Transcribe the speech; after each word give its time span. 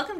Welcome 0.00 0.19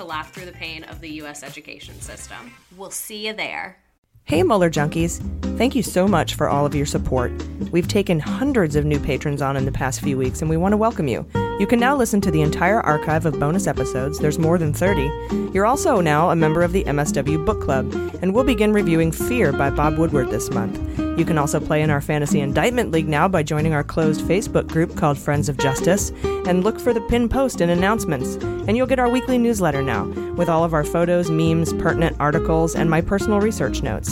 to 0.01 0.07
laugh 0.07 0.33
through 0.33 0.45
the 0.45 0.51
pain 0.51 0.83
of 0.85 0.99
the 0.99 1.09
U.S. 1.21 1.43
education 1.43 1.99
system. 2.01 2.51
We'll 2.75 2.89
see 2.89 3.27
you 3.27 3.33
there. 3.33 3.77
Hey, 4.25 4.43
Mueller 4.43 4.69
Junkies. 4.69 5.19
Thank 5.57 5.75
you 5.75 5.83
so 5.83 6.07
much 6.07 6.35
for 6.35 6.47
all 6.47 6.65
of 6.65 6.73
your 6.73 6.85
support. 6.85 7.31
We've 7.71 7.87
taken 7.87 8.19
hundreds 8.19 8.75
of 8.75 8.85
new 8.85 8.99
patrons 8.99 9.41
on 9.41 9.57
in 9.57 9.65
the 9.65 9.71
past 9.71 9.99
few 9.99 10.17
weeks, 10.17 10.41
and 10.41 10.49
we 10.49 10.57
want 10.57 10.71
to 10.73 10.77
welcome 10.77 11.07
you. 11.09 11.27
You 11.59 11.67
can 11.67 11.79
now 11.79 11.97
listen 11.97 12.21
to 12.21 12.31
the 12.31 12.41
entire 12.41 12.79
archive 12.81 13.25
of 13.25 13.39
bonus 13.39 13.67
episodes. 13.67 14.19
There's 14.19 14.39
more 14.39 14.57
than 14.57 14.73
30. 14.73 15.11
You're 15.53 15.65
also 15.65 15.99
now 15.99 16.29
a 16.29 16.35
member 16.35 16.63
of 16.63 16.71
the 16.71 16.85
MSW 16.85 17.45
Book 17.45 17.61
Club, 17.61 17.91
and 18.21 18.33
we'll 18.33 18.45
begin 18.45 18.71
reviewing 18.71 19.11
Fear 19.11 19.51
by 19.51 19.69
Bob 19.69 19.97
Woodward 19.97 20.29
this 20.29 20.49
month. 20.49 20.79
You 21.19 21.25
can 21.25 21.37
also 21.37 21.59
play 21.59 21.81
in 21.81 21.89
our 21.89 22.01
Fantasy 22.01 22.39
Indictment 22.39 22.91
League 22.91 23.09
now 23.09 23.27
by 23.27 23.43
joining 23.43 23.73
our 23.73 23.83
closed 23.83 24.21
Facebook 24.21 24.67
group 24.69 24.95
called 24.95 25.17
Friends 25.17 25.49
of 25.49 25.57
Justice, 25.57 26.11
and 26.47 26.63
look 26.63 26.79
for 26.79 26.93
the 26.93 27.01
pin 27.01 27.27
post 27.27 27.59
and 27.59 27.69
announcements. 27.69 28.35
And 28.67 28.77
you'll 28.77 28.87
get 28.87 28.99
our 28.99 29.09
weekly 29.09 29.37
newsletter 29.37 29.81
now, 29.81 30.05
with 30.35 30.47
all 30.47 30.63
of 30.63 30.73
our 30.73 30.85
photos, 30.85 31.29
memes, 31.29 31.73
pertinent 31.73 32.15
articles, 32.19 32.75
and 32.75 32.89
my 32.89 33.01
personal 33.01 33.41
research 33.41 33.83
notes. 33.83 34.10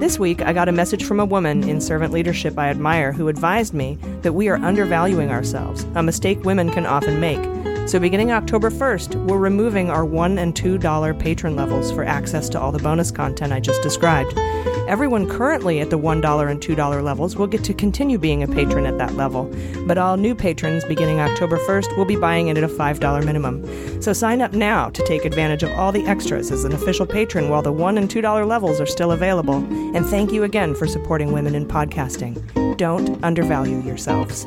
This 0.00 0.18
week, 0.18 0.42
I 0.42 0.52
got 0.52 0.68
a 0.68 0.72
message 0.72 1.04
from 1.04 1.20
a 1.20 1.24
woman 1.24 1.68
in 1.68 1.80
servant 1.80 2.12
leadership 2.12 2.58
I 2.58 2.68
admire 2.68 3.12
who 3.12 3.28
advised 3.28 3.74
me 3.74 3.98
that 4.22 4.32
we 4.32 4.48
are 4.48 4.56
undervaluing 4.56 5.30
ourselves, 5.30 5.84
a 5.94 6.02
mistake 6.02 6.44
women 6.44 6.70
can 6.70 6.86
often 6.86 7.20
make. 7.20 7.40
So, 7.88 7.98
beginning 7.98 8.32
October 8.32 8.68
1st, 8.70 9.14
we're 9.24 9.38
removing 9.38 9.88
our 9.88 10.04
$1 10.04 10.38
and 10.38 10.54
$2 10.54 11.18
patron 11.18 11.56
levels 11.56 11.90
for 11.90 12.04
access 12.04 12.50
to 12.50 12.60
all 12.60 12.70
the 12.70 12.78
bonus 12.78 13.10
content 13.10 13.50
I 13.50 13.60
just 13.60 13.82
described. 13.82 14.36
Everyone 14.86 15.26
currently 15.26 15.80
at 15.80 15.88
the 15.88 15.98
$1 15.98 16.50
and 16.50 16.60
$2 16.60 17.02
levels 17.02 17.36
will 17.36 17.46
get 17.46 17.64
to 17.64 17.72
continue 17.72 18.18
being 18.18 18.42
a 18.42 18.46
patron 18.46 18.84
at 18.84 18.98
that 18.98 19.14
level, 19.14 19.50
but 19.86 19.96
all 19.96 20.18
new 20.18 20.34
patrons 20.34 20.84
beginning 20.84 21.18
October 21.18 21.56
1st 21.56 21.96
will 21.96 22.04
be 22.04 22.14
buying 22.14 22.48
it 22.48 22.58
at 22.58 22.62
a 22.64 22.68
$5 22.68 23.24
minimum. 23.24 24.02
So, 24.02 24.12
sign 24.12 24.42
up 24.42 24.52
now 24.52 24.90
to 24.90 25.02
take 25.06 25.24
advantage 25.24 25.62
of 25.62 25.70
all 25.70 25.90
the 25.90 26.04
extras 26.04 26.50
as 26.50 26.64
an 26.64 26.72
official 26.72 27.06
patron 27.06 27.48
while 27.48 27.62
the 27.62 27.72
$1 27.72 27.96
and 27.96 28.10
$2 28.10 28.46
levels 28.46 28.82
are 28.82 28.86
still 28.86 29.12
available. 29.12 29.64
And 29.96 30.04
thank 30.04 30.30
you 30.30 30.44
again 30.44 30.74
for 30.74 30.86
supporting 30.86 31.32
women 31.32 31.54
in 31.54 31.64
podcasting. 31.64 32.76
Don't 32.76 33.24
undervalue 33.24 33.80
yourselves. 33.80 34.46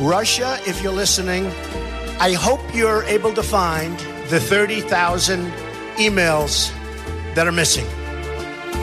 Russia, 0.00 0.58
if 0.66 0.82
you're 0.82 0.92
listening, 0.92 1.46
I 2.20 2.34
hope 2.34 2.60
you're 2.74 3.02
able 3.04 3.32
to 3.32 3.42
find 3.42 3.98
the 4.28 4.38
30,000 4.38 5.50
emails 5.96 6.70
that 7.34 7.46
are 7.46 7.52
missing. 7.52 7.86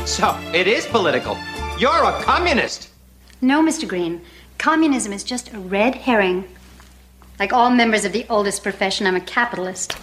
So, 0.07 0.35
it 0.55 0.65
is 0.65 0.87
political. 0.87 1.37
You're 1.77 2.03
a 2.03 2.19
communist. 2.23 2.89
No, 3.41 3.63
Mr. 3.63 3.87
Green. 3.87 4.23
Communism 4.57 5.13
is 5.13 5.23
just 5.23 5.53
a 5.53 5.59
red 5.59 5.93
herring. 5.93 6.47
Like 7.39 7.53
all 7.53 7.69
members 7.69 8.05
of 8.05 8.11
the 8.11 8.25
oldest 8.27 8.63
profession, 8.63 9.05
I'm 9.05 9.15
a 9.15 9.21
capitalist. 9.21 9.93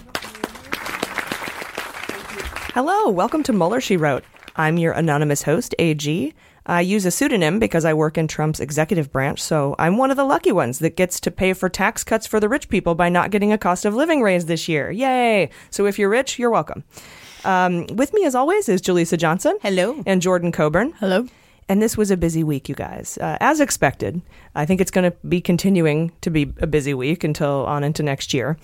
Hello, 2.72 3.10
welcome 3.10 3.42
to 3.42 3.52
Mueller, 3.52 3.80
She 3.80 3.96
Wrote. 3.96 4.22
I'm 4.54 4.78
your 4.78 4.92
anonymous 4.92 5.42
host, 5.42 5.74
AG. 5.80 6.34
I 6.70 6.82
use 6.82 7.04
a 7.04 7.10
pseudonym 7.10 7.58
because 7.58 7.84
I 7.84 7.94
work 7.94 8.16
in 8.16 8.28
Trump's 8.28 8.60
executive 8.60 9.10
branch, 9.10 9.42
so 9.42 9.74
I'm 9.76 9.96
one 9.96 10.12
of 10.12 10.16
the 10.16 10.24
lucky 10.24 10.52
ones 10.52 10.78
that 10.78 10.94
gets 10.94 11.18
to 11.18 11.30
pay 11.32 11.52
for 11.52 11.68
tax 11.68 12.04
cuts 12.04 12.28
for 12.28 12.38
the 12.38 12.48
rich 12.48 12.68
people 12.68 12.94
by 12.94 13.08
not 13.08 13.32
getting 13.32 13.52
a 13.52 13.58
cost 13.58 13.84
of 13.84 13.96
living 13.96 14.22
raise 14.22 14.46
this 14.46 14.68
year. 14.68 14.88
Yay! 14.88 15.50
So 15.70 15.86
if 15.86 15.98
you're 15.98 16.08
rich, 16.08 16.38
you're 16.38 16.48
welcome. 16.48 16.84
Um, 17.44 17.88
with 17.88 18.12
me, 18.14 18.24
as 18.24 18.36
always, 18.36 18.68
is 18.68 18.80
Jaleesa 18.80 19.18
Johnson. 19.18 19.58
Hello. 19.62 20.00
And 20.06 20.22
Jordan 20.22 20.52
Coburn. 20.52 20.92
Hello. 21.00 21.26
And 21.70 21.80
this 21.80 21.96
was 21.96 22.10
a 22.10 22.16
busy 22.16 22.42
week, 22.42 22.68
you 22.68 22.74
guys. 22.74 23.16
Uh, 23.18 23.36
as 23.38 23.60
expected, 23.60 24.20
I 24.56 24.66
think 24.66 24.80
it's 24.80 24.90
going 24.90 25.08
to 25.08 25.16
be 25.28 25.40
continuing 25.40 26.10
to 26.20 26.28
be 26.28 26.52
a 26.58 26.66
busy 26.66 26.94
week 26.94 27.22
until 27.22 27.64
on 27.64 27.84
into 27.84 28.02
next 28.02 28.34
year. 28.34 28.58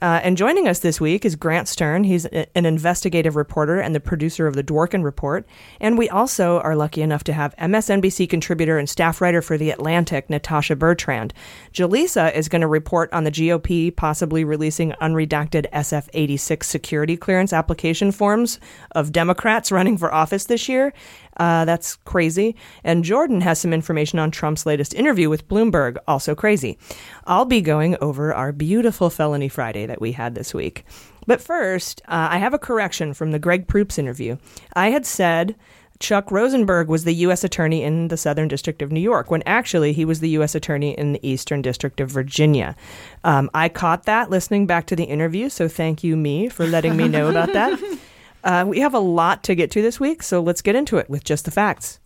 Uh, 0.00 0.20
and 0.22 0.36
joining 0.36 0.68
us 0.68 0.78
this 0.78 1.00
week 1.00 1.24
is 1.24 1.34
Grant 1.34 1.66
Stern. 1.66 2.04
He's 2.04 2.24
a, 2.26 2.46
an 2.56 2.64
investigative 2.64 3.34
reporter 3.34 3.80
and 3.80 3.96
the 3.96 4.00
producer 4.00 4.46
of 4.46 4.54
the 4.54 4.62
Dworkin 4.62 5.02
Report. 5.02 5.44
And 5.80 5.98
we 5.98 6.08
also 6.08 6.60
are 6.60 6.76
lucky 6.76 7.02
enough 7.02 7.24
to 7.24 7.32
have 7.32 7.54
MSNBC 7.56 8.28
contributor 8.28 8.78
and 8.78 8.88
staff 8.88 9.20
writer 9.20 9.42
for 9.42 9.58
The 9.58 9.70
Atlantic, 9.70 10.30
Natasha 10.30 10.76
Bertrand. 10.76 11.34
Jaleesa 11.72 12.32
is 12.32 12.48
going 12.48 12.62
to 12.62 12.68
report 12.68 13.12
on 13.12 13.24
the 13.24 13.30
GOP 13.30 13.94
possibly 13.94 14.44
releasing 14.44 14.92
unredacted 15.00 15.68
SF 15.72 16.08
86 16.14 16.66
security 16.66 17.16
clearance 17.16 17.52
application 17.52 18.12
forms 18.12 18.60
of 18.92 19.10
Democrats 19.10 19.72
running 19.72 19.98
for 19.98 20.14
office 20.14 20.44
this 20.44 20.68
year. 20.68 20.92
Uh, 21.36 21.64
that's 21.64 21.96
crazy. 21.96 22.56
And 22.84 23.04
Jordan 23.04 23.40
has 23.40 23.58
some 23.58 23.72
information 23.72 24.18
on 24.18 24.30
Trump's 24.30 24.66
latest 24.66 24.94
interview 24.94 25.28
with 25.30 25.48
Bloomberg, 25.48 25.96
also 26.06 26.34
crazy. 26.34 26.78
I'll 27.26 27.44
be 27.44 27.60
going 27.60 27.96
over 28.00 28.34
our 28.34 28.52
beautiful 28.52 29.10
Felony 29.10 29.48
Friday 29.48 29.86
that 29.86 30.00
we 30.00 30.12
had 30.12 30.34
this 30.34 30.52
week. 30.52 30.84
But 31.26 31.40
first, 31.40 32.02
uh, 32.06 32.28
I 32.30 32.38
have 32.38 32.54
a 32.54 32.58
correction 32.58 33.14
from 33.14 33.30
the 33.30 33.38
Greg 33.38 33.68
Proops 33.68 33.98
interview. 33.98 34.36
I 34.74 34.90
had 34.90 35.06
said 35.06 35.54
Chuck 36.02 36.32
Rosenberg 36.32 36.88
was 36.88 37.04
the 37.04 37.14
U.S. 37.14 37.44
Attorney 37.44 37.84
in 37.84 38.08
the 38.08 38.16
Southern 38.16 38.48
District 38.48 38.82
of 38.82 38.90
New 38.90 39.00
York, 39.00 39.30
when 39.30 39.42
actually 39.46 39.92
he 39.92 40.04
was 40.04 40.18
the 40.18 40.30
U.S. 40.30 40.56
Attorney 40.56 40.98
in 40.98 41.12
the 41.12 41.26
Eastern 41.26 41.62
District 41.62 42.00
of 42.00 42.10
Virginia. 42.10 42.74
Um, 43.22 43.48
I 43.54 43.68
caught 43.68 44.04
that 44.04 44.28
listening 44.28 44.66
back 44.66 44.86
to 44.86 44.96
the 44.96 45.04
interview, 45.04 45.48
so 45.48 45.68
thank 45.68 46.02
you, 46.02 46.16
me, 46.16 46.48
for 46.48 46.66
letting 46.66 46.96
me 46.96 47.06
know 47.06 47.28
about 47.28 47.52
that. 47.52 47.78
Uh, 48.44 48.64
we 48.66 48.80
have 48.80 48.94
a 48.94 48.98
lot 48.98 49.42
to 49.44 49.54
get 49.54 49.70
to 49.72 49.82
this 49.82 50.00
week, 50.00 50.22
so 50.22 50.40
let's 50.40 50.62
get 50.62 50.74
into 50.74 50.96
it 50.96 51.08
with 51.08 51.24
just 51.24 51.44
the 51.44 51.50
facts. 51.50 51.98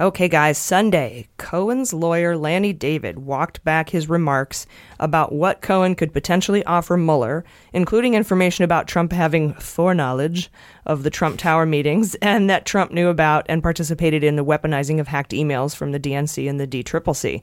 Okay, 0.00 0.28
guys, 0.28 0.58
Sunday, 0.58 1.28
Cohen's 1.36 1.94
lawyer 1.94 2.36
Lanny 2.36 2.72
Davis 2.72 3.14
walked 3.14 3.62
back 3.62 3.90
his 3.90 4.08
remarks 4.08 4.66
about 4.98 5.32
what 5.32 5.62
Cohen 5.62 5.94
could 5.94 6.12
potentially 6.12 6.64
offer 6.64 6.96
Mueller, 6.96 7.44
including 7.72 8.14
information 8.14 8.64
about 8.64 8.88
Trump 8.88 9.12
having 9.12 9.54
foreknowledge 9.54 10.50
of 10.84 11.04
the 11.04 11.10
Trump 11.10 11.38
Tower 11.38 11.64
meetings 11.64 12.14
and 12.22 12.50
that 12.50 12.66
Trump 12.66 12.90
knew 12.90 13.06
about 13.06 13.46
and 13.48 13.62
participated 13.62 14.24
in 14.24 14.34
the 14.34 14.44
weaponizing 14.44 14.98
of 14.98 15.06
hacked 15.06 15.30
emails 15.30 15.76
from 15.76 15.92
the 15.92 16.00
DNC 16.00 16.50
and 16.50 16.58
the 16.58 16.66
DCCC. 16.66 17.40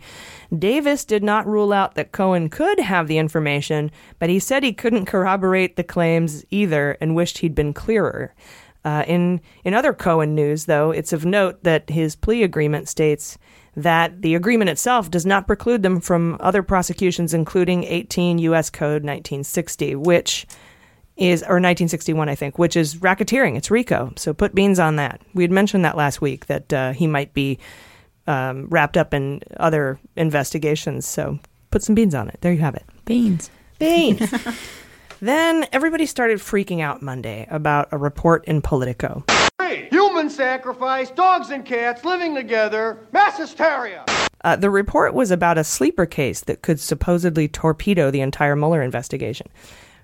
Davis 0.60 1.06
did 1.06 1.24
not 1.24 1.48
rule 1.48 1.72
out 1.72 1.96
that 1.96 2.12
Cohen 2.12 2.50
could 2.50 2.82
have 2.82 3.08
the 3.08 3.18
information, 3.18 3.90
but 4.20 4.30
he 4.30 4.40
said 4.40 4.62
he 4.62 4.74
couldn't 4.74 5.06
corroborate 5.06 5.78
the 5.78 5.86
claims 5.86 6.44
either 6.50 6.98
and 7.00 7.16
wished 7.16 7.38
he'd 7.38 7.56
been 7.56 7.74
clearer. 7.74 8.34
Uh, 8.84 9.04
in 9.08 9.42
in 9.64 9.74
other 9.74 9.94
Cohen 9.94 10.34
news, 10.34 10.66
though, 10.66 10.92
it's 10.92 11.14
of 11.14 11.26
note 11.26 11.64
that 11.64 11.90
his 11.90 12.16
plea 12.16 12.44
agreement 12.44 12.90
states 12.90 13.38
that 13.76 14.22
the 14.22 14.36
agreement 14.36 14.70
itself 14.70 15.10
does 15.10 15.26
not 15.26 15.48
preclude 15.48 15.84
them 15.84 16.02
from 16.02 16.38
other 16.40 16.64
prosecutions, 16.64 17.34
including 17.34 17.84
18 17.84 18.40
U.S. 18.40 18.70
Code 18.70 19.04
1960, 19.04 19.96
which 19.96 20.46
is 21.16 21.42
or 21.44 21.62
1961, 21.62 22.28
I 22.28 22.36
think, 22.36 22.58
which 22.58 22.76
is 22.76 22.96
racketeering. 22.96 23.56
It's 23.56 23.70
RICO. 23.70 24.14
So 24.18 24.34
put 24.34 24.56
beans 24.56 24.80
on 24.80 24.96
that. 24.96 25.22
We 25.34 25.44
had 25.44 25.52
mentioned 25.52 25.86
that 25.86 25.96
last 25.96 26.22
week 26.22 26.48
that 26.48 26.74
uh, 26.74 26.94
he 26.94 27.08
might 27.08 27.34
be 27.34 27.60
um, 28.28 28.68
wrapped 28.70 28.98
up 28.98 29.14
in 29.14 29.42
other 29.58 30.00
investigations. 30.16 31.06
So 31.06 31.40
put 31.70 31.84
some 31.84 31.96
beans 31.96 32.16
on 32.16 32.28
it. 32.30 32.40
There 32.42 32.52
you 32.52 32.60
have 32.60 32.76
it. 32.76 32.86
Beans. 33.06 33.52
Beans. 33.80 34.34
Then 35.24 35.68
everybody 35.72 36.08
started 36.08 36.40
freaking 36.40 36.82
out 36.82 37.04
Monday 37.04 37.46
about 37.52 37.90
a 37.92 37.98
report 37.98 38.44
in 38.46 38.60
Politico. 38.64 39.24
Human 39.92 40.32
sacrifice, 40.32 41.12
dogs 41.12 41.52
and 41.52 41.64
cats 41.64 42.04
living 42.04 42.34
together, 42.34 42.98
mass 43.12 43.38
hysteria. 43.38 44.04
Uh, 44.44 44.56
the 44.56 44.72
report 44.72 45.14
was 45.14 45.30
about 45.30 45.60
a 45.60 45.64
sleeper 45.64 46.08
case 46.08 46.42
that 46.42 46.64
could 46.64 46.80
supposedly 46.80 47.48
torpedo 47.48 48.10
the 48.10 48.22
entire 48.22 48.56
Mueller 48.56 48.82
investigation. 48.82 49.48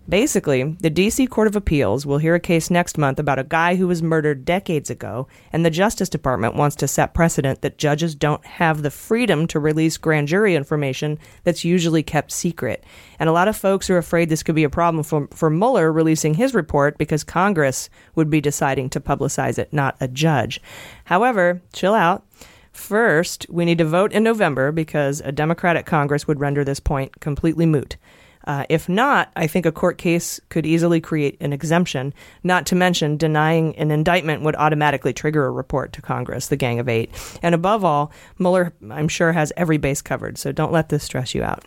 Basically, 0.10 0.64
the 0.80 0.90
D.C. 0.90 1.28
Court 1.28 1.48
of 1.48 1.56
Appeals 1.58 2.06
will 2.06 2.20
hear 2.20 2.34
a 2.34 2.40
case 2.40 2.70
next 2.70 2.98
month 2.98 3.20
about 3.20 3.40
a 3.40 3.44
guy 3.44 3.76
who 3.76 3.90
was 3.90 4.02
murdered 4.02 4.46
decades 4.46 4.90
ago, 4.90 5.28
and 5.52 5.66
the 5.66 5.70
Justice 5.70 6.08
Department 6.08 6.56
wants 6.56 6.78
to 6.78 6.88
set 6.88 7.14
precedent 7.14 7.62
that 7.62 7.78
judges 7.78 8.16
don't 8.16 8.46
have 8.46 8.84
the 8.84 8.90
freedom 8.90 9.48
to 9.48 9.60
release 9.60 9.98
grand 9.98 10.30
jury 10.30 10.56
information 10.56 11.20
that's 11.44 11.66
usually 11.66 12.04
kept 12.04 12.32
secret. 12.32 12.86
And 13.20 13.28
a 13.28 13.34
lot 13.34 13.50
of 13.50 13.58
folks 13.58 13.90
are 13.90 13.98
afraid 13.98 14.30
this 14.30 14.44
could 14.44 14.56
be 14.56 14.64
a 14.64 14.70
problem 14.70 15.04
for, 15.04 15.28
for 15.34 15.50
Mueller 15.50 15.92
releasing 15.92 16.36
his 16.36 16.54
report 16.54 16.98
because 16.98 17.26
Congress 17.26 17.90
would 18.16 18.30
be 18.30 18.40
deciding 18.40 18.90
to 18.92 19.02
publicize 19.02 19.60
it, 19.60 19.74
not 19.74 19.98
a 20.00 20.08
judge. 20.08 20.62
However, 21.06 21.62
chill 21.74 21.94
out. 21.94 22.26
First, 22.72 23.46
we 23.50 23.66
need 23.66 23.80
to 23.80 23.86
vote 23.86 24.14
in 24.14 24.24
November 24.24 24.72
because 24.72 25.20
a 25.20 25.34
Democratic 25.34 25.86
Congress 25.86 26.28
would 26.28 26.40
render 26.40 26.64
this 26.64 26.80
point 26.80 27.20
completely 27.20 27.66
moot. 27.66 27.98
Uh, 28.48 28.64
if 28.70 28.88
not, 28.88 29.30
I 29.36 29.46
think 29.46 29.66
a 29.66 29.74
court 29.74 29.98
case 29.98 30.40
could 30.48 30.66
easily 30.66 31.02
create 31.02 31.36
an 31.42 31.52
exemption. 31.52 32.14
Not 32.44 32.66
to 32.68 32.76
mention, 32.76 33.18
denying 33.18 33.76
an 33.76 33.92
indictment 33.92 34.42
would 34.44 34.56
automatically 34.56 35.12
trigger 35.12 35.46
a 35.46 35.52
report 35.52 35.92
to 35.94 36.02
Congress, 36.02 36.48
the 36.48 36.56
Gang 36.56 36.80
of 36.80 36.88
Eight. 36.88 37.12
And 37.44 37.54
above 37.54 37.84
all, 37.84 38.10
Mueller, 38.40 38.74
I'm 38.90 39.10
sure, 39.10 39.34
has 39.34 39.52
every 39.58 39.78
base 39.78 40.02
covered, 40.02 40.38
so 40.38 40.54
don't 40.54 40.72
let 40.72 40.88
this 40.88 41.04
stress 41.04 41.36
you 41.36 41.44
out. 41.44 41.66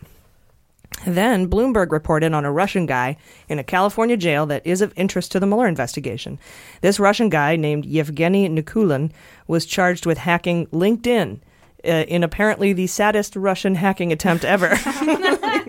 Then 1.05 1.47
Bloomberg 1.47 1.91
reported 1.91 2.33
on 2.33 2.45
a 2.45 2.51
Russian 2.51 2.87
guy 2.87 3.15
in 3.47 3.59
a 3.59 3.63
California 3.63 4.17
jail 4.17 4.47
that 4.47 4.65
is 4.65 4.81
of 4.81 4.91
interest 4.95 5.31
to 5.33 5.39
the 5.39 5.45
Mueller 5.45 5.67
investigation. 5.67 6.39
This 6.81 6.99
Russian 6.99 7.29
guy, 7.29 7.55
named 7.55 7.85
Yevgeny 7.85 8.49
Nikulin, 8.49 9.11
was 9.45 9.67
charged 9.67 10.07
with 10.07 10.17
hacking 10.17 10.65
LinkedIn 10.67 11.41
uh, 11.85 12.05
in 12.07 12.23
apparently 12.23 12.73
the 12.73 12.87
saddest 12.87 13.35
Russian 13.35 13.75
hacking 13.75 14.11
attempt 14.11 14.43
ever. 14.43 14.75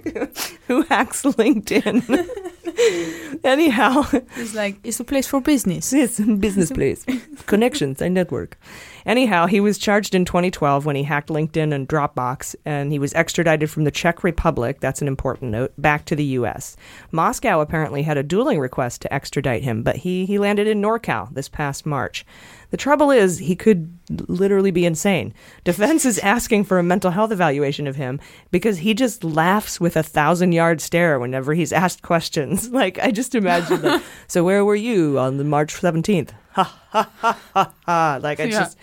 Who 0.68 0.82
hacks 0.82 1.22
LinkedIn? 1.22 2.28
Anyhow, 3.44 4.04
it's 4.36 4.54
like 4.54 4.76
it's 4.84 5.00
a 5.00 5.04
place 5.04 5.26
for 5.26 5.40
business. 5.40 5.92
It's 6.02 6.18
a 6.18 6.24
business 6.24 6.70
place. 6.78 7.04
Connections 7.46 8.02
and 8.02 8.14
network. 8.14 8.58
Anyhow, 9.04 9.46
he 9.46 9.60
was 9.60 9.78
charged 9.78 10.14
in 10.14 10.24
2012 10.24 10.86
when 10.86 10.94
he 10.94 11.02
hacked 11.02 11.28
LinkedIn 11.28 11.72
and 11.74 11.88
Dropbox, 11.88 12.54
and 12.64 12.92
he 12.92 12.98
was 12.98 13.12
extradited 13.14 13.68
from 13.68 13.84
the 13.84 13.90
Czech 13.90 14.22
Republic. 14.22 14.78
That's 14.80 15.02
an 15.02 15.08
important 15.08 15.50
note. 15.50 15.72
Back 15.76 16.04
to 16.06 16.16
the 16.16 16.24
U.S. 16.38 16.76
Moscow 17.10 17.60
apparently 17.60 18.02
had 18.02 18.16
a 18.16 18.22
dueling 18.22 18.60
request 18.60 19.02
to 19.02 19.12
extradite 19.12 19.64
him, 19.64 19.82
but 19.82 19.96
he 19.96 20.26
he 20.26 20.38
landed 20.38 20.66
in 20.66 20.80
NorCal 20.80 21.32
this 21.34 21.48
past 21.48 21.84
March. 21.84 22.24
The 22.72 22.78
trouble 22.78 23.10
is, 23.10 23.36
he 23.36 23.54
could 23.54 23.92
literally 24.28 24.70
be 24.70 24.86
insane. 24.86 25.34
Defense 25.62 26.06
is 26.06 26.18
asking 26.20 26.64
for 26.64 26.78
a 26.78 26.82
mental 26.82 27.10
health 27.10 27.30
evaluation 27.30 27.86
of 27.86 27.96
him 27.96 28.18
because 28.50 28.78
he 28.78 28.94
just 28.94 29.22
laughs 29.22 29.78
with 29.78 29.94
a 29.94 30.02
thousand 30.02 30.52
yard 30.52 30.80
stare 30.80 31.18
whenever 31.18 31.52
he's 31.52 31.72
asked 31.72 32.00
questions. 32.00 32.70
Like, 32.82 32.98
I 32.98 33.10
just 33.10 33.34
imagine, 33.34 33.82
like, 33.82 34.02
so 34.28 34.44
where 34.44 34.64
were 34.64 34.74
you 34.74 35.18
on 35.18 35.36
the 35.36 35.44
March 35.44 35.74
17th? 35.74 36.30
Ha 36.52 36.64
ha 36.90 37.10
ha 37.16 37.38
ha 37.54 37.72
ha. 37.86 38.18
Like, 38.22 38.38
it's 38.38 38.52
Yeah. 38.52 38.60
just, 38.60 38.76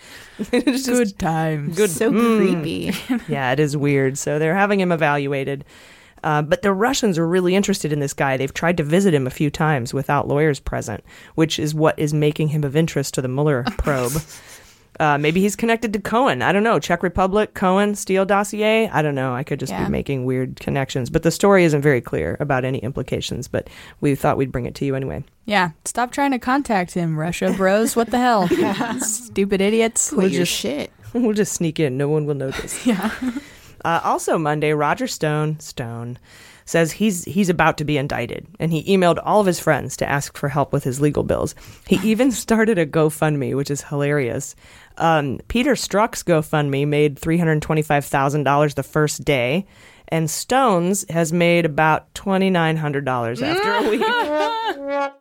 it's 0.52 0.86
just 0.86 0.88
Good 0.88 1.18
times. 1.20 1.76
Good. 1.76 1.90
So 1.90 2.10
mm. 2.10 2.38
creepy. 2.38 3.22
yeah, 3.28 3.52
it 3.52 3.60
is 3.60 3.76
weird. 3.76 4.18
So 4.18 4.40
they're 4.40 4.56
having 4.56 4.80
him 4.80 4.90
evaluated. 4.90 5.64
Uh, 6.24 6.42
but 6.42 6.62
the 6.62 6.72
Russians 6.72 7.16
are 7.16 7.26
really 7.28 7.54
interested 7.54 7.92
in 7.92 8.00
this 8.00 8.12
guy. 8.12 8.36
They've 8.36 8.52
tried 8.52 8.76
to 8.78 8.82
visit 8.82 9.14
him 9.14 9.26
a 9.26 9.30
few 9.30 9.50
times 9.50 9.94
without 9.94 10.26
lawyers 10.28 10.58
present, 10.60 11.04
which 11.36 11.58
is 11.60 11.72
what 11.74 11.96
is 11.98 12.12
making 12.12 12.48
him 12.48 12.64
of 12.64 12.74
interest 12.76 13.14
to 13.14 13.22
the 13.22 13.28
Mueller 13.28 13.64
probe. 13.78 14.12
Uh, 15.00 15.16
maybe 15.18 15.40
he's 15.40 15.56
connected 15.56 15.92
to 15.94 15.98
Cohen. 15.98 16.42
I 16.42 16.52
don't 16.52 16.62
know. 16.62 16.78
Czech 16.78 17.02
Republic, 17.02 17.54
Cohen, 17.54 17.94
Steele 17.94 18.26
dossier. 18.26 18.88
I 18.90 19.00
don't 19.00 19.14
know. 19.14 19.34
I 19.34 19.42
could 19.42 19.58
just 19.58 19.72
Yeah. 19.72 19.86
be 19.86 19.90
making 19.90 20.26
weird 20.26 20.60
connections. 20.60 21.08
But 21.08 21.22
the 21.22 21.30
story 21.30 21.64
isn't 21.64 21.80
very 21.80 22.02
clear 22.02 22.36
about 22.38 22.64
any 22.66 22.78
implications. 22.80 23.48
But 23.48 23.68
we 24.02 24.14
thought 24.14 24.36
we'd 24.36 24.52
bring 24.52 24.66
it 24.66 24.74
to 24.76 24.84
you 24.84 24.94
anyway. 24.94 25.24
Yeah, 25.46 25.70
stop 25.86 26.12
trying 26.12 26.32
to 26.32 26.38
contact 26.38 26.92
him, 26.94 27.18
Russia 27.18 27.52
bros. 27.56 27.96
What 27.96 28.10
the 28.10 28.18
hell? 28.18 28.46
Stupid 29.00 29.60
idiots. 29.60 30.12
We'll 30.12 30.28
just 30.28 30.52
shit. 30.52 30.92
We'll 31.12 31.32
just 31.32 31.54
sneak 31.54 31.80
in. 31.80 31.96
No 31.96 32.08
one 32.08 32.24
will 32.26 32.36
notice. 32.36 32.86
Yeah. 32.86 33.10
Uh, 33.84 34.00
also 34.04 34.36
Monday, 34.38 34.72
Roger 34.74 35.06
Stone 35.08 35.58
Stone 35.60 36.18
says 36.70 36.92
he's 36.92 37.24
he's 37.24 37.48
about 37.48 37.76
to 37.78 37.84
be 37.84 37.98
indicted, 37.98 38.46
and 38.60 38.72
he 38.72 38.84
emailed 38.84 39.20
all 39.24 39.40
of 39.40 39.46
his 39.46 39.58
friends 39.58 39.96
to 39.96 40.08
ask 40.08 40.36
for 40.36 40.48
help 40.48 40.72
with 40.72 40.84
his 40.84 41.00
legal 41.00 41.24
bills. 41.24 41.54
He 41.86 41.96
even 42.10 42.30
started 42.30 42.78
a 42.78 42.86
GoFundMe, 42.86 43.56
which 43.56 43.70
is 43.70 43.82
hilarious. 43.82 44.54
Um, 44.96 45.40
Peter 45.48 45.72
Strzok's 45.72 46.22
GoFundMe 46.22 46.86
made 46.86 47.18
three 47.18 47.38
hundred 47.38 47.60
twenty-five 47.60 48.04
thousand 48.04 48.44
dollars 48.44 48.74
the 48.74 48.84
first 48.84 49.24
day, 49.24 49.66
and 50.08 50.30
Stone's 50.30 51.04
has 51.10 51.32
made 51.32 51.66
about 51.66 52.14
twenty 52.14 52.50
nine 52.50 52.76
hundred 52.76 53.04
dollars 53.04 53.42
after 53.42 53.74
a 53.74 53.90
week. 53.90 55.12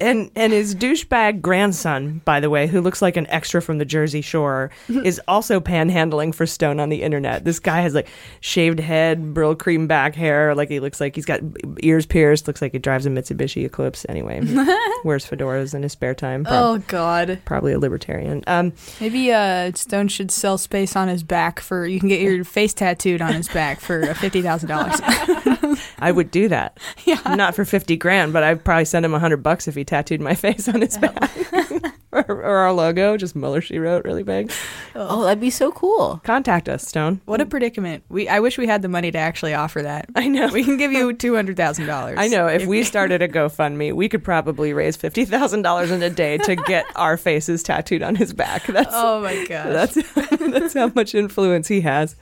And 0.00 0.30
and 0.34 0.52
his 0.52 0.74
douchebag 0.74 1.40
grandson, 1.40 2.22
by 2.24 2.40
the 2.40 2.50
way, 2.50 2.66
who 2.66 2.80
looks 2.80 3.02
like 3.02 3.16
an 3.16 3.26
extra 3.28 3.62
from 3.62 3.78
the 3.78 3.84
Jersey 3.84 4.20
Shore, 4.20 4.70
is 4.88 5.20
also 5.28 5.60
panhandling 5.60 6.34
for 6.34 6.46
Stone 6.46 6.80
on 6.80 6.88
the 6.88 7.02
internet. 7.02 7.44
This 7.44 7.58
guy 7.60 7.82
has 7.82 7.94
like 7.94 8.08
shaved 8.40 8.80
head, 8.80 9.34
Brylcreem 9.34 9.86
back 9.86 10.14
hair, 10.14 10.54
like 10.54 10.68
he 10.68 10.80
looks 10.80 11.00
like 11.00 11.14
he's 11.14 11.24
got 11.24 11.40
ears 11.82 12.06
pierced, 12.06 12.46
looks 12.46 12.62
like 12.62 12.72
he 12.72 12.78
drives 12.78 13.06
a 13.06 13.10
Mitsubishi 13.10 13.64
Eclipse. 13.64 14.04
Anyway, 14.08 14.40
wears 15.04 15.28
fedoras 15.28 15.74
in 15.74 15.82
his 15.82 15.92
spare 15.92 16.14
time. 16.14 16.46
Oh 16.48 16.78
God. 16.88 17.40
Probably 17.44 17.72
a 17.72 17.78
libertarian. 17.78 18.42
Um, 18.46 18.72
Maybe 19.00 19.32
uh, 19.32 19.72
Stone 19.74 20.08
should 20.08 20.30
sell 20.30 20.58
space 20.58 20.96
on 20.96 21.08
his 21.08 21.22
back 21.22 21.60
for 21.60 21.86
you 21.86 22.00
can 22.00 22.08
get 22.08 22.20
your 22.20 22.44
face 22.44 22.74
tattooed 22.74 23.22
on 23.22 23.34
his 23.34 23.48
back 23.48 23.80
for 23.80 24.14
fifty 24.14 24.42
thousand 24.42 24.68
dollars. 24.68 25.00
I 25.98 26.12
would 26.12 26.30
do 26.30 26.48
that. 26.48 26.78
Yeah. 27.04 27.20
Not 27.34 27.56
for 27.56 27.64
50 27.64 27.96
grand, 27.96 28.32
but 28.32 28.44
I'd 28.44 28.64
probably 28.64 28.84
send 28.84 29.04
him 29.04 29.10
a 29.10 29.14
100 29.14 29.38
bucks 29.38 29.66
if 29.66 29.74
he 29.74 29.84
tattooed 29.84 30.20
my 30.20 30.34
face 30.36 30.68
on 30.68 30.80
his 30.80 30.96
back. 30.98 31.30
or, 32.12 32.24
or 32.28 32.54
our 32.58 32.72
logo, 32.72 33.16
just 33.16 33.34
Mueller, 33.34 33.60
she 33.60 33.78
wrote 33.78 34.04
really 34.04 34.22
big. 34.22 34.52
Oh, 34.94 35.24
that'd 35.24 35.40
be 35.40 35.50
so 35.50 35.72
cool. 35.72 36.20
Contact 36.22 36.68
us, 36.68 36.86
Stone. 36.86 37.20
What 37.24 37.40
a 37.40 37.46
predicament. 37.46 38.04
We 38.08 38.28
I 38.28 38.38
wish 38.40 38.56
we 38.56 38.66
had 38.68 38.82
the 38.82 38.88
money 38.88 39.10
to 39.10 39.18
actually 39.18 39.54
offer 39.54 39.82
that. 39.82 40.06
I 40.14 40.28
know. 40.28 40.48
We 40.48 40.62
can 40.62 40.76
give 40.76 40.92
you 40.92 41.12
two 41.12 41.34
hundred 41.34 41.56
thousand 41.56 41.86
dollars. 41.86 42.18
I 42.20 42.28
know. 42.28 42.46
If 42.46 42.66
we 42.66 42.84
started 42.84 43.20
a 43.22 43.28
GoFundMe, 43.28 43.92
we 43.92 44.08
could 44.08 44.22
probably 44.22 44.72
raise 44.72 44.96
fifty 44.96 45.24
thousand 45.24 45.62
dollars 45.62 45.90
in 45.90 46.02
a 46.02 46.10
day 46.10 46.38
to 46.38 46.54
get 46.54 46.84
our 46.94 47.16
faces 47.16 47.62
tattooed 47.64 48.02
on 48.02 48.14
his 48.14 48.32
back. 48.32 48.66
That's 48.66 48.92
Oh 48.92 49.20
my 49.22 49.44
gosh. 49.46 49.72
that's 49.94 50.14
that's 50.38 50.74
how 50.74 50.92
much 50.94 51.14
influence 51.16 51.66
he 51.66 51.80
has. 51.80 52.14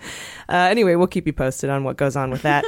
Uh, 0.49 0.55
anyway, 0.71 0.95
we'll 0.95 1.07
keep 1.07 1.27
you 1.27 1.33
posted 1.35 1.69
on 1.69 1.85
what 1.85 1.97
goes 1.99 2.17
on 2.17 2.31
with 2.31 2.43
that. 2.43 2.65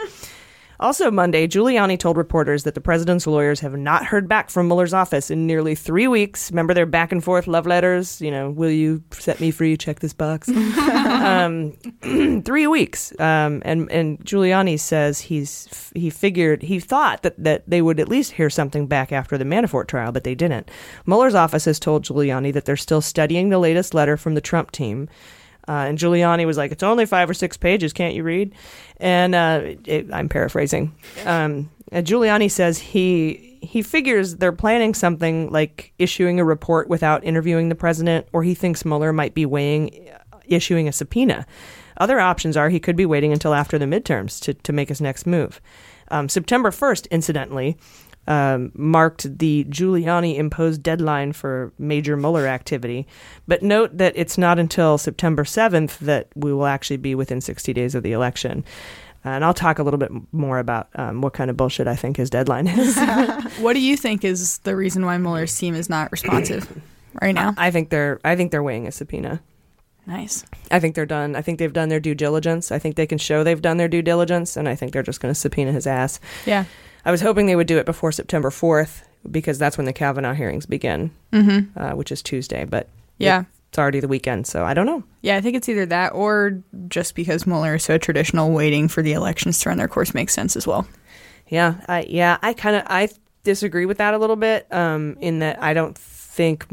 Also, 0.82 1.12
Monday, 1.12 1.46
Giuliani 1.46 1.96
told 1.96 2.16
reporters 2.16 2.64
that 2.64 2.74
the 2.74 2.80
president's 2.80 3.24
lawyers 3.24 3.60
have 3.60 3.76
not 3.76 4.04
heard 4.04 4.28
back 4.28 4.50
from 4.50 4.66
Mueller's 4.66 4.92
office 4.92 5.30
in 5.30 5.46
nearly 5.46 5.76
three 5.76 6.08
weeks. 6.08 6.50
Remember 6.50 6.74
their 6.74 6.86
back 6.86 7.12
and 7.12 7.22
forth 7.22 7.46
love 7.46 7.68
letters? 7.68 8.20
You 8.20 8.32
know, 8.32 8.50
will 8.50 8.70
you 8.70 9.00
set 9.12 9.38
me 9.38 9.52
free? 9.52 9.76
Check 9.76 10.00
this 10.00 10.12
box. 10.12 10.48
um, 10.48 11.72
three 12.44 12.66
weeks. 12.66 13.12
Um, 13.20 13.62
and 13.64 13.88
and 13.92 14.18
Giuliani 14.24 14.78
says 14.78 15.20
he's 15.20 15.92
he 15.94 16.10
figured 16.10 16.62
he 16.62 16.80
thought 16.80 17.22
that 17.22 17.40
that 17.42 17.62
they 17.68 17.80
would 17.80 18.00
at 18.00 18.08
least 18.08 18.32
hear 18.32 18.50
something 18.50 18.88
back 18.88 19.12
after 19.12 19.38
the 19.38 19.44
Manafort 19.44 19.86
trial, 19.86 20.10
but 20.10 20.24
they 20.24 20.34
didn't. 20.34 20.68
Mueller's 21.06 21.36
office 21.36 21.64
has 21.66 21.78
told 21.78 22.04
Giuliani 22.04 22.52
that 22.54 22.64
they're 22.64 22.76
still 22.76 23.00
studying 23.00 23.50
the 23.50 23.60
latest 23.60 23.94
letter 23.94 24.16
from 24.16 24.34
the 24.34 24.40
Trump 24.40 24.72
team. 24.72 25.08
Uh, 25.68 25.86
and 25.88 25.98
Giuliani 25.98 26.46
was 26.46 26.56
like, 26.56 26.72
"It's 26.72 26.82
only 26.82 27.06
five 27.06 27.30
or 27.30 27.34
six 27.34 27.56
pages. 27.56 27.92
Can't 27.92 28.14
you 28.14 28.22
read?" 28.22 28.54
And 28.98 29.34
uh, 29.34 29.60
it, 29.84 30.12
I'm 30.12 30.28
paraphrasing. 30.28 30.94
Um, 31.24 31.70
Giuliani 31.92 32.50
says 32.50 32.78
he 32.78 33.58
he 33.62 33.82
figures 33.82 34.36
they're 34.36 34.52
planning 34.52 34.94
something 34.94 35.50
like 35.50 35.92
issuing 35.98 36.40
a 36.40 36.44
report 36.44 36.88
without 36.88 37.22
interviewing 37.24 37.68
the 37.68 37.74
president, 37.74 38.26
or 38.32 38.42
he 38.42 38.54
thinks 38.54 38.84
Mueller 38.84 39.12
might 39.12 39.34
be 39.34 39.46
weighing 39.46 40.08
uh, 40.32 40.38
issuing 40.46 40.88
a 40.88 40.92
subpoena. 40.92 41.46
Other 41.98 42.18
options 42.18 42.56
are 42.56 42.68
he 42.68 42.80
could 42.80 42.96
be 42.96 43.06
waiting 43.06 43.32
until 43.32 43.54
after 43.54 43.78
the 43.78 43.84
midterms 43.84 44.40
to, 44.40 44.54
to 44.54 44.72
make 44.72 44.88
his 44.88 45.00
next 45.00 45.26
move. 45.26 45.60
Um, 46.08 46.28
September 46.28 46.70
1st, 46.70 47.10
incidentally, 47.10 47.76
um, 48.26 48.72
marked 48.74 49.38
the 49.38 49.64
Giuliani 49.64 50.36
imposed 50.36 50.82
deadline 50.82 51.32
for 51.32 51.72
major 51.78 52.16
Mueller 52.16 52.46
activity. 52.46 53.06
But 53.48 53.62
note 53.62 53.98
that 53.98 54.12
it's 54.16 54.38
not 54.38 54.58
until 54.58 54.98
September 54.98 55.44
7th 55.44 55.98
that 55.98 56.28
we 56.34 56.52
will 56.52 56.66
actually 56.66 56.98
be 56.98 57.14
within 57.14 57.40
60 57.40 57.72
days 57.72 57.94
of 57.94 58.02
the 58.02 58.12
election. 58.12 58.64
And 59.24 59.44
I'll 59.44 59.54
talk 59.54 59.78
a 59.78 59.82
little 59.82 59.98
bit 59.98 60.10
more 60.32 60.58
about 60.58 60.88
um, 60.96 61.20
what 61.20 61.32
kind 61.32 61.48
of 61.48 61.56
bullshit 61.56 61.86
I 61.86 61.94
think 61.94 62.16
his 62.16 62.28
deadline 62.28 62.66
is. 62.66 62.96
what 63.60 63.74
do 63.74 63.80
you 63.80 63.96
think 63.96 64.24
is 64.24 64.58
the 64.58 64.74
reason 64.74 65.04
why 65.06 65.16
Mueller's 65.18 65.56
team 65.56 65.74
is 65.74 65.88
not 65.88 66.10
responsive 66.10 66.68
right 67.22 67.34
now? 67.34 67.54
I 67.56 67.70
think 67.70 67.90
they're 67.90 68.20
I 68.24 68.34
think 68.34 68.50
they're 68.50 68.62
weighing 68.62 68.88
a 68.88 68.92
subpoena. 68.92 69.40
Nice. 70.06 70.44
I 70.72 70.80
think 70.80 70.96
they're 70.96 71.06
done. 71.06 71.36
I 71.36 71.42
think 71.42 71.60
they've 71.60 71.72
done 71.72 71.88
their 71.88 72.00
due 72.00 72.16
diligence. 72.16 72.72
I 72.72 72.80
think 72.80 72.96
they 72.96 73.06
can 73.06 73.18
show 73.18 73.44
they've 73.44 73.62
done 73.62 73.76
their 73.76 73.86
due 73.86 74.02
diligence, 74.02 74.56
and 74.56 74.68
I 74.68 74.74
think 74.74 74.92
they're 74.92 75.04
just 75.04 75.20
going 75.20 75.32
to 75.32 75.38
subpoena 75.38 75.70
his 75.70 75.86
ass. 75.86 76.18
Yeah. 76.44 76.64
I 77.04 77.10
was 77.10 77.20
hoping 77.20 77.46
they 77.46 77.56
would 77.56 77.66
do 77.66 77.78
it 77.78 77.86
before 77.86 78.12
September 78.12 78.50
4th 78.50 79.02
because 79.30 79.58
that's 79.58 79.76
when 79.76 79.84
the 79.86 79.92
Kavanaugh 79.92 80.34
hearings 80.34 80.66
begin, 80.66 81.10
Mhm. 81.32 81.68
uh, 81.76 81.92
which 81.96 82.10
is 82.12 82.22
Tuesday. 82.22 82.64
But 82.64 82.88
Yeah. 83.18 83.44
it's 83.68 83.78
already 83.78 84.00
the 84.00 84.08
weekend, 84.08 84.46
so 84.46 84.64
I 84.64 84.74
don't 84.74 84.86
know. 84.86 85.02
Yeah, 85.22 85.36
I 85.36 85.40
think 85.40 85.56
it's 85.56 85.68
either 85.68 85.86
that 85.86 86.12
or 86.14 86.58
just 86.88 87.14
because 87.14 87.46
Mueller 87.46 87.76
is 87.76 87.82
so 87.84 87.98
traditional, 87.98 88.50
waiting 88.52 88.88
for 88.88 89.02
the 89.02 89.12
elections 89.12 89.60
to 89.60 89.68
run 89.68 89.78
their 89.78 89.88
course 89.88 90.14
makes 90.14 90.32
sense 90.32 90.56
as 90.56 90.66
well. 90.66 90.86
Yeah, 91.48 91.74
I 91.88 92.06
yeah, 92.08 92.38
I 92.42 92.52
kind 92.54 92.76
of 92.76 92.82
I 92.86 93.08
disagree 93.44 93.86
with 93.86 93.98
that 93.98 94.14
a 94.14 94.18
little 94.18 94.36
bit. 94.36 94.66
Um, 94.72 95.16
in 95.20 95.40
that 95.40 95.62
I 95.62 95.74
don't 95.74 95.96
think 95.98 96.66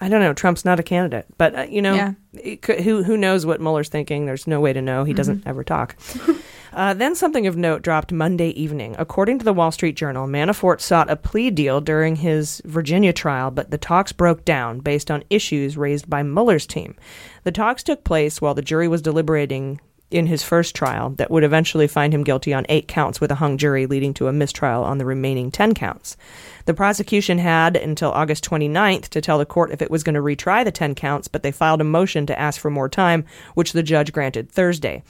I 0.00 0.08
don't 0.08 0.20
know 0.20 0.32
Trump's 0.32 0.64
not 0.64 0.80
a 0.80 0.82
candidate, 0.82 1.26
but 1.38 1.54
uh, 1.58 1.62
you 1.68 1.82
know 1.82 1.94
Yeah. 1.94 2.56
could, 2.62 2.80
who 2.80 3.02
who 3.02 3.16
knows 3.16 3.44
what 3.46 3.60
Mueller's 3.60 3.88
thinking? 3.88 4.26
There's 4.26 4.46
no 4.46 4.60
way 4.60 4.72
to 4.72 4.82
know. 4.82 5.04
He 5.04 5.12
doesn't 5.12 5.42
ever 5.46 5.62
talk. 5.64 5.96
Uh, 6.72 6.94
then 6.94 7.14
something 7.14 7.46
of 7.46 7.56
note 7.56 7.82
dropped 7.82 8.12
Monday 8.12 8.48
evening. 8.50 8.96
According 8.98 9.38
to 9.38 9.44
the 9.44 9.52
Wall 9.52 9.70
Street 9.70 9.94
Journal, 9.94 10.26
Manafort 10.26 10.80
sought 10.80 11.10
a 11.10 11.16
plea 11.16 11.50
deal 11.50 11.80
during 11.80 12.16
his 12.16 12.62
Virginia 12.64 13.12
trial, 13.12 13.50
but 13.50 13.70
the 13.70 13.78
talks 13.78 14.12
broke 14.12 14.44
down 14.44 14.80
based 14.80 15.10
on 15.10 15.24
issues 15.28 15.76
raised 15.76 16.08
by 16.08 16.22
Mueller's 16.22 16.66
team. 16.66 16.96
The 17.44 17.52
talks 17.52 17.82
took 17.82 18.04
place 18.04 18.40
while 18.40 18.54
the 18.54 18.62
jury 18.62 18.88
was 18.88 19.02
deliberating 19.02 19.80
in 20.12 20.26
his 20.26 20.42
first 20.42 20.74
trial 20.74 21.10
that 21.10 21.30
would 21.30 21.44
eventually 21.44 21.86
find 21.86 22.12
him 22.12 22.24
guilty 22.24 22.52
on 22.52 22.66
eight 22.68 22.86
counts 22.86 23.20
with 23.20 23.30
a 23.30 23.36
hung 23.36 23.56
jury, 23.56 23.86
leading 23.86 24.14
to 24.14 24.28
a 24.28 24.32
mistrial 24.32 24.84
on 24.84 24.98
the 24.98 25.04
remaining 25.04 25.50
10 25.50 25.74
counts. 25.74 26.16
The 26.66 26.74
prosecution 26.74 27.38
had 27.38 27.76
until 27.76 28.12
August 28.12 28.44
29th 28.44 29.08
to 29.08 29.20
tell 29.20 29.38
the 29.38 29.46
court 29.46 29.72
if 29.72 29.82
it 29.82 29.90
was 29.90 30.02
going 30.02 30.14
to 30.14 30.20
retry 30.20 30.64
the 30.64 30.70
10 30.70 30.94
counts, 30.94 31.28
but 31.28 31.42
they 31.42 31.50
filed 31.50 31.80
a 31.80 31.84
motion 31.84 32.26
to 32.26 32.38
ask 32.38 32.60
for 32.60 32.70
more 32.70 32.88
time, 32.88 33.24
which 33.54 33.72
the 33.72 33.82
judge 33.82 34.12
granted 34.12 34.50
Thursday. 34.50 35.02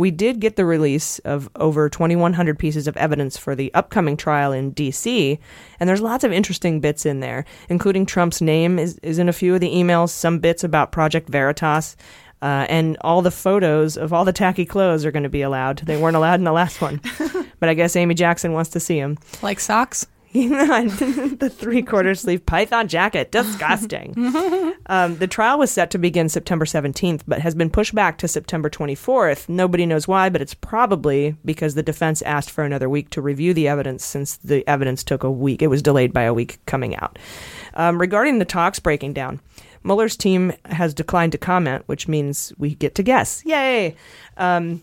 We 0.00 0.10
did 0.10 0.40
get 0.40 0.56
the 0.56 0.64
release 0.64 1.18
of 1.26 1.50
over 1.56 1.90
2,100 1.90 2.58
pieces 2.58 2.88
of 2.88 2.96
evidence 2.96 3.36
for 3.36 3.54
the 3.54 3.70
upcoming 3.74 4.16
trial 4.16 4.50
in 4.50 4.70
D.C., 4.70 5.38
and 5.78 5.86
there's 5.86 6.00
lots 6.00 6.24
of 6.24 6.32
interesting 6.32 6.80
bits 6.80 7.04
in 7.04 7.20
there, 7.20 7.44
including 7.68 8.06
Trump's 8.06 8.40
name 8.40 8.78
is, 8.78 8.98
is 9.02 9.18
in 9.18 9.28
a 9.28 9.32
few 9.34 9.52
of 9.52 9.60
the 9.60 9.68
emails, 9.68 10.08
some 10.08 10.38
bits 10.38 10.64
about 10.64 10.90
Project 10.90 11.28
Veritas. 11.28 11.98
Uh, 12.40 12.64
and 12.70 12.96
all 13.02 13.20
the 13.20 13.30
photos 13.30 13.98
of 13.98 14.14
all 14.14 14.24
the 14.24 14.32
tacky 14.32 14.64
clothes 14.64 15.04
are 15.04 15.10
going 15.10 15.24
to 15.24 15.28
be 15.28 15.42
allowed. 15.42 15.80
They 15.80 16.00
weren't 16.00 16.16
allowed 16.16 16.40
in 16.40 16.44
the 16.44 16.52
last 16.52 16.80
one, 16.80 17.02
but 17.60 17.68
I 17.68 17.74
guess 17.74 17.94
Amy 17.94 18.14
Jackson 18.14 18.54
wants 18.54 18.70
to 18.70 18.80
see 18.80 18.98
them. 18.98 19.18
Like 19.42 19.60
socks? 19.60 20.06
the 20.32 21.52
three 21.52 21.82
quarter 21.82 22.14
sleeve 22.14 22.46
python 22.46 22.86
jacket. 22.86 23.32
Disgusting. 23.32 24.14
um, 24.86 25.16
the 25.16 25.26
trial 25.26 25.58
was 25.58 25.72
set 25.72 25.90
to 25.90 25.98
begin 25.98 26.28
September 26.28 26.64
17th, 26.64 27.22
but 27.26 27.40
has 27.40 27.56
been 27.56 27.68
pushed 27.68 27.96
back 27.96 28.18
to 28.18 28.28
September 28.28 28.70
24th. 28.70 29.48
Nobody 29.48 29.86
knows 29.86 30.06
why, 30.06 30.28
but 30.28 30.40
it's 30.40 30.54
probably 30.54 31.34
because 31.44 31.74
the 31.74 31.82
defense 31.82 32.22
asked 32.22 32.50
for 32.50 32.62
another 32.62 32.88
week 32.88 33.10
to 33.10 33.20
review 33.20 33.52
the 33.52 33.66
evidence 33.66 34.04
since 34.04 34.36
the 34.36 34.66
evidence 34.68 35.02
took 35.02 35.24
a 35.24 35.30
week. 35.30 35.62
It 35.62 35.66
was 35.66 35.82
delayed 35.82 36.12
by 36.12 36.22
a 36.22 36.34
week 36.34 36.64
coming 36.64 36.94
out. 36.96 37.18
Um, 37.74 38.00
regarding 38.00 38.38
the 38.38 38.44
talks 38.44 38.78
breaking 38.78 39.14
down, 39.14 39.40
Mueller's 39.82 40.16
team 40.16 40.52
has 40.66 40.94
declined 40.94 41.32
to 41.32 41.38
comment, 41.38 41.84
which 41.86 42.06
means 42.06 42.52
we 42.56 42.74
get 42.76 42.94
to 42.96 43.02
guess. 43.02 43.42
Yay! 43.44 43.96
Um, 44.36 44.82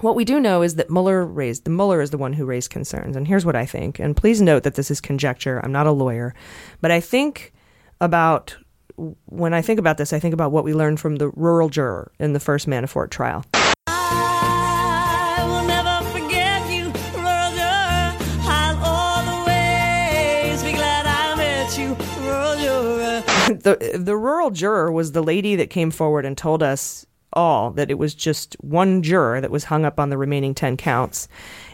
what 0.00 0.16
we 0.16 0.24
do 0.24 0.40
know 0.40 0.62
is 0.62 0.76
that 0.76 0.90
Mueller 0.90 1.24
raised 1.24 1.64
the 1.64 1.70
Mueller 1.70 2.00
is 2.00 2.10
the 2.10 2.18
one 2.18 2.32
who 2.32 2.44
raised 2.44 2.70
concerns, 2.70 3.16
and 3.16 3.26
here's 3.26 3.44
what 3.44 3.56
I 3.56 3.66
think. 3.66 3.98
And 3.98 4.16
please 4.16 4.40
note 4.40 4.62
that 4.64 4.74
this 4.74 4.90
is 4.90 5.00
conjecture. 5.00 5.60
I'm 5.64 5.72
not 5.72 5.86
a 5.86 5.92
lawyer, 5.92 6.34
but 6.80 6.90
I 6.90 7.00
think 7.00 7.52
about 8.00 8.56
when 9.26 9.52
I 9.54 9.62
think 9.62 9.78
about 9.78 9.98
this, 9.98 10.12
I 10.12 10.18
think 10.18 10.34
about 10.34 10.52
what 10.52 10.64
we 10.64 10.74
learned 10.74 11.00
from 11.00 11.16
the 11.16 11.28
rural 11.30 11.68
juror 11.68 12.12
in 12.18 12.32
the 12.32 12.40
first 12.40 12.66
Manafort 12.66 13.10
trial. 13.10 13.44
the 23.46 23.92
the 23.94 24.16
rural 24.16 24.50
juror 24.50 24.90
was 24.90 25.12
the 25.12 25.22
lady 25.22 25.56
that 25.56 25.70
came 25.70 25.90
forward 25.90 26.24
and 26.24 26.36
told 26.36 26.62
us 26.62 27.06
all 27.32 27.70
that 27.72 27.90
it 27.90 27.98
was 27.98 28.14
just 28.14 28.56
one 28.60 29.02
juror 29.02 29.40
that 29.40 29.50
was 29.50 29.64
hung 29.64 29.84
up 29.84 30.00
on 30.00 30.10
the 30.10 30.18
remaining 30.18 30.54
10 30.54 30.76
counts. 30.76 31.28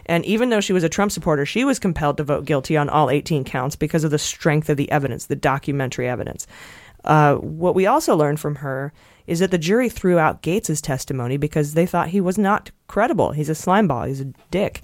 And 0.05 0.25
even 0.25 0.49
though 0.49 0.61
she 0.61 0.73
was 0.73 0.83
a 0.83 0.89
Trump 0.89 1.11
supporter, 1.11 1.45
she 1.45 1.63
was 1.63 1.79
compelled 1.79 2.17
to 2.17 2.23
vote 2.23 2.45
guilty 2.45 2.75
on 2.75 2.89
all 2.89 3.09
18 3.09 3.43
counts 3.43 3.75
because 3.75 4.03
of 4.03 4.11
the 4.11 4.19
strength 4.19 4.69
of 4.69 4.77
the 4.77 4.91
evidence, 4.91 5.27
the 5.27 5.35
documentary 5.35 6.07
evidence. 6.07 6.47
Uh, 7.03 7.35
what 7.35 7.75
we 7.75 7.85
also 7.85 8.15
learned 8.15 8.39
from 8.39 8.55
her 8.55 8.93
is 9.27 9.39
that 9.39 9.51
the 9.51 9.57
jury 9.57 9.89
threw 9.89 10.19
out 10.19 10.41
Gates's 10.41 10.81
testimony 10.81 11.37
because 11.37 11.73
they 11.73 11.85
thought 11.85 12.09
he 12.09 12.21
was 12.21 12.37
not 12.37 12.71
credible. 12.87 13.31
He's 13.31 13.49
a 13.49 13.53
slimeball. 13.53 14.07
He's 14.07 14.21
a 14.21 14.33
dick. 14.51 14.81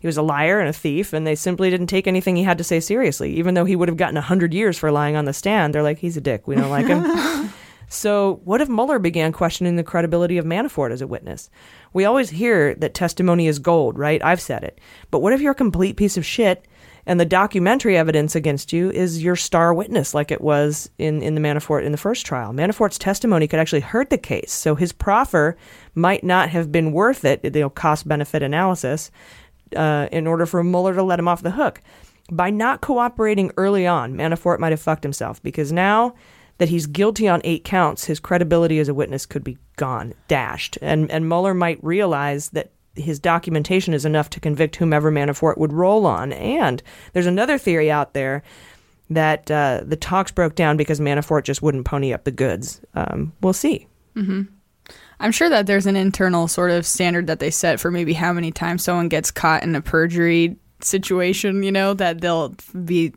He 0.00 0.06
was 0.06 0.16
a 0.16 0.22
liar 0.22 0.58
and 0.58 0.68
a 0.68 0.72
thief, 0.72 1.12
and 1.12 1.26
they 1.26 1.34
simply 1.34 1.70
didn't 1.70 1.86
take 1.86 2.06
anything 2.06 2.34
he 2.34 2.42
had 2.42 2.58
to 2.58 2.64
say 2.64 2.80
seriously. 2.80 3.34
Even 3.34 3.54
though 3.54 3.64
he 3.64 3.76
would 3.76 3.88
have 3.88 3.96
gotten 3.96 4.16
100 4.16 4.52
years 4.52 4.76
for 4.76 4.90
lying 4.90 5.14
on 5.14 5.26
the 5.26 5.32
stand, 5.32 5.74
they're 5.74 5.82
like, 5.82 5.98
he's 5.98 6.16
a 6.16 6.20
dick. 6.20 6.48
We 6.48 6.56
don't 6.56 6.70
like 6.70 6.86
him. 6.86 7.04
So, 7.92 8.40
what 8.44 8.62
if 8.62 8.70
Mueller 8.70 8.98
began 8.98 9.32
questioning 9.32 9.76
the 9.76 9.84
credibility 9.84 10.38
of 10.38 10.46
Manafort 10.46 10.92
as 10.92 11.02
a 11.02 11.06
witness? 11.06 11.50
We 11.92 12.06
always 12.06 12.30
hear 12.30 12.74
that 12.76 12.94
testimony 12.94 13.46
is 13.46 13.58
gold, 13.58 13.98
right? 13.98 14.24
I've 14.24 14.40
said 14.40 14.64
it. 14.64 14.80
But 15.10 15.18
what 15.18 15.34
if 15.34 15.42
you're 15.42 15.52
a 15.52 15.54
complete 15.54 15.98
piece 15.98 16.16
of 16.16 16.24
shit 16.24 16.66
and 17.04 17.20
the 17.20 17.26
documentary 17.26 17.98
evidence 17.98 18.34
against 18.34 18.72
you 18.72 18.90
is 18.90 19.22
your 19.22 19.36
star 19.36 19.74
witness, 19.74 20.14
like 20.14 20.30
it 20.30 20.40
was 20.40 20.88
in, 20.98 21.20
in 21.20 21.34
the 21.34 21.40
Manafort 21.42 21.84
in 21.84 21.92
the 21.92 21.98
first 21.98 22.24
trial? 22.24 22.54
Manafort's 22.54 22.96
testimony 22.96 23.46
could 23.46 23.60
actually 23.60 23.80
hurt 23.80 24.08
the 24.08 24.16
case. 24.16 24.52
So, 24.52 24.74
his 24.74 24.92
proffer 24.92 25.58
might 25.94 26.24
not 26.24 26.48
have 26.48 26.72
been 26.72 26.92
worth 26.92 27.26
it, 27.26 27.44
you 27.44 27.50
know, 27.50 27.68
cost 27.68 28.08
benefit 28.08 28.42
analysis, 28.42 29.10
uh, 29.76 30.08
in 30.10 30.26
order 30.26 30.46
for 30.46 30.64
Mueller 30.64 30.94
to 30.94 31.02
let 31.02 31.18
him 31.18 31.28
off 31.28 31.42
the 31.42 31.50
hook. 31.50 31.82
By 32.30 32.48
not 32.48 32.80
cooperating 32.80 33.52
early 33.58 33.86
on, 33.86 34.14
Manafort 34.14 34.60
might 34.60 34.72
have 34.72 34.80
fucked 34.80 35.02
himself 35.02 35.42
because 35.42 35.72
now 35.72 36.14
that 36.62 36.68
he's 36.68 36.86
guilty 36.86 37.26
on 37.26 37.40
eight 37.42 37.64
counts, 37.64 38.04
his 38.04 38.20
credibility 38.20 38.78
as 38.78 38.88
a 38.88 38.94
witness 38.94 39.26
could 39.26 39.42
be 39.42 39.58
gone, 39.74 40.14
dashed. 40.28 40.78
And, 40.80 41.10
and 41.10 41.28
Mueller 41.28 41.54
might 41.54 41.82
realize 41.82 42.50
that 42.50 42.70
his 42.94 43.18
documentation 43.18 43.94
is 43.94 44.04
enough 44.04 44.30
to 44.30 44.38
convict 44.38 44.76
whomever 44.76 45.10
Manafort 45.10 45.58
would 45.58 45.72
roll 45.72 46.06
on. 46.06 46.32
And 46.32 46.80
there's 47.14 47.26
another 47.26 47.58
theory 47.58 47.90
out 47.90 48.14
there 48.14 48.44
that 49.10 49.50
uh, 49.50 49.80
the 49.84 49.96
talks 49.96 50.30
broke 50.30 50.54
down 50.54 50.76
because 50.76 51.00
Manafort 51.00 51.42
just 51.42 51.62
wouldn't 51.62 51.84
pony 51.84 52.12
up 52.12 52.22
the 52.22 52.30
goods. 52.30 52.80
Um, 52.94 53.32
we'll 53.40 53.54
see. 53.54 53.88
hmm 54.14 54.42
I'm 55.18 55.32
sure 55.32 55.48
that 55.48 55.66
there's 55.66 55.86
an 55.86 55.96
internal 55.96 56.46
sort 56.46 56.70
of 56.70 56.86
standard 56.86 57.26
that 57.26 57.40
they 57.40 57.50
set 57.50 57.80
for 57.80 57.90
maybe 57.90 58.12
how 58.12 58.32
many 58.32 58.52
times 58.52 58.84
someone 58.84 59.08
gets 59.08 59.32
caught 59.32 59.64
in 59.64 59.74
a 59.74 59.80
perjury 59.80 60.58
situation, 60.80 61.64
you 61.64 61.72
know, 61.72 61.92
that 61.94 62.20
they'll 62.20 62.54
be 62.84 63.14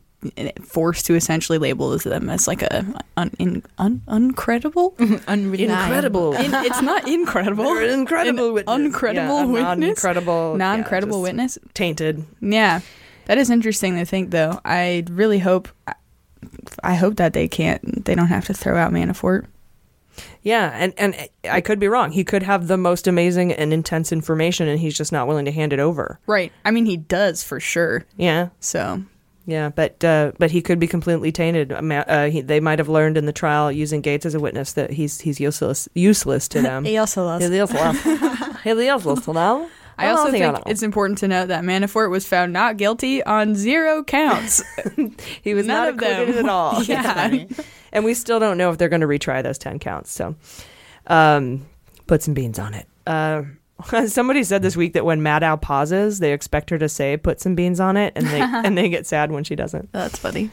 forced 0.62 1.06
to 1.06 1.14
essentially 1.14 1.58
label 1.58 1.96
them 1.98 2.28
as 2.28 2.48
like 2.48 2.62
a 2.62 2.84
un, 3.16 3.30
in, 3.38 3.62
un, 3.78 4.02
uncredible, 4.08 4.98
Incredible. 5.28 6.32
In- 6.36 6.54
it's 6.54 6.82
not 6.82 7.08
incredible. 7.08 7.64
They're 7.64 7.82
an 7.84 8.00
incredible 8.00 8.48
An 8.48 8.54
witness. 8.54 8.74
Uncredible 8.94 9.14
Yeah, 9.14 9.44
witness. 9.46 10.02
non-credible- 10.02 10.56
Non-credible 10.56 11.18
just 11.18 11.22
witness. 11.22 11.58
Tainted. 11.74 12.24
Yeah, 12.40 12.80
that 13.26 13.38
is 13.38 13.50
interesting 13.50 13.96
to 13.96 14.04
think, 14.04 14.30
though. 14.30 14.60
I 14.64 15.04
really 15.10 15.38
hope, 15.38 15.68
I 16.82 16.94
hope 16.94 17.16
that 17.16 17.32
they 17.32 17.46
can't, 17.48 18.04
they 18.04 18.14
don't 18.14 18.28
have 18.28 18.46
to 18.46 18.54
throw 18.54 18.76
out 18.76 18.92
Manafort. 18.92 19.46
Yeah, 20.42 20.70
and 20.74 20.94
and 20.96 21.28
I 21.50 21.60
could 21.60 21.78
be 21.78 21.88
wrong. 21.88 22.10
He 22.10 22.24
could 22.24 22.42
have 22.42 22.68
the 22.68 22.78
most 22.78 23.06
amazing 23.06 23.52
and 23.52 23.70
intense 23.70 24.12
information, 24.12 24.66
and 24.66 24.80
he's 24.80 24.96
just 24.96 25.12
not 25.12 25.28
willing 25.28 25.44
to 25.44 25.52
hand 25.52 25.74
it 25.74 25.78
over. 25.78 26.18
Right. 26.26 26.52
I 26.64 26.70
mean, 26.70 26.86
he 26.86 26.96
does 26.96 27.42
for 27.44 27.60
sure. 27.60 28.06
Yeah. 28.16 28.48
So. 28.60 29.02
Yeah, 29.46 29.68
but 29.68 30.02
uh, 30.02 30.32
but 30.38 30.50
he 30.50 30.60
could 30.60 30.80
be 30.80 30.88
completely 30.88 31.30
tainted. 31.30 31.70
Uh, 31.72 32.26
he, 32.26 32.40
they 32.40 32.58
might 32.58 32.80
have 32.80 32.88
learned 32.88 33.16
in 33.16 33.26
the 33.26 33.32
trial 33.32 33.70
using 33.70 34.00
Gates 34.00 34.26
as 34.26 34.34
a 34.34 34.40
witness 34.40 34.72
that 34.72 34.90
he's 34.90 35.20
he's 35.20 35.38
useless 35.38 35.88
useless 35.94 36.48
to 36.48 36.60
them. 36.62 36.84
Useless. 36.84 37.42
He's 37.42 37.50
useless. 37.52 38.02
He's 38.64 38.76
useless 38.76 39.20
to 39.24 39.32
them. 39.32 39.68
I 39.98 40.08
also 40.08 40.30
think 40.30 40.44
think 40.44 40.66
it's 40.66 40.82
important 40.82 41.18
to 41.18 41.28
note 41.28 41.46
that 41.48 41.64
Manafort 41.64 42.10
was 42.10 42.26
found 42.26 42.52
not 42.52 42.76
guilty 42.76 43.22
on 43.24 43.54
zero 43.54 44.04
counts. 44.04 44.62
he 45.42 45.54
was 45.54 45.64
None 45.66 45.76
not 45.76 45.88
of 45.88 45.94
acquitted 45.94 46.34
them. 46.34 46.44
at 46.46 46.50
all. 46.50 46.82
Yeah. 46.88 47.44
and 47.92 48.04
we 48.04 48.12
still 48.12 48.38
don't 48.38 48.58
know 48.58 48.70
if 48.70 48.76
they're 48.78 48.90
going 48.90 49.00
to 49.00 49.06
retry 49.06 49.42
those 49.42 49.56
10 49.56 49.78
counts. 49.78 50.12
So 50.12 50.34
um, 51.06 51.64
put 52.06 52.22
some 52.22 52.34
beans 52.34 52.58
on 52.58 52.74
it. 52.74 52.86
Uh, 53.06 53.44
somebody 54.06 54.42
said 54.42 54.62
this 54.62 54.76
week 54.76 54.94
that 54.94 55.04
when 55.04 55.20
Maddow 55.20 55.60
pauses, 55.60 56.18
they 56.18 56.32
expect 56.32 56.70
her 56.70 56.78
to 56.78 56.88
say 56.88 57.16
"put 57.16 57.40
some 57.40 57.54
beans 57.54 57.80
on 57.80 57.96
it," 57.96 58.12
and 58.16 58.26
they 58.26 58.40
and 58.40 58.76
they 58.76 58.88
get 58.88 59.06
sad 59.06 59.30
when 59.30 59.44
she 59.44 59.56
doesn't. 59.56 59.92
That's 59.92 60.18
funny. 60.18 60.50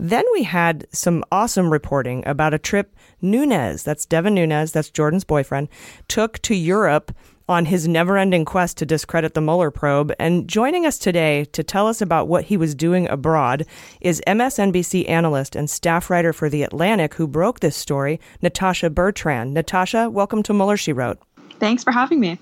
Then 0.00 0.24
we 0.32 0.42
had 0.42 0.86
some 0.90 1.22
awesome 1.30 1.70
reporting 1.70 2.26
about 2.26 2.54
a 2.54 2.58
trip 2.58 2.94
Nunes, 3.20 3.82
that's 3.82 4.06
Devin 4.06 4.34
Nunes, 4.34 4.72
that's 4.72 4.90
Jordan's 4.90 5.22
boyfriend, 5.22 5.68
took 6.08 6.40
to 6.40 6.54
Europe 6.54 7.14
on 7.48 7.66
his 7.66 7.86
never 7.86 8.16
ending 8.16 8.44
quest 8.44 8.78
to 8.78 8.86
discredit 8.86 9.34
the 9.34 9.40
Mueller 9.40 9.70
probe. 9.70 10.12
And 10.18 10.48
joining 10.48 10.86
us 10.86 10.98
today 10.98 11.44
to 11.46 11.62
tell 11.62 11.86
us 11.86 12.00
about 12.00 12.26
what 12.26 12.44
he 12.44 12.56
was 12.56 12.74
doing 12.74 13.08
abroad 13.08 13.66
is 14.00 14.22
MSNBC 14.26 15.08
analyst 15.08 15.54
and 15.54 15.68
staff 15.68 16.08
writer 16.08 16.32
for 16.32 16.48
The 16.48 16.62
Atlantic 16.62 17.14
who 17.14 17.26
broke 17.26 17.60
this 17.60 17.76
story, 17.76 18.18
Natasha 18.40 18.90
Bertrand. 18.90 19.54
Natasha, 19.54 20.08
welcome 20.08 20.42
to 20.44 20.54
Mueller, 20.54 20.76
She 20.76 20.92
Wrote. 20.92 21.18
Thanks 21.58 21.84
for 21.84 21.92
having 21.92 22.18
me. 22.18 22.38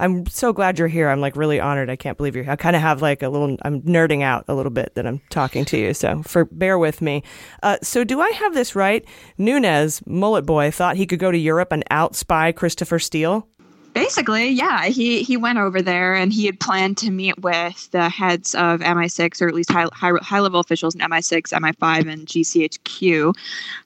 I'm 0.00 0.26
so 0.26 0.52
glad 0.52 0.78
you're 0.78 0.88
here. 0.88 1.10
I'm 1.10 1.20
like 1.20 1.36
really 1.36 1.60
honored. 1.60 1.90
I 1.90 1.96
can't 1.96 2.16
believe 2.16 2.34
you're 2.34 2.44
here. 2.44 2.54
I 2.54 2.56
kind 2.56 2.74
of 2.74 2.80
have 2.80 3.02
like 3.02 3.22
a 3.22 3.28
little, 3.28 3.56
I'm 3.62 3.82
nerding 3.82 4.22
out 4.22 4.46
a 4.48 4.54
little 4.54 4.70
bit 4.70 4.94
that 4.94 5.06
I'm 5.06 5.20
talking 5.28 5.66
to 5.66 5.76
you. 5.76 5.92
So 5.92 6.22
for 6.22 6.46
bear 6.46 6.78
with 6.78 7.02
me. 7.02 7.22
Uh, 7.62 7.76
so 7.82 8.02
do 8.02 8.20
I 8.20 8.30
have 8.30 8.54
this 8.54 8.74
right? 8.74 9.04
Nunes, 9.36 10.04
mullet 10.06 10.46
boy, 10.46 10.70
thought 10.70 10.96
he 10.96 11.06
could 11.06 11.18
go 11.18 11.30
to 11.30 11.38
Europe 11.38 11.70
and 11.70 11.84
out 11.90 12.16
spy 12.16 12.50
Christopher 12.50 12.98
Steele. 12.98 13.46
Basically, 13.92 14.48
yeah, 14.48 14.84
he 14.84 15.24
he 15.24 15.36
went 15.36 15.58
over 15.58 15.82
there 15.82 16.14
and 16.14 16.32
he 16.32 16.46
had 16.46 16.60
planned 16.60 16.96
to 16.98 17.10
meet 17.10 17.36
with 17.40 17.90
the 17.90 18.08
heads 18.08 18.54
of 18.54 18.80
MI6 18.80 19.42
or 19.42 19.48
at 19.48 19.54
least 19.54 19.70
high 19.70 19.88
high, 19.92 20.12
high 20.22 20.38
level 20.38 20.60
officials 20.60 20.94
in 20.94 21.00
MI6, 21.00 21.52
MI5, 21.52 22.08
and 22.08 22.26
GCHQ, 22.26 23.34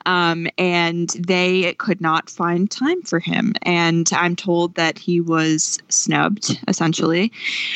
um, 0.07 0.47
and 0.59 1.11
they 1.11 1.75
could 1.75 2.01
not 2.01 2.29
find 2.29 2.71
time 2.71 3.03
for 3.03 3.19
him. 3.19 3.55
And 3.63 4.09
I'm 4.13 4.37
told 4.37 4.75
that 4.75 4.99
he 4.99 5.21
was 5.21 5.79
snubbed 5.89 6.61
essentially, 6.69 7.33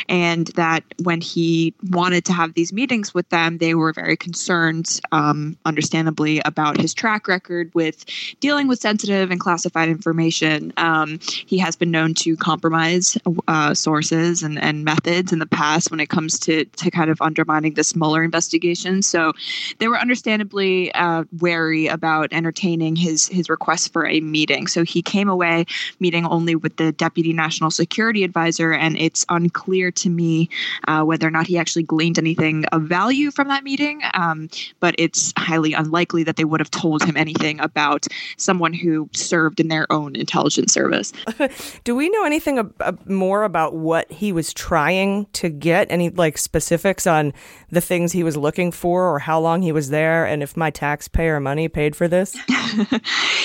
and 0.08 0.48
that 0.48 0.82
when 1.02 1.20
he 1.20 1.74
wanted 1.90 2.24
to 2.26 2.32
have 2.32 2.54
these 2.54 2.72
meetings 2.72 3.14
with 3.14 3.28
them, 3.28 3.58
they 3.58 3.74
were 3.74 3.92
very 3.92 4.16
concerned, 4.16 5.00
um, 5.12 5.56
understandably, 5.64 6.40
about 6.44 6.80
his 6.80 6.92
track 6.94 7.28
record 7.28 7.70
with 7.74 8.04
dealing 8.40 8.68
with 8.68 8.80
sensitive 8.80 9.30
and 9.30 9.40
classified 9.40 9.88
information. 9.88 10.72
Um, 10.76 11.18
he 11.22 11.58
has 11.58 11.76
been 11.76 11.90
known 11.90 12.14
to 12.14 12.36
compromise 12.36 13.16
uh, 13.46 13.74
sources 13.74 14.42
and, 14.42 14.60
and 14.60 14.84
methods 14.84 15.32
in 15.32 15.38
the 15.38 15.46
past 15.46 15.90
when 15.90 16.00
it 16.00 16.08
comes 16.08 16.38
to, 16.40 16.64
to 16.64 16.90
kind 16.90 17.10
of 17.10 17.20
undermining 17.22 17.74
this 17.74 17.94
Mueller 17.94 18.22
investigation. 18.22 19.02
So 19.02 19.32
they 19.78 19.88
were 19.88 19.98
understandably 19.98 20.92
uh, 20.94 21.24
wary 21.38 21.86
about 21.86 22.17
entertaining 22.32 22.96
his 22.96 23.28
his 23.28 23.48
request 23.48 23.92
for 23.92 24.06
a 24.06 24.20
meeting. 24.20 24.66
So 24.66 24.84
he 24.84 25.02
came 25.02 25.28
away 25.28 25.66
meeting 26.00 26.26
only 26.26 26.54
with 26.54 26.76
the 26.76 26.92
deputy 26.92 27.32
national 27.32 27.70
security 27.70 28.24
advisor, 28.24 28.72
and 28.72 28.98
it's 28.98 29.24
unclear 29.28 29.90
to 29.92 30.10
me 30.10 30.48
uh, 30.86 31.02
whether 31.02 31.26
or 31.26 31.30
not 31.30 31.46
he 31.46 31.58
actually 31.58 31.82
gleaned 31.82 32.18
anything 32.18 32.64
of 32.66 32.82
value 32.82 33.30
from 33.30 33.48
that 33.48 33.64
meeting. 33.64 34.02
Um, 34.14 34.48
but 34.80 34.94
it's 34.98 35.32
highly 35.36 35.72
unlikely 35.72 36.24
that 36.24 36.36
they 36.36 36.44
would 36.44 36.60
have 36.60 36.70
told 36.70 37.02
him 37.02 37.16
anything 37.16 37.60
about 37.60 38.06
someone 38.36 38.72
who 38.72 39.08
served 39.14 39.60
in 39.60 39.68
their 39.68 39.90
own 39.92 40.16
intelligence 40.16 40.72
service. 40.72 41.12
Do 41.84 41.94
we 41.94 42.08
know 42.08 42.24
anything 42.24 42.58
ab- 42.58 42.74
ab- 42.80 43.08
more 43.08 43.44
about 43.44 43.74
what 43.74 44.10
he 44.10 44.32
was 44.32 44.52
trying 44.52 45.26
to 45.34 45.48
get? 45.48 45.86
Any 45.90 46.10
like 46.10 46.38
specifics 46.38 47.06
on 47.06 47.32
the 47.70 47.80
things 47.80 48.12
he 48.12 48.22
was 48.22 48.36
looking 48.36 48.72
for 48.72 49.06
or 49.08 49.18
how 49.18 49.38
long 49.40 49.62
he 49.62 49.72
was 49.72 49.90
there 49.90 50.24
and 50.24 50.42
if 50.42 50.56
my 50.56 50.70
taxpayer 50.70 51.40
money 51.40 51.68
paid 51.68 51.94
for 51.94 52.07
this? 52.08 52.36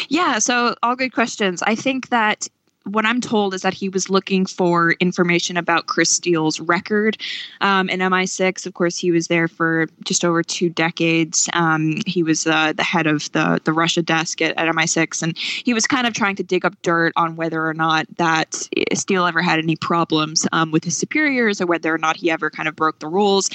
Yeah, 0.10 0.40
so 0.40 0.76
all 0.84 0.96
good 0.96 1.14
questions. 1.14 1.64
I 1.64 1.76
think 1.76 2.10
that 2.10 2.48
what 2.86 3.06
I'm 3.06 3.22
told 3.22 3.54
is 3.54 3.62
that 3.62 3.74
he 3.74 3.88
was 3.88 4.10
looking 4.10 4.46
for 4.46 4.92
information 5.00 5.56
about 5.56 5.88
Chris 5.88 6.10
Steele's 6.10 6.60
record 6.60 7.18
um, 7.62 7.90
in 7.90 8.00
MI6. 8.02 8.66
Of 8.66 8.74
course, 8.74 8.98
he 8.98 9.12
was 9.12 9.28
there 9.28 9.48
for 9.48 9.88
just 10.04 10.26
over 10.26 10.44
two 10.44 10.70
decades. 10.70 11.50
Um, 11.54 12.00
he 12.06 12.24
was 12.24 12.46
uh, 12.46 12.74
the 12.74 12.84
head 12.84 13.08
of 13.08 13.32
the 13.32 13.62
the 13.64 13.72
Russia 13.72 14.02
desk 14.02 14.42
at, 14.42 14.58
at 14.58 14.74
MI6, 14.74 15.22
and 15.24 15.38
he 15.38 15.74
was 15.74 15.88
kind 15.88 16.06
of 16.06 16.14
trying 16.14 16.36
to 16.36 16.44
dig 16.44 16.66
up 16.66 16.76
dirt 16.82 17.14
on 17.16 17.36
whether 17.36 17.66
or 17.66 17.74
not 17.74 18.06
that 18.18 18.68
Steele 18.94 19.26
ever 19.26 19.42
had 19.42 19.60
any 19.60 19.78
problems 19.78 20.46
um, 20.52 20.72
with 20.72 20.84
his 20.84 20.98
superiors, 20.98 21.62
or 21.62 21.66
whether 21.66 21.94
or 21.94 21.98
not 21.98 22.18
he 22.18 22.30
ever 22.30 22.50
kind 22.50 22.68
of 22.68 22.76
broke 22.76 23.00
the 23.00 23.08
rules. 23.08 23.50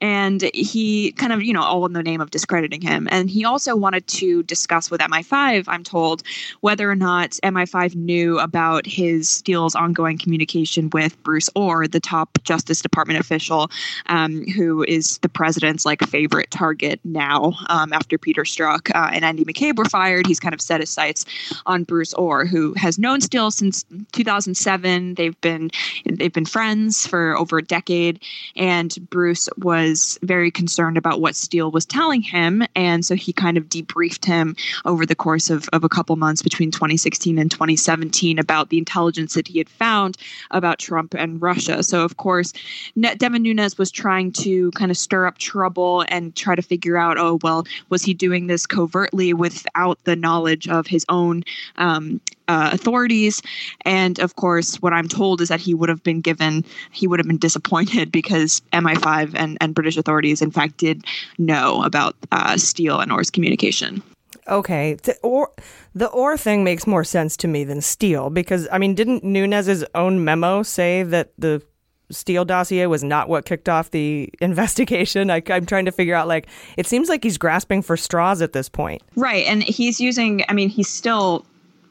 And 0.00 0.48
he 0.54 1.12
kind 1.12 1.32
of, 1.32 1.42
you 1.42 1.52
know, 1.52 1.62
all 1.62 1.84
in 1.86 1.94
the 1.94 2.02
name 2.02 2.20
of 2.20 2.30
discrediting 2.30 2.80
him. 2.80 3.08
And 3.10 3.28
he 3.28 3.44
also 3.44 3.74
wanted 3.74 4.06
to 4.08 4.44
discuss 4.44 4.90
with 4.90 5.00
MI5, 5.00 5.64
I'm 5.66 5.82
told, 5.82 6.22
whether 6.60 6.88
or 6.88 6.94
not 6.94 7.32
MI5 7.42 7.96
knew 7.96 8.38
about 8.38 8.67
his 8.86 9.28
Steele's 9.28 9.74
ongoing 9.74 10.18
communication 10.18 10.90
with 10.90 11.20
Bruce 11.22 11.50
Ohr, 11.54 11.86
the 11.86 12.00
top 12.00 12.38
Justice 12.42 12.80
Department 12.80 13.20
official, 13.20 13.70
um, 14.06 14.44
who 14.46 14.84
is 14.84 15.18
the 15.18 15.28
president's 15.28 15.84
like 15.84 16.02
favorite 16.08 16.50
target 16.50 17.00
now 17.04 17.52
um, 17.68 17.92
after 17.92 18.18
Peter 18.18 18.42
Strzok 18.42 18.90
uh, 18.94 19.10
and 19.12 19.24
Andy 19.24 19.44
McCabe 19.44 19.76
were 19.76 19.84
fired. 19.84 20.26
He's 20.26 20.40
kind 20.40 20.54
of 20.54 20.60
set 20.60 20.80
his 20.80 20.90
sights 20.90 21.24
on 21.66 21.84
Bruce 21.84 22.14
Ohr, 22.14 22.44
who 22.44 22.74
has 22.74 22.98
known 22.98 23.20
Steele 23.20 23.50
since 23.50 23.84
2007. 24.12 25.14
They've 25.14 25.40
been 25.40 25.70
they've 26.04 26.32
been 26.32 26.46
friends 26.46 27.06
for 27.06 27.36
over 27.36 27.58
a 27.58 27.62
decade, 27.62 28.20
and 28.56 28.96
Bruce 29.10 29.48
was 29.58 30.18
very 30.22 30.50
concerned 30.50 30.96
about 30.96 31.20
what 31.20 31.36
Steele 31.36 31.70
was 31.70 31.86
telling 31.86 32.22
him, 32.22 32.64
and 32.74 33.04
so 33.04 33.14
he 33.14 33.32
kind 33.32 33.56
of 33.56 33.68
debriefed 33.68 34.24
him 34.24 34.56
over 34.84 35.06
the 35.06 35.14
course 35.14 35.50
of, 35.50 35.68
of 35.72 35.84
a 35.84 35.88
couple 35.88 36.16
months 36.16 36.42
between 36.42 36.70
2016 36.70 37.38
and 37.38 37.50
2017 37.50 38.38
about 38.38 38.57
the 38.64 38.78
intelligence 38.78 39.34
that 39.34 39.48
he 39.48 39.58
had 39.58 39.68
found 39.68 40.16
about 40.50 40.78
Trump 40.78 41.14
and 41.14 41.40
Russia. 41.40 41.82
So, 41.82 42.04
of 42.04 42.16
course, 42.16 42.52
Devin 42.98 43.42
Nunes 43.42 43.78
was 43.78 43.90
trying 43.90 44.32
to 44.32 44.70
kind 44.72 44.90
of 44.90 44.96
stir 44.96 45.26
up 45.26 45.38
trouble 45.38 46.04
and 46.08 46.34
try 46.34 46.54
to 46.54 46.62
figure 46.62 46.96
out, 46.96 47.18
oh, 47.18 47.38
well, 47.42 47.66
was 47.88 48.02
he 48.02 48.14
doing 48.14 48.46
this 48.46 48.66
covertly 48.66 49.32
without 49.32 50.02
the 50.04 50.16
knowledge 50.16 50.68
of 50.68 50.86
his 50.86 51.04
own 51.08 51.44
um, 51.76 52.20
uh, 52.48 52.70
authorities? 52.72 53.42
And 53.84 54.18
of 54.18 54.36
course, 54.36 54.76
what 54.76 54.92
I'm 54.92 55.08
told 55.08 55.40
is 55.40 55.48
that 55.48 55.60
he 55.60 55.74
would 55.74 55.88
have 55.88 56.02
been 56.02 56.20
given, 56.20 56.64
he 56.92 57.06
would 57.06 57.18
have 57.18 57.26
been 57.26 57.38
disappointed 57.38 58.10
because 58.12 58.62
MI5 58.72 59.34
and, 59.34 59.58
and 59.60 59.74
British 59.74 59.96
authorities, 59.96 60.42
in 60.42 60.50
fact, 60.50 60.78
did 60.78 61.04
know 61.38 61.82
about 61.82 62.16
uh, 62.32 62.56
Steele 62.56 63.00
and 63.00 63.12
Ohr's 63.12 63.30
communication. 63.30 64.02
Okay, 64.48 64.94
the 64.94 65.16
Ohr 65.22 65.50
the 65.94 66.08
Ohr 66.10 66.36
thing 66.36 66.64
makes 66.64 66.86
more 66.86 67.04
sense 67.04 67.36
to 67.38 67.48
me 67.48 67.64
than 67.64 67.80
Steele 67.80 68.30
because 68.30 68.68
I 68.72 68.78
mean, 68.78 68.94
didn't 68.94 69.24
Nunes's 69.24 69.84
own 69.94 70.24
memo 70.24 70.62
say 70.62 71.02
that 71.02 71.32
the 71.38 71.62
Steele 72.10 72.44
dossier 72.44 72.86
was 72.86 73.04
not 73.04 73.28
what 73.28 73.44
kicked 73.44 73.68
off 73.68 73.90
the 73.90 74.30
investigation? 74.40 75.30
I, 75.30 75.42
I'm 75.50 75.66
trying 75.66 75.84
to 75.84 75.92
figure 75.92 76.14
out. 76.14 76.28
Like, 76.28 76.46
it 76.76 76.86
seems 76.86 77.08
like 77.08 77.22
he's 77.22 77.38
grasping 77.38 77.82
for 77.82 77.96
straws 77.96 78.40
at 78.40 78.52
this 78.52 78.68
point. 78.68 79.02
Right, 79.16 79.44
and 79.46 79.62
he's 79.62 80.00
using. 80.00 80.44
I 80.48 80.52
mean, 80.52 80.68
he's 80.68 80.88
still 80.88 81.44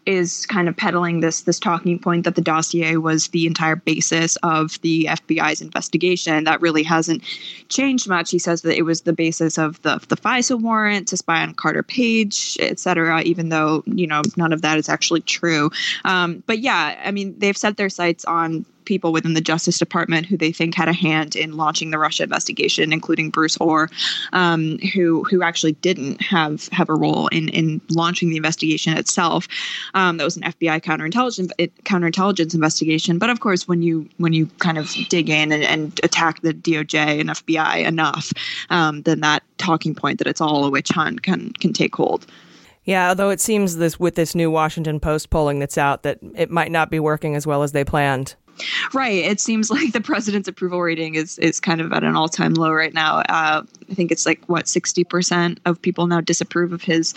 is 0.08 0.46
kind 0.46 0.70
of 0.70 0.76
peddling 0.76 1.20
this 1.20 1.42
this 1.42 1.60
talking 1.60 2.00
point 2.00 2.24
that 2.24 2.36
the 2.36 2.42
dossier 2.42 2.96
was 2.96 3.28
the 3.28 3.46
entire 3.46 3.76
basis 3.76 4.38
of 4.38 4.80
the 4.82 5.06
FBI's 5.10 5.62
investigation. 5.62 6.46
That 6.46 6.62
really 6.62 6.84
hasn't 6.84 7.24
changed 7.68 8.08
much. 8.08 8.32
He 8.32 8.40
says 8.40 8.62
that 8.62 8.78
it 8.78 8.84
was 8.84 9.02
the 9.02 9.14
basis 9.14 9.58
of 9.58 9.82
the 9.82 10.00
the 10.08 10.16
FISA 10.16 10.60
warrant 10.60 11.10
to 11.10 11.18
spy 11.18 11.44
on 11.44 11.54
Carter 11.54 11.84
Page, 11.84 12.58
et 12.60 12.80
cetera, 12.80 13.22
even 13.24 13.50
though 13.50 13.84
you 13.86 14.08
know 14.08 14.22
none 14.38 14.54
of 14.54 14.62
that 14.62 14.78
is 14.80 14.88
actually 14.88 15.22
true. 15.22 15.70
Um, 16.06 16.42
but 16.48 16.60
yeah, 16.60 17.00
I 17.04 17.12
mean 17.12 17.38
they've 17.38 17.58
set 17.58 17.76
their 17.78 17.90
sights 17.90 18.24
on 18.26 18.66
people 18.88 19.12
within 19.12 19.34
the 19.34 19.42
Justice 19.42 19.78
Department 19.78 20.26
who 20.26 20.38
they 20.38 20.52
think 20.52 20.74
had 20.74 20.88
a 20.88 20.94
hand 20.94 21.36
in 21.36 21.58
launching 21.58 21.92
the 21.92 22.00
Russia 22.00 22.24
investigation, 22.24 22.94
including 22.94 23.30
Bruce 23.30 23.58
Ohr, 23.60 23.90
um, 24.34 24.80
who 24.94 25.24
who 25.26 25.44
actually 25.44 25.74
didn't 25.74 26.22
have 26.22 26.68
have 26.72 26.90
a 26.90 26.96
role 26.96 27.28
in 27.28 27.50
in 27.50 27.82
launching 27.90 28.30
the 28.30 28.38
investigation 28.38 28.98
itself. 28.98 29.48
Um, 29.94 30.18
that 30.18 30.24
was 30.24 30.38
an 30.38 30.44
FBI 30.44 30.82
counterintelligence 30.82 31.52
counterintelligence 31.84 32.56
investigation. 32.56 33.20
But 33.20 33.30
of 33.30 33.42
course, 33.42 33.68
when 33.68 33.82
you 33.82 34.10
when 34.18 34.34
you 34.34 34.48
kind 34.60 34.78
of 34.78 34.92
dig 35.10 35.30
in 35.30 35.52
and, 35.52 35.64
and 35.64 36.00
attack 36.04 36.42
the 36.42 36.54
DOJ 36.54 37.20
and 37.20 37.30
FBI 37.30 37.86
enough, 37.86 38.32
um, 38.70 39.02
then 39.04 39.20
that 39.20 39.44
talking 39.58 39.94
point 39.94 40.20
that 40.20 40.28
it's 40.28 40.42
all 40.42 40.66
a 40.66 40.72
witch 40.72 40.90
hunt 40.90 41.24
can 41.24 41.52
can 41.54 41.74
take 41.74 41.96
hold. 41.96 42.26
Yeah, 42.88 43.10
although 43.10 43.32
it 43.32 43.42
seems 43.42 43.76
this 43.76 44.00
with 44.00 44.16
this 44.16 44.34
new 44.34 44.50
Washington 44.50 45.02
Post 45.02 45.30
polling 45.30 45.60
that's 45.60 45.78
out 45.78 46.04
that 46.04 46.20
it 46.36 46.50
might 46.50 46.72
not 46.72 46.90
be 46.90 47.02
working 47.02 47.36
as 47.36 47.46
well 47.46 47.62
as 47.62 47.74
they 47.74 47.84
planned. 47.84 48.36
Right. 48.94 49.26
It 49.26 49.40
seems 49.40 49.70
like 49.78 49.94
the 49.94 50.02
president's 50.02 50.48
approval 50.48 50.82
rating 50.82 51.16
is 51.16 51.38
is 51.40 51.60
kind 51.60 51.82
of 51.82 51.92
at 51.94 52.04
an 52.04 52.16
all 52.16 52.30
time 52.30 52.54
low 52.54 52.72
right 52.72 52.94
now. 52.94 53.18
Uh, 53.20 53.64
I 53.90 53.94
think 53.94 54.12
it's 54.12 54.26
like 54.26 54.44
what 54.46 54.68
sixty 54.68 55.04
percent 55.04 55.60
of 55.66 55.82
people 55.82 56.08
now 56.08 56.22
disapprove 56.22 56.74
of 56.74 56.82
his 56.82 57.14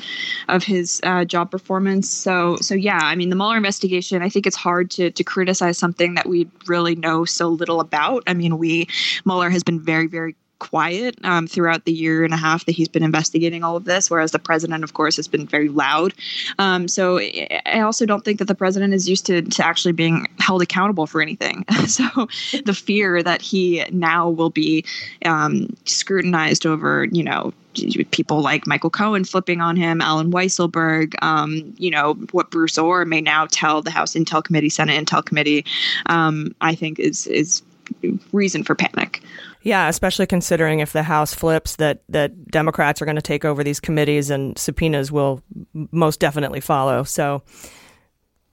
of 0.48 0.64
his 0.64 1.00
uh, 1.05 1.24
job 1.24 1.50
performance. 1.50 2.11
So 2.11 2.57
so 2.61 2.74
yeah, 2.74 3.00
I 3.03 3.14
mean 3.14 3.31
the 3.31 3.37
Mueller 3.37 3.57
investigation. 3.57 4.22
I 4.22 4.29
think 4.29 4.46
it's 4.46 4.57
hard 4.57 4.90
to 4.92 5.11
to 5.11 5.24
criticize 5.24 5.79
something 5.79 6.14
that 6.14 6.29
we 6.29 6.48
really 6.66 6.96
know 6.96 7.24
so 7.24 7.48
little 7.48 7.81
about. 7.81 8.22
I 8.26 8.35
mean, 8.35 8.59
we 8.59 8.88
Mueller 9.24 9.50
has 9.50 9.62
been 9.62 9.81
very 9.81 10.07
very 10.07 10.37
quiet 10.60 11.18
um, 11.24 11.48
throughout 11.48 11.84
the 11.84 11.92
year 11.92 12.24
and 12.24 12.32
a 12.32 12.36
half 12.36 12.64
that 12.66 12.72
he's 12.72 12.86
been 12.86 13.02
investigating 13.02 13.64
all 13.64 13.74
of 13.74 13.84
this, 13.84 14.08
whereas 14.08 14.30
the 14.30 14.38
president, 14.38 14.84
of 14.84 14.94
course, 14.94 15.16
has 15.16 15.26
been 15.26 15.46
very 15.46 15.68
loud. 15.68 16.14
Um, 16.60 16.86
so 16.86 17.18
I 17.18 17.80
also 17.80 18.06
don't 18.06 18.24
think 18.24 18.38
that 18.38 18.44
the 18.44 18.54
president 18.54 18.94
is 18.94 19.08
used 19.08 19.26
to, 19.26 19.42
to 19.42 19.66
actually 19.66 19.92
being 19.92 20.28
held 20.38 20.62
accountable 20.62 21.08
for 21.08 21.20
anything. 21.20 21.64
so 21.88 22.04
the 22.64 22.74
fear 22.74 23.22
that 23.22 23.42
he 23.42 23.84
now 23.90 24.28
will 24.28 24.50
be 24.50 24.84
um, 25.24 25.66
scrutinized 25.86 26.64
over, 26.64 27.06
you 27.10 27.24
know, 27.24 27.52
people 28.10 28.40
like 28.40 28.66
Michael 28.66 28.90
Cohen 28.90 29.24
flipping 29.24 29.60
on 29.60 29.76
him, 29.76 30.00
Allen 30.00 30.30
Weisselberg, 30.30 31.14
um, 31.22 31.72
you 31.78 31.90
know, 31.90 32.14
what 32.32 32.50
Bruce 32.50 32.76
Ohr 32.78 33.04
may 33.04 33.20
now 33.20 33.46
tell 33.50 33.80
the 33.82 33.90
House 33.90 34.14
Intel 34.14 34.42
Committee, 34.42 34.68
Senate 34.68 35.02
Intel 35.02 35.24
Committee, 35.24 35.64
um, 36.06 36.54
I 36.60 36.74
think 36.74 36.98
is 36.98 37.26
is 37.26 37.62
reason 38.32 38.64
for 38.64 38.74
panic. 38.74 39.22
Yeah, 39.62 39.88
especially 39.88 40.26
considering 40.26 40.80
if 40.80 40.92
the 40.92 41.02
House 41.02 41.34
flips, 41.34 41.76
that 41.76 42.02
that 42.08 42.48
Democrats 42.50 43.02
are 43.02 43.04
going 43.04 43.16
to 43.16 43.22
take 43.22 43.44
over 43.44 43.62
these 43.62 43.80
committees 43.80 44.30
and 44.30 44.56
subpoenas 44.56 45.12
will 45.12 45.42
most 45.74 46.20
definitely 46.20 46.60
follow. 46.60 47.04
So, 47.04 47.42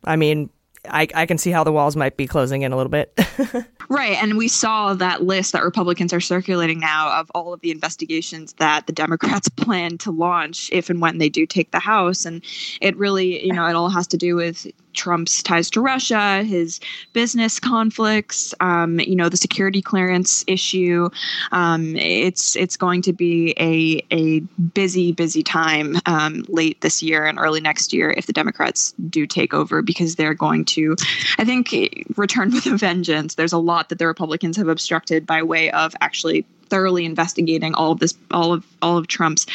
I 0.03 0.15
mean, 0.17 0.49
I, 0.89 1.07
I 1.13 1.25
can 1.25 1.37
see 1.37 1.51
how 1.51 1.63
the 1.63 1.71
walls 1.71 1.95
might 1.95 2.17
be 2.17 2.27
closing 2.27 2.61
in 2.61 2.71
a 2.71 2.77
little 2.77 2.89
bit. 2.89 3.17
right. 3.89 4.21
And 4.21 4.37
we 4.37 4.47
saw 4.47 4.93
that 4.93 5.23
list 5.23 5.53
that 5.53 5.63
Republicans 5.63 6.13
are 6.13 6.19
circulating 6.19 6.79
now 6.79 7.19
of 7.19 7.31
all 7.33 7.53
of 7.53 7.61
the 7.61 7.71
investigations 7.71 8.53
that 8.53 8.87
the 8.87 8.93
Democrats 8.93 9.49
plan 9.55 9.97
to 9.99 10.11
launch 10.11 10.69
if 10.71 10.89
and 10.89 11.01
when 11.01 11.17
they 11.17 11.29
do 11.29 11.45
take 11.45 11.71
the 11.71 11.79
House. 11.79 12.25
And 12.25 12.43
it 12.81 12.95
really, 12.97 13.45
you 13.45 13.53
know, 13.53 13.65
it 13.67 13.75
all 13.75 13.89
has 13.89 14.07
to 14.07 14.17
do 14.17 14.35
with 14.35 14.67
Trump's 14.97 15.41
ties 15.41 15.69
to 15.71 15.81
Russia, 15.81 16.43
his 16.43 16.79
business 17.13 17.60
conflicts, 17.60 18.53
um, 18.60 18.99
you 18.99 19.15
know, 19.15 19.29
the 19.29 19.38
security 19.38 19.81
clearance 19.81 20.43
issue. 20.47 21.10
Um, 21.51 21.95
it's 21.95 22.55
it's 22.55 22.75
going 22.75 23.01
to 23.03 23.13
be 23.13 23.53
a 23.60 24.03
a 24.12 24.39
busy 24.73 25.12
busy 25.12 25.43
time 25.43 25.95
um, 26.05 26.43
late 26.49 26.81
this 26.81 27.01
year 27.01 27.25
and 27.25 27.39
early 27.39 27.62
next 27.62 27.93
year 27.93 28.13
if 28.17 28.25
the 28.25 28.33
Democrats 28.33 28.93
do 29.10 29.25
take 29.25 29.53
over 29.53 29.81
because 29.81 30.15
they're 30.15 30.33
going 30.33 30.65
to, 30.65 30.95
I 31.38 31.45
think, 31.45 31.73
return 32.17 32.51
with 32.53 32.65
a 32.65 32.77
vengeance. 32.77 33.36
There's 33.36 33.53
a 33.53 33.57
lot 33.57 33.89
that 33.89 33.99
the 33.99 34.07
Republicans 34.07 34.57
have 34.57 34.67
obstructed 34.67 35.25
by 35.25 35.43
way 35.43 35.71
of 35.71 35.95
actually 36.01 36.45
thoroughly 36.69 37.06
investigating 37.06 37.73
all 37.73 37.91
of 37.91 37.99
this, 37.99 38.13
all 38.32 38.53
of 38.53 38.65
all 38.82 38.97
of 38.97 39.08
Trump's 39.08 39.45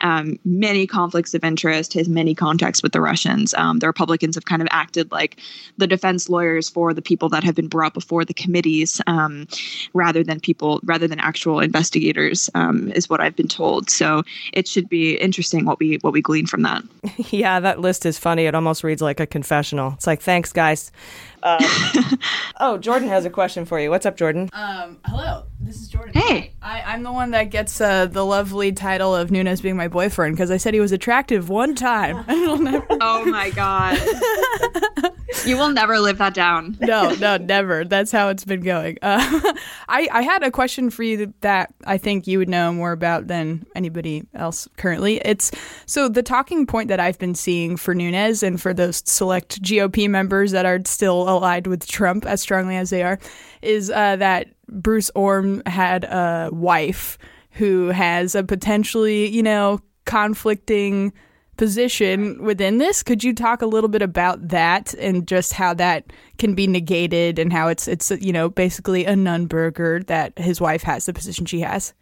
um, 0.00 0.38
many 0.44 0.86
conflicts 0.86 1.34
of 1.34 1.44
interest, 1.44 1.92
his 1.92 2.08
many 2.08 2.34
contacts 2.34 2.82
with 2.82 2.92
the 2.92 3.00
Russians. 3.00 3.54
Um, 3.54 3.78
the 3.78 3.86
Republicans 3.86 4.34
have 4.34 4.44
kind 4.44 4.62
of 4.62 4.68
acted 4.70 5.10
like 5.12 5.38
the 5.76 5.86
defense 5.86 6.28
lawyers 6.28 6.68
for 6.68 6.94
the 6.94 7.02
people 7.02 7.28
that 7.30 7.44
have 7.44 7.54
been 7.54 7.68
brought 7.68 7.94
before 7.94 8.24
the 8.24 8.34
committees, 8.34 9.00
um, 9.06 9.46
rather 9.94 10.24
than 10.24 10.40
people, 10.40 10.80
rather 10.84 11.06
than 11.06 11.20
actual 11.20 11.60
investigators, 11.60 12.48
um, 12.54 12.90
is 12.92 13.08
what 13.08 13.20
I've 13.20 13.36
been 13.36 13.48
told. 13.48 13.90
So 13.90 14.22
it 14.52 14.66
should 14.66 14.88
be 14.88 15.14
interesting 15.16 15.64
what 15.64 15.78
we 15.78 15.98
what 16.00 16.12
we 16.12 16.22
glean 16.22 16.46
from 16.46 16.62
that. 16.62 16.82
yeah, 17.30 17.60
that 17.60 17.80
list 17.80 18.06
is 18.06 18.18
funny. 18.18 18.46
It 18.46 18.54
almost 18.54 18.84
reads 18.84 19.02
like 19.02 19.20
a 19.20 19.26
confessional. 19.26 19.92
It's 19.94 20.06
like, 20.06 20.20
thanks, 20.20 20.52
guys. 20.52 20.90
Uh, 21.42 21.58
oh, 22.60 22.78
Jordan 22.78 23.08
has 23.08 23.24
a 23.24 23.30
question 23.30 23.64
for 23.64 23.80
you. 23.80 23.90
What's 23.90 24.06
up, 24.06 24.16
Jordan? 24.16 24.48
Um, 24.52 24.98
hello. 25.04 25.44
This 25.60 25.80
is 25.80 25.88
Jordan. 25.88 26.14
Hey. 26.14 26.52
I, 26.62 26.82
I'm 26.82 27.02
the 27.02 27.12
one 27.12 27.30
that 27.30 27.44
gets 27.44 27.80
uh, 27.80 28.06
the 28.06 28.24
lovely 28.24 28.72
title 28.72 29.14
of 29.14 29.30
Nunes 29.30 29.60
being 29.60 29.76
my 29.76 29.88
boyfriend 29.88 30.36
because 30.36 30.50
I 30.50 30.56
said 30.56 30.74
he 30.74 30.80
was 30.80 30.92
attractive 30.92 31.48
one 31.48 31.74
time. 31.74 32.24
oh 32.28 33.24
my 33.26 33.50
god. 33.50 33.98
you 35.46 35.56
will 35.56 35.70
never 35.70 35.98
live 35.98 36.18
that 36.18 36.34
down. 36.34 36.76
no, 36.80 37.14
no, 37.14 37.36
never. 37.36 37.84
That's 37.84 38.12
how 38.12 38.28
it's 38.28 38.44
been 38.44 38.60
going. 38.60 38.98
Uh, 39.02 39.52
I, 39.88 40.08
I 40.12 40.22
had 40.22 40.42
a 40.42 40.50
question 40.50 40.90
for 40.90 41.02
you 41.02 41.32
that 41.40 41.72
I 41.86 41.98
think 41.98 42.26
you 42.26 42.38
would 42.38 42.48
know 42.48 42.72
more 42.72 42.92
about 42.92 43.26
than 43.26 43.66
anybody 43.74 44.26
else 44.34 44.68
currently. 44.76 45.20
It's 45.24 45.50
so 45.86 46.08
the 46.08 46.22
talking 46.22 46.66
point 46.66 46.88
that 46.88 47.00
I've 47.00 47.18
been 47.18 47.34
seeing 47.34 47.76
for 47.76 47.94
Nunes 47.94 48.42
and 48.42 48.60
for 48.60 48.74
those 48.74 49.02
select 49.06 49.62
GOP 49.62 50.08
members 50.08 50.52
that 50.52 50.66
are 50.66 50.80
still 50.84 51.28
allied 51.36 51.66
with 51.66 51.86
Trump 51.86 52.26
as 52.26 52.40
strongly 52.40 52.76
as 52.76 52.90
they 52.90 53.02
are 53.02 53.18
is 53.62 53.90
uh, 53.90 54.16
that 54.16 54.48
Bruce 54.68 55.10
Ohr 55.14 55.62
had 55.66 56.04
a 56.04 56.50
wife 56.52 57.18
who 57.52 57.88
has 57.88 58.34
a 58.34 58.44
potentially, 58.44 59.28
you 59.28 59.42
know, 59.42 59.80
conflicting 60.04 61.12
position 61.56 62.42
within 62.42 62.78
this. 62.78 63.02
Could 63.02 63.22
you 63.22 63.34
talk 63.34 63.60
a 63.60 63.66
little 63.66 63.90
bit 63.90 64.00
about 64.00 64.48
that 64.48 64.94
and 64.94 65.28
just 65.28 65.52
how 65.52 65.74
that 65.74 66.10
can 66.38 66.54
be 66.54 66.66
negated 66.66 67.38
and 67.38 67.52
how 67.52 67.68
it's 67.68 67.86
it's 67.86 68.10
you 68.10 68.32
know 68.32 68.48
basically 68.48 69.04
a 69.04 69.12
Nunberger 69.12 70.06
that 70.06 70.38
his 70.38 70.58
wife 70.58 70.82
has 70.84 71.04
the 71.04 71.12
position 71.12 71.44
she 71.44 71.60
has? 71.60 71.92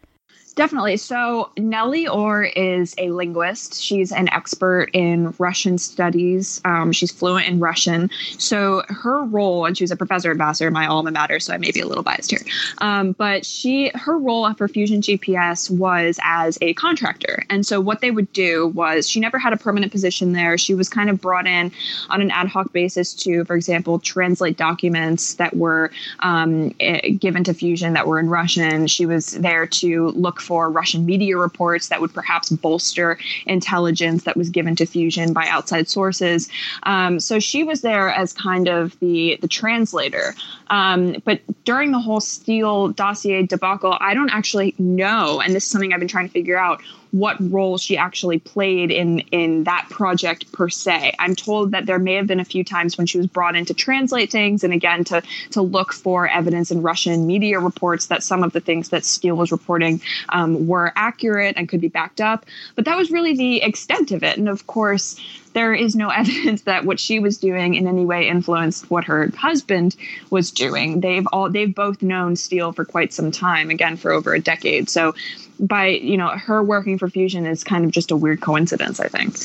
Definitely. 0.59 0.97
So, 0.97 1.51
Nellie 1.55 2.05
Ohr 2.05 2.43
is 2.43 2.93
a 2.97 3.11
linguist. 3.11 3.81
She's 3.81 4.11
an 4.11 4.27
expert 4.27 4.89
in 4.91 5.33
Russian 5.37 5.77
studies. 5.77 6.59
Um, 6.65 6.91
she's 6.91 7.13
fluent 7.13 7.47
in 7.47 7.61
Russian. 7.61 8.09
So, 8.37 8.83
her 8.89 9.23
role, 9.23 9.65
and 9.65 9.77
she 9.77 9.85
was 9.85 9.91
a 9.91 9.95
professor 9.95 10.31
at 10.31 10.37
Vassar, 10.37 10.69
my 10.69 10.85
alma 10.85 11.11
mater, 11.11 11.39
so 11.39 11.53
I 11.53 11.57
may 11.57 11.71
be 11.71 11.79
a 11.79 11.87
little 11.87 12.03
biased 12.03 12.31
here. 12.31 12.41
Um, 12.79 13.13
but 13.13 13.45
she, 13.45 13.89
her 13.95 14.17
role 14.17 14.53
for 14.53 14.67
Fusion 14.67 14.99
GPS 14.99 15.69
was 15.69 16.19
as 16.23 16.57
a 16.61 16.73
contractor. 16.73 17.45
And 17.49 17.65
so, 17.65 17.79
what 17.79 18.01
they 18.01 18.11
would 18.11 18.33
do 18.33 18.67
was 18.67 19.09
she 19.09 19.21
never 19.21 19.39
had 19.39 19.53
a 19.53 19.57
permanent 19.57 19.93
position 19.93 20.33
there. 20.33 20.57
She 20.57 20.73
was 20.73 20.89
kind 20.89 21.09
of 21.09 21.21
brought 21.21 21.47
in 21.47 21.71
on 22.09 22.19
an 22.19 22.31
ad 22.31 22.49
hoc 22.49 22.73
basis 22.73 23.13
to, 23.13 23.45
for 23.45 23.55
example, 23.55 23.97
translate 23.97 24.57
documents 24.57 25.35
that 25.35 25.55
were 25.55 25.89
um, 26.19 26.75
eh, 26.81 27.11
given 27.11 27.45
to 27.45 27.53
Fusion 27.53 27.93
that 27.93 28.07
were 28.07 28.19
in 28.19 28.27
Russian. 28.27 28.87
She 28.87 29.05
was 29.05 29.31
there 29.31 29.65
to 29.65 30.09
look 30.09 30.41
for 30.49 30.71
Russian 30.71 31.05
media 31.05 31.37
reports 31.37 31.89
that 31.89 32.01
would 32.01 32.11
perhaps 32.11 32.49
bolster 32.49 33.19
intelligence 33.45 34.23
that 34.23 34.35
was 34.35 34.49
given 34.49 34.75
to 34.77 34.87
Fusion 34.87 35.31
by 35.31 35.45
outside 35.47 35.87
sources. 35.87 36.49
Um, 36.83 37.19
so 37.19 37.37
she 37.37 37.63
was 37.63 37.81
there 37.81 38.09
as 38.09 38.33
kind 38.33 38.67
of 38.67 38.99
the 38.99 39.37
the 39.41 39.47
translator. 39.47 40.33
Um, 40.71 41.21
but 41.23 41.41
during 41.65 41.91
the 41.91 41.99
whole 41.99 42.19
Steele 42.19 42.87
dossier 42.87 43.43
debacle, 43.43 43.95
I 44.01 44.15
don't 44.15 44.31
actually 44.31 44.73
know, 44.79 45.39
and 45.39 45.53
this 45.53 45.65
is 45.65 45.69
something 45.69 45.93
I've 45.93 45.99
been 45.99 46.07
trying 46.07 46.25
to 46.25 46.33
figure 46.33 46.57
out 46.57 46.81
what 47.11 47.37
role 47.51 47.77
she 47.77 47.97
actually 47.97 48.39
played 48.39 48.91
in 48.91 49.19
in 49.31 49.63
that 49.63 49.87
project 49.89 50.51
per 50.51 50.69
se. 50.69 51.13
I'm 51.17 51.35
told 51.35 51.71
that 51.71 51.85
there 51.85 51.99
may 51.99 52.15
have 52.15 52.27
been 52.27 52.39
a 52.39 52.45
few 52.45 52.63
times 52.63 52.97
when 52.97 53.07
she 53.07 53.17
was 53.17 53.27
brought 53.27 53.55
in 53.55 53.65
to 53.65 53.73
translate 53.73 54.31
things 54.31 54.63
and 54.63 54.73
again 54.73 55.03
to 55.05 55.23
to 55.51 55.61
look 55.61 55.93
for 55.93 56.27
evidence 56.27 56.71
in 56.71 56.81
Russian 56.81 57.25
media 57.25 57.59
reports 57.59 58.07
that 58.07 58.23
some 58.23 58.43
of 58.43 58.53
the 58.53 58.59
things 58.59 58.89
that 58.89 59.05
Steele 59.05 59.35
was 59.35 59.51
reporting 59.51 60.01
um, 60.29 60.67
were 60.67 60.91
accurate 60.95 61.55
and 61.57 61.67
could 61.67 61.81
be 61.81 61.87
backed 61.87 62.21
up. 62.21 62.45
But 62.75 62.85
that 62.85 62.97
was 62.97 63.11
really 63.11 63.35
the 63.35 63.61
extent 63.63 64.11
of 64.11 64.23
it. 64.23 64.37
And 64.37 64.47
of 64.47 64.67
course, 64.67 65.19
there 65.53 65.73
is 65.73 65.95
no 65.95 66.09
evidence 66.21 66.63
that 66.63 66.85
what 66.85 66.99
she 66.99 67.19
was 67.19 67.37
doing 67.37 67.75
in 67.75 67.87
any 67.87 68.05
way 68.05 68.27
influenced 68.27 68.89
what 68.89 69.05
her 69.05 69.31
husband 69.35 69.95
was 70.29 70.51
doing. 70.51 71.01
They've 71.01 71.27
all 71.33 71.49
they've 71.49 71.73
both 71.73 72.01
known 72.01 72.35
Steele 72.35 72.71
for 72.71 72.85
quite 72.85 73.13
some 73.13 73.31
time, 73.31 73.69
again 73.69 73.97
for 73.97 74.11
over 74.11 74.33
a 74.33 74.39
decade. 74.39 74.89
So 74.89 75.15
by 75.59 75.87
you 75.87 76.17
know 76.17 76.29
her 76.29 76.63
working 76.63 76.97
for 76.97 77.09
Fusion 77.09 77.45
is 77.45 77.63
kind 77.63 77.85
of 77.85 77.91
just 77.91 78.11
a 78.11 78.15
weird 78.15 78.41
coincidence, 78.41 78.99
I 78.99 79.07
think. 79.07 79.35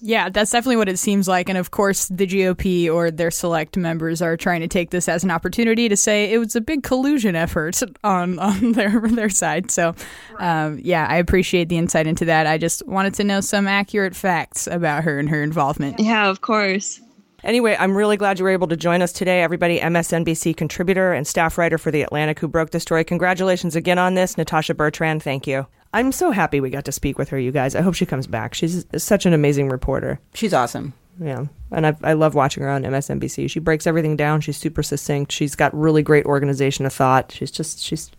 Yeah, 0.00 0.28
that's 0.28 0.52
definitely 0.52 0.76
what 0.76 0.88
it 0.88 0.98
seems 0.98 1.26
like. 1.26 1.48
And 1.48 1.58
of 1.58 1.72
course, 1.72 2.06
the 2.06 2.26
GOP 2.26 2.92
or 2.92 3.10
their 3.10 3.32
select 3.32 3.76
members 3.76 4.22
are 4.22 4.36
trying 4.36 4.60
to 4.60 4.68
take 4.68 4.90
this 4.90 5.08
as 5.08 5.24
an 5.24 5.30
opportunity 5.30 5.88
to 5.88 5.96
say 5.96 6.32
it 6.32 6.38
was 6.38 6.54
a 6.54 6.60
big 6.60 6.84
collusion 6.84 7.34
effort 7.34 7.82
on, 8.04 8.38
on 8.38 8.72
their 8.72 9.00
their 9.00 9.30
side. 9.30 9.70
So, 9.70 9.94
um, 10.38 10.78
yeah, 10.82 11.06
I 11.08 11.16
appreciate 11.16 11.68
the 11.68 11.78
insight 11.78 12.06
into 12.06 12.26
that. 12.26 12.46
I 12.46 12.58
just 12.58 12.86
wanted 12.86 13.14
to 13.14 13.24
know 13.24 13.40
some 13.40 13.66
accurate 13.66 14.14
facts 14.14 14.68
about 14.68 15.02
her 15.04 15.18
and 15.18 15.28
her 15.28 15.42
involvement. 15.42 15.98
Yeah, 15.98 16.28
of 16.28 16.40
course. 16.40 17.00
Anyway, 17.44 17.76
I'm 17.78 17.96
really 17.96 18.16
glad 18.16 18.38
you 18.38 18.44
were 18.44 18.50
able 18.50 18.66
to 18.68 18.76
join 18.76 19.00
us 19.00 19.12
today, 19.12 19.42
everybody. 19.42 19.78
MSNBC 19.78 20.56
contributor 20.56 21.12
and 21.12 21.26
staff 21.26 21.56
writer 21.56 21.78
for 21.78 21.90
The 21.90 22.02
Atlantic 22.02 22.40
who 22.40 22.48
broke 22.48 22.70
the 22.70 22.80
story. 22.80 23.04
Congratulations 23.04 23.76
again 23.76 23.98
on 23.98 24.14
this, 24.14 24.36
Natasha 24.36 24.74
Bertrand. 24.74 25.22
Thank 25.22 25.46
you. 25.46 25.66
I'm 25.94 26.12
so 26.12 26.32
happy 26.32 26.60
we 26.60 26.68
got 26.68 26.84
to 26.86 26.92
speak 26.92 27.16
with 27.16 27.28
her, 27.30 27.38
you 27.38 27.52
guys. 27.52 27.74
I 27.74 27.80
hope 27.80 27.94
she 27.94 28.06
comes 28.06 28.26
back. 28.26 28.54
She's 28.54 28.84
such 28.96 29.24
an 29.24 29.32
amazing 29.32 29.68
reporter. 29.68 30.20
She's 30.34 30.52
awesome. 30.52 30.92
Yeah. 31.20 31.46
And 31.70 31.86
I, 31.86 31.96
I 32.02 32.12
love 32.12 32.34
watching 32.34 32.62
her 32.64 32.68
on 32.68 32.82
MSNBC. 32.82 33.48
She 33.50 33.60
breaks 33.60 33.86
everything 33.86 34.16
down. 34.16 34.40
She's 34.40 34.56
super 34.56 34.82
succinct. 34.82 35.32
She's 35.32 35.54
got 35.54 35.74
really 35.74 36.02
great 36.02 36.26
organization 36.26 36.86
of 36.86 36.92
thought. 36.92 37.32
She's 37.32 37.50
just, 37.50 37.80
she's 37.80 38.10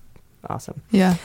awesome. 0.49 0.81
Yeah. 0.91 1.15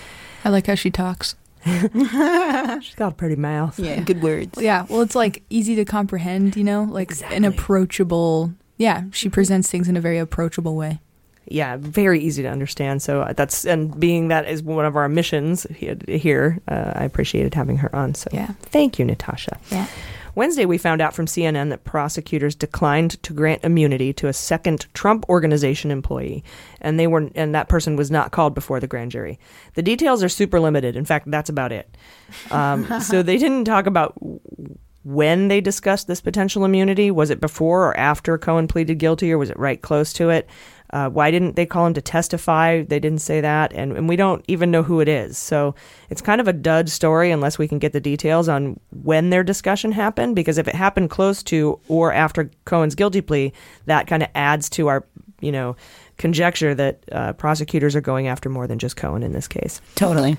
I 0.44 0.50
like 0.50 0.66
how 0.66 0.74
she 0.74 0.90
talks. 0.90 1.36
She's 2.82 2.94
got 2.94 3.12
a 3.12 3.14
pretty 3.16 3.36
mouth. 3.36 3.78
Yeah, 3.78 4.00
good 4.00 4.22
words. 4.22 4.60
Yeah, 4.60 4.86
well, 4.88 5.00
it's 5.02 5.14
like 5.14 5.42
easy 5.50 5.74
to 5.76 5.84
comprehend, 5.84 6.56
you 6.56 6.64
know, 6.64 6.84
like 6.84 7.12
an 7.32 7.44
approachable. 7.44 8.52
Yeah, 8.76 9.04
she 9.12 9.28
presents 9.28 9.70
things 9.70 9.88
in 9.88 9.96
a 9.96 10.00
very 10.00 10.18
approachable 10.18 10.76
way. 10.76 11.00
yeah, 11.46 11.76
very 11.78 12.20
easy 12.20 12.42
to 12.42 12.48
understand. 12.48 13.02
So 13.02 13.20
uh, 13.22 13.32
that's 13.34 13.64
and 13.64 13.98
being 14.00 14.28
that 14.28 14.48
is 14.48 14.62
one 14.62 14.84
of 14.84 14.96
our 14.96 15.08
missions 15.08 15.66
here, 15.78 16.58
uh, 16.68 16.92
I 16.96 17.04
appreciated 17.04 17.54
having 17.54 17.76
her 17.78 17.94
on. 17.94 18.14
So 18.14 18.28
Yeah. 18.32 18.52
thank 18.62 18.98
you, 18.98 19.04
Natasha. 19.04 19.58
Yeah. 19.70 19.86
Wednesday, 20.34 20.64
we 20.64 20.78
found 20.78 21.00
out 21.00 21.14
from 21.14 21.26
CNN 21.26 21.70
that 21.70 21.84
prosecutors 21.84 22.54
declined 22.54 23.22
to 23.22 23.32
grant 23.32 23.64
immunity 23.64 24.12
to 24.14 24.28
a 24.28 24.32
second 24.32 24.86
Trump 24.94 25.28
organization 25.28 25.90
employee, 25.90 26.44
and 26.80 26.98
they 26.98 27.06
were 27.06 27.30
and 27.34 27.54
that 27.54 27.68
person 27.68 27.96
was 27.96 28.10
not 28.10 28.32
called 28.32 28.54
before 28.54 28.80
the 28.80 28.86
grand 28.86 29.10
jury. 29.10 29.38
The 29.74 29.82
details 29.82 30.22
are 30.22 30.28
super 30.28 30.60
limited. 30.60 30.96
In 30.96 31.04
fact, 31.04 31.30
that's 31.30 31.48
about 31.48 31.72
it. 31.72 31.96
Um, 32.50 33.00
so 33.00 33.22
they 33.22 33.38
didn't 33.38 33.64
talk 33.64 33.86
about 33.86 34.14
when 35.04 35.48
they 35.48 35.60
discussed 35.60 36.06
this 36.06 36.20
potential 36.20 36.64
immunity. 36.64 37.10
Was 37.10 37.30
it 37.30 37.40
before 37.40 37.88
or 37.88 37.96
after 37.96 38.38
Cohen 38.38 38.68
pleaded 38.68 38.96
guilty, 38.96 39.32
or 39.32 39.38
was 39.38 39.50
it 39.50 39.58
right 39.58 39.80
close 39.80 40.12
to 40.14 40.30
it? 40.30 40.48
Uh, 40.94 41.08
why 41.10 41.28
didn't 41.32 41.56
they 41.56 41.66
call 41.66 41.86
him 41.86 41.92
to 41.92 42.00
testify? 42.00 42.84
They 42.84 43.00
didn't 43.00 43.20
say 43.20 43.40
that, 43.40 43.72
and, 43.72 43.96
and 43.96 44.08
we 44.08 44.14
don't 44.14 44.44
even 44.46 44.70
know 44.70 44.84
who 44.84 45.00
it 45.00 45.08
is. 45.08 45.36
So 45.36 45.74
it's 46.08 46.22
kind 46.22 46.40
of 46.40 46.46
a 46.46 46.52
dud 46.52 46.88
story 46.88 47.32
unless 47.32 47.58
we 47.58 47.66
can 47.66 47.80
get 47.80 47.92
the 47.92 48.00
details 48.00 48.48
on 48.48 48.78
when 49.02 49.30
their 49.30 49.42
discussion 49.42 49.90
happened. 49.90 50.36
Because 50.36 50.56
if 50.56 50.68
it 50.68 50.74
happened 50.76 51.10
close 51.10 51.42
to 51.44 51.80
or 51.88 52.12
after 52.12 52.48
Cohen's 52.64 52.94
guilty 52.94 53.20
plea, 53.20 53.52
that 53.86 54.06
kind 54.06 54.22
of 54.22 54.28
adds 54.36 54.70
to 54.70 54.86
our, 54.86 55.04
you 55.40 55.50
know, 55.50 55.74
conjecture 56.16 56.76
that 56.76 57.02
uh, 57.10 57.32
prosecutors 57.32 57.96
are 57.96 58.00
going 58.00 58.28
after 58.28 58.48
more 58.48 58.68
than 58.68 58.78
just 58.78 58.96
Cohen 58.96 59.24
in 59.24 59.32
this 59.32 59.48
case. 59.48 59.80
Totally. 59.96 60.36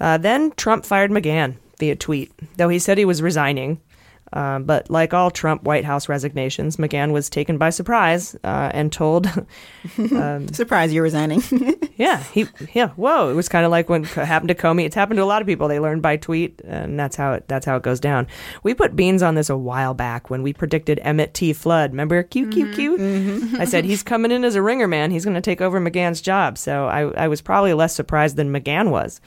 Uh, 0.00 0.18
then 0.18 0.50
Trump 0.56 0.84
fired 0.84 1.12
McGahn 1.12 1.54
via 1.78 1.94
tweet, 1.94 2.32
though 2.56 2.68
he 2.68 2.80
said 2.80 2.98
he 2.98 3.04
was 3.04 3.22
resigning. 3.22 3.80
Uh, 4.32 4.58
but 4.58 4.90
like 4.90 5.14
all 5.14 5.30
Trump 5.30 5.62
White 5.62 5.84
House 5.84 6.08
resignations, 6.08 6.76
McGahn 6.76 7.12
was 7.12 7.30
taken 7.30 7.56
by 7.56 7.70
surprise 7.70 8.34
uh, 8.42 8.70
and 8.74 8.92
told, 8.92 9.26
um, 9.98 10.48
Surprise, 10.48 10.92
you're 10.92 11.02
resigning. 11.04 11.42
"Yeah, 11.96 12.22
he, 12.24 12.46
yeah, 12.72 12.88
whoa!" 12.90 13.30
It 13.30 13.34
was 13.34 13.48
kind 13.48 13.64
of 13.64 13.70
like 13.70 13.88
when 13.88 14.04
it 14.04 14.08
happened 14.08 14.48
to 14.48 14.54
Comey. 14.54 14.84
It's 14.84 14.94
happened 14.94 15.18
to 15.18 15.22
a 15.22 15.24
lot 15.24 15.40
of 15.40 15.46
people. 15.46 15.68
They 15.68 15.78
learn 15.78 16.00
by 16.00 16.16
tweet, 16.16 16.60
and 16.64 16.98
that's 16.98 17.14
how 17.14 17.34
it 17.34 17.46
that's 17.46 17.66
how 17.66 17.76
it 17.76 17.82
goes 17.82 18.00
down. 18.00 18.26
We 18.62 18.74
put 18.74 18.96
beans 18.96 19.22
on 19.22 19.36
this 19.36 19.50
a 19.50 19.56
while 19.56 19.94
back 19.94 20.30
when 20.30 20.42
we 20.42 20.52
predicted 20.52 20.98
Emmet 21.02 21.34
T. 21.34 21.52
Flood. 21.52 21.92
Remember, 21.92 22.22
cute, 22.22 22.52
cute, 22.52 22.74
cute. 22.74 23.00
I 23.60 23.64
said 23.64 23.84
he's 23.84 24.02
coming 24.02 24.32
in 24.32 24.44
as 24.44 24.56
a 24.56 24.62
ringer 24.62 24.88
man. 24.88 25.10
He's 25.10 25.24
going 25.24 25.34
to 25.34 25.40
take 25.40 25.60
over 25.60 25.80
McGahn's 25.80 26.20
job. 26.20 26.58
So 26.58 26.86
I, 26.86 27.24
I 27.24 27.28
was 27.28 27.40
probably 27.40 27.74
less 27.74 27.94
surprised 27.94 28.36
than 28.36 28.52
McGahn 28.52 28.90
was. 28.90 29.20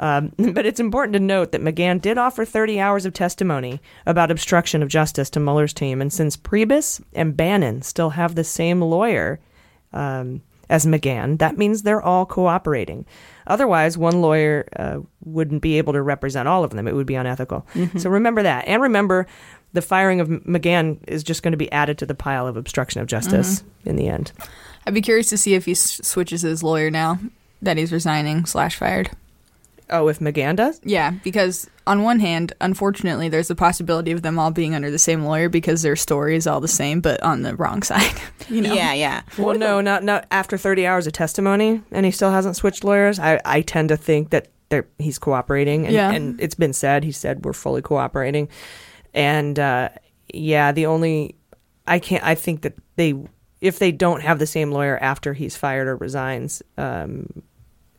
Um, 0.00 0.32
but 0.52 0.64
it's 0.66 0.80
important 0.80 1.12
to 1.14 1.20
note 1.20 1.52
that 1.52 1.62
McGahn 1.62 2.00
did 2.00 2.18
offer 2.18 2.44
30 2.44 2.78
hours 2.80 3.04
of 3.06 3.12
testimony 3.12 3.80
about 4.06 4.30
obstruction 4.30 4.82
of 4.82 4.88
justice 4.88 5.30
to 5.30 5.40
Mueller's 5.40 5.72
team. 5.72 6.00
And 6.00 6.12
since 6.12 6.36
Priebus 6.36 7.02
and 7.14 7.36
Bannon 7.36 7.82
still 7.82 8.10
have 8.10 8.34
the 8.34 8.44
same 8.44 8.80
lawyer 8.80 9.40
um, 9.92 10.42
as 10.68 10.84
McGahn, 10.86 11.38
that 11.38 11.56
means 11.58 11.82
they're 11.82 12.02
all 12.02 12.26
cooperating. 12.26 13.06
Otherwise, 13.46 13.96
one 13.96 14.20
lawyer 14.20 14.68
uh, 14.76 14.98
wouldn't 15.24 15.62
be 15.62 15.78
able 15.78 15.94
to 15.94 16.02
represent 16.02 16.46
all 16.46 16.62
of 16.64 16.70
them. 16.70 16.86
It 16.86 16.94
would 16.94 17.06
be 17.06 17.14
unethical. 17.14 17.66
Mhm. 17.74 17.98
So 17.98 18.10
remember 18.10 18.42
that. 18.42 18.68
And 18.68 18.82
remember, 18.82 19.26
the 19.72 19.80
firing 19.82 20.20
of 20.20 20.28
McGahn 20.28 20.98
is 21.08 21.22
just 21.24 21.42
going 21.42 21.52
to 21.52 21.58
be 21.58 21.70
added 21.72 21.98
to 21.98 22.06
the 22.06 22.14
pile 22.14 22.46
of 22.46 22.56
obstruction 22.56 23.00
of 23.00 23.06
justice 23.06 23.62
in 23.84 23.96
the 23.96 24.08
end. 24.08 24.32
I'd 24.86 24.94
be 24.94 25.00
curious 25.02 25.28
to 25.30 25.38
see 25.38 25.54
if 25.54 25.64
he 25.64 25.72
s- 25.72 26.00
switches 26.02 26.42
his 26.42 26.62
lawyer 26.62 26.90
now 26.90 27.18
that 27.62 27.76
he's 27.76 27.92
resigning 27.92 28.44
slash 28.46 28.76
fired. 28.76 29.10
Oh, 29.90 30.08
if 30.08 30.18
McGahn 30.18 30.56
does? 30.56 30.80
Yeah, 30.84 31.10
because 31.10 31.68
on 31.86 32.02
one 32.02 32.20
hand, 32.20 32.52
unfortunately, 32.60 33.28
there's 33.28 33.48
the 33.48 33.54
possibility 33.54 34.12
of 34.12 34.22
them 34.22 34.38
all 34.38 34.50
being 34.50 34.74
under 34.74 34.90
the 34.90 34.98
same 34.98 35.24
lawyer 35.24 35.48
because 35.48 35.82
their 35.82 35.96
story 35.96 36.36
is 36.36 36.46
all 36.46 36.60
the 36.60 36.68
same, 36.68 37.00
but 37.00 37.22
on 37.22 37.42
the 37.42 37.56
wrong 37.56 37.82
side. 37.90 38.12
you 38.48 38.60
know? 38.60 38.74
Yeah, 38.74 38.92
yeah. 38.92 39.22
Well, 39.38 39.56
no, 39.58 39.80
not 39.80 40.04
not 40.04 40.26
after 40.30 40.56
30 40.58 40.86
hours 40.86 41.06
of 41.06 41.12
testimony, 41.14 41.82
and 41.90 42.04
he 42.04 42.12
still 42.12 42.30
hasn't 42.30 42.56
switched 42.56 42.84
lawyers. 42.84 43.18
I, 43.18 43.40
I 43.44 43.62
tend 43.62 43.88
to 43.88 43.96
think 43.96 44.30
that 44.30 44.48
they're, 44.68 44.86
he's 44.98 45.18
cooperating, 45.18 45.86
and, 45.86 45.94
Yeah. 45.94 46.10
and 46.10 46.38
it's 46.40 46.54
been 46.54 46.72
said. 46.74 47.02
He 47.04 47.12
said 47.12 47.44
we're 47.44 47.54
fully 47.54 47.80
cooperating, 47.80 48.48
and 49.14 49.58
uh, 49.58 49.88
yeah, 50.32 50.72
the 50.72 50.86
only 50.86 51.36
I 51.86 51.98
can't. 51.98 52.22
I 52.22 52.34
think 52.34 52.60
that 52.62 52.74
they 52.96 53.14
if 53.62 53.78
they 53.78 53.90
don't 53.90 54.20
have 54.20 54.38
the 54.38 54.46
same 54.46 54.70
lawyer 54.70 54.98
after 55.00 55.32
he's 55.32 55.56
fired 55.56 55.88
or 55.88 55.96
resigns. 55.96 56.62
Um, 56.76 57.42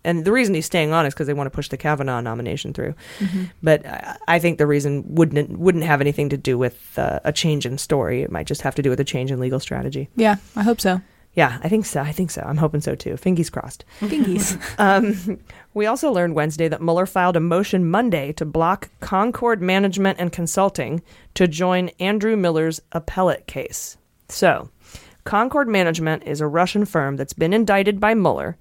and 0.04 0.26
the 0.26 0.32
reason 0.32 0.54
he's 0.56 0.66
staying 0.66 0.92
on 0.94 1.06
is 1.06 1.14
because 1.14 1.28
they 1.28 1.34
want 1.34 1.48
to 1.48 1.52
push 1.56 1.70
the 1.70 1.78
Kavanaugh 1.78 2.22
nomination 2.22 2.74
through. 2.74 2.94
Mhm. 3.20 3.50
But 3.62 3.86
I, 3.86 4.18
I 4.28 4.40
think 4.40 4.58
the 4.58 4.68
reason 4.68 5.04
wouldn't 5.08 5.58
wouldn't 5.58 5.84
have 5.84 6.02
anything 6.02 6.30
to 6.30 6.38
do 6.38 6.58
with 6.58 6.98
uh, 6.98 7.20
a 7.24 7.32
change 7.32 7.66
in 7.66 7.78
story. 7.78 8.22
It 8.22 8.32
might 8.32 8.48
just 8.48 8.62
have 8.62 8.76
to 8.76 8.82
do 8.82 8.90
with 8.90 9.00
a 9.00 9.04
change 9.06 9.32
in 9.32 9.40
legal 9.40 9.60
strategy. 9.60 10.10
Yeah, 10.16 10.38
I 10.56 10.64
hope 10.64 10.80
so. 10.82 11.02
Yeah, 11.36 11.60
I 11.64 11.70
think 11.70 11.86
so. 11.86 12.02
I 12.02 12.12
think 12.12 12.32
so. 12.32 12.42
I'm 12.42 12.58
hoping 12.58 12.82
so 12.82 12.96
too. 12.96 13.16
Fingers 13.16 13.50
crossed. 13.52 13.86
Fingies. 14.02 14.60
um, 14.80 15.40
we 15.76 15.86
also 15.86 16.12
learned 16.12 16.34
Wednesday 16.34 16.68
that 16.68 16.82
Mueller 16.82 17.06
filed 17.06 17.36
a 17.36 17.40
motion 17.40 17.90
Monday 17.90 18.32
to 18.34 18.46
block 18.46 18.90
Concord 19.00 19.62
Management 19.62 20.20
and 20.20 20.32
Consulting 20.32 21.04
to 21.36 21.48
join 21.48 21.90
Andrew 22.00 22.36
Miller's 22.36 22.82
appellate 22.92 23.46
case. 23.46 23.96
So, 24.28 24.70
Concord 25.24 25.68
Management 25.68 26.24
is 26.24 26.42
a 26.42 26.48
Russian 26.48 26.86
firm 26.86 27.16
that's 27.16 27.34
been 27.34 27.54
indicted 27.54 28.00
by 28.00 28.16
Mueller, 28.16 28.58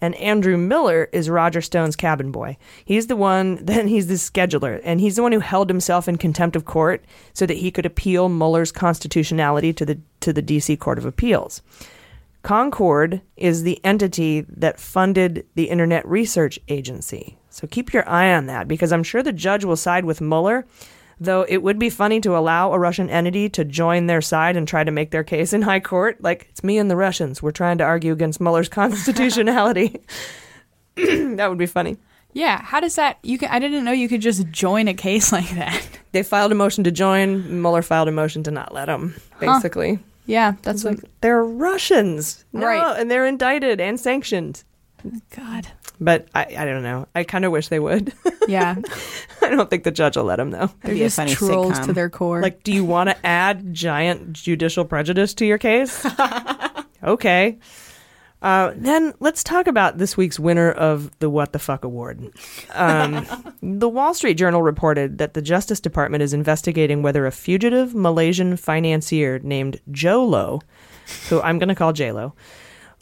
and 0.00 0.14
Andrew 0.16 0.56
Miller 0.56 1.08
is 1.12 1.30
Roger 1.30 1.60
Stone's 1.60 1.96
cabin 1.96 2.30
boy. 2.30 2.56
He's 2.84 3.06
the 3.06 3.16
one, 3.16 3.56
then 3.64 3.88
he's 3.88 4.06
the 4.06 4.14
scheduler, 4.14 4.80
and 4.84 5.00
he's 5.00 5.16
the 5.16 5.22
one 5.22 5.32
who 5.32 5.40
held 5.40 5.68
himself 5.68 6.08
in 6.08 6.16
contempt 6.16 6.56
of 6.56 6.64
court 6.64 7.04
so 7.32 7.46
that 7.46 7.58
he 7.58 7.70
could 7.70 7.86
appeal 7.86 8.28
Mueller's 8.28 8.72
constitutionality 8.72 9.72
to 9.72 9.84
the 9.84 9.98
to 10.20 10.32
the 10.32 10.42
DC 10.42 10.78
Court 10.78 10.98
of 10.98 11.04
Appeals. 11.04 11.62
Concord 12.42 13.22
is 13.36 13.64
the 13.64 13.80
entity 13.84 14.46
that 14.48 14.78
funded 14.78 15.44
the 15.56 15.64
Internet 15.64 16.06
Research 16.06 16.60
Agency. 16.68 17.36
So 17.50 17.66
keep 17.66 17.92
your 17.92 18.08
eye 18.08 18.32
on 18.32 18.46
that 18.46 18.68
because 18.68 18.92
I'm 18.92 19.02
sure 19.02 19.20
the 19.22 19.32
judge 19.32 19.64
will 19.64 19.76
side 19.76 20.04
with 20.04 20.20
Mueller, 20.20 20.64
though 21.18 21.46
it 21.48 21.62
would 21.62 21.78
be 21.78 21.90
funny 21.90 22.20
to 22.20 22.36
allow 22.36 22.72
a 22.72 22.78
Russian 22.78 23.08
entity 23.10 23.48
to 23.50 23.64
join 23.64 24.06
their 24.06 24.20
side 24.20 24.56
and 24.56 24.66
try 24.68 24.84
to 24.84 24.90
make 24.90 25.10
their 25.10 25.24
case 25.24 25.52
in 25.52 25.62
high 25.62 25.80
court. 25.80 26.22
Like, 26.22 26.46
it's 26.50 26.62
me 26.64 26.78
and 26.78 26.90
the 26.90 26.96
Russians. 26.96 27.42
We're 27.42 27.50
trying 27.52 27.78
to 27.78 27.84
argue 27.84 28.12
against 28.12 28.40
Mueller's 28.40 28.68
constitutionality. 29.16 30.00
that 30.96 31.46
would 31.48 31.58
be 31.58 31.66
funny. 31.66 31.96
Yeah, 32.32 32.60
how 32.60 32.80
does 32.80 32.96
that? 32.96 33.18
You 33.22 33.38
can. 33.38 33.48
I 33.50 33.58
didn't 33.58 33.84
know 33.84 33.92
you 33.92 34.08
could 34.08 34.20
just 34.20 34.46
join 34.50 34.88
a 34.88 34.94
case 34.94 35.32
like 35.38 35.48
that. 35.50 35.88
They 36.12 36.22
filed 36.22 36.52
a 36.52 36.54
motion 36.54 36.84
to 36.84 36.90
join. 36.90 37.62
Mueller 37.62 37.82
filed 37.82 38.08
a 38.08 38.12
motion 38.12 38.42
to 38.44 38.50
not 38.50 38.74
let 38.74 38.86
them, 38.86 39.14
Huh. 39.40 39.54
basically. 39.54 39.98
Yeah, 40.26 40.54
that's 40.62 40.84
like 40.84 40.98
they're 41.20 41.44
Russians, 41.44 42.44
no, 42.52 42.66
Right. 42.66 43.00
And 43.00 43.10
they're 43.10 43.26
indicted 43.26 43.80
and 43.80 43.98
sanctioned. 43.98 44.64
God. 45.34 45.68
But 46.00 46.28
I, 46.34 46.54
I 46.58 46.64
don't 46.64 46.82
know. 46.82 47.08
I 47.14 47.24
kind 47.24 47.44
of 47.44 47.52
wish 47.52 47.68
they 47.68 47.80
would. 47.80 48.12
Yeah, 48.48 48.76
I 49.42 49.48
don't 49.48 49.68
think 49.68 49.82
the 49.82 49.90
judge 49.90 50.16
will 50.16 50.22
let 50.22 50.36
them 50.36 50.52
though. 50.52 50.70
they're 50.84 50.94
just 50.94 51.18
trolls 51.30 51.80
to 51.80 51.92
their 51.92 52.08
core. 52.08 52.40
Like, 52.40 52.62
do 52.62 52.72
you 52.72 52.84
want 52.84 53.10
to 53.10 53.26
add 53.26 53.74
giant 53.74 54.34
judicial 54.34 54.84
prejudice 54.84 55.34
to 55.34 55.44
your 55.44 55.58
case? 55.58 56.06
okay. 57.02 57.58
Uh, 58.42 58.72
then 58.76 59.12
let's 59.18 59.42
talk 59.42 59.66
about 59.66 59.98
this 59.98 60.16
week's 60.16 60.38
winner 60.38 60.70
of 60.70 61.10
the 61.18 61.28
What 61.28 61.52
the 61.52 61.58
Fuck 61.58 61.84
Award. 61.84 62.30
Um, 62.74 63.26
the 63.62 63.88
Wall 63.88 64.14
Street 64.14 64.34
Journal 64.34 64.62
reported 64.62 65.18
that 65.18 65.34
the 65.34 65.42
Justice 65.42 65.80
Department 65.80 66.22
is 66.22 66.32
investigating 66.32 67.02
whether 67.02 67.26
a 67.26 67.32
fugitive 67.32 67.94
Malaysian 67.94 68.56
financier 68.56 69.40
named 69.40 69.80
Jho 69.90 70.28
Low, 70.28 70.60
who 71.28 71.40
I'm 71.40 71.58
going 71.58 71.70
to 71.70 71.74
call 71.74 71.92
JLo, 71.92 72.34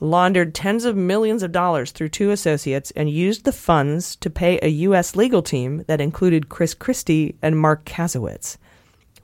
laundered 0.00 0.54
tens 0.54 0.84
of 0.84 0.96
millions 0.96 1.42
of 1.42 1.52
dollars 1.52 1.90
through 1.92 2.08
two 2.08 2.30
associates 2.30 2.90
and 2.96 3.08
used 3.08 3.44
the 3.44 3.52
funds 3.52 4.16
to 4.16 4.28
pay 4.30 4.58
a 4.62 4.68
U.S. 4.68 5.14
legal 5.16 5.42
team 5.42 5.84
that 5.86 6.00
included 6.00 6.48
Chris 6.48 6.74
Christie 6.74 7.36
and 7.40 7.58
Marc 7.58 7.84
Kasowitz. 7.84 8.56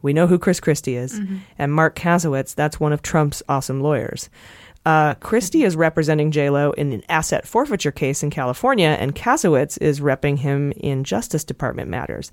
We 0.02 0.12
know 0.12 0.26
who 0.26 0.38
Chris 0.38 0.60
Christie 0.60 0.96
is, 0.96 1.18
Mhm. 1.20 1.40
and 1.58 1.72
Marc 1.72 1.94
Kasowitz, 1.96 2.54
that's 2.54 2.80
one 2.80 2.92
of 2.92 3.02
Trump's 3.02 3.42
awesome 3.48 3.80
lawyers. 3.82 4.30
Uh, 4.86 5.12
Christie 5.16 5.64
is 5.64 5.76
representing 5.76 6.30
JLo 6.30 6.72
in 6.74 6.92
an 6.92 7.02
asset 7.08 7.46
forfeiture 7.46 7.90
case 7.90 8.22
in 8.22 8.30
California, 8.30 8.96
and 8.98 9.14
Kasowitz 9.14 9.76
is 9.82 10.00
repping 10.00 10.38
him 10.38 10.72
in 10.76 11.04
Justice 11.04 11.44
Department 11.44 11.90
matters. 11.90 12.32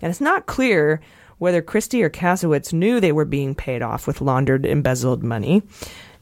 And 0.00 0.08
it's 0.08 0.20
not 0.20 0.46
clear 0.46 1.00
whether 1.36 1.60
Christie 1.60 2.02
or 2.02 2.08
Kasowitz 2.08 2.72
knew 2.72 2.98
they 2.98 3.12
were 3.12 3.26
being 3.26 3.54
paid 3.54 3.82
off 3.82 4.06
with 4.06 4.22
laundered, 4.22 4.64
embezzled 4.64 5.22
money. 5.22 5.62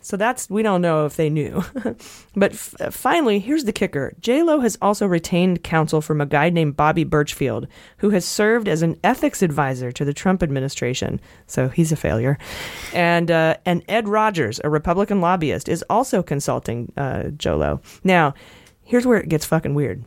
So 0.03 0.17
that's 0.17 0.49
we 0.49 0.63
don't 0.63 0.81
know 0.81 1.07
if 1.07 1.17
they 1.17 1.31
knew. 1.31 1.63
but 2.37 2.53
f- 2.53 2.75
finally, 2.91 3.39
here's 3.39 3.65
the 3.65 3.73
kicker: 3.73 4.15
J 4.21 4.43
Lo 4.43 4.61
has 4.61 4.79
also 4.81 5.07
retained 5.07 5.63
counsel 5.63 6.01
from 6.01 6.21
a 6.21 6.27
guy 6.27 6.51
named 6.51 6.77
Bobby 6.77 7.05
Burchfield, 7.05 7.67
who 7.99 8.11
has 8.11 8.25
served 8.25 8.69
as 8.69 8.83
an 8.83 8.99
ethics 9.05 9.43
advisor 9.43 9.93
to 9.93 10.05
the 10.05 10.15
Trump 10.15 10.43
administration. 10.43 11.21
So 11.47 11.69
he's 11.69 11.93
a 11.93 11.97
failure. 11.97 12.39
And 12.95 13.31
uh, 13.31 13.57
and 13.67 13.85
Ed 13.89 14.09
Rogers, 14.09 14.61
a 14.65 14.71
Republican 14.71 15.21
lobbyist, 15.21 15.69
is 15.69 15.85
also 15.91 16.23
consulting 16.23 16.93
uh, 16.97 17.25
J 17.31 17.53
Lo. 17.53 17.81
Now, 18.03 18.35
here's 18.85 19.07
where 19.07 19.19
it 19.19 19.29
gets 19.29 19.45
fucking 19.45 19.75
weird. 19.75 20.05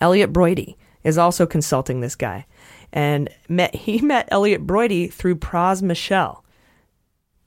Elliot 0.00 0.32
Broidy 0.32 0.76
is 1.02 1.18
also 1.18 1.46
consulting 1.46 2.00
this 2.00 2.16
guy, 2.16 2.46
and 2.92 3.28
met 3.48 3.74
he 3.74 4.00
met 4.00 4.28
Elliot 4.30 4.66
Broidy 4.66 5.12
through 5.12 5.36
Pras 5.36 5.82
Michel. 5.82 6.43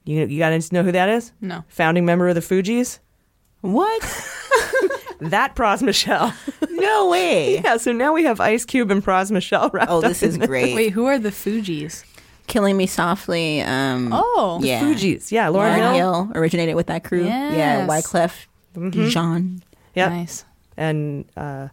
You 0.08 0.26
you 0.26 0.38
guys 0.38 0.72
know 0.72 0.82
who 0.82 0.92
that 0.92 1.08
is? 1.10 1.32
No. 1.40 1.64
Founding 1.68 2.04
member 2.06 2.28
of 2.28 2.34
the 2.34 2.40
Fugees. 2.40 2.98
What? 3.60 4.02
that 5.20 5.54
Pras 5.54 5.82
Michel. 5.82 6.32
No 6.70 7.08
way. 7.10 7.56
yeah. 7.56 7.76
So 7.76 7.90
now 7.92 8.12
we 8.12 8.22
have 8.22 8.40
Ice 8.40 8.64
Cube 8.64 8.92
and 8.92 9.04
Pras 9.04 9.32
Michel. 9.32 9.68
Wrapped 9.72 9.90
Oh, 9.90 9.98
up 9.98 10.04
this 10.04 10.22
is 10.22 10.36
in 10.36 10.46
great. 10.46 10.76
Wait, 10.76 10.90
who 10.92 11.06
are 11.06 11.18
the 11.18 11.30
Fugees? 11.30 12.04
Killing 12.46 12.76
Me 12.76 12.86
Softly. 12.86 13.60
Um, 13.62 14.10
Oh, 14.12 14.58
the 14.60 14.68
yeah. 14.68 14.80
Fugees. 14.84 15.32
Yeah, 15.32 15.48
Lauren 15.48 15.72
Lauryn 15.80 15.94
Hill. 15.96 16.14
Hill 16.26 16.32
originated 16.36 16.76
with 16.76 16.86
that 16.86 17.02
crew. 17.02 17.24
Yeah, 17.26 17.52
Yes. 17.52 17.90
Wyclef 17.90 18.46
Mhm. 18.76 19.10
Jean. 19.10 19.62
Yep. 19.96 20.10
Nice. 20.10 20.44
And 20.76 21.24
uh, 21.36 21.68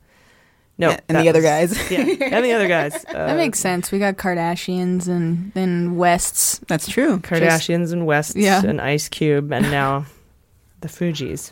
no, 0.78 0.90
Yeah, 0.90 1.00
and 1.08 1.16
that 1.18 1.22
the 1.24 1.30
other 1.30 1.42
guys. 1.42 1.92
yeah, 1.92 2.00
and 2.00 2.44
the 2.46 2.52
other 2.54 2.68
guys. 2.68 2.96
Uh, 3.06 3.14
that 3.14 3.38
makes 3.38 3.60
sense. 3.60 3.92
We 3.92 4.00
got 4.00 4.18
Kardashians 4.18 5.08
and 5.08 5.52
then 5.54 5.96
Wests. 5.96 6.60
That's 6.68 6.88
true. 6.88 7.20
Kardashians 7.20 7.94
and 7.94 8.06
Wests 8.06 8.36
Yeah. 8.36 8.62
and 8.66 8.82
Ice 8.82 9.08
Cube 9.10 9.52
and 9.54 9.72
now 9.72 10.06
the 10.82 10.88
Fugees. 10.88 11.52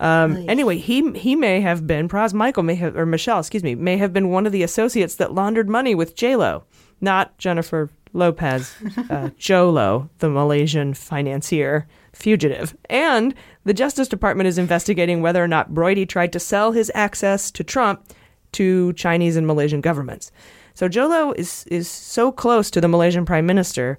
Um, 0.00 0.44
anyway, 0.48 0.78
he 0.78 1.12
he 1.12 1.36
may 1.36 1.60
have 1.60 1.86
been 1.86 2.08
Pras 2.08 2.34
Michael 2.34 2.64
may 2.64 2.74
have 2.74 2.96
or 2.96 3.06
Michel, 3.06 3.38
excuse 3.38 3.62
me, 3.62 3.76
may 3.76 3.96
have 3.98 4.12
been 4.12 4.30
one 4.30 4.46
of 4.46 4.52
the 4.52 4.64
associates 4.64 5.14
that 5.16 5.32
laundered 5.32 5.68
money 5.68 5.94
with 5.94 6.16
J 6.16 6.34
Lo, 6.34 6.64
not 7.00 7.38
Jennifer 7.38 7.88
Lopez, 8.12 8.74
uh, 9.10 9.30
Jho 9.38 9.72
Low, 9.72 10.10
the 10.18 10.28
Malaysian 10.28 10.92
financier 10.94 11.86
fugitive. 12.12 12.76
And 12.90 13.32
the 13.64 13.72
Justice 13.72 14.08
Department 14.08 14.48
is 14.48 14.58
investigating 14.58 15.22
whether 15.22 15.42
or 15.42 15.48
not 15.48 15.70
Broidy 15.72 16.08
tried 16.08 16.32
to 16.32 16.40
sell 16.40 16.72
his 16.72 16.90
access 16.96 17.50
to 17.52 17.62
Trump 17.62 18.04
to 18.52 18.92
Chinese 18.94 19.36
and 19.36 19.46
Malaysian 19.46 19.80
governments. 19.80 20.30
So 20.74 20.88
Jho 20.88 21.08
Low 21.08 21.32
is 21.32 21.64
is 21.68 21.88
so 21.88 22.32
close 22.32 22.70
to 22.70 22.80
the 22.80 22.88
Malaysian 22.88 23.24
Prime 23.26 23.46
Minister 23.46 23.98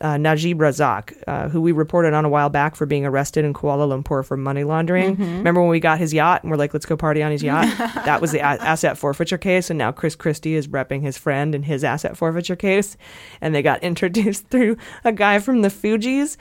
uh, 0.00 0.16
Najib 0.16 0.58
Razak, 0.58 1.12
uh, 1.28 1.48
who 1.48 1.60
we 1.60 1.70
reported 1.70 2.12
on 2.12 2.24
a 2.24 2.28
while 2.28 2.48
back 2.50 2.74
for 2.74 2.86
being 2.86 3.06
arrested 3.06 3.44
in 3.44 3.54
Kuala 3.54 3.86
Lumpur 3.88 4.24
for 4.24 4.36
money 4.36 4.64
laundering. 4.64 5.16
Mhm. 5.16 5.38
Remember 5.38 5.60
when 5.60 5.70
we 5.70 5.78
got 5.78 6.00
his 6.00 6.12
yacht 6.12 6.42
and 6.42 6.50
we're 6.50 6.56
like, 6.56 6.74
let's 6.74 6.86
go 6.86 6.96
party 6.96 7.22
on 7.22 7.30
his 7.30 7.40
yacht? 7.40 7.68
that 8.04 8.20
was 8.20 8.32
the 8.32 8.40
a- 8.40 8.42
asset 8.42 8.98
forfeiture 8.98 9.38
case. 9.38 9.70
And 9.70 9.78
now 9.78 9.92
Chris 9.92 10.16
Christie 10.16 10.56
is 10.56 10.66
repping 10.66 11.02
his 11.02 11.16
friend 11.16 11.54
in 11.54 11.62
his 11.62 11.84
asset 11.84 12.16
forfeiture 12.16 12.56
case. 12.56 12.96
And 13.40 13.54
they 13.54 13.62
got 13.62 13.80
introduced 13.84 14.48
through 14.48 14.76
a 15.04 15.12
guy 15.12 15.38
from 15.38 15.62
the 15.62 15.68
Fugees. 15.68 16.36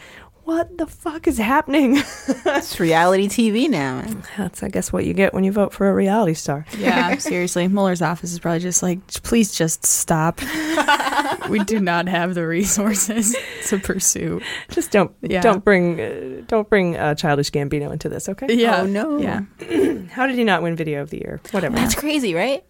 What 0.51 0.77
the 0.77 0.85
fuck 0.85 1.27
is 1.27 1.37
happening? 1.37 1.95
It's 2.45 2.77
reality 2.79 3.27
TV 3.29 3.69
now. 3.69 4.03
That's, 4.37 4.61
I 4.63 4.67
guess, 4.67 4.91
what 4.91 5.05
you 5.05 5.13
get 5.13 5.33
when 5.33 5.45
you 5.45 5.51
vote 5.53 5.71
for 5.73 5.89
a 5.89 5.93
reality 5.93 6.33
star. 6.33 6.65
Yeah, 6.77 7.15
seriously. 7.29 7.67
Mueller's 7.69 8.01
office 8.01 8.33
is 8.33 8.39
probably 8.39 8.59
just 8.59 8.83
like, 8.83 8.99
please 9.23 9.53
just 9.55 9.85
stop. 9.85 10.41
we 11.49 11.59
do 11.59 11.79
not 11.79 12.07
have 12.09 12.35
the 12.35 12.45
resources 12.45 13.33
to 13.67 13.79
pursue. 13.79 14.41
Just 14.69 14.91
don't 14.91 15.11
Yeah. 15.21 15.39
don't 15.41 15.63
bring 15.63 16.01
uh, 16.01 16.41
don't 16.47 16.69
bring 16.69 16.97
uh, 16.97 17.15
childish 17.15 17.49
Gambino 17.51 17.91
into 17.93 18.09
this, 18.09 18.27
okay? 18.27 18.47
Yeah. 18.53 18.81
Oh, 18.81 18.85
no. 18.85 19.17
Yeah. 19.19 19.41
How 20.11 20.27
did 20.27 20.35
he 20.35 20.43
not 20.43 20.61
win 20.61 20.75
Video 20.75 21.01
of 21.01 21.09
the 21.11 21.19
Year? 21.19 21.39
Whatever. 21.51 21.75
That's 21.77 21.95
crazy, 21.95 22.33
right? 22.33 22.63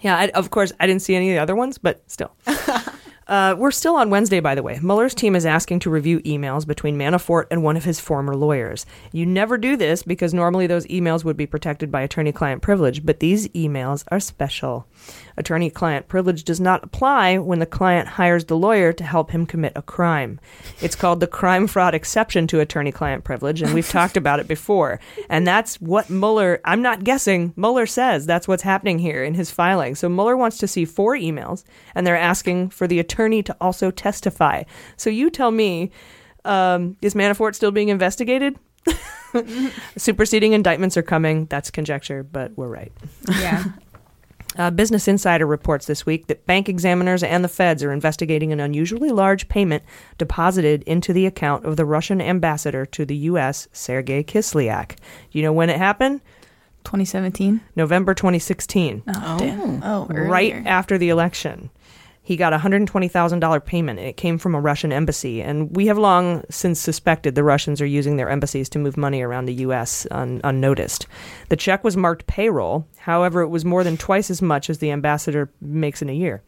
Yeah, 0.00 0.16
I, 0.16 0.28
of 0.30 0.50
course, 0.50 0.72
I 0.80 0.86
didn't 0.88 1.02
see 1.02 1.14
any 1.14 1.30
of 1.30 1.34
the 1.36 1.42
other 1.42 1.54
ones, 1.54 1.78
but 1.78 2.02
still. 2.08 2.32
Uh, 3.28 3.54
we're 3.58 3.70
still 3.70 3.96
on 3.96 4.10
Wednesday, 4.10 4.40
by 4.40 4.54
the 4.54 4.62
way. 4.62 4.78
Mueller's 4.82 5.14
team 5.14 5.36
is 5.36 5.44
asking 5.44 5.80
to 5.80 5.90
review 5.90 6.20
emails 6.20 6.66
between 6.66 6.96
Manafort 6.96 7.44
and 7.50 7.62
one 7.62 7.76
of 7.76 7.84
his 7.84 8.00
former 8.00 8.34
lawyers. 8.34 8.86
You 9.12 9.26
never 9.26 9.58
do 9.58 9.76
this 9.76 10.02
because 10.02 10.32
normally 10.32 10.66
those 10.66 10.86
emails 10.86 11.24
would 11.24 11.36
be 11.36 11.46
protected 11.46 11.92
by 11.92 12.00
attorney 12.00 12.32
client 12.32 12.62
privilege, 12.62 13.04
but 13.04 13.20
these 13.20 13.48
emails 13.48 14.04
are 14.08 14.20
special. 14.20 14.86
Attorney 15.38 15.70
client 15.70 16.08
privilege 16.08 16.44
does 16.44 16.60
not 16.60 16.82
apply 16.82 17.38
when 17.38 17.60
the 17.60 17.66
client 17.66 18.08
hires 18.08 18.44
the 18.46 18.56
lawyer 18.56 18.92
to 18.92 19.04
help 19.04 19.30
him 19.30 19.46
commit 19.46 19.72
a 19.76 19.82
crime. 19.82 20.40
It's 20.82 20.96
called 20.96 21.20
the 21.20 21.26
crime 21.26 21.66
fraud 21.66 21.94
exception 21.94 22.46
to 22.48 22.60
attorney 22.60 22.92
client 22.92 23.24
privilege, 23.24 23.62
and 23.62 23.72
we've 23.72 23.88
talked 23.98 24.16
about 24.16 24.40
it 24.40 24.48
before. 24.48 25.00
And 25.28 25.46
that's 25.46 25.80
what 25.80 26.10
Mueller, 26.10 26.60
I'm 26.64 26.82
not 26.82 27.04
guessing, 27.04 27.54
Mueller 27.56 27.86
says 27.86 28.26
that's 28.26 28.48
what's 28.48 28.62
happening 28.62 28.98
here 28.98 29.22
in 29.22 29.34
his 29.34 29.50
filing. 29.50 29.94
So 29.94 30.08
Mueller 30.08 30.36
wants 30.36 30.58
to 30.58 30.68
see 30.68 30.84
four 30.84 31.14
emails, 31.14 31.64
and 31.94 32.06
they're 32.06 32.16
asking 32.16 32.70
for 32.70 32.86
the 32.86 32.98
attorney 32.98 33.42
to 33.44 33.56
also 33.60 33.90
testify. 33.90 34.64
So 34.96 35.08
you 35.08 35.30
tell 35.30 35.52
me, 35.52 35.92
um, 36.44 36.96
is 37.00 37.14
Manafort 37.14 37.54
still 37.54 37.70
being 37.70 37.88
investigated? 37.88 38.58
Superseding 39.96 40.52
indictments 40.52 40.96
are 40.96 41.02
coming. 41.02 41.46
That's 41.46 41.70
conjecture, 41.70 42.22
but 42.22 42.56
we're 42.56 42.68
right. 42.68 42.92
Yeah. 43.28 43.64
Uh, 44.58 44.70
Business 44.70 45.06
Insider 45.06 45.46
reports 45.46 45.86
this 45.86 46.04
week 46.04 46.26
that 46.26 46.44
bank 46.44 46.68
examiners 46.68 47.22
and 47.22 47.44
the 47.44 47.48
feds 47.48 47.82
are 47.84 47.92
investigating 47.92 48.52
an 48.52 48.58
unusually 48.58 49.10
large 49.10 49.48
payment 49.48 49.84
deposited 50.18 50.82
into 50.82 51.12
the 51.12 51.26
account 51.26 51.64
of 51.64 51.76
the 51.76 51.84
Russian 51.84 52.20
ambassador 52.20 52.84
to 52.86 53.04
the 53.06 53.14
U.S., 53.16 53.68
Sergei 53.72 54.24
Kislyak. 54.24 54.96
You 55.30 55.42
know 55.42 55.52
when 55.52 55.70
it 55.70 55.78
happened? 55.78 56.20
2017. 56.84 57.60
November 57.76 58.14
2016, 58.14 59.02
Oh, 59.06 59.38
damn. 59.38 59.82
Oh, 59.84 60.06
right 60.06 60.54
after 60.66 60.98
the 60.98 61.08
election. 61.10 61.70
He 62.28 62.36
got 62.36 62.52
a 62.52 62.58
$120,000 62.58 63.64
payment, 63.64 63.98
and 63.98 64.06
it 64.06 64.18
came 64.18 64.36
from 64.36 64.54
a 64.54 64.60
Russian 64.60 64.92
embassy. 64.92 65.40
And 65.40 65.74
we 65.74 65.86
have 65.86 65.96
long 65.96 66.44
since 66.50 66.78
suspected 66.78 67.34
the 67.34 67.42
Russians 67.42 67.80
are 67.80 67.86
using 67.86 68.18
their 68.18 68.28
embassies 68.28 68.68
to 68.68 68.78
move 68.78 68.98
money 68.98 69.22
around 69.22 69.46
the 69.46 69.54
U.S. 69.54 70.06
Un- 70.10 70.42
unnoticed. 70.44 71.06
The 71.48 71.56
check 71.56 71.82
was 71.82 71.96
marked 71.96 72.26
payroll. 72.26 72.86
However, 72.98 73.40
it 73.40 73.48
was 73.48 73.64
more 73.64 73.82
than 73.82 73.96
twice 73.96 74.28
as 74.28 74.42
much 74.42 74.68
as 74.68 74.76
the 74.76 74.90
ambassador 74.90 75.50
makes 75.62 76.02
in 76.02 76.10
a 76.10 76.14
year. 76.14 76.42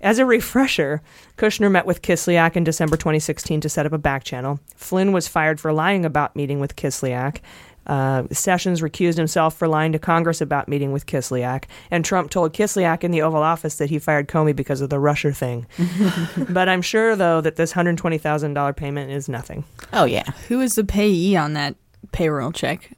As 0.00 0.18
a 0.18 0.26
refresher, 0.26 1.00
Kushner 1.36 1.70
met 1.70 1.86
with 1.86 2.02
Kislyak 2.02 2.56
in 2.56 2.64
December 2.64 2.96
2016 2.96 3.60
to 3.60 3.68
set 3.68 3.86
up 3.86 3.92
a 3.92 3.98
back 3.98 4.24
channel. 4.24 4.58
Flynn 4.74 5.12
was 5.12 5.28
fired 5.28 5.60
for 5.60 5.72
lying 5.72 6.04
about 6.04 6.34
meeting 6.34 6.58
with 6.58 6.74
Kislyak. 6.74 7.40
Uh, 7.86 8.24
Sessions 8.30 8.82
recused 8.82 9.16
himself 9.16 9.56
for 9.56 9.66
lying 9.66 9.90
to 9.92 9.98
Congress 9.98 10.40
about 10.40 10.68
meeting 10.68 10.92
with 10.92 11.06
Kislyak, 11.06 11.64
and 11.90 12.04
Trump 12.04 12.30
told 12.30 12.52
Kislyak 12.52 13.02
in 13.02 13.10
the 13.10 13.22
Oval 13.22 13.42
Office 13.42 13.76
that 13.76 13.90
he 13.90 13.98
fired 13.98 14.28
Comey 14.28 14.54
because 14.54 14.80
of 14.80 14.90
the 14.90 14.98
Russia 15.00 15.32
thing. 15.32 15.66
but 16.50 16.68
I'm 16.68 16.82
sure, 16.82 17.16
though, 17.16 17.40
that 17.40 17.56
this 17.56 17.72
$120,000 17.72 18.76
payment 18.76 19.10
is 19.10 19.28
nothing. 19.28 19.64
Oh 19.92 20.04
yeah. 20.04 20.30
Who 20.48 20.60
is 20.60 20.74
the 20.76 20.84
payee 20.84 21.36
on 21.36 21.54
that 21.54 21.74
payroll 22.12 22.52
check? 22.52 22.92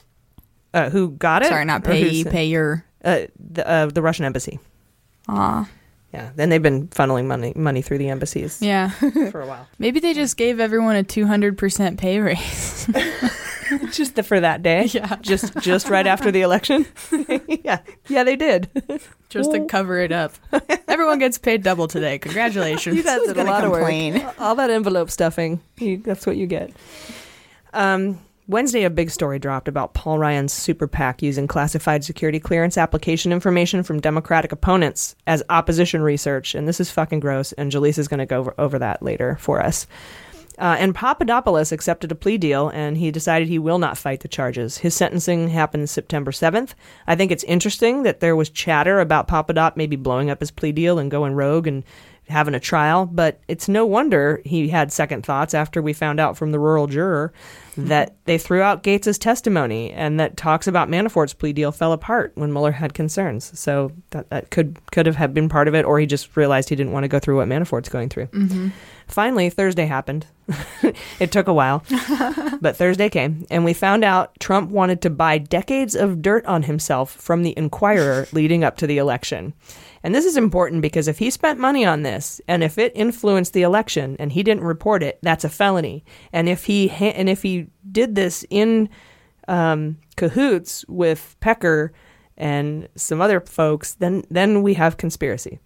Uh, 0.74 0.90
who 0.90 1.10
got 1.12 1.42
it? 1.42 1.48
Sorry, 1.48 1.64
not 1.64 1.84
payee, 1.84 2.24
payer. 2.24 2.84
Uh, 3.04 3.22
the, 3.38 3.66
uh, 3.68 3.86
the 3.86 4.02
Russian 4.02 4.24
embassy. 4.24 4.58
Ah. 5.28 5.68
Yeah, 6.12 6.30
then 6.36 6.50
they've 6.50 6.62
been 6.62 6.88
funneling 6.88 7.24
money 7.24 7.54
money 7.56 7.80
through 7.80 7.96
the 7.96 8.10
embassies 8.10 8.60
Yeah. 8.60 8.90
for 9.30 9.40
a 9.40 9.46
while. 9.46 9.66
Maybe 9.78 9.98
they 9.98 10.12
just 10.12 10.36
gave 10.36 10.60
everyone 10.60 10.96
a 10.96 11.02
200% 11.04 11.96
pay 11.96 12.18
raise. 12.20 12.86
just 13.92 14.16
the, 14.16 14.22
for 14.22 14.40
that 14.40 14.62
day. 14.62 14.84
Yeah. 14.92 15.16
Just 15.20 15.56
just 15.60 15.88
right 15.88 16.06
after 16.06 16.30
the 16.30 16.42
election. 16.42 16.86
yeah, 17.64 17.80
yeah, 18.08 18.24
they 18.24 18.36
did. 18.36 18.68
just 19.30 19.52
to 19.52 19.64
cover 19.66 19.98
it 19.98 20.12
up. 20.12 20.34
Everyone 20.86 21.18
gets 21.18 21.38
paid 21.38 21.62
double 21.62 21.88
today. 21.88 22.18
Congratulations. 22.18 22.96
You 22.96 23.02
guys 23.02 23.20
Who's 23.20 23.28
did 23.28 23.38
a 23.38 23.50
of 23.50 23.62
complain? 23.62 24.22
work. 24.22 24.40
All 24.40 24.54
that 24.56 24.70
envelope 24.70 25.10
stuffing. 25.10 25.60
You, 25.78 25.98
that's 25.98 26.26
what 26.26 26.36
you 26.36 26.46
get. 26.46 26.72
Um, 27.72 28.18
Wednesday, 28.48 28.82
a 28.82 28.90
big 28.90 29.10
story 29.10 29.38
dropped 29.38 29.68
about 29.68 29.94
Paul 29.94 30.18
Ryan's 30.18 30.52
super 30.52 30.86
PAC 30.88 31.22
using 31.22 31.46
classified 31.46 32.04
security 32.04 32.40
clearance 32.40 32.76
application 32.76 33.32
information 33.32 33.82
from 33.82 34.00
Democratic 34.00 34.52
opponents 34.52 35.14
as 35.26 35.42
opposition 35.48 36.02
research. 36.02 36.54
And 36.54 36.66
this 36.68 36.80
is 36.80 36.90
fucking 36.90 37.20
gross. 37.20 37.52
And 37.52 37.70
Jaleesa 37.70 38.00
is 38.00 38.08
going 38.08 38.18
to 38.18 38.26
go 38.26 38.40
over, 38.40 38.54
over 38.58 38.78
that 38.80 39.02
later 39.02 39.36
for 39.40 39.60
us. 39.62 39.86
Uh, 40.62 40.76
and 40.78 40.94
Papadopoulos 40.94 41.72
accepted 41.72 42.12
a 42.12 42.14
plea 42.14 42.38
deal 42.38 42.68
and 42.68 42.96
he 42.96 43.10
decided 43.10 43.48
he 43.48 43.58
will 43.58 43.80
not 43.80 43.98
fight 43.98 44.20
the 44.20 44.28
charges. 44.28 44.78
His 44.78 44.94
sentencing 44.94 45.48
happened 45.48 45.90
September 45.90 46.30
7th. 46.30 46.74
I 47.08 47.16
think 47.16 47.32
it's 47.32 47.42
interesting 47.42 48.04
that 48.04 48.20
there 48.20 48.36
was 48.36 48.48
chatter 48.48 49.00
about 49.00 49.26
Papadop 49.26 49.76
maybe 49.76 49.96
blowing 49.96 50.30
up 50.30 50.38
his 50.38 50.52
plea 50.52 50.70
deal 50.70 51.00
and 51.00 51.10
going 51.10 51.34
rogue 51.34 51.66
and 51.66 51.82
having 52.28 52.54
a 52.54 52.60
trial. 52.60 53.06
But 53.06 53.40
it's 53.48 53.68
no 53.68 53.84
wonder 53.84 54.40
he 54.44 54.68
had 54.68 54.92
second 54.92 55.26
thoughts 55.26 55.52
after 55.52 55.82
we 55.82 55.92
found 55.92 56.20
out 56.20 56.36
from 56.36 56.52
the 56.52 56.60
rural 56.60 56.86
juror 56.86 57.32
that 57.76 58.14
they 58.26 58.38
threw 58.38 58.60
out 58.60 58.82
Gates's 58.82 59.18
testimony 59.18 59.90
and 59.92 60.20
that 60.20 60.36
talks 60.36 60.66
about 60.66 60.88
Manafort's 60.88 61.34
plea 61.34 61.52
deal 61.52 61.72
fell 61.72 61.92
apart 61.92 62.32
when 62.34 62.52
Mueller 62.52 62.70
had 62.72 62.94
concerns. 62.94 63.58
So 63.58 63.90
that, 64.10 64.30
that 64.30 64.50
could 64.50 64.78
could 64.92 65.06
have 65.06 65.34
been 65.34 65.48
part 65.48 65.68
of 65.68 65.74
it, 65.74 65.84
or 65.84 65.98
he 65.98 66.06
just 66.06 66.36
realized 66.36 66.68
he 66.68 66.76
didn't 66.76 66.92
want 66.92 67.04
to 67.04 67.08
go 67.08 67.18
through 67.18 67.36
what 67.36 67.48
Manafort's 67.48 67.88
going 67.88 68.08
through. 68.08 68.26
Mm-hmm. 68.26 68.68
Finally, 69.12 69.50
Thursday 69.50 69.84
happened. 69.84 70.26
it 71.20 71.30
took 71.30 71.46
a 71.46 71.52
while, 71.52 71.84
but 72.62 72.76
Thursday 72.76 73.10
came, 73.10 73.46
and 73.50 73.62
we 73.62 73.74
found 73.74 74.04
out 74.04 74.32
Trump 74.40 74.70
wanted 74.70 75.02
to 75.02 75.10
buy 75.10 75.36
decades 75.36 75.94
of 75.94 76.22
dirt 76.22 76.46
on 76.46 76.62
himself 76.62 77.12
from 77.12 77.42
the 77.42 77.52
Inquirer 77.56 78.26
leading 78.32 78.64
up 78.64 78.78
to 78.78 78.86
the 78.86 78.96
election. 78.96 79.52
And 80.02 80.14
this 80.14 80.24
is 80.24 80.38
important 80.38 80.80
because 80.80 81.08
if 81.08 81.18
he 81.18 81.28
spent 81.28 81.60
money 81.60 81.84
on 81.84 82.02
this 82.02 82.40
and 82.48 82.64
if 82.64 82.78
it 82.78 82.92
influenced 82.94 83.52
the 83.52 83.62
election 83.62 84.16
and 84.18 84.32
he 84.32 84.42
didn't 84.42 84.64
report 84.64 85.02
it, 85.02 85.18
that's 85.22 85.44
a 85.44 85.50
felony. 85.50 86.04
And 86.32 86.48
if 86.48 86.64
he 86.64 86.88
ha- 86.88 87.12
and 87.14 87.28
if 87.28 87.42
he 87.42 87.68
did 87.90 88.14
this 88.14 88.46
in 88.48 88.88
um, 89.46 89.98
cahoots 90.16 90.86
with 90.88 91.36
Pecker 91.40 91.92
and 92.38 92.88
some 92.96 93.20
other 93.20 93.40
folks, 93.40 93.92
then 93.94 94.24
then 94.30 94.62
we 94.62 94.74
have 94.74 94.96
conspiracy. 94.96 95.60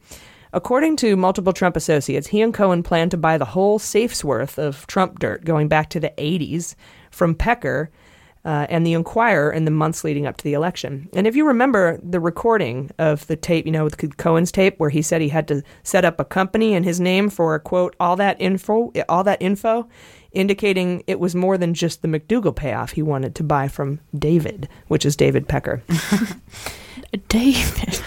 According 0.52 0.96
to 0.96 1.16
multiple 1.16 1.52
Trump 1.52 1.76
associates, 1.76 2.28
he 2.28 2.40
and 2.40 2.54
Cohen 2.54 2.82
plan 2.82 3.10
to 3.10 3.16
buy 3.16 3.38
the 3.38 3.44
whole 3.44 3.78
safe's 3.78 4.24
worth 4.24 4.58
of 4.58 4.86
Trump 4.86 5.18
dirt 5.18 5.44
going 5.44 5.68
back 5.68 5.90
to 5.90 6.00
the 6.00 6.12
80s 6.16 6.74
from 7.10 7.34
Pecker 7.34 7.90
uh, 8.46 8.64
and 8.70 8.86
the 8.86 8.92
Inquirer 8.92 9.50
in 9.50 9.64
the 9.64 9.72
months 9.72 10.04
leading 10.04 10.24
up 10.24 10.36
to 10.36 10.44
the 10.44 10.52
election. 10.52 11.08
And 11.14 11.26
if 11.26 11.34
you 11.34 11.44
remember 11.44 11.98
the 12.00 12.20
recording 12.20 12.92
of 12.96 13.26
the 13.26 13.34
tape, 13.34 13.66
you 13.66 13.72
know, 13.72 13.82
with 13.82 14.16
Cohen's 14.18 14.52
tape, 14.52 14.78
where 14.78 14.88
he 14.88 15.02
said 15.02 15.20
he 15.20 15.30
had 15.30 15.48
to 15.48 15.64
set 15.82 16.04
up 16.04 16.20
a 16.20 16.24
company 16.24 16.72
in 16.72 16.84
his 16.84 17.00
name 17.00 17.28
for 17.28 17.58
quote 17.58 17.96
all 17.98 18.14
that 18.16 18.40
info, 18.40 18.92
all 19.08 19.24
that 19.24 19.42
info, 19.42 19.88
indicating 20.30 21.02
it 21.08 21.18
was 21.18 21.34
more 21.34 21.58
than 21.58 21.74
just 21.74 22.02
the 22.02 22.08
McDougal 22.08 22.54
payoff 22.54 22.92
he 22.92 23.02
wanted 23.02 23.34
to 23.34 23.42
buy 23.42 23.66
from 23.66 23.98
David, 24.16 24.68
which 24.86 25.04
is 25.04 25.16
David 25.16 25.48
Pecker. 25.48 25.82
David, 27.28 28.02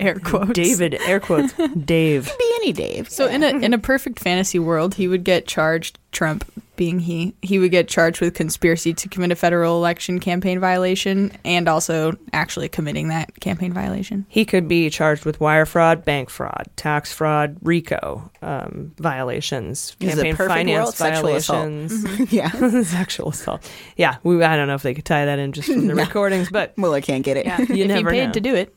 air 0.00 0.18
quotes. 0.18 0.52
David, 0.52 0.94
air 1.06 1.20
quotes. 1.20 1.52
Dave. 1.52 2.26
Could 2.28 2.38
be 2.38 2.52
any 2.56 2.72
Dave. 2.72 3.08
So 3.08 3.26
in 3.26 3.42
a 3.42 3.48
in 3.48 3.72
a 3.72 3.78
perfect 3.78 4.18
fantasy 4.18 4.58
world, 4.58 4.94
he 4.94 5.08
would 5.08 5.24
get 5.24 5.46
charged. 5.46 5.98
Trump 6.10 6.44
being 6.82 6.98
he, 6.98 7.32
he 7.42 7.60
would 7.60 7.70
get 7.70 7.86
charged 7.86 8.20
with 8.20 8.34
conspiracy 8.34 8.92
to 8.92 9.08
commit 9.08 9.30
a 9.30 9.36
federal 9.36 9.76
election 9.76 10.18
campaign 10.18 10.58
violation 10.58 11.30
and 11.44 11.68
also 11.68 12.12
actually 12.32 12.68
committing 12.68 13.06
that 13.06 13.38
campaign 13.38 13.72
violation. 13.72 14.26
He 14.28 14.44
could 14.44 14.66
be 14.66 14.90
charged 14.90 15.24
with 15.24 15.38
wire 15.38 15.64
fraud, 15.64 16.04
bank 16.04 16.28
fraud, 16.28 16.66
tax 16.74 17.12
fraud, 17.12 17.56
RICO 17.62 18.28
um, 18.42 18.92
violations, 18.98 19.94
This 20.00 20.14
is 20.14 20.18
a 20.18 20.22
campaign 20.22 20.36
perfect 20.36 20.54
finance 20.58 20.82
world, 20.84 20.94
sexual 20.96 21.36
assault. 21.36 21.58
violations. 21.68 22.04
Mhm. 22.04 22.32
Yeah. 22.32 22.82
sexual 22.82 23.28
assault. 23.28 23.70
Yeah, 23.96 24.16
we, 24.24 24.42
I 24.42 24.56
don't 24.56 24.66
know 24.66 24.74
if 24.74 24.82
they 24.82 24.94
could 24.94 25.04
tie 25.04 25.24
that 25.26 25.38
in 25.38 25.52
just 25.52 25.68
from 25.68 25.86
the 25.86 25.94
No. 25.94 26.02
recordings, 26.02 26.50
but 26.50 26.74
Well, 26.76 26.94
I 26.94 27.00
can't 27.00 27.22
get 27.24 27.36
it. 27.36 27.46
Yeah, 27.46 27.58
You 27.58 27.62
if 27.64 27.68
he 27.76 27.84
never 27.86 28.10
paid 28.10 28.26
know. 28.26 28.32
to 28.32 28.40
do 28.40 28.54
it. 28.56 28.74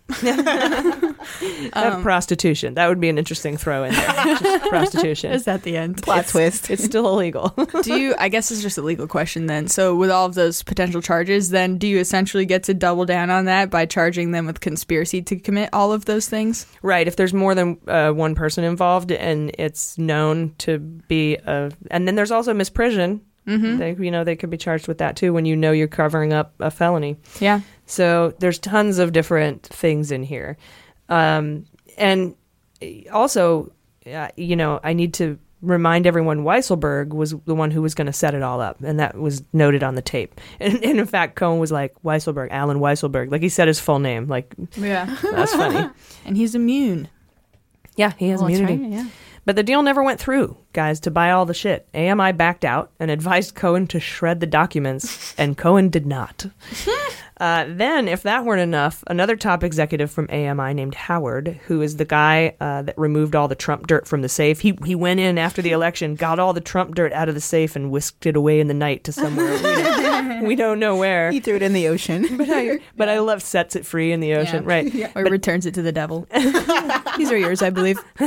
Uh, 1.74 2.02
prostitution. 2.04 2.76
That 2.76 2.88
would 2.88 3.00
be 3.00 3.10
an 3.10 3.18
interesting 3.18 3.58
throw 3.58 3.84
in 3.84 3.94
there. 3.94 4.36
Just 4.38 4.66
prostitution. 4.70 5.32
Is 5.32 5.46
that 5.46 5.64
the 5.64 5.76
end? 5.76 6.04
Plot 6.04 6.20
It's- 6.20 6.32
twist. 6.32 6.70
It's 6.70 6.84
still 6.84 7.08
illegal. 7.08 7.50
do 7.82 7.95
you 7.96 8.16
i 8.20 8.30
guess 8.30 8.52
it's 8.52 8.62
just 8.62 8.78
a 8.78 8.82
legal 8.82 9.08
question 9.08 9.46
then 9.48 9.68
so 9.68 9.96
with 9.96 10.10
all 10.12 10.26
of 10.26 10.36
those 10.36 10.64
potential 10.64 11.02
charges 11.02 11.50
then 11.50 11.78
do 11.78 11.88
you 11.88 12.00
essentially 12.00 12.46
get 12.46 12.64
to 12.64 12.74
double 12.74 13.06
down 13.06 13.30
on 13.30 13.46
that 13.46 13.70
by 13.70 13.86
charging 13.86 14.32
them 14.32 14.46
with 14.46 14.60
conspiracy 14.60 15.22
to 15.22 15.36
commit 15.36 15.70
all 15.74 15.92
of 15.94 16.06
those 16.06 16.28
things 16.30 16.66
Right. 16.82 17.08
If 17.08 17.16
there's 17.16 17.34
more 17.34 17.56
than 17.56 17.80
uh, 17.88 18.12
one 18.12 18.36
person 18.36 18.64
involved 18.64 19.12
and 19.12 19.52
it's 19.58 19.98
known 19.98 20.54
to 20.60 20.78
be 20.80 21.36
a, 21.38 21.72
and 21.90 22.08
then 22.08 22.16
there's 22.16 22.32
also 22.32 22.54
misprision. 22.54 23.22
Mhm. 23.48 23.78
They, 23.78 24.04
you 24.04 24.12
know, 24.12 24.24
they 24.24 24.36
could 24.36 24.50
be 24.50 24.58
charged 24.58 24.88
with 24.88 24.98
that 25.00 25.16
too 25.16 25.34
when 25.34 25.46
you 25.46 25.56
know 25.56 25.72
you're 25.72 25.88
covering 25.88 26.34
up 26.34 26.54
a 26.60 26.70
felony. 26.72 27.18
yeah 27.40 27.62
So 27.86 28.34
there's 28.40 28.60
tons 28.60 29.00
of 29.00 29.12
different 29.14 29.64
things 29.64 30.12
in 30.12 30.24
here, 30.24 30.58
um, 31.10 31.66
and 31.98 32.36
also, 33.12 33.72
uh, 34.12 34.30
you 34.36 34.56
know, 34.56 34.80
I 34.84 34.94
need 34.94 35.14
to 35.16 35.38
remind 35.66 36.08
everyone 36.08 36.44
Weisselberg 36.44 37.10
was 37.10 37.36
the 37.46 37.56
one 37.56 37.72
who 37.72 37.82
was 37.82 37.94
going 37.96 38.08
to 38.08 38.14
set 38.14 38.34
it 38.34 38.42
all 38.44 38.62
up, 38.62 38.78
and 38.84 39.00
that 39.00 39.18
was 39.18 39.44
noted 39.54 39.84
on 39.84 39.96
the 39.96 40.02
tape. 40.02 40.40
And, 40.60 40.84
and 40.84 41.00
in 41.00 41.06
fact, 41.06 41.36
Cohen 41.36 41.60
was 41.60 41.72
like 41.72 41.94
Weisselberg, 42.04 42.48
Allen 42.52 42.80
Weisselberg, 42.80 43.32
like 43.32 43.42
he 43.42 43.50
said 43.50 43.68
his 43.68 43.80
full 43.80 44.00
name. 44.00 44.28
Like 44.28 44.54
yeah 44.78 45.16
that's 45.32 45.54
funny. 45.54 45.90
and 46.26 46.38
he's 46.38 46.56
immune 46.56 47.10
Yeah, 47.96 48.14
he 48.18 48.30
has 48.30 48.40
Well, 48.42 48.50
immunity. 48.50 48.82
right, 48.84 48.92
yeah. 48.92 49.08
But 49.46 49.56
the 49.56 49.62
deal 49.64 49.84
never 49.84 50.02
went 50.02 50.20
through, 50.20 50.58
guys, 50.74 51.00
to 51.02 51.12
buy 51.12 51.30
all 51.30 51.46
the 51.46 51.54
shit. 51.54 51.88
AMI 51.94 52.32
backed 52.32 52.66
out 52.66 52.90
and 53.00 53.12
advised 53.12 53.54
Cohen 53.54 53.86
to 53.88 54.00
shred 54.00 54.40
the 54.40 54.48
documents, 54.48 55.36
and 55.38 55.56
Cohen 55.56 55.90
did 55.90 56.08
not. 56.08 56.48
Uh, 57.38 57.66
then, 57.68 58.08
if 58.08 58.24
that 58.24 58.46
weren't 58.46 58.62
enough, 58.62 59.04
another 59.08 59.36
top 59.36 59.64
executive 59.64 60.10
from 60.10 60.30
AMI 60.30 60.74
named 60.74 60.96
Howard, 60.96 61.60
who 61.68 61.82
is 61.82 61.98
the 61.98 62.06
guy 62.06 62.56
uh, 62.62 62.82
that 62.84 62.98
removed 62.98 63.36
all 63.36 63.48
the 63.48 63.56
Trump 63.56 63.88
dirt 63.88 64.08
from 64.08 64.22
the 64.22 64.30
safe, 64.30 64.62
he, 64.62 64.78
he 64.86 64.96
went 64.96 65.20
in 65.20 65.38
after 65.38 65.62
the 65.62 65.72
election, 65.72 66.16
got 66.16 66.40
all 66.40 66.54
the 66.54 66.62
Trump 66.62 66.96
dirt 66.96 67.12
out 67.14 67.28
of 67.28 67.36
the 67.36 67.42
safe, 67.42 67.76
and 67.76 67.92
whisked 67.92 68.26
it 68.26 68.36
away 68.36 68.60
in 68.60 68.68
the 68.68 68.74
night 68.74 69.04
to 69.04 69.12
somewhere. 69.12 69.54
we, 69.54 69.62
don't, 69.62 70.44
we 70.44 70.56
don't 70.56 70.80
know 70.80 70.96
where. 70.96 71.32
He 71.32 71.40
threw 71.40 71.56
it 71.56 71.62
in 71.62 71.74
the 71.74 71.88
ocean. 71.88 72.26
But 72.46 72.50
I, 72.50 72.80
but 72.98 73.10
I 73.10 73.20
love 73.20 73.42
sets 73.42 73.76
it 73.76 73.86
free 73.86 74.12
in 74.12 74.20
the 74.20 74.36
ocean, 74.36 74.66
right? 74.66 74.94
or 75.16 75.24
returns 75.24 75.66
it 75.66 75.74
to 75.76 75.82
the 75.82 75.92
devil 75.92 76.28
these 77.18 77.32
are 77.32 77.38
yours 77.38 77.62
i 77.62 77.70
believe 77.70 77.98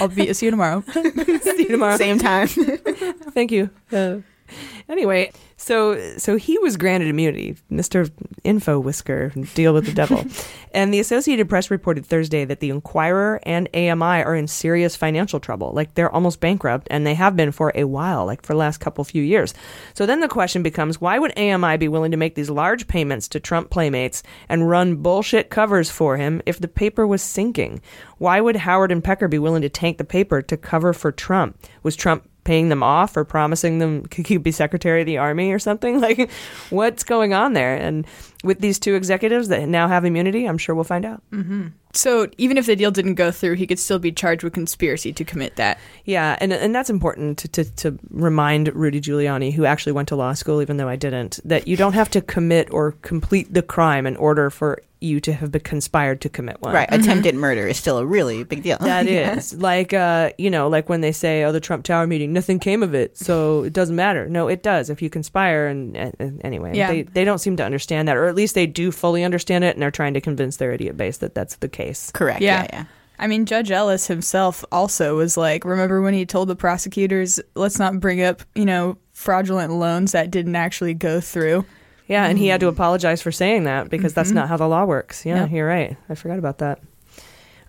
i'll 0.00 0.08
be 0.08 0.32
see 0.32 0.46
you 0.46 0.50
tomorrow 0.50 0.82
See 0.92 1.62
you 1.64 1.68
tomorrow. 1.68 1.96
Same 1.96 2.18
time. 2.18 2.48
Thank 2.48 3.50
you. 3.52 3.70
Uh, 3.92 4.18
anyway, 4.88 5.32
so 5.56 6.16
so 6.18 6.36
he 6.36 6.58
was 6.58 6.76
granted 6.76 7.08
immunity, 7.08 7.56
Mister 7.68 8.06
Info 8.44 8.78
Whisker, 8.78 9.30
deal 9.54 9.74
with 9.74 9.86
the 9.86 9.92
devil. 9.92 10.24
and 10.72 10.92
the 10.92 11.00
Associated 11.00 11.48
Press 11.48 11.70
reported 11.70 12.06
Thursday 12.06 12.44
that 12.44 12.60
the 12.60 12.70
Inquirer 12.70 13.40
and 13.42 13.68
AMI 13.74 14.22
are 14.22 14.34
in 14.34 14.46
serious 14.46 14.96
financial 14.96 15.40
trouble. 15.40 15.72
Like 15.72 15.94
they're 15.94 16.12
almost 16.12 16.40
bankrupt, 16.40 16.88
and 16.90 17.06
they 17.06 17.14
have 17.14 17.36
been 17.36 17.52
for 17.52 17.72
a 17.74 17.84
while, 17.84 18.26
like 18.26 18.42
for 18.42 18.52
the 18.52 18.58
last 18.58 18.78
couple 18.78 19.04
few 19.04 19.22
years. 19.22 19.54
So 19.94 20.06
then 20.06 20.20
the 20.20 20.28
question 20.28 20.62
becomes, 20.62 21.00
why 21.00 21.18
would 21.18 21.36
AMI 21.38 21.76
be 21.76 21.88
willing 21.88 22.10
to 22.12 22.16
make 22.16 22.34
these 22.34 22.50
large 22.50 22.86
payments 22.86 23.28
to 23.28 23.40
Trump 23.40 23.70
playmates 23.70 24.22
and 24.48 24.68
run 24.68 24.96
bullshit 24.96 25.50
covers 25.50 25.90
for 25.90 26.16
him 26.16 26.40
if 26.46 26.60
the 26.60 26.68
paper 26.68 27.06
was 27.06 27.22
sinking? 27.22 27.80
Why 28.18 28.40
would 28.40 28.56
Howard 28.56 28.92
and 28.92 29.02
Pecker 29.02 29.28
be 29.28 29.38
willing 29.38 29.62
to 29.62 29.68
tank 29.68 29.98
the 29.98 30.04
paper 30.04 30.42
to 30.42 30.56
cover 30.56 30.92
for 30.92 31.12
Trump? 31.12 31.58
Was 31.82 31.96
Trump 31.96 32.28
paying 32.48 32.70
them 32.70 32.82
off 32.82 33.14
or 33.14 33.26
promising 33.26 33.76
them 33.76 34.04
he 34.10 34.22
could 34.24 34.42
be 34.42 34.50
secretary 34.50 35.02
of 35.02 35.06
the 35.06 35.18
army 35.18 35.52
or 35.52 35.58
something? 35.58 36.00
Like 36.08 36.30
what's 36.70 37.04
going 37.04 37.34
on 37.34 37.52
there? 37.52 37.74
And 37.76 38.06
with 38.44 38.60
these 38.60 38.78
two 38.78 38.94
executives 38.94 39.48
that 39.48 39.68
now 39.68 39.88
have 39.88 40.04
immunity 40.04 40.46
i'm 40.46 40.58
sure 40.58 40.74
we'll 40.74 40.84
find 40.84 41.04
out. 41.04 41.20
Mm-hmm. 41.32 41.68
so 41.92 42.28
even 42.38 42.56
if 42.56 42.66
the 42.66 42.76
deal 42.76 42.92
didn't 42.92 43.16
go 43.16 43.30
through 43.30 43.54
he 43.54 43.66
could 43.66 43.80
still 43.80 43.98
be 43.98 44.12
charged 44.12 44.44
with 44.44 44.52
conspiracy 44.52 45.12
to 45.12 45.24
commit 45.24 45.56
that. 45.56 45.78
Yeah 46.04 46.38
and, 46.40 46.52
and 46.52 46.74
that's 46.74 46.88
important 46.88 47.38
to, 47.38 47.48
to, 47.48 47.64
to 47.76 47.98
remind 48.10 48.74
rudy 48.74 49.00
giuliani 49.00 49.52
who 49.52 49.64
actually 49.64 49.92
went 49.92 50.08
to 50.08 50.16
law 50.16 50.32
school 50.34 50.62
even 50.62 50.76
though 50.76 50.88
i 50.88 50.96
didn't 50.96 51.40
that 51.44 51.66
you 51.66 51.76
don't 51.76 51.94
have 51.94 52.10
to 52.10 52.22
commit 52.22 52.72
or 52.72 52.92
complete 53.02 53.52
the 53.52 53.62
crime 53.62 54.06
in 54.06 54.16
order 54.16 54.50
for 54.50 54.80
you 55.00 55.20
to 55.20 55.32
have 55.32 55.50
been 55.52 55.60
conspired 55.62 56.20
to 56.22 56.28
commit 56.28 56.60
one 56.60 56.74
Right. 56.74 56.88
Attempted 56.90 57.34
murder 57.34 57.66
is 57.66 57.76
still 57.76 57.98
a 57.98 58.04
really 58.06 58.42
big 58.44 58.62
deal. 58.62 58.78
That 58.80 59.06
Yeah. 59.10 59.36
is 59.36 59.54
like 59.54 59.92
uh, 59.92 60.30
you 60.38 60.50
know, 60.50 60.68
like 60.68 60.88
when 60.88 61.00
they 61.00 61.12
say, 61.12 61.44
"Oh, 61.44 61.52
the 61.52 61.60
Trump 61.60 61.84
Tower 61.84 62.06
meeting, 62.06 62.32
nothing 62.32 62.58
came 62.58 62.82
of 62.82 62.94
it, 62.94 63.16
so 63.16 63.64
it 63.64 63.72
doesn't 63.72 63.96
matter." 63.96 64.28
No, 64.28 64.48
it 64.48 64.62
does. 64.62 64.90
If 64.90 65.00
you 65.02 65.10
conspire, 65.10 65.66
and, 65.68 65.96
and 65.96 66.40
anyway, 66.44 66.76
Yeah. 66.76 66.90
they 66.90 67.02
they 67.02 67.24
don't 67.24 67.38
seem 67.38 67.56
to 67.56 67.64
understand 67.64 68.08
that, 68.08 68.16
or 68.16 68.26
at 68.26 68.34
least 68.34 68.54
they 68.54 68.66
do 68.66 68.90
fully 68.90 69.24
understand 69.24 69.64
it, 69.64 69.74
and 69.76 69.82
they're 69.82 69.90
trying 69.90 70.14
to 70.14 70.20
convince 70.20 70.56
their 70.56 70.72
idiot 70.72 70.96
base 70.96 71.18
that 71.18 71.34
that's 71.34 71.56
the 71.56 71.68
case. 71.68 72.10
Correct. 72.12 72.40
Yeah. 72.40 72.62
Yeah. 72.62 72.68
yeah. 72.72 72.84
I 73.20 73.26
mean, 73.26 73.46
Judge 73.46 73.72
Ellis 73.72 74.06
himself 74.06 74.64
also 74.70 75.16
was 75.16 75.36
like, 75.36 75.64
remember 75.64 76.00
when 76.00 76.14
he 76.14 76.24
told 76.24 76.48
the 76.48 76.54
prosecutors, 76.54 77.40
let's 77.56 77.76
not 77.76 77.98
bring 77.98 78.22
up, 78.22 78.42
you 78.54 78.64
know, 78.64 78.96
fraudulent 79.12 79.72
loans 79.72 80.12
that 80.12 80.30
didn't 80.30 80.54
actually 80.54 80.94
go 80.94 81.20
through? 81.20 81.64
Yeah, 82.08 82.26
and 82.26 82.38
he 82.38 82.48
had 82.48 82.60
to 82.60 82.68
apologize 82.68 83.20
for 83.22 83.30
saying 83.30 83.64
that 83.64 83.90
because 83.90 84.14
that's 84.14 84.30
Mhm. 84.32 84.36
not 84.36 84.48
how 84.48 84.56
the 84.56 84.66
law 84.68 84.84
works. 84.84 85.24
Yeah, 85.26 85.42
Yep. 85.42 85.50
you're 85.52 85.66
right. 85.68 85.96
I 86.08 86.14
forgot 86.14 86.38
about 86.38 86.58
that. 86.58 86.80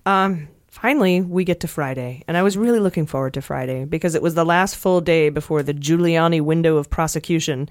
Um, 0.06 0.48
finally, 0.72 1.22
we 1.22 1.44
get 1.44 1.60
to 1.60 1.68
Friday, 1.68 2.24
and 2.28 2.38
I 2.38 2.44
was 2.44 2.58
really 2.58 2.80
looking 2.80 3.06
forward 3.06 3.34
to 3.34 3.42
Friday 3.42 3.84
because 3.86 4.16
it 4.16 4.22
was 4.22 4.36
the 4.36 4.46
last 4.46 4.76
full 4.76 5.02
day 5.02 5.30
before 5.30 5.62
the 5.62 5.74
Giuliani 5.74 6.42
window 6.42 6.78
of 6.78 6.90
prosecution 6.90 7.70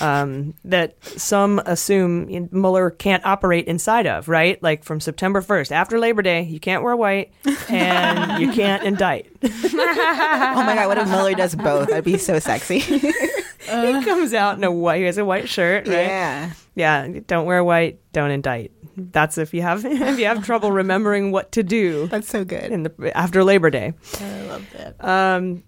um, 0.00 0.54
that 0.64 0.96
some 1.04 1.60
assume 1.66 2.48
Mueller 2.52 2.90
can't 2.90 3.24
operate 3.24 3.66
inside 3.66 4.06
of, 4.06 4.28
right? 4.28 4.62
Like 4.62 4.84
from 4.84 5.00
September 5.00 5.40
1st, 5.40 5.72
after 5.72 5.98
Labor 5.98 6.22
Day, 6.22 6.42
you 6.42 6.60
can't 6.60 6.82
wear 6.82 6.96
white 6.96 7.32
and 7.68 8.40
you 8.40 8.52
can't 8.52 8.82
indict. 8.82 9.30
oh 9.42 9.70
my 9.72 10.74
god, 10.74 10.88
what 10.88 10.98
if 10.98 11.08
Mueller 11.08 11.34
does 11.34 11.54
both? 11.54 11.88
That'd 11.88 12.04
be 12.04 12.18
so 12.18 12.38
sexy. 12.38 12.78
he 13.66 14.04
comes 14.04 14.34
out 14.34 14.58
in 14.58 14.64
a 14.64 14.72
white, 14.72 14.98
he 14.98 15.04
has 15.04 15.18
a 15.18 15.24
white 15.24 15.48
shirt, 15.48 15.86
right? 15.86 16.06
Yeah. 16.06 16.52
Yeah, 16.74 17.08
don't 17.26 17.46
wear 17.46 17.64
white, 17.64 18.00
don't 18.12 18.30
indict. 18.30 18.70
That's 18.96 19.38
if 19.38 19.52
you 19.52 19.62
have 19.62 19.84
if 19.84 20.18
you 20.18 20.26
have 20.26 20.44
trouble 20.44 20.72
remembering 20.72 21.32
what 21.32 21.52
to 21.52 21.62
do. 21.62 22.06
That's 22.08 22.28
so 22.28 22.44
good. 22.44 22.70
In 22.72 22.82
the 22.82 23.12
after 23.14 23.44
Labor 23.44 23.70
Day. 23.70 23.94
I 24.20 24.42
love 24.42 24.66
that. 24.72 25.04
Um, 25.04 25.62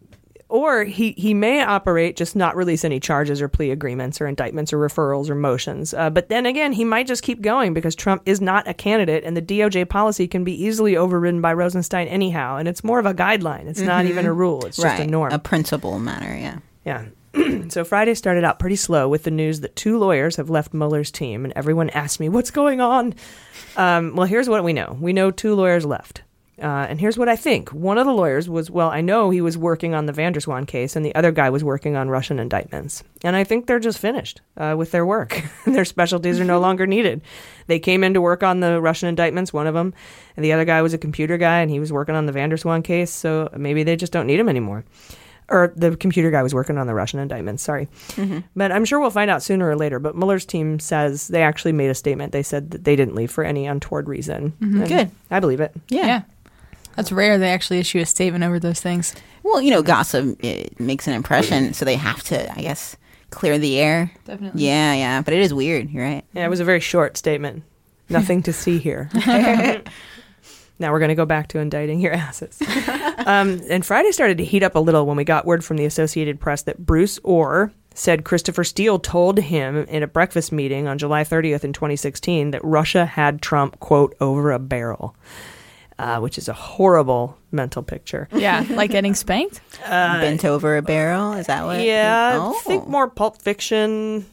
or 0.49 0.85
he, 0.85 1.13
he 1.19 1.35
may 1.35 1.63
operate, 1.63 2.17
just 2.17 2.35
not 2.35 2.57
release 2.57 2.85
any 2.85 2.99
charges 3.01 3.43
or 3.43 3.49
plea 3.49 3.71
agreements 3.71 4.21
or 4.21 4.27
indictments 4.27 4.73
or 4.73 4.79
referrals 4.79 5.29
or 5.29 5.35
motions. 5.35 5.93
Uh, 5.93 6.09
but 6.11 6.29
then 6.31 6.47
again, 6.47 6.73
he 6.73 6.85
might 6.85 7.07
just 7.07 7.23
keep 7.23 7.43
going 7.43 7.75
because 7.75 7.95
Trump 7.95 8.23
is 8.25 8.41
not 8.41 8.67
a 8.67 8.73
candidate 8.75 9.25
and 9.25 9.37
the 9.37 9.43
DOJ 9.43 9.89
policy 9.89 10.27
can 10.27 10.45
be 10.45 10.53
easily 10.65 10.97
overridden 10.97 11.41
by 11.43 11.53
Rosenstein 11.53 12.09
anyhow. 12.09 12.57
And 12.57 12.67
it's 12.67 12.83
more 12.83 12.99
of 12.99 13.05
a 13.07 13.13
guideline. 13.15 13.67
It's 13.67 13.81
not 13.81 14.05
Mhm. 14.05 14.09
even 14.09 14.27
a 14.27 14.33
rule, 14.33 14.65
it's 14.65 14.79
just 14.79 15.01
a 15.01 15.07
norm. 15.07 15.33
A 15.33 15.39
principle 15.39 15.99
matter, 15.99 16.35
yeah. 16.35 16.59
Yeah. 16.87 17.05
so 17.69 17.85
Friday 17.85 18.15
started 18.15 18.43
out 18.43 18.59
pretty 18.59 18.77
slow 18.77 19.07
with 19.07 19.25
the 19.25 19.31
news 19.31 19.61
that 19.61 19.77
two 19.77 19.99
lawyers 19.99 20.37
have 20.37 20.49
left 20.49 20.73
Mueller's 20.73 21.11
team, 21.11 21.45
and 21.45 21.53
everyone 21.55 21.91
asked 21.91 22.19
me, 22.21 22.31
"What's 22.31 22.51
going 22.51 22.81
on?" 22.81 23.15
Um, 23.77 24.17
well, 24.17 24.27
here's 24.27 24.49
what 24.49 24.65
we 24.65 24.73
know: 24.73 24.97
we 24.99 25.13
know 25.13 25.31
two 25.31 25.55
lawyers 25.55 25.85
left, 25.85 26.23
uh, 26.61 26.87
and 26.89 27.01
here's 27.01 27.17
what 27.19 27.29
I 27.29 27.37
think. 27.37 27.71
One 27.73 27.99
of 27.99 28.07
the 28.07 28.13
lawyers 28.13 28.49
was, 28.49 28.71
well, 28.71 28.89
I 28.91 29.01
know 29.01 29.31
he 29.31 29.41
was 29.41 29.57
working 29.57 29.95
on 29.95 30.07
the 30.07 30.13
van 30.13 30.33
der 30.33 30.41
Zwaan 30.41 30.67
case, 30.67 30.97
and 30.97 31.05
the 31.05 31.15
other 31.15 31.31
guy 31.33 31.51
was 31.51 31.63
working 31.65 31.97
on 31.97 32.09
Russian 32.09 32.39
indictments, 32.39 33.03
and 33.25 33.37
I 33.37 33.45
think 33.45 33.67
they're 33.67 33.79
just 33.79 33.99
finished 33.99 34.41
uh, 34.57 34.75
with 34.77 34.91
their 34.91 35.07
work. 35.07 35.43
their 35.67 35.85
specialties 35.85 36.41
are 36.41 36.45
no 36.45 36.61
longer 36.67 36.87
needed. 36.87 37.21
They 37.67 37.79
came 37.79 38.03
in 38.05 38.15
to 38.15 38.21
work 38.21 38.43
on 38.43 38.61
the 38.61 38.81
Russian 38.81 39.09
indictments, 39.09 39.53
one 39.53 39.67
of 39.67 39.75
them, 39.75 39.95
and 40.37 40.45
the 40.45 40.53
other 40.53 40.65
guy 40.65 40.83
was 40.83 40.95
a 40.95 40.99
computer 40.99 41.37
guy, 41.39 41.61
and 41.61 41.71
he 41.71 41.81
was 41.81 41.93
working 41.93 42.15
on 42.15 42.27
the 42.27 42.33
van 42.33 42.49
der 42.49 42.57
Zwaan 42.57 42.83
case, 42.85 43.11
so 43.11 43.49
maybe 43.57 43.83
they 43.83 43.97
just 43.97 44.13
don't 44.13 44.27
need 44.27 44.41
him 44.41 44.49
anymore 44.49 44.85
or 45.51 45.73
the 45.77 45.97
computer 45.97 46.31
guy 46.31 46.43
was 46.43 46.53
working 46.53 46.77
on 46.77 46.87
the 46.87 46.93
Russian 46.93 47.21
indictments. 47.21 47.63
Sorry, 47.63 47.89
but 48.55 48.71
I'm 48.71 48.85
sure 48.85 49.01
we'll 49.01 49.09
find 49.09 49.31
out 49.31 49.43
sooner 49.43 49.67
or 49.71 49.77
later. 49.77 49.99
But 49.99 50.15
Mueller's 50.15 50.45
team 50.45 50.79
says 50.79 51.29
they 51.29 51.43
actually 51.43 51.73
made 51.73 51.89
a 51.89 51.95
statement. 51.95 52.33
They 52.33 52.43
said 52.43 52.71
that 52.73 52.85
they 52.85 52.97
didn't 52.97 53.15
leave 53.15 53.31
for 53.31 53.45
any 53.45 53.67
untoward 53.67 54.09
reason. 54.11 54.53
Mhm. 54.61 54.87
Good. 54.87 55.11
I 55.31 55.41
believe 55.41 55.61
it. 55.61 55.73
Yeah. 55.89 56.21
That's 56.99 57.13
rare 57.13 57.39
they 57.39 57.53
actually 57.53 57.79
issue 57.79 58.01
a 58.01 58.07
statement 58.07 58.43
over 58.43 58.59
those 58.59 58.81
things. 58.81 59.15
Well, 59.45 59.63
you 59.63 59.71
know, 59.71 59.83
gossip 59.83 60.45
it 60.45 60.81
makes 60.81 61.07
an 61.07 61.15
impression, 61.15 61.73
so 61.73 61.85
they 61.85 61.95
have 61.95 62.25
to, 62.25 62.53
I 62.53 62.61
guess, 62.61 62.97
clear 63.31 63.57
the 63.57 63.79
air. 63.79 64.11
Definitely. 64.25 64.67
Yeah, 64.67 64.95
yeah. 64.95 65.23
But 65.23 65.35
it 65.35 65.39
is 65.39 65.55
weird. 65.55 65.91
You're 65.91 66.03
right. 66.03 66.25
Yeah, 66.33 66.45
it 66.45 66.49
was 66.49 66.59
a 66.59 66.65
very 66.65 66.81
short 66.81 67.17
statement. 67.17 67.63
Nothing 68.09 68.43
to 68.43 68.53
see 68.53 68.79
here. 68.79 69.11
now 70.81 70.91
we're 70.91 70.99
going 70.99 71.11
to 71.11 71.15
go 71.15 71.25
back 71.25 71.47
to 71.51 71.61
indicting 71.61 72.01
your 72.01 72.15
asses. 72.15 72.61
um, 73.19 73.61
and 73.71 73.87
Friday 73.87 74.11
started 74.11 74.39
to 74.39 74.45
heat 74.45 74.65
up 74.65 74.75
a 74.75 74.81
little 74.81 75.07
when 75.07 75.17
we 75.17 75.23
got 75.23 75.47
word 75.47 75.65
from 75.65 75.77
the 75.77 75.85
Associated 75.85 76.41
Press 76.41 76.63
that 76.63 76.85
Bruce 76.85 77.21
Ohr 77.23 77.73
said 77.95 78.25
Christopher 78.25 78.65
Steele 78.65 78.99
told 78.99 79.39
him 79.39 79.77
in 79.77 80.03
a 80.03 80.09
breakfast 80.09 80.51
meeting 80.51 80.89
on 80.89 80.99
July 80.99 81.23
30th 81.23 81.63
in 81.63 81.73
2016 81.73 82.51
that 82.51 82.65
Russia 82.65 83.07
had 83.07 83.41
Trump, 83.41 83.79
quote, 83.79 84.17
over 84.21 84.51
a 84.51 84.59
barrel. 84.59 85.15
Uh, 85.99 86.21
which 86.21 86.39
is 86.39 86.49
a 86.49 86.53
horrible 86.53 87.37
mental 87.51 87.83
picture. 87.83 88.29
Yeah, 88.33 88.65
like 88.71 88.91
getting 88.93 89.15
spanked. 89.17 89.61
Uh, 89.85 90.21
Bent 90.21 90.45
over 90.45 90.77
a 90.77 90.83
barrel. 90.83 91.33
Is 91.33 91.47
that 91.49 91.65
what? 91.65 91.81
Yeah, 91.81 92.39
Oh. 92.41 92.53
think 92.65 92.87
more 92.87 93.09
Pulp 93.09 93.43
Fiction. 93.43 94.25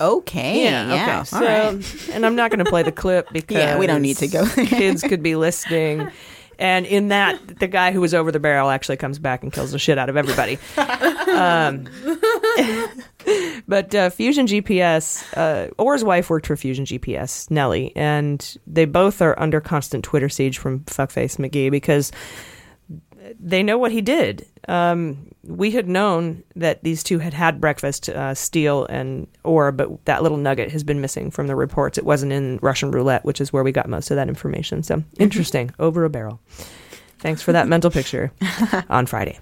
Okay. 0.00 0.64
Yeah, 0.64 0.88
Yeah. 0.92 1.02
okay. 1.04 1.12
all 1.12 1.24
So, 1.24 1.40
right. 1.46 2.08
and 2.12 2.26
I'm 2.26 2.34
not 2.36 2.50
going 2.50 2.64
to 2.64 2.70
play 2.70 2.82
the 2.82 2.92
clip 2.92 3.28
because 3.32 3.56
Yeah, 3.62 3.78
we 3.78 3.86
don't 3.86 4.02
need 4.02 4.16
to 4.18 4.26
go 4.28 4.44
there. 4.44 4.66
kids 4.66 5.02
could 5.02 5.22
be 5.22 5.36
listening. 5.36 6.08
And 6.58 6.86
in 6.86 7.08
that, 7.08 7.58
the 7.58 7.68
guy 7.68 7.92
who 7.92 8.00
was 8.00 8.14
over 8.14 8.32
the 8.32 8.40
barrel 8.40 8.68
actually 8.68 8.96
comes 8.96 9.18
back 9.18 9.42
and 9.42 9.52
kills 9.52 9.70
the 9.70 9.78
shit 9.78 9.96
out 9.96 10.08
of 10.08 10.16
everybody. 10.16 10.58
um, 10.76 11.86
but 13.68 13.94
uh, 13.94 14.10
Fusion 14.10 14.46
GPS, 14.46 15.24
uh, 15.36 15.70
Ohr's 15.78 16.02
wife 16.02 16.30
worked 16.30 16.46
for 16.46 16.56
Fusion 16.56 16.84
GPS, 16.84 17.50
Nellie, 17.50 17.92
and 17.94 18.56
they 18.66 18.86
both 18.86 19.22
are 19.22 19.38
under 19.38 19.60
constant 19.60 20.04
Twitter 20.04 20.28
siege 20.28 20.58
from 20.58 20.80
Fuckface 20.80 21.36
McGee 21.36 21.70
because 21.70 22.10
they 23.38 23.62
know 23.62 23.78
what 23.78 23.92
he 23.92 24.00
did. 24.00 24.46
Um, 24.68 25.34
we 25.44 25.70
had 25.70 25.88
known 25.88 26.42
that 26.56 26.82
these 26.84 27.02
two 27.02 27.18
had 27.18 27.32
had 27.32 27.60
breakfast, 27.60 28.08
uh, 28.08 28.34
Steele 28.34 28.84
and 28.86 29.26
Ohr, 29.44 29.72
but 29.72 30.04
that 30.04 30.22
little 30.22 30.38
nugget 30.38 30.70
has 30.72 30.84
been 30.84 31.00
missing 31.00 31.30
from 31.30 31.46
the 31.46 31.56
reports. 31.56 31.96
It 31.96 32.04
wasn't 32.04 32.32
in 32.32 32.58
Russian 32.60 32.90
roulette, 32.90 33.24
which 33.24 33.40
is 33.40 33.52
where 33.52 33.64
we 33.64 33.72
got 33.72 33.88
most 33.88 34.10
of 34.10 34.16
that 34.16 34.28
information. 34.28 34.82
So 34.82 35.02
interesting, 35.18 35.70
over 35.78 36.04
a 36.04 36.10
barrel. 36.10 36.40
Thanks 37.18 37.42
for 37.42 37.52
that 37.52 37.66
mental 37.66 37.90
picture 37.90 38.32
on 38.90 39.06
Friday. 39.06 39.38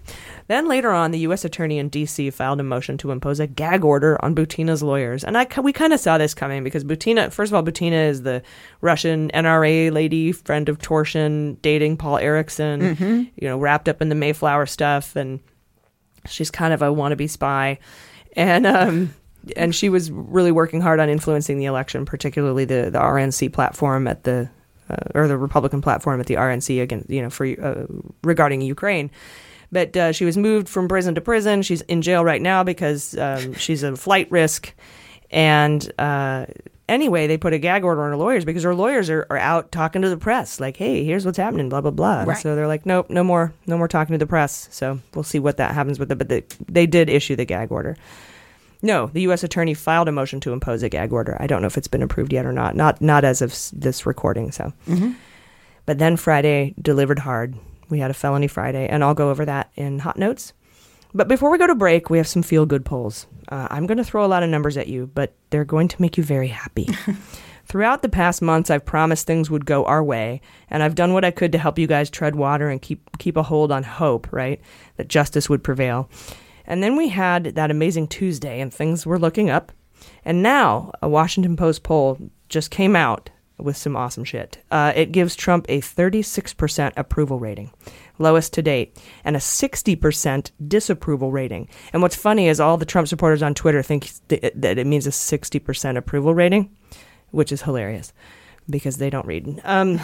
Then 0.48 0.68
later 0.68 0.92
on, 0.92 1.10
the 1.10 1.18
U.S. 1.20 1.44
Attorney 1.44 1.78
in 1.78 1.88
D.C. 1.88 2.30
filed 2.30 2.60
a 2.60 2.62
motion 2.62 2.96
to 2.98 3.10
impose 3.10 3.40
a 3.40 3.46
gag 3.46 3.84
order 3.84 4.22
on 4.24 4.34
Butina's 4.34 4.82
lawyers. 4.82 5.24
And 5.24 5.36
I, 5.36 5.46
we 5.60 5.72
kind 5.72 5.92
of 5.92 5.98
saw 6.00 6.18
this 6.18 6.34
coming 6.34 6.62
because 6.62 6.84
Butina, 6.84 7.32
first 7.32 7.50
of 7.50 7.54
all, 7.54 7.62
Butina 7.64 8.08
is 8.08 8.22
the 8.22 8.42
Russian 8.80 9.30
NRA 9.32 9.90
lady, 9.92 10.30
friend 10.32 10.68
of 10.68 10.78
Torshin, 10.78 11.60
dating 11.62 11.96
Paul 11.96 12.18
Erickson, 12.18 12.80
Mhm. 12.96 13.30
you 13.36 13.48
know, 13.48 13.58
wrapped 13.58 13.88
up 13.88 14.00
in 14.00 14.08
the 14.08 14.14
Mayflower 14.14 14.66
stuff. 14.66 15.16
And 15.16 15.40
she's 16.28 16.50
kind 16.50 16.72
of 16.72 16.80
a 16.82 16.86
wannabe 16.86 17.28
spy. 17.28 17.78
And, 18.34 18.66
um, 18.66 19.14
and 19.56 19.74
she 19.74 19.88
was 19.88 20.10
really 20.10 20.52
working 20.52 20.80
hard 20.80 21.00
on 21.00 21.08
influencing 21.08 21.58
the 21.58 21.64
election, 21.66 22.04
particularly 22.04 22.64
the, 22.64 22.90
the 22.92 22.98
RNC 23.00 23.52
platform 23.52 24.06
at 24.06 24.24
the 24.24 24.48
uh, 24.88 24.96
or 25.16 25.26
the 25.26 25.36
Republican 25.36 25.82
platform 25.82 26.20
at 26.20 26.26
the 26.26 26.34
RNC 26.34 26.80
against 26.80 27.10
you 27.10 27.20
know 27.20 27.28
for 27.30 27.44
uh, 27.44 27.86
regarding 28.22 28.60
Ukraine. 28.60 29.10
But 29.72 29.96
uh, 29.96 30.12
she 30.12 30.24
was 30.24 30.36
moved 30.36 30.68
from 30.68 30.88
prison 30.88 31.14
to 31.16 31.20
prison. 31.20 31.62
She's 31.62 31.80
in 31.82 32.02
jail 32.02 32.24
right 32.24 32.40
now 32.42 32.62
because 32.62 33.16
um, 33.18 33.54
she's 33.54 33.82
a 33.82 33.96
flight 33.96 34.30
risk. 34.30 34.72
And 35.30 35.92
uh, 35.98 36.46
anyway, 36.88 37.26
they 37.26 37.36
put 37.36 37.52
a 37.52 37.58
gag 37.58 37.82
order 37.84 38.02
on 38.04 38.10
her 38.10 38.16
lawyers 38.16 38.44
because 38.44 38.62
her 38.62 38.74
lawyers 38.74 39.10
are, 39.10 39.26
are 39.28 39.36
out 39.38 39.72
talking 39.72 40.02
to 40.02 40.08
the 40.08 40.16
press, 40.16 40.60
like, 40.60 40.76
"Hey, 40.76 41.04
here's 41.04 41.26
what's 41.26 41.36
happening," 41.38 41.68
blah 41.68 41.80
blah 41.80 41.90
blah. 41.90 42.22
Right. 42.22 42.38
So 42.38 42.54
they're 42.54 42.68
like, 42.68 42.86
"Nope, 42.86 43.10
no 43.10 43.24
more, 43.24 43.52
no 43.66 43.76
more 43.76 43.88
talking 43.88 44.12
to 44.14 44.18
the 44.18 44.26
press." 44.26 44.68
So 44.70 45.00
we'll 45.14 45.24
see 45.24 45.40
what 45.40 45.56
that 45.56 45.74
happens 45.74 45.98
with 45.98 46.12
it. 46.12 46.16
But 46.18 46.28
they, 46.28 46.44
they 46.68 46.86
did 46.86 47.10
issue 47.10 47.34
the 47.34 47.44
gag 47.44 47.72
order. 47.72 47.96
No, 48.82 49.06
the 49.12 49.22
U.S. 49.22 49.42
attorney 49.42 49.74
filed 49.74 50.06
a 50.06 50.12
motion 50.12 50.38
to 50.40 50.52
impose 50.52 50.82
a 50.84 50.88
gag 50.88 51.12
order. 51.12 51.36
I 51.40 51.46
don't 51.48 51.60
know 51.60 51.66
if 51.66 51.76
it's 51.76 51.88
been 51.88 52.02
approved 52.02 52.32
yet 52.32 52.46
or 52.46 52.52
not. 52.52 52.76
Not 52.76 53.00
not 53.02 53.24
as 53.24 53.42
of 53.42 53.52
this 53.72 54.06
recording. 54.06 54.52
So, 54.52 54.72
Mhm. 54.86 55.16
but 55.86 55.98
then 55.98 56.16
Friday 56.16 56.74
delivered 56.80 57.18
hard. 57.18 57.56
We 57.88 57.98
had 58.00 58.10
a 58.10 58.14
felony 58.14 58.48
Friday, 58.48 58.88
and 58.88 59.04
I'll 59.04 59.14
go 59.14 59.30
over 59.30 59.44
that 59.44 59.70
in 59.74 60.00
hot 60.00 60.18
notes. 60.18 60.52
But 61.14 61.28
before 61.28 61.50
we 61.50 61.58
go 61.58 61.66
to 61.66 61.74
break, 61.74 62.10
we 62.10 62.18
have 62.18 62.28
some 62.28 62.42
feel 62.42 62.66
good 62.66 62.84
polls. 62.84 63.26
Uh, 63.48 63.68
I'm 63.70 63.86
going 63.86 63.98
to 63.98 64.04
throw 64.04 64.24
a 64.24 64.28
lot 64.28 64.42
of 64.42 64.50
numbers 64.50 64.76
at 64.76 64.88
you, 64.88 65.10
but 65.14 65.34
they're 65.50 65.64
going 65.64 65.88
to 65.88 66.02
make 66.02 66.16
you 66.18 66.24
very 66.24 66.48
happy. 66.48 66.88
Throughout 67.64 68.02
the 68.02 68.08
past 68.08 68.42
months, 68.42 68.70
I've 68.70 68.84
promised 68.84 69.26
things 69.26 69.50
would 69.50 69.66
go 69.66 69.84
our 69.86 70.04
way, 70.04 70.40
and 70.68 70.82
I've 70.82 70.94
done 70.94 71.12
what 71.12 71.24
I 71.24 71.30
could 71.30 71.52
to 71.52 71.58
help 71.58 71.78
you 71.78 71.86
guys 71.86 72.10
tread 72.10 72.36
water 72.36 72.68
and 72.68 72.80
keep 72.80 73.08
keep 73.18 73.36
a 73.36 73.42
hold 73.42 73.72
on 73.72 73.82
hope, 73.82 74.32
right? 74.32 74.60
That 74.96 75.08
justice 75.08 75.48
would 75.48 75.64
prevail. 75.64 76.08
And 76.66 76.82
then 76.82 76.96
we 76.96 77.08
had 77.08 77.44
that 77.56 77.70
amazing 77.70 78.08
Tuesday, 78.08 78.60
and 78.60 78.72
things 78.72 79.06
were 79.06 79.18
looking 79.18 79.50
up. 79.50 79.72
And 80.24 80.42
now, 80.42 80.92
a 81.02 81.08
Washington 81.08 81.56
Post 81.56 81.82
poll 81.82 82.18
just 82.48 82.70
came 82.70 82.94
out 82.94 83.30
with 83.58 83.76
some 83.76 83.96
awesome 83.96 84.24
shit. 84.24 84.58
Uh, 84.70 84.92
it 84.94 85.12
gives 85.12 85.34
Trump 85.34 85.66
a 85.68 85.80
36% 85.80 86.92
approval 86.96 87.38
rating, 87.38 87.70
lowest 88.18 88.52
to 88.54 88.62
date, 88.62 88.96
and 89.24 89.36
a 89.36 89.40
60% 89.40 90.50
disapproval 90.68 91.30
rating. 91.30 91.68
And 91.92 92.02
what's 92.02 92.16
funny 92.16 92.48
is 92.48 92.60
all 92.60 92.76
the 92.76 92.84
Trump 92.84 93.08
supporters 93.08 93.42
on 93.42 93.54
Twitter 93.54 93.82
think 93.82 94.10
th- 94.28 94.52
that 94.54 94.78
it 94.78 94.86
means 94.86 95.06
a 95.06 95.10
60% 95.10 95.96
approval 95.96 96.34
rating, 96.34 96.74
which 97.30 97.52
is 97.52 97.62
hilarious 97.62 98.12
because 98.68 98.98
they 98.98 99.10
don't 99.10 99.26
read. 99.26 99.60
Um, 99.64 100.00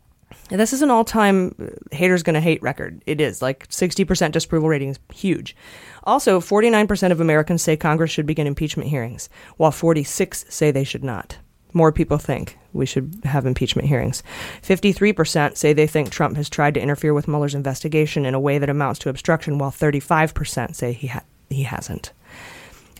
this 0.50 0.72
is 0.72 0.82
an 0.82 0.90
all-time 0.90 1.54
uh, 1.60 1.94
haters 1.94 2.22
gonna 2.22 2.40
hate 2.40 2.62
record. 2.62 3.02
It 3.06 3.20
is 3.20 3.40
like 3.40 3.68
60% 3.68 4.32
disapproval 4.32 4.68
rating 4.68 4.90
is 4.90 4.98
huge. 5.12 5.56
Also, 6.04 6.40
49% 6.40 7.12
of 7.12 7.20
Americans 7.20 7.62
say 7.62 7.76
Congress 7.76 8.10
should 8.10 8.26
begin 8.26 8.46
impeachment 8.46 8.90
hearings, 8.90 9.28
while 9.56 9.70
46 9.70 10.44
say 10.48 10.70
they 10.70 10.84
should 10.84 11.04
not. 11.04 11.38
More 11.72 11.92
people 11.92 12.18
think 12.18 12.58
we 12.72 12.86
should 12.86 13.20
have 13.24 13.46
impeachment 13.46 13.88
hearings. 13.88 14.22
53% 14.62 15.56
say 15.56 15.72
they 15.72 15.86
think 15.86 16.10
Trump 16.10 16.36
has 16.36 16.48
tried 16.48 16.74
to 16.74 16.80
interfere 16.80 17.14
with 17.14 17.28
Mueller's 17.28 17.54
investigation 17.54 18.24
in 18.24 18.34
a 18.34 18.40
way 18.40 18.58
that 18.58 18.70
amounts 18.70 18.98
to 19.00 19.08
obstruction, 19.08 19.58
while 19.58 19.70
35% 19.70 20.74
say 20.74 20.92
he 20.92 21.08
ha- 21.08 21.24
he 21.50 21.64
hasn't. 21.64 22.12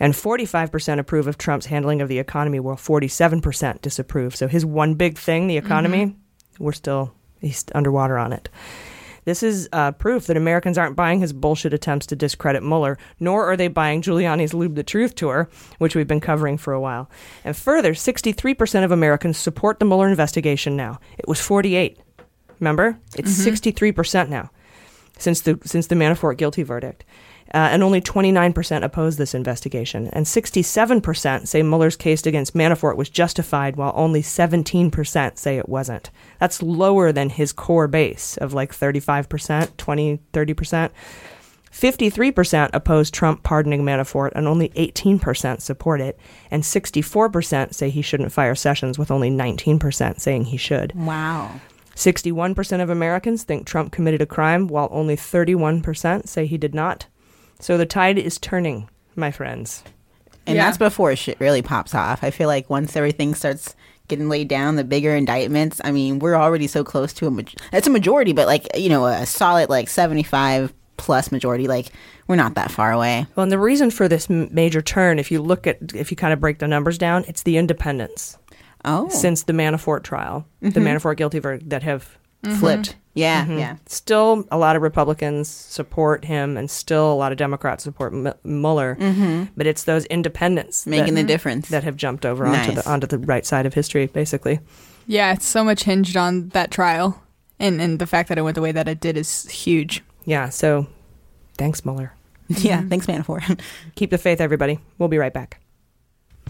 And 0.01 0.15
45% 0.15 0.99
approve 0.99 1.27
of 1.27 1.39
Trump's 1.39 1.67
handling 1.67 2.01
of 2.01 2.09
the 2.09 2.19
economy, 2.19 2.61
while 2.61 2.77
47% 2.77 3.83
disapprove. 3.83 4.35
So 4.35 4.49
his 4.49 4.67
one 4.67 4.95
big 4.95 5.17
thing, 5.17 5.47
the 5.47 5.57
economy, 5.57 6.07
mm-hmm. 6.07 6.65
we're 6.65 6.73
still 6.73 7.15
he's 7.41 7.65
underwater 7.75 8.19
on 8.19 8.33
it. 8.33 8.49
This 9.25 9.43
is 9.43 9.69
uh, 9.73 9.93
proof 9.93 10.27
that 10.27 10.37
Americans 10.37 10.77
aren't 10.77 10.97
buying 10.97 11.21
his 11.21 11.33
bullshit 11.33 11.73
attempts 11.73 12.07
to 12.07 12.17
discredit 12.17 12.63
Mueller, 12.63 12.99
nor 13.21 13.47
are 13.51 13.57
they 13.57 13.69
buying 13.69 14.03
Giuliani's 14.03 14.53
Lube 14.53 14.75
the 14.75 14.83
Truth 14.83 15.15
tour, 15.15 15.49
which 15.79 15.95
we've 15.95 16.09
been 16.09 16.21
covering 16.21 16.59
for 16.59 16.73
a 16.73 16.81
while. 16.81 17.09
And 17.45 17.57
further, 17.57 17.93
63% 17.95 18.85
of 18.85 18.91
Americans 18.91 19.39
support 19.39 19.79
the 19.79 19.85
Mueller 19.85 20.09
investigation 20.09 20.77
now. 20.77 20.99
It 21.19 21.29
was 21.29 21.41
48. 21.41 21.99
Remember? 22.59 22.99
It's 23.17 23.31
Mhm. 23.31 23.45
63% 23.45 24.29
now 24.29 24.51
since 25.19 25.41
the 25.43 25.59
since 25.65 25.87
the 25.87 25.95
Manafort 25.95 26.37
guilty 26.37 26.63
verdict. 26.63 27.05
Uh, 27.55 27.69
and 27.71 27.83
only 27.83 28.01
29% 28.01 28.83
oppose 28.83 29.17
this 29.17 29.35
investigation. 29.35 30.09
And 30.09 30.25
67% 30.25 31.47
say 31.47 31.63
Mueller's 31.63 31.97
case 31.97 32.25
against 32.25 32.55
Manafort 32.55 32.97
was 32.97 33.11
justified, 33.11 33.77
while 33.77 33.93
only 33.95 34.23
17% 34.23 35.39
say 35.39 35.59
it 35.59 35.69
wasn't. 35.69 36.11
That's 36.39 36.63
lower 36.63 37.13
than 37.13 37.29
his 37.29 37.53
core 37.53 37.89
base 37.89 38.39
of 38.39 38.55
like 38.55 38.75
35%, 38.75 39.77
20, 39.77 40.21
30%. 40.33 40.91
53% 41.73 42.71
oppose 42.75 43.11
Trump 43.11 43.43
pardoning 43.43 43.83
Manafort, 43.83 44.33
and 44.35 44.47
only 44.47 44.69
18% 44.71 45.61
support 45.61 46.01
it. 46.01 46.19
And 46.51 46.63
64% 46.63 47.75
say 47.75 47.91
he 47.91 48.03
shouldn't 48.03 48.33
fire 48.33 48.55
Sessions, 48.55 48.99
with 48.99 49.11
only 49.11 49.31
19% 49.31 50.21
saying 50.21 50.45
he 50.45 50.57
should. 50.57 50.95
Wow. 50.95 51.61
61% 51.95 52.83
of 52.83 52.91
Americans 52.91 53.43
think 53.43 53.67
Trump 53.67 53.93
committed 53.93 54.23
a 54.23 54.27
crime, 54.27 54.69
while 54.69 54.89
only 54.91 55.17
31% 55.17 56.29
say 56.29 56.47
he 56.47 56.59
did 56.59 56.75
not. 56.75 57.07
So 57.63 57.79
the 57.79 57.87
tide 57.87 58.19
is 58.19 58.39
turning, 58.39 58.89
my 59.17 59.31
friends. 59.31 59.83
And 60.47 60.57
Yeah. 60.57 60.65
that's 60.67 60.79
before 60.79 61.15
shit 61.17 61.39
really 61.41 61.63
pops 61.63 61.95
off. 61.95 62.23
I 62.25 62.31
feel 62.31 62.49
like 62.49 62.69
once 62.69 62.97
everything 62.97 63.35
starts 63.35 63.75
getting 64.09 64.29
laid 64.29 64.49
down, 64.49 64.75
the 64.77 64.83
bigger 64.85 65.15
indictments. 65.15 65.81
I 65.85 65.93
mean, 65.93 66.19
we're 66.19 66.35
already 66.35 66.67
so 66.67 66.83
close 66.83 67.13
to 67.15 67.27
a 67.29 67.31
maj- 67.31 67.55
it's 67.73 67.87
a 67.87 67.91
majority, 67.91 68.33
but 68.33 68.47
like 68.49 68.67
you 68.77 68.89
know, 68.89 69.07
a 69.07 69.25
solid 69.25 69.71
like 69.71 69.89
seventy 69.89 70.25
five 70.25 70.73
plus 70.97 71.31
majority. 71.33 71.69
Like 71.69 71.87
we're 72.27 72.37
not 72.37 72.55
that 72.57 72.71
far 72.73 72.91
away. 72.93 73.27
Well, 73.37 73.45
and 73.45 73.53
the 73.53 73.59
reason 73.59 73.91
for 73.93 74.09
this 74.09 74.29
m- 74.29 74.49
major 74.53 74.83
turn, 74.83 75.19
if 75.21 75.31
you 75.31 75.41
look 75.41 75.67
at, 75.69 75.79
if 75.95 76.11
you 76.11 76.17
kind 76.17 76.33
of 76.33 76.41
break 76.41 76.59
the 76.59 76.67
numbers 76.69 76.99
down, 76.99 77.25
it's 77.29 77.45
the 77.45 77.57
independents. 77.57 78.37
Oh, 78.85 79.09
Since 79.11 79.45
the 79.45 79.53
Manafort 79.53 80.03
trial, 80.03 80.45
the 80.61 80.69
Mhm. 80.71 80.83
Manafort 80.99 81.17
guilty 81.17 81.39
verdict 81.39 81.71
that 81.71 81.85
have 81.85 82.19
Mhm. 82.45 82.57
flipped. 82.59 82.97
Yeah, 83.15 83.45
Mhm. 83.45 83.59
yeah. 83.59 83.77
Still, 83.87 84.45
a 84.51 84.57
lot 84.57 84.75
of 84.75 84.81
Republicans 84.83 85.47
support 85.49 86.25
him, 86.25 86.57
and 86.57 86.71
still 86.71 87.13
a 87.13 87.15
lot 87.15 87.31
of 87.31 87.37
Democrats 87.39 87.85
support 87.85 88.15
M- 88.15 88.33
Mueller. 88.43 88.97
Mhm. 88.99 89.49
But 89.57 89.67
it's 89.67 89.85
those 89.85 90.07
independents 90.07 90.87
Making 90.87 91.15
that- 91.15 91.23
the 91.23 91.27
difference. 91.27 91.69
that 91.69 91.85
have 91.85 91.97
jumped 91.97 92.25
over 92.25 92.47
onto 92.47 92.73
Nice. 92.73 92.83
the 92.85 92.91
onto 92.91 93.07
the 93.07 93.19
right 93.19 93.45
side 93.45 93.67
of 93.67 93.75
history, 93.75 94.07
basically. 94.07 94.61
Yeah, 95.07 95.33
it's 95.33 95.45
so 95.47 95.63
much 95.63 95.85
hinged 95.85 96.17
on 96.17 96.49
that 96.51 96.71
trial, 96.71 97.21
and 97.61 97.81
and 97.83 97.99
the 97.99 98.07
fact 98.07 98.29
that 98.31 98.39
it 98.39 98.43
went 98.43 98.55
the 98.55 98.63
way 98.63 98.73
that 98.73 98.89
it 98.89 99.01
did 99.01 99.17
is 99.19 99.47
huge. 99.51 100.03
Yeah. 100.25 100.49
So, 100.49 100.87
thanks, 101.59 101.85
Mueller. 101.85 102.13
yeah, 102.49 102.83
thanks, 102.89 103.07
Manafort. 103.07 103.61
Keep 103.95 104.11
the 104.11 104.19
faith, 104.19 104.41
everybody. 104.41 104.79
We'll 104.99 105.09
be 105.11 105.19
right 105.19 105.33
back. 105.35 105.59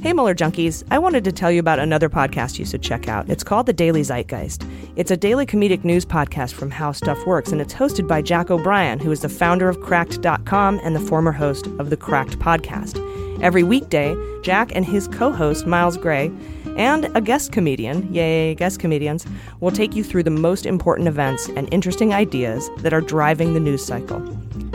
Hey, 0.00 0.12
Mueller 0.12 0.34
Junkies. 0.34 0.82
I 0.90 0.98
wanted 0.98 1.22
to 1.24 1.32
tell 1.32 1.52
you 1.52 1.60
about 1.60 1.78
another 1.78 2.08
podcast 2.08 2.58
you 2.58 2.64
should 2.64 2.82
check 2.82 3.06
out. 3.06 3.30
It's 3.30 3.44
called 3.44 3.66
The 3.66 3.72
Daily 3.72 4.02
Zeitgeist. 4.02 4.68
It's 4.96 5.12
a 5.12 5.16
daily 5.16 5.46
comedic 5.46 5.84
news 5.84 6.04
podcast 6.04 6.54
from 6.54 6.72
How 6.72 6.90
Stuff 6.90 7.24
Works, 7.24 7.52
and 7.52 7.60
it's 7.60 7.74
hosted 7.74 8.08
by 8.08 8.20
Jack 8.20 8.50
O'Brien, 8.50 8.98
who 8.98 9.12
is 9.12 9.20
the 9.20 9.28
founder 9.28 9.68
of 9.68 9.80
Cracked.com 9.80 10.80
and 10.82 10.96
the 10.96 11.00
former 11.00 11.30
host 11.30 11.68
of 11.78 11.90
the 11.90 11.96
Cracked 11.96 12.40
podcast. 12.40 12.98
Every 13.42 13.62
weekday, 13.62 14.16
Jack 14.42 14.74
and 14.74 14.84
his 14.84 15.06
co 15.06 15.30
host, 15.30 15.68
Miles 15.68 15.96
Gray, 15.96 16.32
and 16.76 17.04
a 17.16 17.20
guest 17.20 17.52
comedian, 17.52 18.12
yay, 18.12 18.56
guest 18.56 18.80
comedians, 18.80 19.24
will 19.60 19.70
take 19.70 19.94
you 19.94 20.02
through 20.02 20.24
the 20.24 20.30
most 20.30 20.66
important 20.66 21.06
events 21.06 21.48
and 21.50 21.72
interesting 21.72 22.12
ideas 22.12 22.68
that 22.78 22.92
are 22.92 23.00
driving 23.00 23.54
the 23.54 23.60
news 23.60 23.84
cycle. 23.84 24.18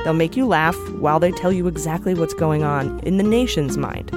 They'll 0.06 0.14
make 0.14 0.38
you 0.38 0.46
laugh 0.48 0.78
while 0.94 1.20
they 1.20 1.32
tell 1.32 1.52
you 1.52 1.68
exactly 1.68 2.14
what's 2.14 2.34
going 2.34 2.64
on 2.64 3.02
in 3.02 3.18
the 3.18 3.24
nation's 3.24 3.78
mind. 3.78 4.10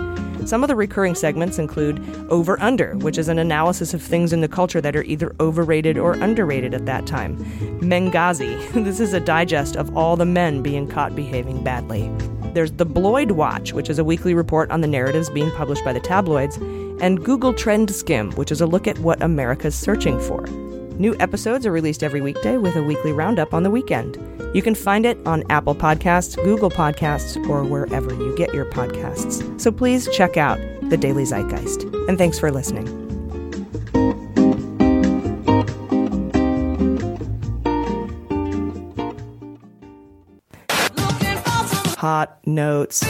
Some 0.46 0.62
of 0.64 0.68
the 0.68 0.76
recurring 0.76 1.14
segments 1.14 1.58
include 1.58 2.02
Over 2.30 2.60
Under, 2.60 2.94
which 2.96 3.18
is 3.18 3.28
an 3.28 3.38
analysis 3.38 3.94
of 3.94 4.02
things 4.02 4.32
in 4.32 4.40
the 4.40 4.48
culture 4.48 4.80
that 4.80 4.96
are 4.96 5.04
either 5.04 5.34
overrated 5.38 5.98
or 5.98 6.14
underrated 6.14 6.74
at 6.74 6.86
that 6.86 7.06
time. 7.06 7.36
Mengazi, 7.80 8.72
this 8.84 9.00
is 9.00 9.12
a 9.12 9.20
digest 9.20 9.76
of 9.76 9.96
all 9.96 10.16
the 10.16 10.24
men 10.24 10.62
being 10.62 10.88
caught 10.88 11.14
behaving 11.14 11.62
badly. 11.62 12.10
There's 12.52 12.72
The 12.72 12.84
Bloyd 12.84 13.32
Watch, 13.32 13.72
which 13.72 13.88
is 13.88 13.98
a 13.98 14.04
weekly 14.04 14.34
report 14.34 14.70
on 14.70 14.80
the 14.80 14.88
narratives 14.88 15.30
being 15.30 15.50
published 15.52 15.84
by 15.84 15.92
the 15.92 16.00
tabloids, 16.00 16.56
and 17.00 17.24
Google 17.24 17.54
Trend 17.54 17.94
Skim, 17.94 18.32
which 18.32 18.50
is 18.50 18.60
a 18.60 18.66
look 18.66 18.88
at 18.88 18.98
what 18.98 19.22
America's 19.22 19.74
searching 19.74 20.18
for. 20.20 20.44
New 21.00 21.16
episodes 21.18 21.64
are 21.64 21.72
released 21.72 22.02
every 22.02 22.20
weekday 22.20 22.58
with 22.58 22.76
a 22.76 22.82
weekly 22.82 23.10
roundup 23.10 23.54
on 23.54 23.62
the 23.62 23.70
weekend. 23.70 24.18
You 24.54 24.60
can 24.60 24.74
find 24.74 25.06
it 25.06 25.16
on 25.24 25.42
Apple 25.48 25.74
Podcasts, 25.74 26.36
Google 26.44 26.68
Podcasts, 26.68 27.42
or 27.48 27.64
wherever 27.64 28.12
you 28.12 28.36
get 28.36 28.52
your 28.52 28.66
podcasts. 28.66 29.58
So 29.58 29.72
please 29.72 30.06
check 30.14 30.36
out 30.36 30.58
The 30.90 30.98
Daily 30.98 31.24
Zeitgeist. 31.24 31.84
And 32.06 32.18
thanks 32.18 32.38
for 32.38 32.50
listening. 32.50 32.86
Hot 41.96 42.46
notes. 42.46 43.02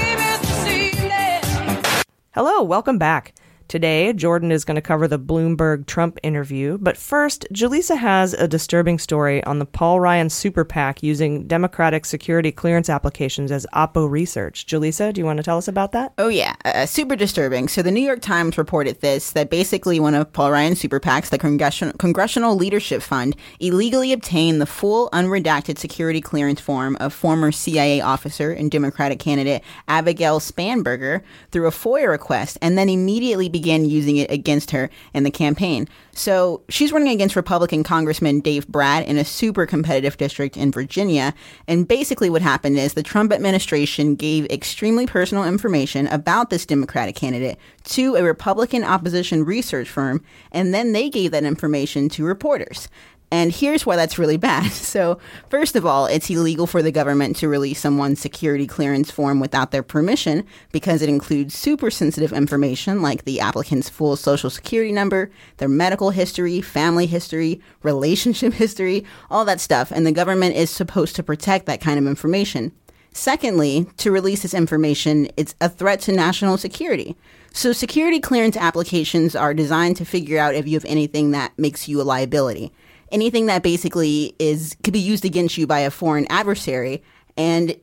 Hello, 2.35 2.63
welcome 2.63 2.99
back. 2.99 3.35
Today, 3.71 4.13
Jordan 4.13 4.51
is 4.51 4.65
going 4.65 4.75
to 4.75 4.81
cover 4.81 5.07
the 5.07 5.17
Bloomberg 5.17 5.87
Trump 5.87 6.19
interview, 6.25 6.77
but 6.81 6.97
first, 6.97 7.47
Jaleesa 7.53 7.97
has 7.97 8.35
a 8.35 8.49
disturbing 8.49 8.99
story 8.99 9.45
on 9.45 9.61
the 9.61 9.65
Paul 9.65 10.01
Ryan 10.01 10.29
super 10.29 10.65
PAC 10.65 11.05
using 11.05 11.47
Democratic 11.47 12.05
security 12.05 12.51
clearance 12.51 12.91
applications 12.91 13.53
as 13.53 13.69
Oppo 13.73 14.11
research. 14.11 14.67
Jaleesa, 14.67 15.13
do 15.13 15.21
you 15.21 15.25
want 15.25 15.37
to 15.37 15.45
tell 15.45 15.57
us 15.57 15.69
about 15.69 15.93
that? 15.93 16.15
Oh 16.19 16.27
yeah, 16.27 16.57
uh, 16.65 16.85
super 16.85 17.15
disturbing. 17.15 17.69
So 17.69 17.81
the 17.81 17.93
New 17.93 18.03
York 18.03 18.21
Times 18.21 18.59
reported 18.59 19.03
this 19.03 19.31
that 19.35 19.51
basically 19.51 20.01
one 20.01 20.17
of 20.17 20.33
Paul 20.33 20.51
Ryan's 20.51 20.81
super 20.81 20.99
PACs, 20.99 21.29
the 21.29 21.39
Congressional 21.39 21.95
Congressional 21.97 22.57
Leadership 22.57 23.03
Fund, 23.03 23.37
illegally 23.61 24.13
obtained 24.13 24.61
the 24.61 24.67
full 24.67 25.09
unredacted 25.11 25.79
security 25.79 26.21
clearance 26.21 26.61
form 26.61 26.97
of 26.99 27.15
former 27.15 27.53
CIA 27.53 28.01
officer 28.01 28.51
and 28.51 28.69
Democratic 28.69 29.21
candidate 29.21 29.63
Abigail 29.87 30.41
Spanberger 30.41 31.23
through 31.53 31.69
a 31.69 31.71
FOIA 31.71 32.09
request, 32.09 32.59
and 32.61 32.77
then 32.77 32.89
immediately 32.89 33.49
began 33.49 33.60
using 33.67 34.17
it 34.17 34.31
against 34.31 34.71
her 34.71 34.91
in 35.15 35.23
the 35.23 35.31
campaign. 35.31 35.89
So 36.13 36.63
she's 36.69 36.93
running 36.93 37.13
against 37.13 37.37
Republican 37.37 37.83
Congressman 37.83 38.41
Dave 38.41 38.67
Brat 38.69 39.07
in 39.07 39.17
a 39.17 39.25
super 39.25 39.67
competitive 39.67 40.17
district 40.17 40.57
in 40.57 40.73
Virginia. 40.73 41.35
And 41.69 41.87
basically, 41.87 42.31
what 42.31 42.43
happened 42.43 42.79
is 42.79 42.95
the 42.95 43.03
Trump 43.03 43.33
administration 43.33 44.15
gave 44.15 44.47
extremely 44.47 45.07
personal 45.07 45.45
information 45.45 46.07
about 46.09 46.51
this 46.51 46.67
Democratic 46.67 47.17
candidate 47.17 47.59
to 47.85 48.17
a 48.17 48.23
Republican 48.23 48.85
opposition 48.85 49.45
research 49.45 49.89
firm, 49.89 50.25
and 50.53 50.75
then 50.75 50.93
they 50.93 51.09
gave 51.09 51.31
that 51.31 51.45
information 51.45 52.09
to 52.11 52.25
reporters. 52.25 52.89
And 53.33 53.53
here's 53.53 53.87
why 53.87 53.97
that's 53.97 54.19
really 54.19 54.37
bad. 54.37 54.73
So, 54.91 55.21
first 55.49 55.77
of 55.77 55.87
all, 55.87 56.07
it's 56.07 56.29
illegal 56.29 56.67
for 56.67 56.83
the 56.83 56.91
government 56.91 57.37
to 57.37 57.49
release 57.49 57.79
someone's 57.79 58.19
security 58.19 58.67
clearance 58.67 59.09
form 59.09 59.39
without 59.39 59.71
their 59.71 59.85
permission 59.85 60.45
because 60.73 61.01
it 61.01 61.09
includes 61.09 61.55
super 61.55 61.93
sensitive 61.93 62.33
information 62.33 63.03
like 63.03 63.25
the 63.25 63.39
applicant's 63.39 63.89
full 63.89 64.17
social 64.17 64.51
security 64.51 64.91
number, 64.91 65.31
their 65.59 65.69
medical 65.69 66.11
history, 66.11 66.61
family 66.61 67.07
history, 67.07 67.61
relationship 67.85 68.53
history, 68.65 69.05
all 69.31 69.45
that 69.45 69.61
stuff. 69.61 69.93
And 69.93 70.05
the 70.05 70.13
government 70.13 70.57
is 70.57 70.71
supposed 70.71 71.15
to 71.17 71.23
protect 71.23 71.67
that 71.67 71.81
kind 71.81 71.99
of 72.01 72.07
information. 72.07 72.73
Secondly, 73.13 73.87
to 73.99 74.11
release 74.11 74.43
this 74.43 74.55
information, 74.55 75.29
it's 75.37 75.55
a 75.61 75.69
threat 75.69 76.01
to 76.01 76.13
national 76.13 76.59
security. 76.59 77.17
So, 77.53 77.73
security 77.73 78.19
clearance 78.19 78.57
applications 78.57 79.37
are 79.37 79.55
designed 79.55 79.97
to 79.99 80.05
figure 80.05 80.39
out 80.39 80.57
if 80.57 80.67
you 80.67 80.75
have 80.75 80.85
anything 80.85 81.31
that 81.31 81.57
makes 81.57 81.87
you 81.87 82.01
a 82.01 82.03
liability 82.03 82.73
anything 83.13 83.47
that 83.47 83.63
basically 83.63 84.35
is 84.39 84.77
could 84.83 84.93
be 84.93 85.01
used 85.01 85.25
against 85.25 85.59
you 85.59 85.67
by 85.67 85.81
a 85.81 85.91
foreign 85.91 86.27
adversary 86.31 87.03
and 87.37 87.77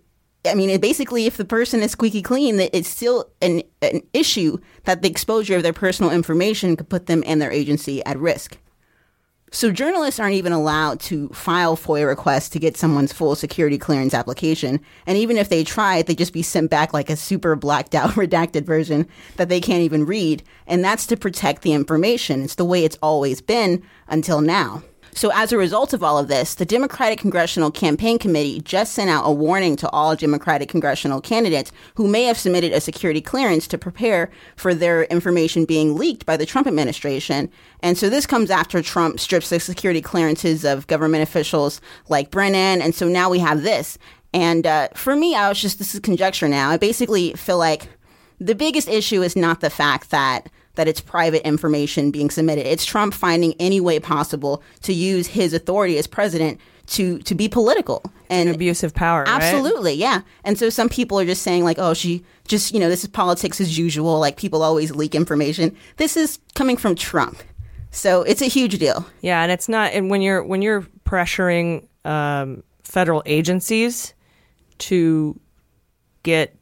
I 0.46 0.54
mean, 0.54 0.70
it 0.70 0.82
basically, 0.82 1.26
if 1.26 1.38
the 1.38 1.46
person 1.46 1.82
is 1.82 1.92
squeaky 1.92 2.22
clean, 2.22 2.60
it's 2.60 2.88
still 2.88 3.30
an, 3.42 3.64
an 3.82 4.02
issue 4.14 4.58
that 4.86 5.02
the 5.02 5.10
exposure 5.10 5.58
of 5.58 5.64
their 5.64 5.74
personal 5.74 6.12
information 6.12 6.76
could 6.76 6.90
put 6.90 7.08
them 7.08 7.24
and 7.26 7.42
their 7.42 7.52
agency 7.52 8.04
at 8.06 8.18
risk. 8.18 8.58
So, 9.50 9.72
journalists 9.72 10.20
aren't 10.20 10.36
even 10.36 10.52
allowed 10.52 11.00
to 11.02 11.30
file 11.30 11.78
FOIA 11.78 12.06
requests 12.06 12.50
to 12.50 12.60
get 12.60 12.76
someone's 12.76 13.14
full 13.14 13.34
security 13.34 13.78
clearance 13.78 14.14
application. 14.14 14.82
And 15.06 15.18
even 15.18 15.38
if 15.38 15.48
they 15.48 15.64
try, 15.64 16.02
they 16.02 16.16
just 16.16 16.34
be 16.34 16.42
sent 16.42 16.70
back 16.70 16.94
like 16.94 17.10
a 17.10 17.16
super 17.16 17.56
blacked 17.56 17.96
out, 17.96 18.12
redacted 18.16 18.66
version 18.66 19.08
that 19.38 19.48
they 19.48 19.62
can't 19.62 19.84
even 19.84 20.06
read. 20.06 20.44
And 20.66 20.84
that's 20.84 21.08
to 21.08 21.18
protect 21.18 21.62
the 21.62 21.74
information. 21.74 22.44
It's 22.44 22.56
the 22.56 22.66
way 22.66 22.84
it's 22.84 22.98
always 23.02 23.40
been 23.42 23.84
until 24.08 24.42
now. 24.42 24.84
So, 25.18 25.32
as 25.34 25.52
a 25.52 25.58
result 25.58 25.94
of 25.94 26.04
all 26.04 26.20
of 26.20 26.28
this, 26.28 26.54
the 26.54 26.64
Democratic 26.64 27.18
Congressional 27.18 27.72
Campaign 27.72 28.20
Committee 28.20 28.62
just 28.62 28.94
sent 28.94 29.10
out 29.10 29.24
a 29.26 29.32
warning 29.32 29.76
to 29.78 29.90
all 29.90 30.16
Democratic 30.16 30.70
congressional 30.70 31.22
candidates 31.22 31.72
who 31.96 32.08
may 32.08 32.26
have 32.26 32.38
submitted 32.38 32.72
a 32.72 32.80
security 32.80 33.20
clearance 33.20 33.66
to 33.70 33.80
prepare 33.80 34.30
for 34.58 34.76
their 34.76 35.06
information 35.06 35.66
being 35.66 35.96
leaked 35.98 36.28
by 36.28 36.38
the 36.38 36.46
Trump 36.46 36.68
administration. 36.68 37.50
And 37.80 37.98
so, 37.98 38.12
this 38.12 38.28
comes 38.28 38.52
after 38.52 38.80
Trump 38.84 39.20
strips 39.20 39.50
the 39.50 39.60
security 39.60 40.02
clearances 40.02 40.64
of 40.64 40.86
government 40.86 41.24
officials 41.24 41.82
like 42.10 42.30
Brennan. 42.30 42.84
And 42.84 42.94
so 42.94 43.08
now 43.08 43.28
we 43.32 43.40
have 43.40 43.64
this. 43.64 43.98
And 44.36 44.68
uh, 44.68 44.90
for 44.94 45.16
me, 45.16 45.34
I 45.34 45.50
was 45.50 45.60
just, 45.60 45.80
this 45.80 45.96
is 45.96 46.00
conjecture 46.00 46.48
now. 46.48 46.70
I 46.70 46.78
basically 46.78 47.34
feel 47.34 47.58
like 47.58 47.90
the 48.40 48.54
biggest 48.54 48.88
issue 48.88 49.24
is 49.24 49.36
not 49.36 49.62
the 49.62 49.72
fact 49.72 50.12
that 50.12 50.48
that 50.78 50.88
it's 50.88 51.02
private 51.02 51.46
information 51.46 52.10
being 52.10 52.30
submitted. 52.30 52.66
It's 52.66 52.86
Trump 52.86 53.14
finding 53.14 53.54
any 53.60 53.82
way 53.82 54.00
possible 54.00 54.64
to 54.84 54.94
use 54.94 55.28
his 55.28 55.54
authority 55.54 55.98
as 55.98 56.08
president 56.08 56.60
to 56.88 57.20
to 57.20 57.36
be 57.36 57.50
political 57.50 58.02
and 58.30 58.50
abusive 58.50 58.94
power. 58.94 59.24
right? 59.24 59.42
Absolutely, 59.42 59.94
yeah. 59.94 60.22
And 60.44 60.58
so 60.58 60.70
some 60.70 60.88
people 60.88 61.20
are 61.20 61.26
just 61.26 61.44
saying 61.44 61.64
like, 61.64 61.78
oh, 61.80 61.94
she 61.94 62.24
just 62.48 62.74
you 62.74 62.80
know 62.80 62.90
this 62.90 63.04
is 63.04 63.10
politics 63.10 63.60
as 63.60 63.78
usual. 63.78 64.20
Like 64.20 64.38
people 64.38 64.64
always 64.64 64.92
leak 64.92 65.14
information. 65.14 65.76
This 65.98 66.16
is 66.16 66.40
coming 66.56 66.78
from 66.78 66.96
Trump, 66.96 67.44
so 67.92 68.22
it's 68.22 68.42
a 68.42 68.48
huge 68.48 68.80
deal. 68.80 69.06
Yeah, 69.22 69.44
and 69.44 69.52
it's 69.52 69.68
not. 69.68 69.92
And 69.92 70.10
when 70.10 70.22
you're 70.22 70.44
when 70.44 70.62
you're 70.62 70.84
pressuring 71.06 71.88
um, 72.06 72.64
federal 72.84 73.24
agencies 73.26 74.14
to 74.78 75.40
get, 76.24 76.56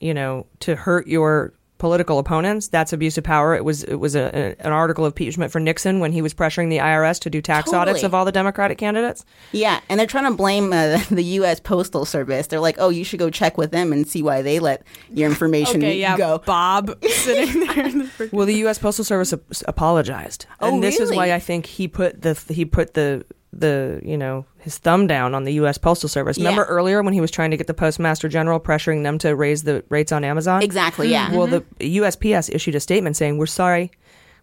you 0.00 0.12
know, 0.14 0.46
to 0.60 0.76
hurt 0.76 1.06
your 1.06 1.54
political 1.78 2.18
opponents, 2.18 2.68
that's 2.68 2.92
abuse 2.92 3.16
of 3.18 3.24
power. 3.24 3.54
It 3.54 3.64
was 3.64 3.84
it 3.84 3.96
was 3.96 4.14
a, 4.16 4.24
a- 4.36 4.66
an 4.66 4.72
article 4.72 5.04
of 5.04 5.12
impeachment 5.12 5.50
for 5.52 5.60
Nixon 5.60 6.00
when 6.00 6.12
he 6.12 6.20
was 6.20 6.34
pressuring 6.34 6.68
the 6.70 6.78
IRS 6.78 7.18
to 7.20 7.30
do 7.30 7.40
tax 7.40 7.72
audits 7.72 8.02
of 8.02 8.14
all 8.14 8.24
the 8.24 8.32
Democratic 8.32 8.78
candidates. 8.78 9.24
Yeah, 9.52 9.80
and 9.88 9.98
they're 9.98 10.06
trying 10.06 10.24
to 10.30 10.36
blame 10.36 10.72
uh, 10.72 10.98
the 11.10 11.22
U.S. 11.24 11.60
Postal 11.60 12.04
Service. 12.04 12.48
They're 12.48 12.60
like, 12.60 12.76
oh, 12.78 12.88
you 12.90 13.04
should 13.04 13.18
go 13.20 13.30
check 13.30 13.56
with 13.56 13.70
them 13.70 13.92
and 13.92 14.06
see 14.06 14.22
why 14.22 14.42
they 14.42 14.58
let 14.58 14.82
your 15.12 15.28
information 15.30 15.76
Okay, 15.78 15.98
yeah, 15.98 16.16
go. 16.16 16.38
Bob 16.38 17.02
sitting 17.04 17.66
there. 17.66 17.86
In 17.86 17.98
the 17.98 18.28
Well, 18.32 18.46
the 18.46 18.54
U.S. 18.56 18.78
Postal 18.78 19.04
Service 19.04 19.32
ap- 19.32 19.40
apologized, 19.66 20.46
Oh, 20.60 20.74
and 20.74 20.82
this 20.82 20.98
is 21.00 21.10
why? 21.14 21.32
I 21.32 21.38
think 21.38 21.66
he 21.66 21.86
put 21.88 22.22
the 22.22 22.34
he 22.52 22.64
put 22.64 22.94
the 22.94 23.24
the 23.52 24.00
you 24.04 24.16
know 24.16 24.44
his 24.58 24.78
thumb 24.78 25.06
down 25.06 25.34
on 25.34 25.44
the 25.44 25.54
U.S. 25.54 25.78
Postal 25.78 26.08
Service. 26.08 26.36
Remember 26.38 26.64
earlier 26.64 27.02
when 27.02 27.14
he 27.14 27.20
was 27.20 27.30
trying 27.30 27.50
to 27.50 27.56
get 27.56 27.66
the 27.66 27.74
Postmaster 27.74 28.28
General 28.28 28.60
pressuring 28.60 29.02
them 29.02 29.18
to 29.18 29.34
raise 29.34 29.62
the 29.62 29.84
rates 29.88 30.12
on 30.12 30.24
Amazon? 30.24 30.62
Exactly, 30.62 31.10
yeah. 31.10 31.34
Well, 31.34 31.46
the 31.46 31.60
mm-hmm. 31.60 32.04
USPS 32.04 32.54
issued 32.54 32.74
a 32.74 32.80
statement 32.80 33.16
saying 33.16 33.38
we're 33.38 33.46
sorry, 33.46 33.90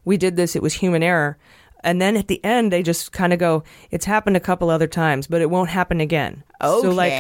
we 0.04 0.18
did 0.18 0.36
this. 0.36 0.56
It 0.56 0.62
was 0.62 0.74
human 0.74 1.04
error. 1.04 1.38
And 1.84 2.02
then 2.02 2.18
at 2.18 2.28
the 2.28 2.44
end, 2.44 2.74
they 2.74 2.82
just 2.82 3.12
kind 3.12 3.32
of 3.32 3.38
go, 3.38 3.64
"It's 3.92 4.06
happened 4.06 4.36
a 4.36 4.40
couple 4.40 4.72
other 4.72 4.88
times, 4.88 5.28
but 5.28 5.42
it 5.42 5.52
won't 5.52 5.70
happen 5.70 6.02
again." 6.02 6.44
Okay. 6.60 6.82
So 6.82 6.92
like, 6.92 7.12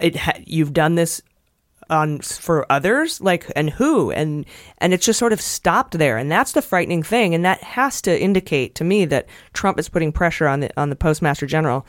it 0.00 0.16
ha- 0.16 0.38
you've 0.44 0.74
done 0.74 0.96
this 0.96 1.22
on 1.90 2.20
for 2.20 2.70
others? 2.70 3.20
Like 3.20 3.50
and 3.54 3.70
who? 3.70 4.10
And 4.10 4.44
and 4.78 4.92
it's 4.92 5.06
just 5.06 5.18
sort 5.18 5.32
of 5.32 5.40
stopped 5.40 5.98
there. 5.98 6.16
And 6.18 6.30
that's 6.30 6.52
the 6.52 6.62
frightening 6.62 7.02
thing. 7.02 7.34
And 7.34 7.44
that 7.44 7.62
has 7.62 8.00
to 8.02 8.20
indicate 8.20 8.74
to 8.76 8.84
me 8.84 9.04
that 9.06 9.26
Trump 9.52 9.78
is 9.78 9.88
putting 9.88 10.12
pressure 10.12 10.46
on 10.46 10.60
the 10.60 10.80
on 10.80 10.90
the 10.90 10.96
postmaster 10.96 11.46
general 11.46 11.86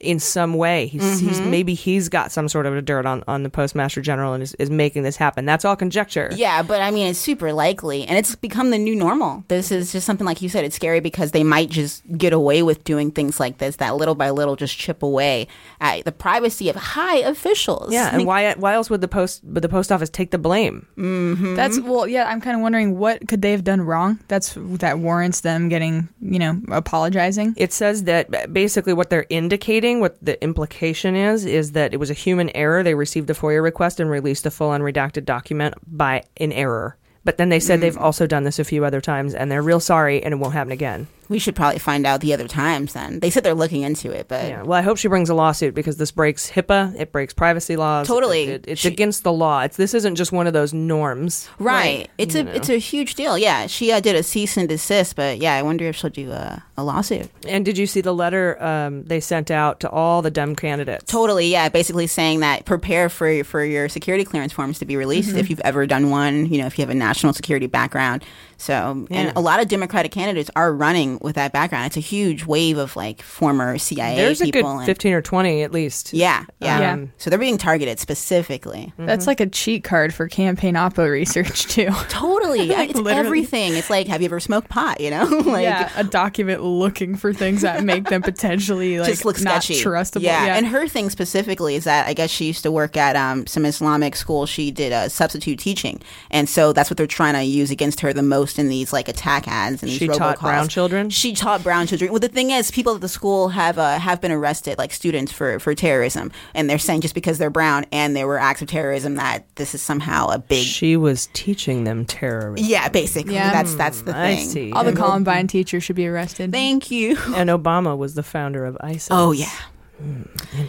in 0.00 0.18
some 0.18 0.54
way 0.54 0.86
he's, 0.86 1.20
he's 1.20 1.40
Mhm. 1.40 1.50
maybe 1.50 1.74
he's 1.74 2.08
got 2.08 2.32
some 2.32 2.48
sort 2.48 2.64
of 2.66 2.74
a 2.74 2.80
dirt 2.82 3.04
on 3.06 3.22
on 3.28 3.42
the 3.42 3.50
postmaster 3.50 4.00
general 4.00 4.32
and 4.32 4.42
is, 4.42 4.54
is 4.54 4.70
making 4.70 5.02
this 5.02 5.16
happen 5.16 5.44
that's 5.44 5.64
all 5.64 5.76
conjecture 5.76 6.30
Yeah, 6.34 6.62
but 6.62 6.80
I 6.80 6.90
mean, 6.90 7.06
it's 7.08 7.18
super 7.18 7.52
likely, 7.52 8.04
and 8.06 8.16
it's 8.18 8.34
become 8.34 8.70
the 8.70 8.78
new 8.78 8.94
normal. 8.96 9.44
This 9.48 9.70
is 9.70 9.92
just 9.92 10.06
something 10.06 10.26
like 10.26 10.40
you 10.42 10.48
said. 10.48 10.64
It's 10.64 10.76
scary 10.76 11.00
because 11.00 11.32
they 11.32 11.44
might 11.44 11.68
just 11.70 12.02
get 12.16 12.32
away 12.32 12.62
with 12.62 12.82
doing 12.84 13.10
things 13.10 13.38
like 13.38 13.58
this 13.58 13.76
that 13.76 13.96
little 13.96 14.14
by 14.14 14.30
little 14.30 14.56
just 14.56 14.76
chip 14.78 15.02
away 15.02 15.46
at 15.80 16.04
the 16.04 16.12
privacy 16.12 16.68
of 16.70 16.76
high 16.76 17.18
officials. 17.18 17.92
yeah 17.92 18.08
and 18.08 18.18
mean, 18.18 18.26
why 18.26 18.54
why 18.54 18.72
else 18.74 18.88
would 18.90 19.00
the 19.02 19.08
post 19.08 19.42
would 19.44 19.62
the 19.62 19.68
post 19.68 19.92
office 19.92 20.08
take 20.10 20.30
the 20.30 20.38
blame 20.38 20.86
mhm. 20.96 21.56
That's 21.56 21.78
well, 21.80 22.06
yeah. 22.06 22.24
I'm 22.30 22.40
kind 22.40 22.56
of 22.56 22.62
wondering 22.62 22.98
what 22.98 23.26
could 23.28 23.42
they 23.42 23.52
have 23.52 23.64
done 23.64 23.80
wrong. 23.82 24.18
That's 24.28 24.54
that 24.84 24.98
warrants 24.98 25.40
them 25.42 25.68
getting, 25.68 26.08
you 26.22 26.38
know, 26.38 26.60
apologizing. 26.70 27.54
It 27.56 27.72
says 27.72 28.04
that 28.04 28.52
basically 28.52 28.92
what 28.92 29.10
they're 29.10 29.26
indicating, 29.30 29.89
what 29.98 30.16
the 30.24 30.40
implication 30.44 31.16
is, 31.16 31.44
is 31.44 31.72
that 31.72 31.92
it 31.92 31.96
was 31.96 32.10
a 32.10 32.14
human 32.14 32.54
error. 32.54 32.84
They 32.84 32.94
received 32.94 33.28
a 33.30 33.34
FOIA 33.34 33.60
request 33.60 33.98
and 33.98 34.08
released 34.08 34.46
a 34.46 34.50
full 34.50 34.70
unredacted 34.70 35.24
document 35.24 35.74
by 35.84 36.22
in 36.36 36.52
error. 36.52 36.96
But 37.24 37.36
then 37.36 37.48
they 37.48 37.60
said 37.60 37.80
they've 37.80 37.96
mm. 37.96 38.00
also 38.00 38.26
done 38.28 38.44
this 38.44 38.58
a 38.58 38.64
few 38.64 38.84
other 38.84 39.00
times 39.00 39.34
and 39.34 39.50
they're 39.50 39.62
real 39.62 39.80
sorry 39.80 40.22
and 40.22 40.32
it 40.32 40.36
won't 40.36 40.54
happen 40.54 40.72
again. 40.72 41.08
We 41.30 41.38
should 41.38 41.56
probably 41.56 41.78
find 41.78 42.04
out 42.06 42.20
the 42.20 42.34
other 42.34 42.46
times. 42.46 42.92
Then 42.92 43.20
they 43.20 43.30
said 43.30 43.42
they're 43.44 43.54
looking 43.54 43.80
into 43.82 44.10
it, 44.10 44.28
but 44.28 44.44
Yeah. 44.48 44.62
Well, 44.62 44.78
I 44.78 44.82
hope 44.82 44.98
she 44.98 45.08
brings 45.08 45.30
a 45.30 45.34
lawsuit 45.34 45.74
because 45.74 45.96
this 45.96 46.10
breaks 46.10 46.50
HIPAA. 46.50 46.94
It 47.00 47.12
breaks 47.12 47.32
privacy 47.32 47.76
laws. 47.76 48.06
Totally. 48.06 48.42
It- 48.44 48.66
it- 48.66 48.72
it's 48.72 48.84
against 48.84 49.22
the 49.22 49.32
law. 49.32 49.62
It's 49.62 49.76
this 49.78 49.94
isn't 49.94 50.16
just 50.16 50.32
one 50.32 50.46
of 50.46 50.52
those 50.52 50.74
norms. 50.74 51.48
Right. 51.58 52.10
It's 52.18 52.34
a 52.34 52.42
know. 52.44 52.50
it's 52.52 52.68
a 52.68 52.76
huge 52.78 53.14
deal. 53.14 53.38
Yeah, 53.38 53.66
she 53.68 53.90
uh, 53.92 54.00
did 54.00 54.16
a 54.16 54.22
cease 54.22 54.56
and 54.56 54.68
desist, 54.68 55.16
but 55.16 55.38
yeah, 55.38 55.54
I 55.54 55.62
wonder 55.62 55.84
if 55.86 55.96
she'll 55.96 56.10
do 56.10 56.30
a, 56.32 56.62
a 56.76 56.82
lawsuit. 56.84 57.30
And 57.46 57.64
did 57.64 57.78
you 57.78 57.86
see 57.86 58.00
the 58.00 58.12
letter 58.12 58.60
um, 58.62 59.04
they 59.04 59.20
sent 59.20 59.50
out 59.50 59.80
to 59.80 59.88
all 59.90 60.20
the 60.22 60.30
Dem 60.30 60.56
candidates? 60.56 61.04
Totally, 61.10 61.46
yeah. 61.48 61.68
Basically 61.68 62.06
saying 62.08 62.40
that 62.40 62.64
prepare 62.64 63.08
for 63.08 63.44
for 63.44 63.64
your 63.64 63.88
security 63.88 64.24
clearance 64.24 64.52
forms 64.52 64.78
to 64.80 64.84
be 64.84 64.96
released 64.96 65.30
Mhm. 65.34 65.38
if 65.38 65.48
you've 65.48 65.60
ever 65.60 65.86
done 65.86 66.10
one. 66.10 66.46
You 66.46 66.58
know, 66.60 66.66
if 66.66 66.76
you 66.78 66.82
have 66.82 66.90
a 66.90 66.94
national 66.94 67.32
security 67.34 67.68
background. 67.68 68.24
So, 68.60 69.06
Yeah. 69.10 69.16
and 69.20 69.32
a 69.36 69.40
lot 69.40 69.60
of 69.60 69.68
Democratic 69.68 70.12
candidates 70.12 70.50
are 70.54 70.72
running 70.72 71.18
with 71.22 71.34
that 71.36 71.52
background. 71.52 71.86
It's 71.86 71.96
a 71.96 72.00
huge 72.00 72.44
wave 72.44 72.76
of 72.78 72.94
like 72.94 73.22
former 73.22 73.78
CIA 73.78 74.16
There's 74.16 74.40
a 74.40 74.50
good 74.50 74.64
and, 74.64 74.84
15 74.84 75.12
or 75.14 75.22
20 75.22 75.62
at 75.62 75.72
least. 75.72 76.12
yeah, 76.12 76.44
yeah, 76.60 76.92
Um, 76.92 77.12
So 77.18 77.30
they're 77.30 77.38
being 77.38 77.58
targeted 77.58 77.98
specifically. 77.98 78.92
That's 78.98 79.26
like 79.26 79.40
a 79.40 79.46
cheat 79.46 79.82
card 79.84 80.12
for 80.14 80.28
campaign 80.28 80.74
oppo 80.74 81.10
research 81.10 81.66
too. 81.68 81.88
Totally, 82.08 82.64
yeah, 82.64 82.76
Like, 82.78 82.90
it's 82.90 82.98
literally. 83.00 83.26
everything. 83.26 83.76
It's 83.76 83.90
like, 83.90 84.06
have 84.08 84.20
you 84.20 84.26
ever 84.26 84.40
smoked 84.40 84.68
pot? 84.68 85.00
You 85.00 85.10
know, 85.10 85.24
like 85.46 85.62
yeah, 85.62 85.90
a 85.96 86.04
document 86.04 86.62
looking 86.62 87.16
for 87.16 87.32
things 87.32 87.62
that 87.62 87.82
make 87.82 88.04
them 88.08 88.22
potentially 88.22 88.98
like 88.98 89.08
just 89.08 89.24
looks 89.24 89.42
not 89.42 89.62
sketchy. 89.64 89.82
trustable. 89.82 90.22
Yeah. 90.22 90.56
and 90.56 90.66
her 90.66 90.86
thing 90.86 91.10
specifically 91.10 91.74
is 91.76 91.84
that 91.84 92.06
I 92.06 92.12
guess 92.14 92.30
she 92.30 92.44
used 92.46 92.62
to 92.64 92.70
work 92.70 92.96
at 92.96 93.16
um, 93.16 93.46
some 93.46 93.64
Islamic 93.64 94.16
school. 94.16 94.46
She 94.46 94.70
did 94.70 94.92
uh, 94.92 95.08
substitute 95.08 95.58
teaching, 95.58 96.00
and 96.30 96.48
so 96.48 96.72
that's 96.72 96.90
what 96.90 96.96
they're 96.98 97.06
trying 97.06 97.34
to 97.34 97.42
use 97.42 97.70
against 97.70 98.00
her 98.00 98.12
the 98.12 98.22
most 98.22 98.49
in 98.58 98.68
these 98.68 98.92
like 98.92 99.08
attack 99.08 99.46
ads 99.48 99.82
and 99.82 99.90
these 99.90 99.98
She 99.98 100.08
taught 100.08 100.40
brown 100.40 100.68
children? 100.68 101.10
She 101.10 101.32
taught 101.34 101.62
brown 101.62 101.86
children. 101.86 102.10
Well, 102.10 102.20
the 102.20 102.28
thing 102.28 102.50
is, 102.50 102.70
people 102.70 102.94
at 102.94 103.00
the 103.00 103.08
school 103.08 103.48
have 103.50 103.78
uh, 103.78 103.98
have 103.98 104.20
been 104.20 104.32
arrested, 104.32 104.78
like 104.78 104.92
students 104.92 105.32
for 105.32 105.58
for 105.60 105.74
terrorism, 105.74 106.32
and 106.54 106.68
they're 106.68 106.78
saying 106.78 107.02
just 107.02 107.14
because 107.14 107.38
they're 107.38 107.50
brown 107.50 107.86
and 107.92 108.16
there 108.16 108.26
were 108.26 108.38
acts 108.38 108.62
of 108.62 108.68
terrorism 108.68 109.14
that 109.16 109.44
this 109.56 109.74
is 109.74 109.82
somehow 109.82 110.28
a 110.28 110.38
big. 110.38 110.64
She 110.64 110.96
was 110.96 111.28
teaching 111.32 111.84
them 111.84 112.04
terrorism. 112.04 112.66
yeah, 112.68 112.88
basically, 112.88 113.34
Yeah. 113.34 113.52
that's 113.52 113.74
that's 113.74 114.02
the 114.02 114.16
I 114.16 114.36
thing. 114.36 114.48
see. 114.48 114.72
All 114.72 114.82
the 114.82 114.88
And- 114.90 114.98
Columbine 114.98 115.46
teachers 115.46 115.84
should 115.84 115.96
be 115.96 116.06
arrested. 116.06 116.52
Thank 116.52 116.90
you. 116.90 117.16
And 117.34 117.48
Obama 117.50 117.96
was 117.96 118.14
the 118.14 118.22
founder 118.22 118.64
of 118.64 118.76
ISIS. 118.80 119.08
Oh 119.10 119.32
yeah, 119.32 119.50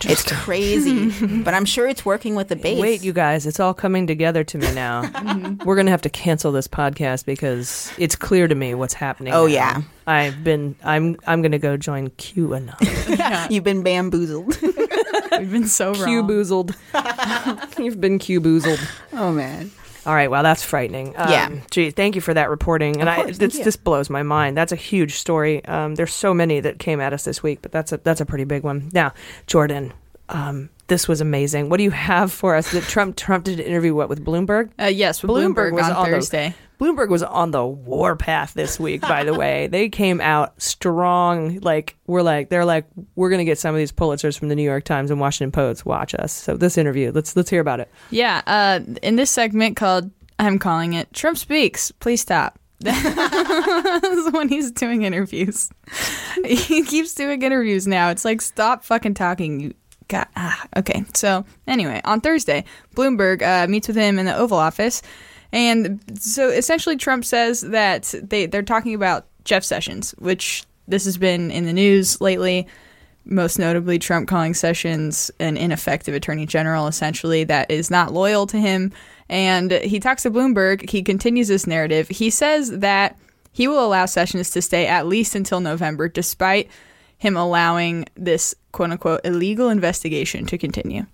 it's 0.04 0.24
crazy, 0.24 1.10
but 1.44 1.54
I'm 1.54 1.66
sure 1.66 1.88
it's 1.88 2.06
working 2.06 2.36
with 2.36 2.48
the 2.50 2.56
base. 2.56 2.80
Wait, 2.80 3.04
you 3.04 3.14
guys, 3.14 3.46
it's 3.46 3.60
all 3.60 3.74
coming 3.74 4.08
together 4.08 4.44
to 4.44 4.58
me 4.58 4.74
now. 4.74 5.04
Mm-hmm. 5.22 5.64
We're 5.66 5.76
going 5.76 5.86
to 5.86 5.92
have 5.92 6.02
to 6.02 6.10
cancel 6.10 6.52
this 6.52 6.68
podcast 6.68 7.26
because 7.26 7.94
it's 7.98 8.16
clear 8.16 8.48
to 8.48 8.56
me 8.56 8.74
what's 8.74 8.94
happening. 8.94 9.34
Oh, 9.34 9.46
now. 9.46 9.54
yeah. 9.54 9.82
I've 10.08 10.44
been 10.44 10.76
I'm 10.84 11.16
I'm 11.28 11.42
going 11.42 11.52
to 11.52 11.60
go 11.60 11.78
join 11.78 12.10
QAnon. 12.12 13.50
You've 13.52 13.64
been 13.64 13.84
bamboozled. 13.84 14.60
We've 14.62 15.52
been 15.52 15.68
so 15.68 15.94
wrong. 15.94 16.06
Q-boozled. 16.06 16.76
You've 17.80 18.02
been 18.02 18.20
Q-boozled. 18.20 18.80
oh 19.14 19.32
man. 19.32 19.72
All 20.06 20.14
right, 20.16 20.32
well, 20.32 20.42
that's 20.44 20.64
frightening. 20.64 21.10
Um, 21.16 21.30
Yeah. 21.30 21.50
Gee, 21.70 21.92
thank 21.92 22.16
you 22.16 22.22
for 22.22 22.34
that 22.34 22.50
reporting. 22.50 23.00
And 23.00 23.10
I, 23.10 23.16
course, 23.18 23.38
thank 23.38 23.52
this, 23.54 23.60
this 23.64 23.76
blows 23.76 24.10
my 24.10 24.24
mind. 24.24 24.58
That's 24.58 24.72
a 24.72 24.76
huge 24.78 25.16
story. 25.16 25.64
Um, 25.66 25.96
there's 25.96 26.14
so 26.14 26.34
many 26.34 26.60
that 26.60 26.80
came 26.80 27.00
at 27.00 27.14
us 27.14 27.24
this 27.24 27.44
week, 27.44 27.60
but 27.62 27.72
that's 27.72 27.92
a 27.92 27.98
that's 27.98 28.22
a 28.22 28.26
pretty 28.26 28.46
big 28.46 28.64
one. 28.64 28.90
Now, 28.94 29.14
Jordan, 29.48 29.94
um, 30.30 30.70
this 30.92 31.08
was 31.08 31.22
amazing. 31.22 31.70
What 31.70 31.78
do 31.78 31.84
you 31.84 31.92
have 31.92 32.34
for 32.34 32.54
us? 32.54 32.72
That 32.72 32.84
Trump 32.84 33.16
Trump 33.16 33.46
did 33.46 33.62
an 33.62 33.66
interview 33.66 33.96
what 33.96 34.10
with 34.10 34.26
Bloomberg? 34.26 34.72
Uh, 34.78 34.88
yes, 34.88 35.24
with 35.24 35.32
Bloomberg, 35.32 35.72
was 35.72 35.86
on, 35.86 35.94
on 35.94 36.10
the- 36.10 36.18
Thursday. 36.18 36.54
Bloomberg 36.82 37.08
was 37.08 37.24
on 37.24 37.52
the 37.52 37.66
warpath 37.66 38.56
this 38.56 38.78
week, 38.78 39.02
by 39.02 39.24
the 39.24 39.34
way. 39.34 39.68
They 39.68 39.88
came 39.88 40.20
out 40.20 40.60
strong. 40.62 41.60
Like, 41.60 41.96
we're 42.08 42.24
like, 42.24 42.50
they're 42.50 42.66
like, 42.66 42.88
we're 43.16 43.30
going 43.30 43.40
to 43.40 43.46
get 43.46 43.58
some 43.60 43.74
of 43.74 43.78
these 43.78 43.92
Pulitzers 43.92 44.38
from 44.38 44.50
the 44.50 44.56
New 44.56 44.64
York 44.64 44.84
Times 44.84 45.12
and 45.12 45.20
Washington 45.20 45.52
Post. 45.52 45.86
Watch 45.86 46.14
us. 46.16 46.34
So, 46.34 46.58
this 46.58 46.78
interview, 46.78 47.12
let's 47.14 47.36
let's 47.38 47.50
hear 47.50 47.62
about 47.62 47.80
it. 47.80 47.90
Yeah, 48.10 48.42
uh, 48.48 48.82
in 49.02 49.16
this 49.16 49.32
segment 49.32 49.78
called, 49.78 50.12
I'm 50.40 50.60
calling 50.60 50.92
it 50.94 51.14
Trump 51.14 51.38
Speaks. 51.38 51.92
Please 51.92 52.20
stop. 52.20 52.60
This 52.84 54.26
is 54.28 54.34
when 54.34 54.50
he's 54.50 54.72
doing 54.72 55.04
interviews. 55.04 55.70
He 56.46 56.84
keeps 56.84 57.14
doing 57.14 57.42
interviews 57.42 57.86
now. 57.86 58.10
It's 58.10 58.26
like, 58.26 58.42
stop 58.42 58.84
fucking 58.84 59.14
talking. 59.14 59.60
You 59.60 59.74
got, 60.08 60.30
ah, 60.36 60.68
okay. 60.78 61.06
So, 61.14 61.46
anyway, 61.68 62.02
on 62.04 62.22
Thursday, 62.22 62.64
Bloomberg 62.96 63.42
uh, 63.42 63.68
meets 63.68 63.88
with 63.88 63.98
him 63.98 64.20
in 64.20 64.26
the 64.26 64.36
Oval 64.36 64.58
Office. 64.58 65.02
And 65.52 66.02
so 66.20 66.50
essentially, 66.50 66.98
Trump 66.98 67.26
says 67.26 67.62
that 67.62 68.14
they, 68.22 68.46
they're 68.46 68.64
talking 68.64 68.96
about 68.96 69.26
Jeff 69.44 69.64
Sessions, 69.64 70.12
which 70.18 70.64
this 70.88 71.06
has 71.06 71.18
been 71.18 71.52
in 71.52 71.66
the 71.66 71.74
news 71.74 72.22
lately 72.22 72.68
most 73.26 73.60
notably 73.60 74.00
Trump 74.00 74.28
calling 74.28 74.54
Sessions 74.54 75.32
an 75.40 75.58
ineffective 75.58 76.16
attorney 76.16 76.46
general, 76.46 76.88
essentially, 76.88 77.44
that 77.46 77.70
is 77.70 77.92
not 77.92 78.14
loyal 78.14 78.48
to 78.48 78.58
him. 78.58 78.92
And 79.30 79.72
he 79.72 80.00
talks 80.00 80.24
to 80.24 80.32
Bloomberg. 80.32 80.90
He 80.90 81.04
continues 81.04 81.48
this 81.48 81.68
narrative. 81.68 82.08
He 82.10 82.30
says 82.30 82.80
that 82.80 83.18
he 83.52 83.68
will 83.68 83.86
allow 83.86 84.06
Sessions 84.06 84.50
to 84.52 84.62
stay 84.62 84.88
at 84.88 85.08
least 85.08 85.36
until 85.36 85.60
November, 85.60 86.10
despite 86.10 86.70
him 87.18 87.38
allowing 87.38 88.06
this 88.16 88.56
quote 88.72 88.92
unquote 88.92 89.22
illegal 89.24 89.70
investigation 89.70 90.46
to 90.48 90.58
continue. 90.58 91.06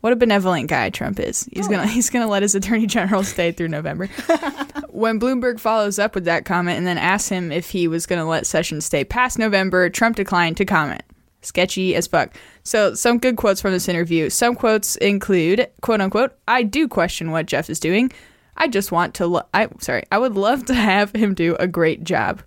What 0.00 0.12
a 0.12 0.16
benevolent 0.16 0.68
guy 0.68 0.90
Trump 0.90 1.18
is. 1.18 1.48
He's 1.52 1.66
oh, 1.66 1.70
gonna 1.70 1.86
he's 1.86 2.10
gonna 2.10 2.28
let 2.28 2.42
his 2.42 2.54
attorney 2.54 2.86
general 2.86 3.24
stay 3.24 3.52
through 3.52 3.68
November. 3.68 4.08
when 4.96 5.20
Bloomberg 5.20 5.60
follows 5.60 5.98
up 5.98 6.14
with 6.14 6.24
that 6.24 6.46
comment 6.46 6.78
and 6.78 6.86
then 6.86 6.96
asks 6.96 7.28
him 7.28 7.52
if 7.52 7.70
he 7.70 7.86
was 7.86 8.06
going 8.06 8.18
to 8.18 8.24
let 8.24 8.46
Sessions 8.46 8.86
stay 8.86 9.04
past 9.04 9.38
November, 9.38 9.90
Trump 9.90 10.16
declined 10.16 10.56
to 10.56 10.64
comment. 10.64 11.02
Sketchy 11.42 11.94
as 11.94 12.06
fuck. 12.06 12.34
So, 12.64 12.94
some 12.94 13.18
good 13.18 13.36
quotes 13.36 13.60
from 13.60 13.72
this 13.72 13.88
interview. 13.88 14.30
Some 14.30 14.56
quotes 14.56 14.96
include, 14.96 15.68
quote 15.82 16.00
unquote, 16.00 16.32
I 16.48 16.62
do 16.62 16.88
question 16.88 17.30
what 17.30 17.46
Jeff 17.46 17.68
is 17.68 17.78
doing. 17.78 18.10
I 18.56 18.68
just 18.68 18.90
want 18.90 19.14
to, 19.16 19.26
lo- 19.26 19.46
I, 19.52 19.68
sorry, 19.80 20.04
I 20.10 20.18
would 20.18 20.34
love 20.34 20.64
to 20.66 20.74
have 20.74 21.14
him 21.14 21.34
do 21.34 21.56
a 21.56 21.68
great 21.68 22.02
job. 22.02 22.42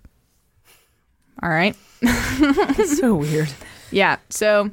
All 1.42 1.48
right. 1.48 1.76
so 2.84 3.14
weird. 3.14 3.48
Yeah. 3.90 4.18
So, 4.30 4.70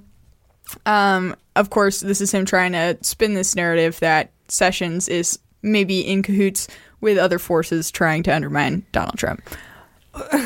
um, 0.85 1.35
of 1.55 1.69
course, 1.69 2.01
this 2.01 2.21
is 2.21 2.31
him 2.31 2.45
trying 2.45 2.73
to 2.73 2.97
spin 3.01 3.33
this 3.33 3.55
narrative 3.55 3.99
that 3.99 4.31
Sessions 4.47 5.07
is 5.09 5.39
maybe 5.61 6.01
in 6.01 6.23
cahoots 6.23 6.67
with 7.01 7.17
other 7.17 7.39
forces 7.39 7.91
trying 7.91 8.23
to 8.23 8.33
undermine 8.33 8.85
Donald 8.91 9.17
Trump. 9.17 9.41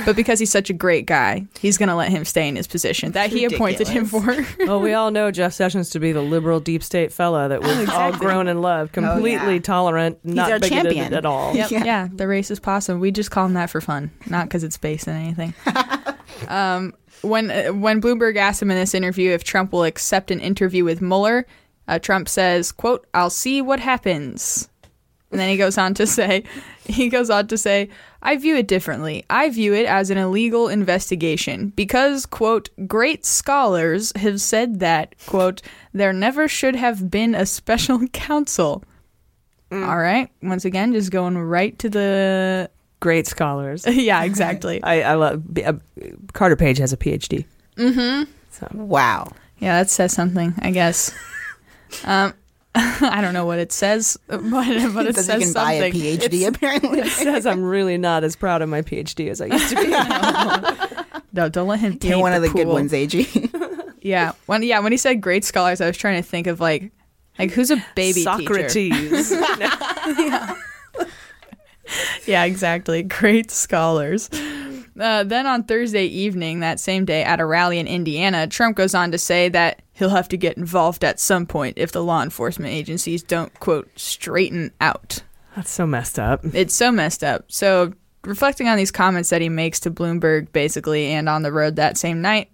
But 0.05 0.15
because 0.15 0.39
he's 0.39 0.51
such 0.51 0.69
a 0.69 0.74
great 0.74 1.05
guy, 1.05 1.45
he's 1.59 1.78
going 1.78 1.89
to 1.89 1.95
let 1.95 2.09
him 2.09 2.26
stay 2.26 2.47
in 2.47 2.55
his 2.55 2.67
position 2.67 3.13
that 3.13 3.30
he 3.30 3.45
appointed 3.45 3.88
him 3.88 4.05
for. 4.05 4.45
well, 4.59 4.82
we 4.82 4.93
all 4.93 5.11
know 5.11 5.32
Jeff 5.32 5.53
Sessions 5.53 5.91
to 5.91 5.99
be 5.99 6.11
the 6.11 6.22
liberal 6.22 6.59
deep 6.59 6.84
state 6.84 7.13
fella 7.13 7.47
that 7.47 7.61
we've 7.63 7.89
all 7.89 8.11
grown 8.11 8.47
and 8.47 8.61
loved, 8.61 8.91
completely 8.91 9.59
tolerant, 9.59 10.19
not 10.26 10.51
our 10.51 10.59
bigoted 10.59 10.84
champion. 10.93 11.13
at 11.13 11.26
all. 11.26 11.55
Yep. 11.55 11.72
Yeah. 11.72 12.09
the 12.11 12.26
racist 12.26 12.61
possum. 12.61 12.99
We 12.99 13.11
just 13.11 13.32
call 13.32 13.45
him 13.45 13.53
that 13.53 13.69
for 13.69 13.80
fun, 13.80 14.11
not 14.28 14.47
because 14.47 14.63
it's 14.63 14.78
based 14.78 15.07
in 15.07 15.15
anything. 15.15 15.53
um, 16.48 16.94
when 17.22 17.52
uh, 17.52 17.74
when 17.74 18.02
Bloomberg 18.02 18.38
asked 18.38 18.62
him 18.62 18.72
in 18.72 18.78
this 18.78 18.94
interview 18.94 19.32
if 19.32 19.44
Trump 19.44 19.72
will 19.72 19.84
accept 19.84 20.32
an 20.32 20.39
interview 20.39 20.84
with 20.84 21.02
Mueller, 21.02 21.46
uh, 21.88 22.00
Trump 22.00 22.28
says, 22.28 22.72
"quote 22.72 23.06
I'll 23.14 23.30
see 23.30 23.62
what 23.62 23.80
happens." 23.80 24.70
And 25.32 25.39
then 25.39 25.50
he 25.50 25.58
goes 25.58 25.78
on 25.78 25.94
to 25.96 26.06
say, 26.18 26.44
he 26.86 27.10
goes 27.10 27.30
on 27.30 27.48
to 27.48 27.58
say, 27.58 27.89
I 28.22 28.38
view 28.38 28.56
it 28.56 28.68
differently. 28.68 29.26
I 29.30 29.50
view 29.50 29.74
it 29.74 29.86
as 29.86 30.10
an 30.10 30.18
illegal 30.18 30.68
investigation 30.68 31.70
because, 31.70 32.26
quote, 32.26 32.70
great 32.88 33.26
scholars 33.26 34.12
have 34.18 34.42
said 34.42 34.80
that, 34.80 35.16
quote, 35.26 35.62
there 35.94 36.14
never 36.14 36.48
should 36.48 36.76
have 36.76 37.10
been 37.10 37.34
a 37.34 37.46
special 37.46 38.08
counsel. 38.14 38.84
All 39.72 39.98
right. 39.98 40.30
Once 40.44 40.66
again, 40.66 40.92
just 40.92 41.12
going 41.12 41.38
right 41.38 41.78
to 41.80 41.89
the. 41.89 42.70
Great 43.02 43.28
scholars. 43.28 43.86
yeah, 43.89 44.24
exactly. 44.24 44.82
I, 44.82 45.02
I 45.02 45.14
love 45.16 45.43
uh, 45.66 45.74
Carter 46.32 46.56
Page 46.56 46.78
has 46.78 46.93
a 46.93 46.97
PhD. 46.97 47.43
Mm-hmm. 47.76 48.32
So 48.52 48.68
Wow. 48.74 49.34
Yeah, 49.60 49.80
that 49.80 49.89
says 49.89 50.14
something, 50.14 50.54
I 50.60 50.72
guess. 50.72 51.14
Um, 52.06 52.34
I 52.74 53.20
don't 53.20 53.34
know 53.34 53.45
what 53.45 53.60
it 53.60 53.74
says, 53.74 54.18
but, 54.28 54.39
but 54.49 54.66
it 54.70 55.08
Because 55.10 55.26
says 55.26 55.41
you 55.41 55.47
can 55.47 55.54
buy 55.54 55.74
a. 55.74 55.91
PhD, 55.91 56.24
It's- 56.24 56.47
apparently. 56.47 56.99
it 57.02 57.08
says 57.10 57.45
I'm 57.45 57.66
really 57.66 57.97
not 57.97 58.24
as 58.24 58.38
proud 58.38 58.62
of 58.62 58.70
my 58.70 58.82
PhD 58.82 59.30
as 59.30 59.41
I 59.41 59.47
used 59.47 59.70
to 59.72 59.76
be. 59.76 59.88
No, 61.34 61.49
don't 61.49 61.68
let 61.68 61.82
him. 61.82 61.91
You're 61.91 61.99
taint 61.99 62.20
one 62.22 62.32
of 62.32 62.41
the 62.41 62.47
good 62.47 62.68
ones, 62.68 62.93
AG. 62.93 63.49
Yeah, 64.02 64.32
when 64.45 64.64
yeah 64.64 64.80
when 64.80 64.93
he 64.93 64.97
said 64.97 65.16
great 65.20 65.43
scholars, 65.43 65.82
I 65.82 65.88
was 65.88 65.97
trying 65.97 66.24
to 66.24 66.28
think 66.28 66.47
of 66.47 66.62
like 66.62 66.93
like 67.38 67.52
who's 67.52 67.72
a 67.72 67.86
baby 67.93 68.24
Socrates. 68.24 69.30
teacher? 69.30 69.41
yeah. 70.18 70.56
Yeah, 72.26 72.44
exactly. 72.44 73.04
Great 73.04 73.52
scholars. 73.52 74.30
Uh, 75.00 75.24
then 75.24 75.48
on 75.48 75.64
Thursday 75.64 76.06
evening, 76.06 76.60
that 76.60 76.80
same 76.80 77.06
day, 77.06 77.24
at 77.24 77.39
a 77.39 77.46
rally 77.46 77.80
in 77.80 77.88
Indiana, 77.88 78.48
Trump 78.48 78.76
goes 78.76 78.94
on 78.94 79.12
to 79.12 79.18
say 79.18 79.50
that 79.50 79.82
he'll 79.94 80.10
have 80.10 80.28
to 80.30 80.38
get 80.38 80.58
involved 80.58 81.04
at 81.04 81.20
some 81.20 81.46
point 81.46 81.78
if 81.78 81.92
the 81.92 82.04
law 82.04 82.22
enforcement 82.22 82.74
agencies 82.74 83.24
don't, 83.24 83.58
quote, 83.60 83.89
straighten 83.96 84.72
out. 84.82 85.24
That's 85.56 85.72
so 85.72 85.86
messed 85.86 86.20
up. 86.20 86.42
It's 86.54 86.76
so 86.76 86.92
messed 86.92 87.24
up. 87.24 87.46
So, 87.52 87.94
reflecting 88.24 88.68
on 88.68 88.78
these 88.78 88.92
comments 88.92 89.30
that 89.30 89.42
he 89.42 89.50
makes 89.50 89.80
to 89.82 89.92
Bloomberg, 89.92 90.52
basically, 90.52 91.08
and 91.08 91.28
on 91.28 91.42
the 91.42 91.52
road 91.52 91.78
that 91.78 91.98
same 91.98 92.22
night, 92.22 92.50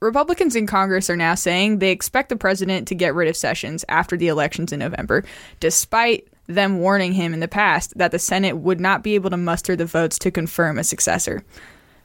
Republicans 0.00 0.56
in 0.56 0.66
Congress 0.66 1.08
are 1.08 1.16
now 1.16 1.34
saying 1.34 1.78
they 1.78 1.90
expect 1.90 2.28
the 2.28 2.36
president 2.36 2.88
to 2.88 2.94
get 2.94 3.14
rid 3.14 3.28
of 3.28 3.36
Sessions 3.36 3.84
after 3.88 4.16
the 4.16 4.28
elections 4.28 4.72
in 4.72 4.80
November, 4.80 5.24
despite 5.60 6.28
them 6.46 6.78
warning 6.78 7.12
him 7.12 7.34
in 7.34 7.40
the 7.40 7.48
past 7.48 7.96
that 7.96 8.12
the 8.12 8.18
Senate 8.18 8.58
would 8.58 8.80
not 8.80 9.02
be 9.02 9.14
able 9.14 9.30
to 9.30 9.36
muster 9.36 9.76
the 9.76 9.86
votes 9.86 10.18
to 10.20 10.30
confirm 10.30 10.78
a 10.78 10.84
successor. 10.84 11.44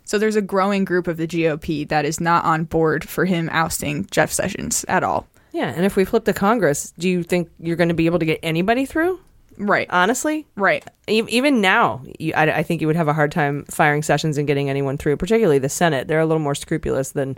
So 0.03 0.17
there's 0.17 0.35
a 0.35 0.41
growing 0.41 0.83
group 0.83 1.07
of 1.07 1.17
the 1.17 1.27
GOP 1.27 1.87
that 1.89 2.05
is 2.05 2.19
not 2.19 2.43
on 2.43 2.65
board 2.65 3.07
for 3.07 3.25
him 3.25 3.49
ousting 3.51 4.07
Jeff 4.11 4.31
Sessions 4.31 4.83
at 4.87 5.03
all. 5.03 5.27
Yeah, 5.53 5.67
and 5.75 5.85
if 5.85 5.95
we 5.95 6.05
flip 6.05 6.25
to 6.25 6.33
Congress, 6.33 6.93
do 6.97 7.09
you 7.09 7.23
think 7.23 7.49
you're 7.59 7.75
going 7.75 7.89
to 7.89 7.95
be 7.95 8.05
able 8.05 8.19
to 8.19 8.25
get 8.25 8.39
anybody 8.41 8.85
through? 8.85 9.19
Right. 9.57 9.87
Honestly, 9.89 10.47
right. 10.55 10.85
E- 11.07 11.23
even 11.27 11.61
now, 11.61 12.03
you, 12.19 12.33
I, 12.33 12.59
I 12.59 12.63
think 12.63 12.81
you 12.81 12.87
would 12.87 12.95
have 12.95 13.09
a 13.09 13.13
hard 13.13 13.31
time 13.31 13.65
firing 13.65 14.01
Sessions 14.01 14.37
and 14.37 14.47
getting 14.47 14.69
anyone 14.69 14.97
through, 14.97 15.17
particularly 15.17 15.59
the 15.59 15.69
Senate. 15.69 16.07
They're 16.07 16.19
a 16.19 16.25
little 16.25 16.41
more 16.41 16.55
scrupulous 16.55 17.11
than 17.11 17.37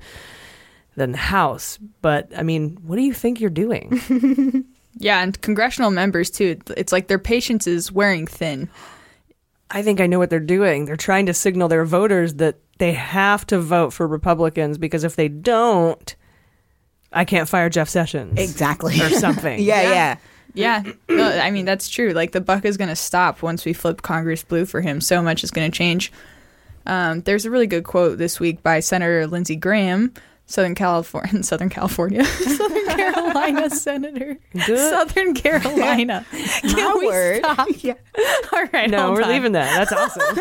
than 0.95 1.11
the 1.11 1.17
House. 1.17 1.79
But 2.01 2.31
I 2.37 2.43
mean, 2.43 2.77
what 2.83 2.95
do 2.95 3.01
you 3.01 3.13
think 3.13 3.41
you're 3.41 3.49
doing? 3.49 4.65
Yeah, 4.97 5.21
and 5.21 5.39
congressional 5.41 5.91
members 5.91 6.29
too. 6.29 6.59
It's 6.77 6.91
like 6.91 7.07
their 7.07 7.19
patience 7.19 7.67
is 7.67 7.91
wearing 7.91 8.27
thin. 8.27 8.69
I 9.71 9.81
think 9.81 9.99
I 9.99 10.07
know 10.07 10.19
what 10.19 10.29
they're 10.29 10.39
doing. 10.39 10.85
They're 10.85 10.95
trying 10.95 11.25
to 11.25 11.33
signal 11.33 11.67
their 11.67 11.85
voters 11.85 12.35
that 12.35 12.57
they 12.77 12.93
have 12.93 13.45
to 13.47 13.59
vote 13.59 13.91
for 13.91 14.07
Republicans 14.07 14.77
because 14.77 15.03
if 15.03 15.15
they 15.15 15.27
don't, 15.27 16.15
I 17.11 17.25
can't 17.25 17.49
fire 17.49 17.69
Jeff 17.69 17.89
Sessions. 17.89 18.39
Exactly. 18.39 18.99
Or 19.01 19.09
something. 19.09 19.59
yeah, 19.61 19.81
yeah. 19.81 20.17
Yeah, 20.55 20.83
no, 21.09 21.27
I 21.27 21.49
mean 21.49 21.65
that's 21.65 21.89
true. 21.89 22.11
Like 22.11 22.31
the 22.31 22.41
buck 22.41 22.63
is 22.63 22.77
going 22.77 22.89
to 22.89 22.95
stop 22.95 23.41
once 23.41 23.65
we 23.65 23.73
flip 23.73 24.03
Congress 24.03 24.43
blue 24.43 24.65
for 24.65 24.81
him. 24.81 25.01
So 25.01 25.23
much 25.23 25.43
is 25.43 25.49
going 25.49 25.71
to 25.71 25.75
change. 25.75 26.11
Um, 26.85 27.21
there's 27.21 27.45
a 27.45 27.49
really 27.49 27.65
good 27.65 27.83
quote 27.85 28.17
this 28.17 28.39
week 28.39 28.61
by 28.61 28.79
Senator 28.79 29.25
Lindsey 29.25 29.55
Graham, 29.55 30.13
Southern 30.53 30.75
California, 30.75 31.41
Southern 31.41 31.69
California, 31.77 32.23
Southern 32.23 32.85
Carolina 32.85 33.69
senator, 33.71 34.37
Southern 34.67 35.33
Carolina. 35.33 36.23
Can 36.61 36.99
we 36.99 37.07
word. 37.07 37.39
stop? 37.39 37.67
Yeah. 37.77 37.95
All 38.53 38.65
right. 38.71 38.87
No, 38.87 39.13
we're 39.13 39.25
leaving 39.25 39.53
that. 39.53 39.73
That's 39.75 39.91
awesome. 39.91 40.37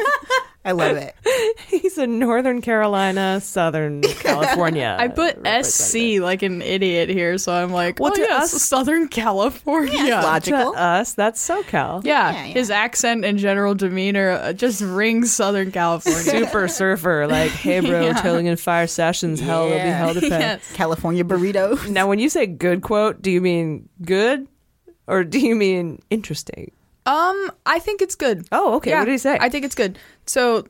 I 0.64 0.72
love 0.72 0.96
it. 0.96 1.14
He's 1.66 1.98
a 1.98 2.06
Northern 2.06 2.60
Carolina, 2.60 3.40
Southern 3.40 4.00
California. 4.02 4.96
I 4.98 5.08
put 5.08 5.38
SC 5.64 6.20
like 6.20 6.42
an 6.42 6.62
idiot 6.62 7.08
here, 7.08 7.36
so 7.38 7.52
I'm 7.52 7.72
like, 7.72 7.98
Well, 7.98 8.12
oh, 8.12 8.14
to 8.16 8.20
yes, 8.22 8.54
us- 8.54 8.62
Southern 8.62 9.08
California. 9.08 10.20
To 10.42 10.56
us, 10.76 11.14
that's 11.14 11.46
SoCal. 11.46 12.04
Yeah, 12.04 12.32
his 12.32 12.70
accent 12.70 13.24
and 13.24 13.38
general 13.38 13.74
demeanor 13.74 14.30
uh, 14.30 14.52
just 14.52 14.80
rings 14.82 15.32
Southern 15.32 15.72
California. 15.72 16.20
Super 16.22 16.68
surfer, 16.68 17.26
like, 17.26 17.50
hey, 17.50 17.80
bro, 17.80 18.00
Yeah. 18.06 18.12
telling 18.14 18.46
in 18.46 18.56
fire 18.56 18.86
sessions, 18.86 19.40
hell 19.40 19.64
it'll 19.66 19.78
be 19.78 19.84
Yeah. 19.84 19.98
hell 19.98 20.14
to 20.14 20.20
pay. 20.20 20.28
Yes. 20.28 20.72
California 20.74 21.24
burrito. 21.24 21.88
Now, 21.88 22.06
when 22.08 22.18
you 22.20 22.28
say 22.28 22.46
good 22.46 22.82
quote, 22.82 23.20
do 23.20 23.30
you 23.32 23.40
mean 23.40 23.88
good 24.02 24.46
or 25.08 25.24
do 25.24 25.40
you 25.40 25.56
mean 25.56 26.00
interesting? 26.10 26.70
Um, 27.05 27.50
I 27.66 27.78
think 27.78 28.00
it's 28.00 28.14
good. 28.14 28.46
Oh, 28.53 28.76
okay. 28.76 28.94
What 28.94 29.07
did 29.07 29.12
he 29.12 29.18
say? 29.18 29.36
I 29.40 29.48
think 29.48 29.64
it's 29.64 29.74
good. 29.74 29.98
So, 30.26 30.66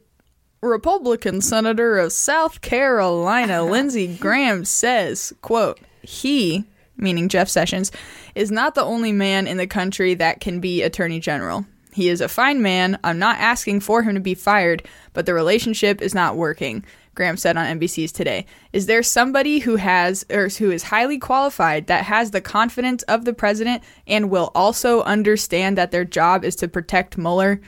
Republican 0.63 1.41
Senator 1.41 1.99
of 1.99 2.13
South 2.13 2.61
Carolina, 2.61 3.65
Lindsey 3.71 4.17
Graham 4.17 4.65
says, 4.65 5.33
quote, 5.43 5.81
he, 6.03 6.65
meaning 6.97 7.29
Jeff 7.29 7.49
Sessions, 7.49 7.93
is 8.35 8.51
not 8.51 8.75
the 8.75 8.85
only 8.85 9.13
man 9.13 9.47
in 9.47 9.57
the 9.57 9.67
country 9.67 10.15
that 10.15 10.41
can 10.41 10.61
be 10.61 10.83
attorney 10.83 11.21
general. 11.21 11.67
He 11.93 12.09
is 12.09 12.23
a 12.23 12.29
fine 12.29 12.63
man. 12.63 12.99
I'm 13.05 13.19
not 13.19 13.39
asking 13.39 13.81
for 13.81 14.03
him 14.03 14.15
to 14.15 14.21
be 14.21 14.35
fired, 14.35 14.83
but 15.13 15.27
the 15.27 15.35
relationship 15.35 16.01
is 16.01 16.15
not 16.15 16.37
working. 16.37 16.85
Graham 17.15 17.37
said 17.37 17.57
on 17.57 17.79
NBC's 17.79 18.13
Today. 18.13 18.47
Is 18.73 18.87
there 18.87 19.03
somebody 19.03 19.59
who 19.61 19.77
has 19.77 20.25
or 20.31 20.49
who 20.49 20.71
is 20.71 20.85
highly 20.85 21.19
qualified 21.19 21.87
that 21.87 22.05
has 22.05 22.31
the 22.31 22.41
confidence 22.41 23.03
of 23.05 23.25
the 23.25 23.35
president 23.35 23.83
and 24.07 24.31
will 24.31 24.51
also 24.55 25.03
understand 25.03 25.77
that 25.77 25.91
their 25.91 26.05
job 26.05 26.45
is 26.45 26.57
to 26.57 26.69
protect 26.69 27.19
Mueller? 27.19 27.61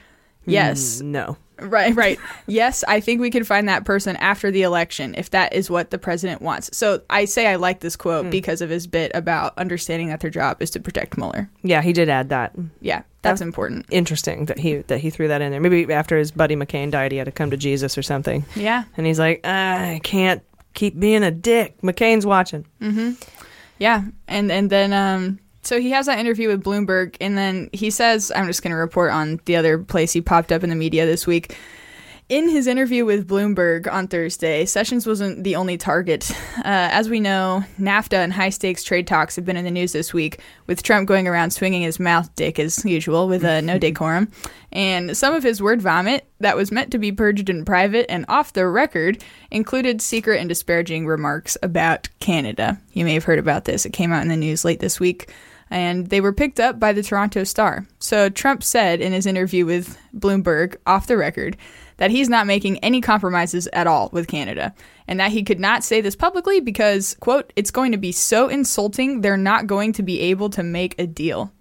Yes. 0.46 1.02
Mm, 1.02 1.06
no. 1.06 1.36
Right, 1.58 1.94
right. 1.94 2.18
yes, 2.46 2.84
I 2.88 3.00
think 3.00 3.20
we 3.20 3.30
can 3.30 3.44
find 3.44 3.68
that 3.68 3.84
person 3.84 4.16
after 4.16 4.50
the 4.50 4.62
election 4.62 5.14
if 5.16 5.30
that 5.30 5.52
is 5.52 5.70
what 5.70 5.90
the 5.90 5.98
president 5.98 6.42
wants. 6.42 6.76
So 6.76 7.02
I 7.08 7.24
say 7.26 7.46
I 7.46 7.56
like 7.56 7.80
this 7.80 7.96
quote 7.96 8.30
because 8.30 8.60
of 8.60 8.70
his 8.70 8.86
bit 8.86 9.12
about 9.14 9.56
understanding 9.56 10.08
that 10.08 10.20
their 10.20 10.30
job 10.30 10.60
is 10.60 10.70
to 10.70 10.80
protect 10.80 11.16
Mueller. 11.16 11.48
Yeah, 11.62 11.82
he 11.82 11.92
did 11.92 12.08
add 12.08 12.30
that. 12.30 12.54
Yeah, 12.80 13.02
that's 13.22 13.40
important. 13.40 13.86
Interesting 13.90 14.46
that 14.46 14.58
he 14.58 14.76
that 14.76 14.98
he 14.98 15.10
threw 15.10 15.28
that 15.28 15.40
in 15.40 15.50
there. 15.52 15.60
Maybe 15.60 15.92
after 15.92 16.18
his 16.18 16.30
buddy 16.30 16.56
McCain 16.56 16.90
died, 16.90 17.12
he 17.12 17.18
had 17.18 17.26
to 17.26 17.32
come 17.32 17.50
to 17.50 17.56
Jesus 17.56 17.96
or 17.96 18.02
something. 18.02 18.44
Yeah. 18.54 18.84
And 18.96 19.06
he's 19.06 19.18
like, 19.18 19.46
I 19.46 20.00
can't 20.02 20.42
keep 20.74 20.98
being 20.98 21.22
a 21.22 21.30
dick. 21.30 21.80
McCain's 21.82 22.26
watching. 22.26 22.66
Mm-hmm. 22.80 23.12
Yeah, 23.78 24.04
and 24.28 24.52
and 24.52 24.70
then 24.70 24.92
um, 24.92 25.40
so 25.64 25.80
he 25.80 25.90
has 25.90 26.06
that 26.06 26.18
interview 26.18 26.48
with 26.48 26.62
Bloomberg, 26.62 27.16
and 27.20 27.36
then 27.36 27.70
he 27.72 27.90
says, 27.90 28.32
"I'm 28.34 28.46
just 28.46 28.62
going 28.62 28.72
to 28.72 28.76
report 28.76 29.12
on 29.12 29.40
the 29.44 29.56
other 29.56 29.78
place 29.78 30.12
he 30.12 30.20
popped 30.20 30.52
up 30.52 30.62
in 30.62 30.70
the 30.70 30.76
media 30.76 31.06
this 31.06 31.26
week." 31.26 31.56
In 32.30 32.48
his 32.48 32.66
interview 32.66 33.04
with 33.04 33.28
Bloomberg 33.28 33.86
on 33.86 34.08
Thursday, 34.08 34.64
Sessions 34.64 35.06
wasn't 35.06 35.44
the 35.44 35.56
only 35.56 35.76
target. 35.76 36.30
Uh, 36.64 36.88
as 36.92 37.10
we 37.10 37.20
know, 37.20 37.62
NAFTA 37.78 38.16
and 38.16 38.32
high 38.32 38.48
stakes 38.48 38.82
trade 38.82 39.06
talks 39.06 39.36
have 39.36 39.44
been 39.44 39.56
in 39.56 39.66
the 39.66 39.70
news 39.70 39.92
this 39.92 40.14
week, 40.14 40.40
with 40.66 40.82
Trump 40.82 41.06
going 41.06 41.28
around 41.28 41.50
swinging 41.50 41.82
his 41.82 42.00
mouth 42.00 42.34
dick 42.36 42.58
as 42.58 42.82
usual 42.86 43.28
with 43.28 43.44
uh, 43.44 43.60
no 43.60 43.76
decorum. 43.76 44.30
And 44.72 45.14
some 45.14 45.34
of 45.34 45.42
his 45.42 45.60
word 45.60 45.82
vomit 45.82 46.26
that 46.40 46.56
was 46.56 46.72
meant 46.72 46.90
to 46.92 46.98
be 46.98 47.12
purged 47.12 47.50
in 47.50 47.66
private 47.66 48.10
and 48.10 48.24
off 48.30 48.54
the 48.54 48.66
record 48.66 49.22
included 49.50 50.00
secret 50.00 50.40
and 50.40 50.48
disparaging 50.48 51.06
remarks 51.06 51.58
about 51.62 52.08
Canada. 52.20 52.80
You 52.94 53.04
may 53.04 53.12
have 53.12 53.24
heard 53.24 53.40
about 53.40 53.66
this, 53.66 53.84
it 53.84 53.92
came 53.92 54.10
out 54.10 54.22
in 54.22 54.28
the 54.28 54.36
news 54.36 54.64
late 54.64 54.80
this 54.80 54.98
week 54.98 55.30
and 55.74 56.06
they 56.06 56.20
were 56.20 56.32
picked 56.32 56.60
up 56.60 56.78
by 56.78 56.92
the 56.92 57.02
Toronto 57.02 57.42
Star. 57.42 57.84
So 57.98 58.28
Trump 58.28 58.62
said 58.62 59.00
in 59.00 59.12
his 59.12 59.26
interview 59.26 59.66
with 59.66 59.98
Bloomberg 60.16 60.76
off 60.86 61.08
the 61.08 61.16
record 61.16 61.56
that 61.96 62.12
he's 62.12 62.28
not 62.28 62.46
making 62.46 62.78
any 62.78 63.00
compromises 63.00 63.66
at 63.72 63.88
all 63.88 64.08
with 64.12 64.28
Canada 64.28 64.72
and 65.08 65.18
that 65.18 65.32
he 65.32 65.42
could 65.42 65.58
not 65.58 65.82
say 65.82 66.00
this 66.00 66.14
publicly 66.14 66.60
because, 66.60 67.16
quote, 67.18 67.52
it's 67.56 67.72
going 67.72 67.90
to 67.90 67.98
be 67.98 68.12
so 68.12 68.48
insulting 68.48 69.20
they're 69.20 69.36
not 69.36 69.66
going 69.66 69.92
to 69.94 70.04
be 70.04 70.20
able 70.20 70.48
to 70.48 70.62
make 70.62 70.94
a 70.96 71.08
deal. 71.08 71.52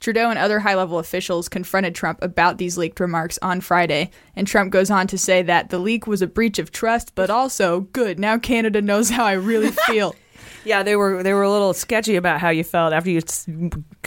Trudeau 0.00 0.28
and 0.28 0.40
other 0.40 0.58
high 0.58 0.74
level 0.74 0.98
officials 0.98 1.48
confronted 1.48 1.94
Trump 1.94 2.18
about 2.22 2.58
these 2.58 2.76
leaked 2.76 2.98
remarks 2.98 3.38
on 3.42 3.60
Friday, 3.60 4.10
and 4.34 4.46
Trump 4.46 4.72
goes 4.72 4.90
on 4.90 5.06
to 5.06 5.16
say 5.16 5.42
that 5.42 5.70
the 5.70 5.78
leak 5.78 6.08
was 6.08 6.20
a 6.20 6.26
breach 6.26 6.58
of 6.58 6.72
trust, 6.72 7.14
but 7.14 7.30
also, 7.30 7.80
good, 7.92 8.18
now 8.18 8.38
Canada 8.38 8.82
knows 8.82 9.08
how 9.08 9.24
I 9.24 9.32
really 9.32 9.70
feel. 9.70 10.16
Yeah, 10.66 10.82
they 10.82 10.96
were 10.96 11.22
they 11.22 11.32
were 11.32 11.44
a 11.44 11.50
little 11.50 11.72
sketchy 11.72 12.16
about 12.16 12.40
how 12.40 12.50
you 12.50 12.64
felt 12.64 12.92
after 12.92 13.08
you 13.08 13.20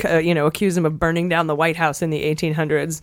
uh, 0.03 0.17
you 0.17 0.33
know 0.33 0.45
accused 0.45 0.75
them 0.75 0.85
of 0.85 0.99
burning 0.99 1.29
down 1.29 1.47
the 1.47 1.55
White 1.55 1.77
House 1.77 2.01
in 2.01 2.09
the 2.09 2.21
1800s 2.23 3.01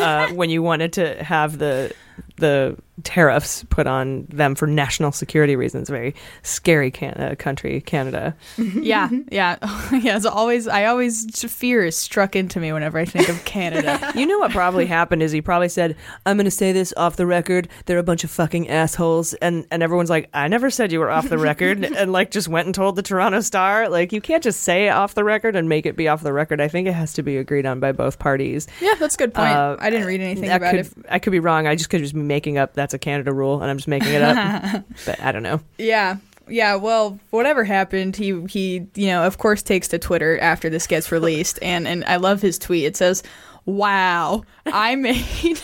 uh, 0.00 0.32
when 0.34 0.50
you 0.50 0.62
wanted 0.62 0.92
to 0.94 1.22
have 1.22 1.58
the 1.58 1.92
the 2.36 2.76
tariffs 3.04 3.64
put 3.70 3.86
on 3.86 4.26
them 4.28 4.54
for 4.54 4.66
national 4.66 5.12
security 5.12 5.56
reasons. 5.56 5.88
Very 5.88 6.14
scary 6.42 6.90
can- 6.90 7.14
uh, 7.14 7.34
country, 7.38 7.80
Canada. 7.80 8.36
yeah, 8.58 9.08
yeah, 9.30 9.56
yeah. 9.92 10.16
It's 10.16 10.26
always 10.26 10.68
I 10.68 10.84
always 10.84 11.26
fear 11.50 11.84
is 11.84 11.96
struck 11.96 12.36
into 12.36 12.60
me 12.60 12.72
whenever 12.72 12.98
I 12.98 13.04
think 13.04 13.28
of 13.28 13.44
Canada. 13.44 14.12
you 14.14 14.26
know 14.26 14.38
what 14.38 14.50
probably 14.50 14.86
happened 14.86 15.22
is 15.22 15.32
he 15.32 15.40
probably 15.40 15.68
said, 15.68 15.96
"I'm 16.26 16.36
going 16.36 16.44
to 16.44 16.50
say 16.50 16.72
this 16.72 16.92
off 16.96 17.16
the 17.16 17.26
record. 17.26 17.68
They're 17.86 17.98
a 17.98 18.02
bunch 18.02 18.24
of 18.24 18.30
fucking 18.30 18.68
assholes," 18.68 19.34
and 19.34 19.66
and 19.70 19.82
everyone's 19.82 20.10
like, 20.10 20.28
"I 20.34 20.48
never 20.48 20.70
said 20.70 20.92
you 20.92 21.00
were 21.00 21.10
off 21.10 21.28
the 21.28 21.38
record," 21.38 21.84
and 21.84 22.12
like 22.12 22.30
just 22.30 22.48
went 22.48 22.66
and 22.66 22.74
told 22.74 22.96
the 22.96 23.02
Toronto 23.02 23.40
Star, 23.40 23.88
like 23.88 24.12
you 24.12 24.20
can't 24.20 24.42
just 24.42 24.60
say 24.60 24.88
off 24.90 25.14
the 25.14 25.24
record 25.24 25.56
and 25.56 25.68
make 25.68 25.86
it 25.86 25.96
be 25.96 26.08
off 26.08 26.22
the 26.22 26.32
record. 26.32 26.60
I 26.60 26.68
think 26.68 26.86
it 26.86 26.92
has 26.92 27.12
to 27.14 27.22
be 27.22 27.36
agreed 27.38 27.66
on 27.66 27.80
by 27.80 27.92
both 27.92 28.18
parties. 28.18 28.68
Yeah, 28.80 28.94
that's 28.94 29.14
a 29.14 29.18
good 29.18 29.34
point. 29.34 29.52
Uh, 29.52 29.76
I 29.78 29.90
didn't 29.90 30.06
read 30.06 30.20
anything 30.20 30.50
about 30.50 30.70
could, 30.72 30.80
it. 30.80 30.92
I 31.08 31.18
could 31.18 31.30
be 31.30 31.40
wrong. 31.40 31.66
I 31.66 31.74
just 31.74 31.90
could 31.90 32.00
just 32.00 32.14
be 32.14 32.20
making 32.20 32.58
up 32.58 32.74
that's 32.82 32.94
a 32.94 32.98
Canada 32.98 33.32
rule, 33.32 33.62
and 33.62 33.70
I'm 33.70 33.76
just 33.76 33.86
making 33.86 34.12
it 34.12 34.22
up. 34.22 34.84
but 35.06 35.20
I 35.20 35.30
don't 35.30 35.44
know. 35.44 35.60
Yeah. 35.78 36.16
Yeah, 36.48 36.74
well, 36.74 37.20
whatever 37.30 37.62
happened, 37.62 38.16
he 38.16 38.44
he, 38.48 38.88
you 38.96 39.06
know, 39.06 39.24
of 39.24 39.38
course 39.38 39.62
takes 39.62 39.86
to 39.88 39.98
Twitter 39.98 40.38
after 40.40 40.68
this 40.68 40.88
gets 40.88 41.12
released 41.12 41.58
and 41.62 41.86
and 41.86 42.04
I 42.04 42.16
love 42.16 42.42
his 42.42 42.58
tweet. 42.58 42.84
It 42.84 42.96
says, 42.96 43.22
"Wow, 43.64 44.42
I 44.66 44.96
made 44.96 45.60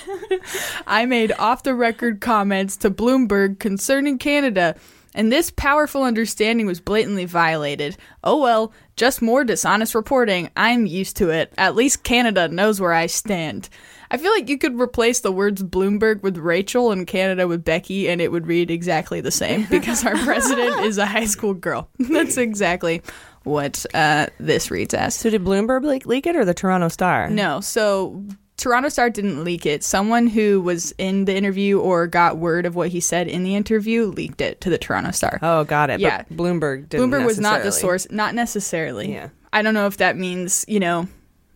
I 0.87 1.05
made 1.05 1.33
off 1.33 1.65
the 1.65 1.75
record 1.75 2.21
comments 2.21 2.77
to 2.79 2.91
Bloomberg 2.91 3.59
concerning 3.59 4.19
Canada." 4.19 4.77
And 5.15 5.33
this 5.33 5.51
powerful 5.51 6.05
understanding 6.05 6.67
was 6.67 6.81
blatantly 6.81 7.25
violated. 7.25 7.97
Oh 8.23 8.41
well, 8.41 8.73
just 8.95 9.21
more 9.21 9.43
dishonest 9.43 9.97
reporting. 9.97 10.49
I'm 10.57 10.87
used 10.87 11.17
to 11.17 11.31
it. 11.31 11.53
At 11.59 11.75
least 11.75 12.05
Canada 12.05 12.47
knows 12.47 12.81
where 12.81 12.93
I 12.93 13.07
stand. 13.07 13.69
I 14.11 14.17
feel 14.17 14.33
like 14.33 14.49
you 14.49 14.59
could 14.59 14.81
replace 14.81 15.21
the 15.21 15.33
words 15.33 15.63
Bloomberg 15.63 16.23
with 16.23 16.39
Rachel 16.39 16.93
and 16.93 17.07
Canada 17.07 17.47
with 17.47 17.65
Becky, 17.65 18.09
and 18.09 18.21
it 18.21 18.33
would 18.33 18.47
read 18.47 18.71
exactly 18.71 19.21
the 19.21 19.31
same 19.31 19.67
because 19.71 20.05
our 20.05 20.17
president 20.17 20.85
is 20.85 20.99
a 20.99 21.07
high 21.07 21.27
school 21.27 21.55
girl. 21.55 21.89
That's 21.99 22.37
exactly 22.37 23.03
what 23.45 23.85
uh, 23.95 24.27
this 24.39 24.71
reads 24.71 24.95
as. 24.95 25.15
So, 25.15 25.31
did 25.31 25.45
Bloomberg 25.45 25.85
leak, 25.85 26.07
leak 26.07 26.27
it 26.27 26.37
or 26.37 26.45
the 26.45 26.55
Toronto 26.55 26.89
Star? 26.89 27.29
No. 27.29 27.61
So, 27.61 28.25
Toronto 28.57 28.89
Star 28.89 29.09
didn't 29.09 29.45
leak 29.45 29.67
it. 29.67 29.85
Someone 29.85 30.27
who 30.27 30.61
was 30.61 30.93
in 30.99 31.25
the 31.25 31.37
interview 31.37 31.79
or 31.79 32.07
got 32.07 32.39
word 32.39 32.67
of 32.67 32.75
what 32.75 32.89
he 32.89 33.01
said 33.01 33.29
in 33.29 33.45
the 33.45 33.55
interview 33.55 34.07
leaked 34.07 34.41
it 34.41 34.61
to 34.63 34.71
the 34.71 34.79
Toronto 34.79 35.13
Star. 35.13 35.39
Oh, 35.43 35.65
got 35.65 35.91
it. 35.91 36.01
Yeah. 36.01 36.25
But 36.29 36.37
Bloomberg 36.37 36.89
didn't 36.89 37.11
Bloomberg 37.11 37.25
was 37.25 37.39
not 37.39 37.63
the 37.63 37.73
source, 37.73 38.11
not 38.11 38.35
necessarily. 38.35 39.13
Yeah. 39.13 39.29
I 39.53 39.63
don't 39.63 39.75
know 39.75 39.87
if 39.87 39.99
that 39.99 40.17
means, 40.17 40.65
you 40.69 40.81
know, 40.81 41.09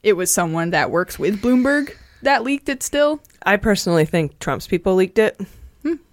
it 0.03 0.15
was 0.15 0.31
someone 0.31 0.71
that 0.71 0.91
works 0.91 1.19
with 1.19 1.43
Bloomberg 1.43 1.95
that 2.23 2.43
leaked 2.45 2.69
it 2.69 2.83
still. 2.83 3.21
I 3.45 3.57
personally 3.57 4.05
think 4.05 4.39
Trump's 4.39 4.67
people 4.67 4.95
leaked 4.95 5.19
it. 5.19 5.41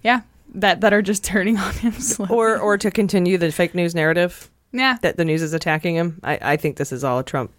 Yeah. 0.03 0.21
That 0.55 0.81
that 0.81 0.93
are 0.93 1.01
just 1.01 1.23
turning 1.33 1.57
on 1.57 1.73
him 1.73 1.93
slowly. 1.93 2.33
Or 2.35 2.57
or 2.59 2.77
to 2.77 2.89
continue 2.91 3.37
the 3.37 3.51
fake 3.51 3.75
news 3.75 3.93
narrative 3.95 4.49
Yeah. 4.71 4.97
that 5.01 5.17
the 5.17 5.25
news 5.25 5.41
is 5.41 5.53
attacking 5.53 5.95
him. 5.95 6.19
I, 6.23 6.39
I 6.41 6.57
think 6.57 6.77
this 6.77 6.91
is 6.91 7.03
all 7.03 7.19
a 7.19 7.23
Trump 7.23 7.51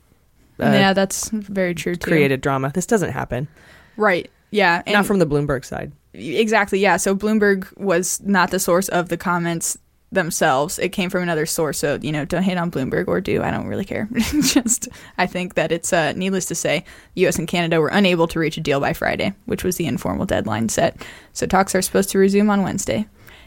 uh, 0.58 0.64
yeah, 0.72 0.92
that's 0.92 1.30
very 1.30 1.74
true 1.74 1.94
too. 1.96 2.10
created 2.10 2.42
drama. 2.42 2.70
This 2.74 2.84
doesn't 2.84 3.12
happen. 3.12 3.48
Right. 3.96 4.30
Yeah. 4.50 4.82
Not 4.86 5.06
from 5.06 5.18
the 5.18 5.26
Bloomberg 5.26 5.64
side. 5.64 5.92
Exactly. 6.12 6.80
Yeah. 6.80 6.98
So 6.98 7.14
Bloomberg 7.14 7.74
was 7.78 8.20
not 8.22 8.50
the 8.50 8.58
source 8.58 8.88
of 8.90 9.08
the 9.08 9.16
comments 9.16 9.78
themselves. 10.12 10.78
It 10.78 10.90
came 10.90 11.10
from 11.10 11.22
another 11.22 11.46
source. 11.46 11.78
So, 11.78 11.98
you 12.02 12.12
know, 12.12 12.24
don't 12.24 12.42
hate 12.42 12.58
on 12.58 12.70
Bloomberg 12.70 13.06
or 13.08 13.20
do. 13.20 13.42
I 13.42 13.50
don't 13.50 13.66
really 13.66 13.84
care. 13.84 14.08
Just, 14.42 14.88
I 15.18 15.26
think 15.26 15.54
that 15.54 15.72
it's 15.72 15.92
uh, 15.92 16.12
needless 16.12 16.46
to 16.46 16.54
say, 16.54 16.84
U.S. 17.14 17.38
and 17.38 17.46
Canada 17.46 17.80
were 17.80 17.88
unable 17.88 18.26
to 18.28 18.38
reach 18.38 18.56
a 18.56 18.60
deal 18.60 18.80
by 18.80 18.92
Friday, 18.92 19.34
which 19.46 19.64
was 19.64 19.76
the 19.76 19.86
informal 19.86 20.26
deadline 20.26 20.68
set. 20.68 21.00
So 21.32 21.46
talks 21.46 21.74
are 21.74 21.82
supposed 21.82 22.10
to 22.10 22.18
resume 22.18 22.50
on 22.50 22.62
Wednesday. 22.62 23.06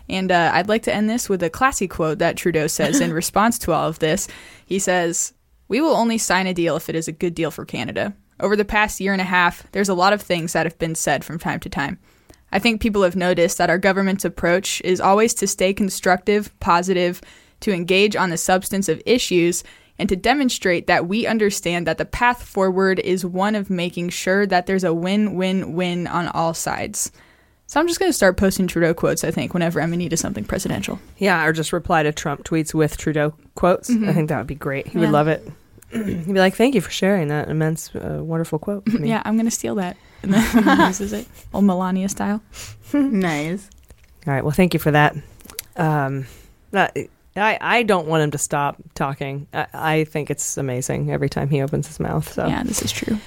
And 0.09 0.31
uh, 0.31 0.51
I'd 0.53 0.69
like 0.69 0.83
to 0.83 0.93
end 0.93 1.09
this 1.09 1.29
with 1.29 1.43
a 1.43 1.49
classy 1.49 1.87
quote 1.87 2.19
that 2.19 2.37
Trudeau 2.37 2.67
says 2.67 2.99
in 2.99 3.13
response 3.13 3.57
to 3.59 3.71
all 3.71 3.87
of 3.87 3.99
this. 3.99 4.27
He 4.65 4.79
says, 4.79 5.33
We 5.67 5.81
will 5.81 5.95
only 5.95 6.17
sign 6.17 6.47
a 6.47 6.53
deal 6.53 6.75
if 6.75 6.89
it 6.89 6.95
is 6.95 7.07
a 7.07 7.13
good 7.13 7.35
deal 7.35 7.51
for 7.51 7.65
Canada. 7.65 8.13
Over 8.39 8.55
the 8.55 8.65
past 8.65 8.99
year 8.99 9.13
and 9.13 9.21
a 9.21 9.25
half, 9.25 9.69
there's 9.71 9.89
a 9.89 9.93
lot 9.93 10.11
of 10.11 10.21
things 10.21 10.53
that 10.53 10.65
have 10.65 10.77
been 10.79 10.95
said 10.95 11.23
from 11.23 11.39
time 11.39 11.59
to 11.61 11.69
time. 11.69 11.99
I 12.53 12.59
think 12.59 12.81
people 12.81 13.01
have 13.01 13.15
noticed 13.15 13.57
that 13.57 13.71
our 13.71 13.79
government's 13.79 14.23
approach 14.23 14.79
is 14.85 15.01
always 15.01 15.33
to 15.35 15.47
stay 15.47 15.73
constructive, 15.73 16.57
positive, 16.59 17.19
to 17.61 17.71
engage 17.73 18.15
on 18.15 18.29
the 18.29 18.37
substance 18.37 18.87
of 18.87 19.01
issues, 19.07 19.63
and 19.97 20.07
to 20.07 20.15
demonstrate 20.15 20.85
that 20.85 21.07
we 21.07 21.25
understand 21.25 21.87
that 21.87 21.97
the 21.97 22.05
path 22.05 22.43
forward 22.43 22.99
is 22.99 23.25
one 23.25 23.55
of 23.55 23.69
making 23.71 24.09
sure 24.09 24.45
that 24.45 24.67
there's 24.67 24.83
a 24.83 24.93
win 24.93 25.33
win 25.33 25.73
win 25.73 26.05
on 26.05 26.27
all 26.27 26.53
sides. 26.53 27.11
So 27.65 27.79
I'm 27.79 27.87
just 27.87 27.99
going 27.99 28.09
to 28.09 28.13
start 28.13 28.37
posting 28.37 28.67
Trudeau 28.67 28.93
quotes, 28.93 29.23
I 29.23 29.31
think, 29.31 29.53
whenever 29.55 29.81
I'm 29.81 29.91
in 29.93 29.99
need 29.99 30.13
of 30.13 30.19
something 30.19 30.43
presidential. 30.43 30.99
Yeah, 31.17 31.43
or 31.45 31.53
just 31.53 31.73
reply 31.73 32.03
to 32.03 32.11
Trump 32.11 32.43
tweets 32.43 32.71
with 32.73 32.97
Trudeau 32.97 33.33
quotes. 33.55 33.89
I 33.89 33.93
Mhm. 33.93 34.13
think 34.13 34.29
that 34.29 34.37
would 34.37 34.47
be 34.47 34.53
great. 34.55 34.87
He 34.87 34.93
Yeah. 34.99 35.05
would 35.05 35.11
love 35.11 35.27
it. 35.27 35.47
He'd 36.05 36.25
be 36.25 36.33
like, 36.33 36.55
"Thank 36.55 36.75
you 36.75 36.81
for 36.81 36.91
sharing 36.91 37.27
that 37.29 37.49
immense, 37.49 37.93
uh, 37.95 38.19
wonderful 38.21 38.59
quote." 38.59 38.87
me." 38.99 39.09
Yeah, 39.09 39.21
I'm 39.25 39.35
going 39.35 39.45
to 39.45 39.51
steal 39.51 39.75
that. 39.75 39.97
And 40.23 40.33
then 40.33 40.63
he 40.77 40.83
uses 40.85 41.11
it. 41.11 41.27
Old 41.53 41.65
Melania 41.65 42.07
style. 42.07 42.41
nice. 42.93 43.69
All 44.25 44.33
right. 44.33 44.41
Well, 44.41 44.51
thank 44.53 44.73
you 44.73 44.79
for 44.79 44.89
that. 44.91 45.17
Um, 45.75 46.27
uh, 46.73 46.87
I 47.35 47.57
I 47.59 47.83
don't 47.83 48.07
want 48.07 48.23
him 48.23 48.31
to 48.31 48.37
stop 48.37 48.77
talking. 48.95 49.47
I, 49.53 49.67
I 49.73 50.03
think 50.05 50.29
it's 50.31 50.57
amazing 50.57 51.11
every 51.11 51.27
time 51.27 51.49
he 51.49 51.61
opens 51.61 51.87
his 51.87 51.99
mouth. 51.99 52.31
So 52.31 52.47
Yeah, 52.47 52.63
this 52.63 52.81
is 52.81 52.91
true. 52.93 53.17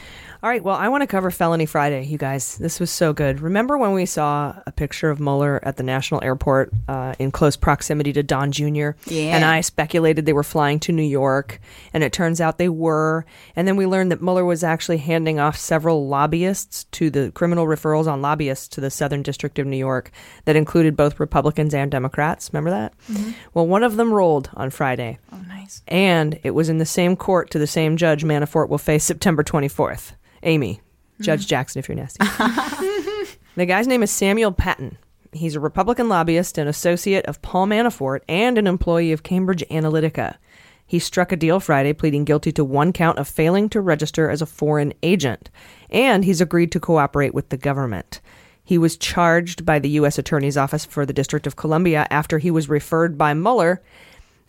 All 0.43 0.51
right. 0.51 0.62
Well, 0.62 0.76
I 0.76 0.89
want 0.89 1.01
to 1.03 1.07
cover 1.07 1.30
Felony 1.30 1.64
Friday, 1.66 2.05
you 2.05 2.18
guys. 2.18 2.59
This 2.59 2.78
was 2.78 2.91
so 2.91 3.12
good. 3.14 3.41
Remember 3.41 3.78
when 3.78 3.93
we 3.93 4.05
saw 4.05 4.55
a 4.66 4.70
picture 4.70 5.09
of 5.09 5.18
Mueller 5.18 5.61
at 5.62 5.76
the 5.78 5.82
National 5.82 6.22
Airport 6.22 6.72
uh, 6.89 7.14
in 7.18 7.30
close 7.30 7.57
proximity 7.57 8.12
to 8.12 8.22
Don 8.22 8.53
Jr.? 8.53 8.91
Yeah. 9.07 9.34
And 9.34 9.45
I 9.45 9.62
speculated 9.62 10.26
they 10.26 10.34
were 10.34 10.43
flying 10.45 10.78
to 10.80 10.93
New 10.93 11.03
York, 11.03 11.59
and 11.95 12.05
it 12.05 12.12
turns 12.12 12.41
out 12.41 12.59
they 12.59 12.68
were. 12.68 13.24
And 13.57 13.66
then 13.66 13.76
we 13.76 13.87
learned 13.87 14.12
that 14.12 14.20
Mueller 14.22 14.45
was 14.45 14.62
actually 14.62 14.99
handing 14.99 15.41
off 15.41 15.57
several 15.57 16.07
lobbyists 16.07 16.84
to 16.93 17.09
the 17.09 17.32
criminal 17.32 17.66
referrals 17.66 18.07
on 18.07 18.20
lobbyists 18.20 18.68
to 18.68 18.80
the 18.82 18.91
Southern 18.91 19.22
District 19.22 19.59
of 19.59 19.66
New 19.66 19.78
York 19.78 20.11
that 20.45 20.55
included 20.55 20.97
both 20.97 21.18
Republicans 21.18 21.72
and 21.72 21.91
Democrats. 21.91 22.51
Remember 22.53 22.70
that? 22.70 22.93
Mhm. 23.11 23.34
Well, 23.55 23.66
one 23.66 23.82
of 23.82 23.97
them 23.97 24.12
rolled 24.12 24.51
on 24.55 24.68
Friday. 24.70 25.18
Oh, 25.32 25.41
nice. 25.49 25.82
And 25.89 26.39
it 26.43 26.51
was 26.51 26.68
in 26.68 26.76
the 26.78 26.87
same 26.87 27.16
court 27.16 27.51
to 27.51 27.59
the 27.59 27.66
same 27.66 27.97
judge 27.97 28.22
Manafort 28.22 28.68
will 28.68 28.78
face 28.78 29.03
September 29.05 29.43
24th. 29.43 30.12
Amy, 30.47 30.80
Judge 31.20 31.44
mm. 31.44 31.49
Jackson, 31.49 31.80
if 31.80 31.88
you're 31.88 31.97
nasty. 31.97 32.24
the 33.57 33.66
guy's 33.66 33.88
name 33.88 34.03
is 34.03 34.11
Samuel 34.11 34.53
Patten. 34.53 34.97
He's 35.32 35.57
a 35.57 35.61
Republican 35.61 36.09
lobbyist, 36.09 36.57
an 36.57 36.68
associate 36.68 37.26
of 37.26 37.42
Paul 37.42 37.66
Manafort, 37.66 38.20
and 38.28 38.57
an 38.57 38.66
employee 38.66 39.12
of 39.12 39.24
Cambridge 39.24 39.64
Analytica. 39.70 40.36
He 40.86 41.01
struck 41.01 41.32
a 41.32 41.36
deal 41.36 41.59
Friday, 41.59 41.92
pleading 41.92 42.24
guilty 42.24 42.53
to 42.53 42.64
one 42.64 42.92
count 42.92 43.18
of 43.18 43.26
failing 43.26 43.68
to 43.70 43.80
register 43.80 44.30
as 44.30 44.40
a 44.40 44.47
foreign 44.47 44.94
agent, 45.03 45.51
and 45.90 46.24
he's 46.24 46.40
agreed 46.40 46.70
to 46.72 46.80
cooperate 46.80 47.34
with 47.34 47.49
the 47.49 47.57
government. 47.57 48.20
He 48.62 48.78
was 48.78 48.97
charged 48.97 49.66
by 49.66 49.80
the 49.80 49.90
U.S. 49.90 50.16
Attorney's 50.16 50.57
Office 50.57 50.84
for 50.84 51.05
the 51.05 51.12
District 51.12 51.47
of 51.47 51.57
Columbia 51.57 52.07
after 52.09 52.38
he 52.38 52.53
was 52.53 52.68
referred 52.68 53.18
by 53.18 53.34
Mueller, 53.34 53.82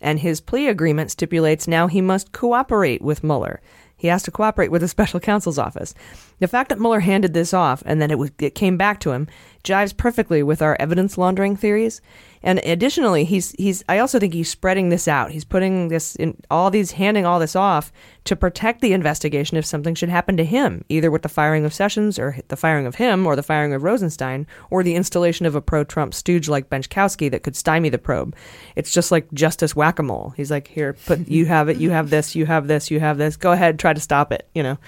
and 0.00 0.20
his 0.20 0.40
plea 0.40 0.68
agreement 0.68 1.10
stipulates 1.10 1.66
now 1.66 1.88
he 1.88 2.00
must 2.00 2.30
cooperate 2.30 3.02
with 3.02 3.24
Mueller. 3.24 3.60
He 3.98 4.08
has 4.08 4.22
to 4.22 4.30
cooperate 4.30 4.70
with 4.70 4.80
the 4.80 4.88
special 4.88 5.20
counsel's 5.20 5.58
office. 5.58 5.92
The 6.40 6.48
fact 6.48 6.68
that 6.68 6.78
Mueller 6.78 7.00
handed 7.00 7.34
this 7.34 7.52
off 7.52 7.82
and 7.86 8.00
then 8.00 8.10
it 8.10 8.18
was 8.18 8.30
it 8.38 8.54
came 8.54 8.76
back 8.76 9.00
to 9.00 9.12
him 9.12 9.28
jives 9.64 9.96
perfectly 9.96 10.42
with 10.42 10.62
our 10.62 10.76
evidence 10.80 11.18
laundering 11.18 11.56
theories. 11.56 12.00
And 12.42 12.60
additionally, 12.60 13.24
he's 13.24 13.52
he's 13.52 13.82
I 13.88 13.98
also 13.98 14.20
think 14.20 14.32
he's 14.32 14.48
spreading 14.48 14.88
this 14.88 15.08
out. 15.08 15.32
He's 15.32 15.44
putting 15.44 15.88
this 15.88 16.14
in 16.14 16.36
all 16.50 16.70
these 16.70 16.92
handing 16.92 17.26
all 17.26 17.40
this 17.40 17.56
off 17.56 17.92
to 18.24 18.36
protect 18.36 18.80
the 18.80 18.92
investigation 18.92 19.56
if 19.56 19.66
something 19.66 19.94
should 19.96 20.08
happen 20.08 20.36
to 20.36 20.44
him, 20.44 20.84
either 20.88 21.10
with 21.10 21.22
the 21.22 21.28
firing 21.28 21.64
of 21.64 21.74
Sessions 21.74 22.18
or 22.18 22.38
the 22.46 22.56
firing 22.56 22.86
of 22.86 22.94
him 22.94 23.26
or 23.26 23.34
the 23.34 23.42
firing 23.42 23.74
of 23.74 23.82
Rosenstein 23.82 24.46
or 24.70 24.84
the 24.84 24.94
installation 24.94 25.46
of 25.46 25.56
a 25.56 25.60
pro-Trump 25.60 26.14
stooge 26.14 26.48
like 26.48 26.70
Benczkowski 26.70 27.28
that 27.30 27.42
could 27.42 27.56
stymie 27.56 27.88
the 27.88 27.98
probe. 27.98 28.36
It's 28.76 28.92
just 28.92 29.10
like 29.10 29.32
justice 29.32 29.74
whack-a-mole. 29.74 30.34
He's 30.36 30.50
like, 30.50 30.68
"Here, 30.68 30.92
put 30.92 31.26
you 31.26 31.46
have 31.46 31.68
it, 31.68 31.78
you 31.78 31.90
have 31.90 32.10
this, 32.10 32.36
you 32.36 32.46
have 32.46 32.68
this, 32.68 32.90
you 32.90 33.00
have 33.00 33.18
this. 33.18 33.36
Go 33.36 33.50
ahead, 33.50 33.80
try 33.80 33.92
to 33.92 34.00
stop 34.00 34.30
it," 34.30 34.48
you 34.54 34.62
know. 34.62 34.78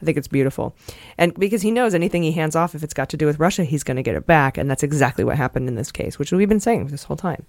I 0.00 0.04
think 0.04 0.16
it's 0.16 0.28
beautiful. 0.28 0.74
And 1.18 1.34
because 1.34 1.62
he 1.62 1.70
knows 1.70 1.94
anything 1.94 2.22
he 2.22 2.32
hands 2.32 2.56
off, 2.56 2.74
if 2.74 2.82
it's 2.82 2.94
got 2.94 3.08
to 3.10 3.16
do 3.16 3.26
with 3.26 3.38
Russia, 3.38 3.64
he's 3.64 3.84
going 3.84 3.96
to 3.96 4.02
get 4.02 4.14
it 4.14 4.26
back. 4.26 4.56
And 4.56 4.70
that's 4.70 4.82
exactly 4.82 5.24
what 5.24 5.36
happened 5.36 5.68
in 5.68 5.74
this 5.74 5.92
case, 5.92 6.18
which 6.18 6.32
we've 6.32 6.48
been 6.48 6.60
saying 6.60 6.86
this 6.86 7.04
whole 7.04 7.16
time. 7.16 7.44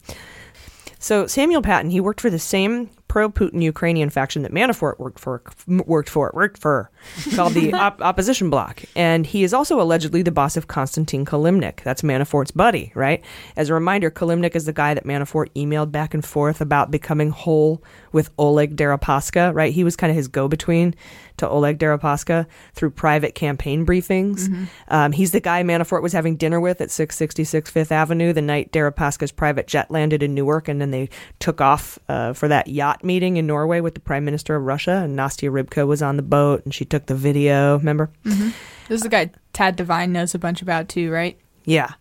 So 1.00 1.26
Samuel 1.26 1.62
Patten, 1.64 1.90
he 1.90 2.00
worked 2.00 2.22
for 2.22 2.30
the 2.30 2.38
same 2.38 2.90
pro-Putin 3.12 3.62
Ukrainian 3.62 4.10
faction 4.10 4.42
that 4.44 4.54
Manafort 4.54 4.98
worked 4.98 5.20
for, 5.20 5.44
worked 5.68 6.08
for, 6.08 6.32
worked 6.34 6.58
for, 6.58 6.90
called 7.36 7.54
the 7.54 7.74
op- 7.86 8.00
opposition 8.00 8.50
bloc, 8.50 8.84
and 8.96 9.26
he 9.26 9.44
is 9.44 9.54
also 9.54 9.82
allegedly 9.82 10.22
the 10.22 10.32
boss 10.32 10.56
of 10.56 10.68
Konstantin 10.70 11.26
Kilimnik. 11.26 11.84
That's 11.84 12.04
Manafort's 12.04 12.52
buddy, 12.52 12.94
right? 12.96 13.22
As 13.58 13.68
a 13.68 13.74
reminder, 13.74 14.10
Kilimnik 14.10 14.56
is 14.56 14.64
the 14.64 14.72
guy 14.72 14.94
that 14.94 15.04
Manafort 15.04 15.50
emailed 15.58 15.92
back 15.92 16.14
and 16.14 16.24
forth 16.24 16.62
about 16.62 16.90
becoming 16.90 17.32
whole 17.32 17.84
with 18.14 18.30
Oleg 18.38 18.78
Deripaska, 18.78 19.54
right? 19.54 19.74
He 19.74 19.84
was 19.84 19.98
kind 19.98 20.10
of 20.10 20.16
his 20.16 20.30
go-between 20.30 20.96
to 21.38 21.50
Oleg 21.50 21.80
Deripaska 21.80 22.46
through 22.74 22.92
private 22.92 23.36
campaign 23.36 23.86
briefings. 23.86 24.48
Mm-hmm. 24.48 24.64
Um, 24.88 25.12
he's 25.12 25.32
the 25.32 25.40
guy 25.40 25.64
Manafort 25.64 26.02
was 26.02 26.14
having 26.14 26.36
dinner 26.36 26.60
with 26.60 26.80
at 26.82 26.92
666 26.92 27.70
Fifth 27.70 27.92
Avenue 27.92 28.32
the 28.32 28.42
night 28.42 28.72
Deripaska's 28.72 29.32
private 29.32 29.68
jet 29.68 29.90
landed 29.92 30.24
in 30.24 30.34
Newark, 30.34 30.68
and 30.68 30.80
then 30.80 30.92
they 30.92 31.10
took 31.40 31.60
off 31.60 32.00
uh, 32.08 32.34
for 32.34 32.48
that 32.48 32.68
yacht 32.68 33.01
meeting 33.04 33.38
in 33.38 33.48
Norway 33.48 33.82
with 33.82 33.94
the 33.94 34.00
Prime 34.00 34.26
Minister 34.26 34.56
of 34.56 34.64
Russia. 34.64 35.02
And 35.04 35.18
Nastya 35.18 35.52
Rybka 35.52 35.88
was 35.88 36.02
on 36.02 36.18
the 36.18 36.24
boat, 36.24 36.64
and 36.64 36.74
she 36.74 36.86
took 36.86 37.06
the 37.06 37.16
video. 37.16 37.78
Remember? 37.78 38.12
Mm-hmm. 38.26 38.50
This 38.88 38.98
is 38.98 39.02
the 39.02 39.10
guy 39.10 39.32
Tad 39.54 39.76
Devine 39.76 40.12
knows 40.12 40.36
a 40.36 40.40
bunch 40.40 40.62
about 40.62 40.90
too, 40.90 41.12
right? 41.12 41.40
Yeah. 41.66 41.94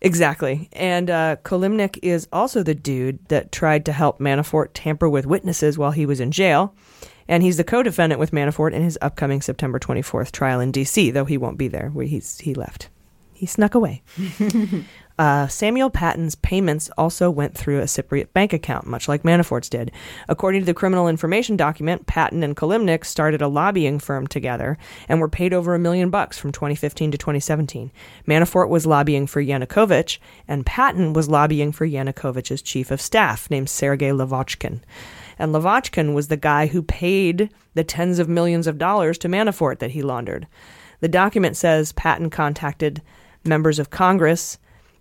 Exactly. 0.00 0.68
And 0.72 1.10
uh, 1.10 1.36
Kilimnik 1.42 1.98
is 2.02 2.28
also 2.32 2.62
the 2.62 2.74
dude 2.74 3.24
that 3.28 3.50
tried 3.50 3.84
to 3.86 3.92
help 3.92 4.20
Manafort 4.20 4.68
tamper 4.72 5.08
with 5.08 5.26
witnesses 5.26 5.76
while 5.76 5.90
he 5.90 6.06
was 6.06 6.20
in 6.20 6.30
jail. 6.30 6.74
And 7.26 7.42
he's 7.42 7.56
the 7.56 7.64
co 7.64 7.82
defendant 7.82 8.20
with 8.20 8.30
Manafort 8.30 8.72
in 8.72 8.82
his 8.82 8.98
upcoming 9.02 9.42
September 9.42 9.78
24th 9.78 10.32
trial 10.32 10.60
in 10.60 10.72
D.C., 10.72 11.10
though 11.10 11.26
he 11.26 11.36
won't 11.36 11.58
be 11.58 11.68
there, 11.68 11.90
he's, 11.90 12.38
he 12.38 12.54
left. 12.54 12.88
He 13.34 13.46
snuck 13.46 13.74
away. 13.74 14.02
Uh, 15.18 15.48
Samuel 15.48 15.90
Patten's 15.90 16.36
payments 16.36 16.90
also 16.96 17.28
went 17.28 17.56
through 17.56 17.80
a 17.80 17.86
Cypriot 17.86 18.32
bank 18.32 18.52
account, 18.52 18.86
much 18.86 19.08
like 19.08 19.24
Manafort's 19.24 19.68
did. 19.68 19.90
According 20.28 20.60
to 20.60 20.66
the 20.66 20.74
criminal 20.74 21.08
information 21.08 21.56
document, 21.56 22.06
Patten 22.06 22.44
and 22.44 22.56
Kilimnik 22.56 23.04
started 23.04 23.42
a 23.42 23.48
lobbying 23.48 23.98
firm 23.98 24.28
together 24.28 24.78
and 25.08 25.18
were 25.18 25.28
paid 25.28 25.52
over 25.52 25.74
a 25.74 25.78
million 25.78 26.08
bucks 26.08 26.38
from 26.38 26.52
2015 26.52 27.10
to 27.10 27.18
2017. 27.18 27.90
Manafort 28.28 28.68
was 28.68 28.86
lobbying 28.86 29.26
for 29.26 29.42
Yanukovych, 29.42 30.18
and 30.46 30.64
Patten 30.64 31.12
was 31.12 31.28
lobbying 31.28 31.72
for 31.72 31.86
Yanukovych's 31.86 32.62
chief 32.62 32.92
of 32.92 33.00
staff, 33.00 33.50
named 33.50 33.68
Sergei 33.68 34.10
Lavochkin. 34.10 34.80
And 35.36 35.52
Lavochkin 35.52 36.14
was 36.14 36.28
the 36.28 36.36
guy 36.36 36.68
who 36.68 36.82
paid 36.82 37.52
the 37.74 37.82
tens 37.82 38.20
of 38.20 38.28
millions 38.28 38.68
of 38.68 38.78
dollars 38.78 39.18
to 39.18 39.28
Manafort 39.28 39.80
that 39.80 39.92
he 39.92 40.02
laundered. 40.02 40.46
The 41.00 41.08
document 41.08 41.56
says 41.56 41.90
Patten 41.92 42.30
contacted 42.30 43.02
members 43.44 43.80
of 43.80 43.90
Congress 43.90 44.58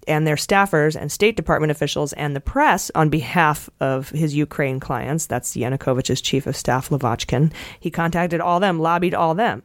and 0.08 0.26
their 0.26 0.36
staffers 0.36 0.96
and 1.00 1.12
State 1.12 1.36
Department 1.36 1.72
officials 1.72 2.14
and 2.14 2.36
the 2.36 2.40
press 2.42 2.90
on 2.96 3.10
behalf 3.10 3.70
of 3.80 4.10
his 4.10 4.36
Ukraine 4.36 4.80
clients. 4.80 5.26
That's 5.26 5.56
Yanukovych's 5.56 6.22
chief 6.22 6.48
of 6.48 6.56
staff, 6.56 6.90
Lavochkin. 6.90 7.52
He 7.80 7.92
contacted 7.92 8.40
all 8.42 8.60
them, 8.60 8.80
lobbied 8.80 9.14
all 9.14 9.36
them. 9.36 9.64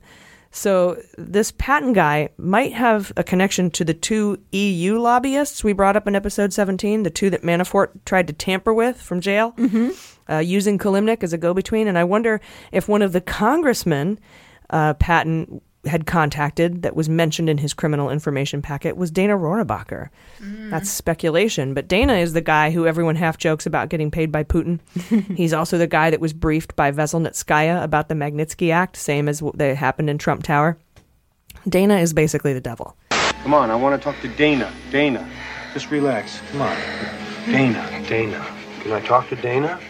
So 0.54 1.00
this 1.16 1.50
Patten 1.52 1.94
guy 1.94 2.28
might 2.36 2.74
have 2.74 3.10
a 3.16 3.24
connection 3.24 3.70
to 3.70 3.84
the 3.84 3.94
two 3.94 4.38
EU 4.52 4.98
lobbyists 4.98 5.64
we 5.64 5.72
brought 5.72 5.96
up 5.96 6.06
in 6.06 6.14
episode 6.14 6.52
17, 6.52 7.04
the 7.04 7.10
two 7.10 7.30
that 7.30 7.40
Manafort 7.42 7.88
tried 8.04 8.26
to 8.26 8.34
tamper 8.34 8.74
with 8.74 9.00
from 9.00 9.22
jail, 9.22 9.52
Mm-hmm. 9.52 9.90
uh, 10.30 10.38
using 10.40 10.78
Kilimnik 10.78 11.22
as 11.22 11.32
a 11.32 11.38
go-between. 11.38 11.88
And 11.88 11.96
I 11.96 12.04
wonder 12.04 12.40
if 12.70 12.86
one 12.86 13.00
of 13.00 13.12
the 13.12 13.22
congressmen 13.22 14.18
uh, 14.68 14.92
Patten 14.94 15.62
had 15.84 16.06
contacted 16.06 16.82
that 16.82 16.94
was 16.94 17.08
mentioned 17.08 17.48
in 17.48 17.58
his 17.58 17.74
criminal 17.74 18.08
information 18.08 18.62
packet 18.62 18.96
was 18.96 19.10
Dana 19.10 19.36
Rohrabacher. 19.36 20.10
Mm. 20.40 20.70
That's 20.70 20.88
speculation, 20.88 21.74
but 21.74 21.88
Dana 21.88 22.14
is 22.14 22.34
the 22.34 22.40
guy 22.40 22.70
who 22.70 22.86
everyone 22.86 23.16
half 23.16 23.36
jokes 23.36 23.66
about 23.66 23.88
getting 23.88 24.10
paid 24.10 24.30
by 24.30 24.44
Putin. 24.44 24.78
He's 25.36 25.52
also 25.52 25.78
the 25.78 25.88
guy 25.88 26.10
that 26.10 26.20
was 26.20 26.32
briefed 26.32 26.76
by 26.76 26.92
Veselnitskaya 26.92 27.82
about 27.82 28.08
the 28.08 28.14
Magnitsky 28.14 28.72
Act, 28.72 28.96
same 28.96 29.28
as 29.28 29.42
what 29.42 29.58
that 29.58 29.76
happened 29.76 30.08
in 30.08 30.18
Trump 30.18 30.44
Tower. 30.44 30.78
Dana 31.68 31.96
is 31.96 32.12
basically 32.12 32.52
the 32.52 32.60
devil. 32.60 32.96
Come 33.42 33.54
on, 33.54 33.70
I 33.70 33.74
want 33.74 34.00
to 34.00 34.04
talk 34.04 34.20
to 34.22 34.28
Dana. 34.28 34.72
Dana, 34.92 35.28
just 35.72 35.90
relax. 35.90 36.40
Come 36.52 36.62
on. 36.62 36.76
Dana, 37.46 38.04
Dana. 38.08 38.46
Can 38.80 38.92
I 38.92 39.00
talk 39.00 39.28
to 39.30 39.36
Dana? 39.36 39.80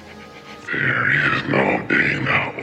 There 0.73 1.35
is 1.35 1.49
no 1.49 1.83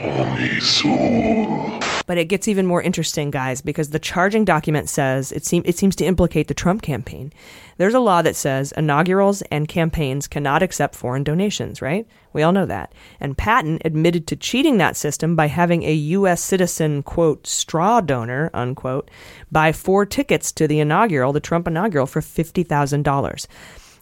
only 0.01 0.60
Soul. 0.60 1.80
But 2.07 2.18
it 2.18 2.26
gets 2.26 2.47
even 2.47 2.66
more 2.66 2.82
interesting, 2.82 3.30
guys, 3.30 3.62
because 3.62 3.91
the 3.91 3.99
charging 3.99 4.45
document 4.45 4.89
says 4.89 5.32
it, 5.32 5.45
seem, 5.45 5.62
it 5.66 5.78
seems 5.78 5.95
to 5.97 6.05
implicate 6.05 6.47
the 6.47 6.55
Trump 6.55 6.82
campaign. 6.82 7.32
There's 7.78 7.93
a 7.93 7.99
law 7.99 8.24
that 8.24 8.36
says 8.36 8.74
inaugurals 8.76 9.43
and 9.51 9.68
campaigns 9.68 10.28
cannot 10.28 10.64
accept 10.64 10.95
foreign 10.95 11.24
donations, 11.24 11.84
right? 11.84 12.07
We 12.34 12.41
all 12.41 12.51
know 12.51 12.66
that. 12.66 12.93
And 13.20 13.38
Patten 13.38 13.80
admitted 13.86 14.26
to 14.28 14.36
cheating 14.36 14.78
that 14.78 14.97
system 14.97 15.36
by 15.36 15.47
having 15.47 15.84
a 15.84 15.93
U.S. 15.93 16.43
citizen, 16.43 17.03
quote, 17.03 17.45
straw 17.45 18.01
donor, 18.01 18.49
unquote, 18.55 19.12
buy 19.51 19.72
four 19.72 20.05
tickets 20.07 20.51
to 20.53 20.68
the 20.68 20.80
inaugural, 20.80 21.32
the 21.32 21.39
Trump 21.39 21.68
inaugural, 21.68 22.07
for 22.07 22.22
$50,000. 22.22 23.47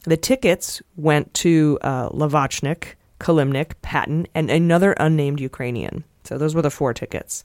The 0.03 0.17
tickets 0.17 0.81
went 0.95 1.33
to 1.35 1.77
uh, 1.81 2.09
Lavochnik, 2.09 2.93
Kilimnik, 3.19 3.73
Patten, 3.81 4.27
and 4.33 4.49
another 4.49 4.93
unnamed 4.93 5.39
Ukrainian. 5.39 6.03
So 6.23 6.37
those 6.37 6.55
were 6.55 6.61
the 6.61 6.71
four 6.71 6.93
tickets. 6.93 7.43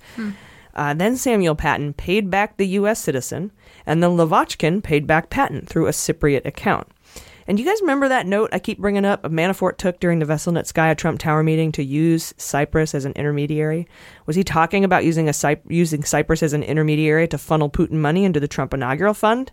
Uh, 0.75 0.95
then 0.95 1.17
Samuel 1.17 1.55
Patten 1.55 1.93
paid 1.93 2.31
back 2.31 2.57
the 2.57 2.67
U.S. 2.69 2.99
citizen, 2.99 3.53
and 3.85 4.03
then 4.03 4.17
Lavochkin 4.17 4.83
paid 4.83 5.07
back 5.07 5.31
Patten 5.31 5.67
through 5.67 5.87
a 5.87 5.91
Cypriot 5.91 6.47
account. 6.47 6.89
And 7.47 7.59
you 7.59 7.65
guys 7.65 7.81
remember 7.81 8.09
that 8.09 8.27
note 8.27 8.51
I 8.53 8.59
keep 8.59 8.79
bringing 8.79 9.05
up 9.05 9.25
of 9.25 9.33
Manafort 9.33 9.77
took 9.77 9.99
during 9.99 10.21
the 10.21 10.27
Veselnitskaya 10.27 10.97
Trump 10.97 11.19
Tower 11.19 11.43
meeting 11.43 11.73
to 11.73 11.85
use 11.85 12.33
Cyprus 12.37 12.95
as 12.95 13.05
an 13.05 13.13
intermediary? 13.13 13.89
Was 14.27 14.37
he 14.37 14.45
talking 14.45 14.85
about 14.85 15.05
using 15.05 15.29
a 15.29 15.35
using 15.69 16.05
Cyprus 16.05 16.43
as 16.43 16.53
an 16.53 16.63
intermediary 16.63 17.27
to 17.29 17.39
funnel 17.39 17.69
Putin 17.69 17.95
money 17.95 18.25
into 18.25 18.41
the 18.41 18.49
Trump 18.49 18.73
inaugural 18.73 19.15
fund? 19.15 19.51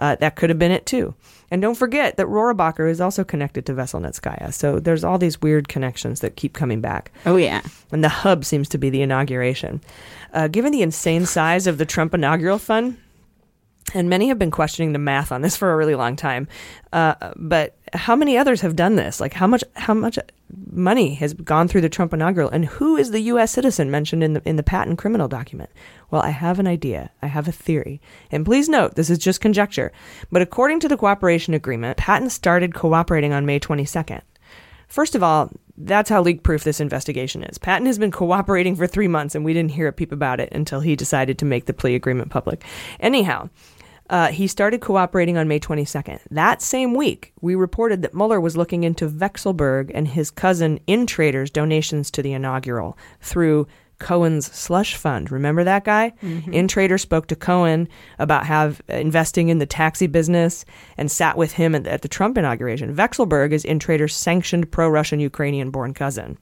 Uh, 0.00 0.16
that 0.16 0.34
could 0.34 0.50
have 0.50 0.58
been 0.58 0.72
it 0.72 0.86
too. 0.86 1.14
And 1.50 1.60
don't 1.60 1.76
forget 1.76 2.16
that 2.16 2.26
Rohrabacher 2.26 2.90
is 2.90 3.00
also 3.00 3.22
connected 3.22 3.66
to 3.66 3.74
Veselnitskaya. 3.74 4.52
So 4.52 4.80
there's 4.80 5.04
all 5.04 5.18
these 5.18 5.42
weird 5.42 5.68
connections 5.68 6.20
that 6.20 6.36
keep 6.36 6.54
coming 6.54 6.80
back. 6.80 7.12
Oh, 7.26 7.36
yeah. 7.36 7.60
And 7.92 8.02
the 8.02 8.08
hub 8.08 8.44
seems 8.44 8.68
to 8.70 8.78
be 8.78 8.88
the 8.88 9.02
inauguration. 9.02 9.82
Uh, 10.32 10.48
given 10.48 10.72
the 10.72 10.82
insane 10.82 11.26
size 11.26 11.66
of 11.66 11.76
the 11.76 11.84
Trump 11.84 12.14
inaugural 12.14 12.58
fund, 12.58 12.96
and 13.94 14.08
many 14.08 14.28
have 14.28 14.38
been 14.38 14.50
questioning 14.50 14.92
the 14.92 14.98
math 14.98 15.32
on 15.32 15.42
this 15.42 15.56
for 15.56 15.72
a 15.72 15.76
really 15.76 15.94
long 15.94 16.16
time. 16.16 16.48
Uh, 16.92 17.14
but 17.36 17.76
how 17.92 18.14
many 18.16 18.36
others 18.36 18.60
have 18.60 18.76
done 18.76 18.96
this? 18.96 19.20
Like 19.20 19.32
how 19.32 19.46
much 19.46 19.64
how 19.74 19.94
much 19.94 20.18
money 20.70 21.14
has 21.14 21.34
gone 21.34 21.68
through 21.68 21.80
the 21.80 21.88
Trump 21.88 22.12
inaugural, 22.12 22.50
and 22.50 22.64
who 22.64 22.96
is 22.96 23.10
the 23.10 23.20
U.S. 23.20 23.50
citizen 23.50 23.90
mentioned 23.90 24.22
in 24.22 24.34
the 24.34 24.42
in 24.48 24.56
the 24.56 24.62
Patten 24.62 24.96
criminal 24.96 25.28
document? 25.28 25.70
Well, 26.10 26.22
I 26.22 26.30
have 26.30 26.58
an 26.58 26.66
idea. 26.66 27.10
I 27.22 27.26
have 27.26 27.48
a 27.48 27.52
theory, 27.52 28.00
and 28.30 28.44
please 28.44 28.68
note 28.68 28.94
this 28.94 29.10
is 29.10 29.18
just 29.18 29.40
conjecture. 29.40 29.92
But 30.30 30.42
according 30.42 30.80
to 30.80 30.88
the 30.88 30.96
cooperation 30.96 31.54
agreement, 31.54 31.96
Patten 31.96 32.30
started 32.30 32.74
cooperating 32.74 33.32
on 33.32 33.46
May 33.46 33.58
twenty 33.58 33.84
second. 33.84 34.22
First 34.88 35.14
of 35.14 35.22
all, 35.22 35.52
that's 35.76 36.10
how 36.10 36.20
leak 36.20 36.42
proof 36.42 36.64
this 36.64 36.80
investigation 36.80 37.44
is. 37.44 37.58
Patten 37.58 37.86
has 37.86 37.98
been 37.98 38.10
cooperating 38.10 38.74
for 38.74 38.86
three 38.86 39.08
months, 39.08 39.34
and 39.34 39.44
we 39.44 39.54
didn't 39.54 39.70
hear 39.70 39.86
a 39.86 39.92
peep 39.92 40.12
about 40.12 40.40
it 40.40 40.52
until 40.52 40.80
he 40.80 40.96
decided 40.96 41.38
to 41.38 41.44
make 41.44 41.66
the 41.66 41.72
plea 41.72 41.94
agreement 41.94 42.30
public. 42.30 42.64
Anyhow, 42.98 43.48
uh, 44.10 44.28
he 44.28 44.46
started 44.46 44.80
cooperating 44.80 45.38
on 45.38 45.48
May 45.48 45.60
22nd. 45.60 46.18
That 46.30 46.60
same 46.60 46.94
week, 46.94 47.32
we 47.40 47.54
reported 47.54 48.02
that 48.02 48.12
Mueller 48.12 48.40
was 48.40 48.56
looking 48.56 48.82
into 48.84 49.08
Vekselberg 49.08 49.90
and 49.94 50.08
his 50.08 50.30
cousin 50.30 50.80
Intrater's 50.86 51.50
donations 51.50 52.10
to 52.10 52.22
the 52.22 52.32
inaugural 52.32 52.98
through 53.20 53.68
Cohen's 54.00 54.52
slush 54.52 54.96
fund. 54.96 55.30
Remember 55.30 55.62
that 55.62 55.84
guy? 55.84 56.12
Mhm. 56.22 56.46
Intrater 56.46 56.98
spoke 56.98 57.26
to 57.28 57.36
Cohen 57.36 57.86
about 58.18 58.46
have 58.46 58.80
investing 58.88 59.48
in 59.48 59.58
the 59.58 59.66
taxi 59.66 60.06
business 60.06 60.64
and 60.96 61.10
sat 61.10 61.36
with 61.36 61.52
him 61.52 61.74
at, 61.74 61.86
at 61.86 62.02
the 62.02 62.08
Trump 62.08 62.36
inauguration. 62.36 62.94
Vekselberg 62.94 63.52
is 63.52 63.62
Intrater's 63.64 64.14
sanctioned 64.14 64.72
pro-Russian 64.72 65.20
Ukrainian-born 65.20 65.94
cousin. 65.94 66.38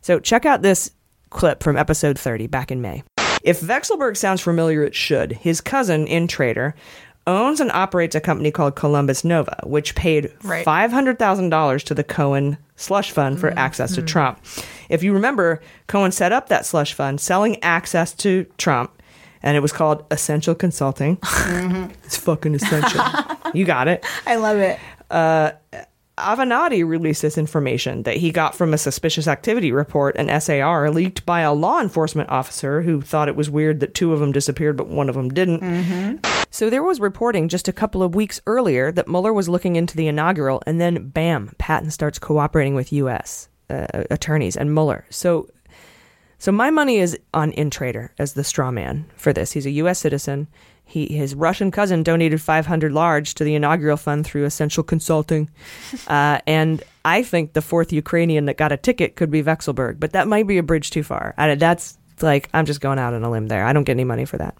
So 0.00 0.18
check 0.18 0.44
out 0.46 0.62
this 0.62 0.90
clip 1.30 1.62
from 1.62 1.76
episode 1.76 2.18
30 2.18 2.46
back 2.46 2.70
in 2.70 2.80
May. 2.80 3.02
If 3.46 3.60
Vekselberg 3.60 4.16
sounds 4.16 4.40
familiar, 4.40 4.82
it 4.82 4.94
should. 4.94 5.32
His 5.32 5.60
cousin, 5.60 6.06
Intrater 6.06 6.72
owns 7.28 7.60
and 7.60 7.70
operates 7.70 8.16
a 8.16 8.20
company 8.20 8.50
called 8.50 8.74
Columbus 8.74 9.24
Nova, 9.24 9.60
which 9.62 9.94
paid 9.94 10.32
Right. 10.42 10.66
$500,000 10.66 11.82
to 11.84 11.94
the 11.94 12.02
Cohen 12.02 12.58
slush 12.74 13.12
fund 13.12 13.38
for 13.38 13.48
mm-hmm. 13.48 13.58
access 13.58 13.94
to 13.94 14.00
mm-hmm. 14.00 14.06
Trump. 14.06 14.40
If 14.88 15.04
you 15.04 15.12
remember, 15.12 15.60
Cohen 15.86 16.10
set 16.10 16.32
up 16.32 16.48
that 16.48 16.66
slush 16.66 16.92
fund 16.92 17.20
selling 17.20 17.62
access 17.62 18.12
to 18.14 18.46
Trump, 18.58 18.90
and 19.44 19.56
it 19.56 19.60
was 19.60 19.72
called 19.72 20.04
Essential 20.10 20.54
Consulting. 20.54 21.16
Mm-hmm. 21.46 21.92
It's 22.04 22.16
fucking 22.16 22.54
essential. 22.54 23.02
you 23.54 23.64
got 23.64 23.86
it. 23.86 24.04
I 24.26 24.36
love 24.36 24.58
it. 24.58 24.78
Uh, 25.10 25.52
Avenatti 26.18 26.86
released 26.86 27.20
this 27.20 27.36
information 27.36 28.04
that 28.04 28.16
he 28.16 28.30
got 28.32 28.54
from 28.54 28.72
a 28.72 28.78
suspicious 28.78 29.28
activity 29.28 29.70
report, 29.70 30.16
an 30.16 30.40
SAR, 30.40 30.90
leaked 30.90 31.26
by 31.26 31.40
a 31.40 31.52
law 31.52 31.78
enforcement 31.80 32.30
officer 32.30 32.80
who 32.80 33.02
thought 33.02 33.28
it 33.28 33.36
was 33.36 33.50
weird 33.50 33.80
that 33.80 33.92
two 33.94 34.14
of 34.14 34.20
them 34.20 34.32
disappeared, 34.32 34.78
but 34.78 34.88
one 34.88 35.10
of 35.10 35.14
them 35.14 35.28
didn't. 35.28 35.60
So 36.50 36.70
there 36.70 36.82
was 36.82 37.00
reporting 37.00 37.48
just 37.48 37.68
a 37.68 37.72
couple 37.72 38.02
of 38.02 38.14
weeks 38.14 38.40
earlier 38.46 38.90
that 38.92 39.08
Mueller 39.08 39.34
was 39.34 39.46
looking 39.48 39.76
into 39.76 39.94
the 39.94 40.08
inaugural, 40.08 40.62
and 40.66 40.80
then 40.80 41.08
bam, 41.10 41.54
Patten 41.58 41.90
starts 41.90 42.18
cooperating 42.18 42.74
with 42.74 42.94
U.S. 42.94 43.50
Uh, 43.68 43.86
attorneys 44.10 44.56
and 44.56 44.72
Mueller. 44.72 45.04
So, 45.10 45.50
so 46.38 46.50
my 46.50 46.70
money 46.70 46.96
is 46.96 47.18
on 47.34 47.52
Intrater 47.52 48.08
as 48.18 48.32
the 48.32 48.44
straw 48.44 48.70
man 48.70 49.04
for 49.16 49.34
this. 49.34 49.52
He's 49.52 49.66
a 49.66 49.70
U.S. 49.70 49.98
citizen. 49.98 50.46
He 50.88 51.06
his 51.06 51.34
Russian 51.34 51.70
cousin 51.70 52.02
donated 52.02 52.40
500 52.40 52.92
large 52.92 53.34
to 53.34 53.44
the 53.44 53.56
inaugural 53.56 53.96
fund 53.96 54.24
through 54.24 54.44
Essential 54.44 54.84
Consulting, 54.84 55.50
uh, 56.06 56.38
and 56.46 56.82
I 57.04 57.22
think 57.22 57.52
the 57.52 57.62
fourth 57.62 57.92
Ukrainian 57.92 58.46
that 58.46 58.56
got 58.56 58.72
a 58.72 58.76
ticket 58.76 59.16
could 59.16 59.30
be 59.30 59.42
Vekselberg, 59.42 59.98
but 59.98 60.12
that 60.12 60.28
might 60.28 60.46
be 60.46 60.58
a 60.58 60.62
bridge 60.62 60.90
too 60.90 61.02
far. 61.02 61.34
I, 61.36 61.56
that's 61.56 61.98
like 62.22 62.48
I'm 62.54 62.66
just 62.66 62.80
going 62.80 62.98
out 62.98 63.14
on 63.14 63.24
a 63.24 63.30
limb 63.30 63.48
there. 63.48 63.64
I 63.64 63.72
don't 63.72 63.84
get 63.84 63.92
any 63.92 64.04
money 64.04 64.24
for 64.24 64.38
that. 64.38 64.56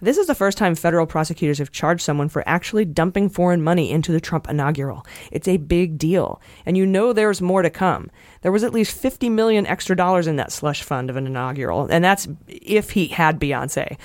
This 0.00 0.18
is 0.18 0.26
the 0.26 0.34
first 0.34 0.58
time 0.58 0.74
federal 0.74 1.06
prosecutors 1.06 1.58
have 1.58 1.72
charged 1.72 2.02
someone 2.02 2.28
for 2.28 2.46
actually 2.46 2.84
dumping 2.84 3.28
foreign 3.28 3.62
money 3.62 3.90
into 3.90 4.12
the 4.12 4.20
Trump 4.20 4.48
inaugural. 4.48 5.06
It's 5.32 5.48
a 5.48 5.56
big 5.56 5.98
deal, 5.98 6.40
and 6.66 6.76
you 6.76 6.84
know 6.84 7.12
there's 7.12 7.40
more 7.40 7.62
to 7.62 7.70
come. 7.70 8.10
There 8.42 8.52
was 8.52 8.62
at 8.62 8.72
least 8.72 8.96
50 8.96 9.28
million 9.30 9.66
extra 9.66 9.96
dollars 9.96 10.26
in 10.26 10.36
that 10.36 10.52
slush 10.52 10.82
fund 10.82 11.10
of 11.10 11.16
an 11.16 11.26
inaugural, 11.26 11.86
and 11.86 12.04
that's 12.04 12.28
if 12.46 12.90
he 12.90 13.06
had 13.06 13.40
Beyonce, 13.40 13.96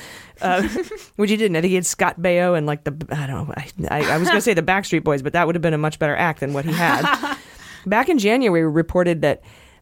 uh, 0.41 0.67
which 1.17 1.29
he 1.29 1.37
didn't. 1.37 1.57
I 1.57 1.61
think 1.61 1.69
he 1.69 1.75
had 1.75 1.85
Scott 1.85 2.19
Baio 2.19 2.57
and 2.57 2.65
like 2.65 2.83
the 2.83 2.95
I 3.11 3.27
don't 3.27 3.47
know. 3.47 3.53
I, 3.55 3.69
I, 3.89 4.13
I 4.13 4.17
was 4.17 4.27
going 4.27 4.37
to 4.37 4.41
say 4.41 4.53
the 4.53 4.61
Backstreet 4.63 5.03
Boys, 5.03 5.21
but 5.21 5.33
that 5.33 5.45
would 5.45 5.55
have 5.55 5.61
been 5.61 5.73
a 5.73 5.77
much 5.77 5.99
better 5.99 6.15
act 6.15 6.39
than 6.39 6.53
what 6.53 6.65
he 6.65 6.71
had. 6.71 7.37
Back 7.85 8.09
in 8.09 8.19
January, 8.19 8.65
we 8.65 8.71
reported 8.71 9.21
that 9.21 9.41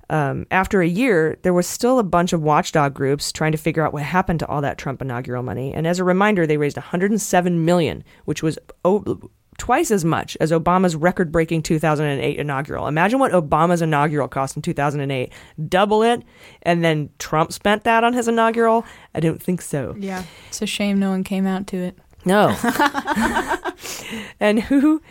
um, 0.10 0.46
after 0.52 0.82
a 0.82 0.88
year, 0.88 1.38
there 1.44 1.54
was 1.54 1.68
still 1.68 2.00
a 2.00 2.04
bunch 2.04 2.34
of 2.34 2.42
watchdog 2.42 2.94
groups 2.94 3.32
trying 3.32 3.52
to 3.52 3.58
figure 3.58 3.86
out 3.86 3.94
what 3.94 4.04
happened 4.04 4.40
to 4.40 4.48
all 4.48 4.62
that 4.62 4.78
Trump 4.78 5.02
inaugural 5.02 5.44
money. 5.44 5.74
And 5.74 5.86
as 5.86 6.00
a 6.00 6.04
reminder, 6.04 6.48
they 6.48 6.58
raised 6.58 6.78
107 6.78 7.66
million, 7.66 8.04
which 8.26 8.42
was 8.42 8.58
o- 8.84 9.30
twice 9.58 9.92
as 9.92 10.04
much 10.06 10.38
as 10.40 10.52
Obama's 10.52 10.96
record-breaking 10.96 11.62
2008 11.62 12.40
inaugural. 12.40 12.88
Imagine 12.88 13.20
what 13.20 13.32
Obama's 13.34 13.82
inaugural 13.82 14.28
cost 14.28 14.56
in 14.56 14.62
2008. 14.62 15.32
Double 15.68 16.02
it, 16.02 16.24
and 16.64 16.84
then 16.84 17.10
Trump 17.20 17.52
spent 17.52 17.84
that 17.84 18.04
on 18.04 18.14
his 18.14 18.28
inaugural. 18.28 18.86
I 19.14 19.20
don't 19.20 19.42
think 19.44 19.62
so. 19.62 19.96
Yeah. 20.00 20.24
It's 20.48 20.62
a 20.62 20.66
shame 20.66 20.98
no 20.98 21.10
one 21.12 21.24
came 21.24 21.46
out 21.46 21.68
to 21.68 21.78
it. 21.78 21.98
No. 22.26 22.56
and 24.40 24.62
who? 24.62 25.02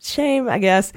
Shame, 0.00 0.48
I 0.48 0.58
guess. 0.58 0.92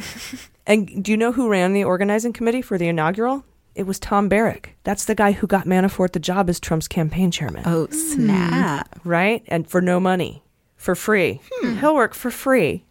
And 0.68 1.04
do 1.04 1.12
you 1.12 1.18
know 1.18 1.32
who 1.32 1.50
ran 1.50 1.74
the 1.74 1.84
organizing 1.84 2.34
committee 2.34 2.62
for 2.62 2.78
the 2.78 2.88
inaugural? 2.88 3.46
It 3.76 3.86
was 3.86 4.00
Tom 4.00 4.30
Barrack. 4.30 4.76
That's 4.84 5.06
the 5.06 5.16
guy 5.16 5.34
who 5.34 5.48
got 5.48 5.66
Manafort 5.66 6.14
the 6.14 6.20
job 6.20 6.50
as 6.50 6.60
Trump's 6.60 6.88
campaign 6.88 7.30
chairman. 7.30 7.64
Oh, 7.66 7.88
hmm. 7.88 7.94
snap. 7.94 9.00
Right? 9.04 9.44
And 9.48 9.68
for 9.68 9.82
no 9.82 10.00
money, 10.00 10.44
for 10.78 10.96
free. 10.96 11.42
Hmm. 11.52 11.76
He'll 11.78 11.96
work 11.96 12.14
for 12.14 12.32
free. 12.32 12.86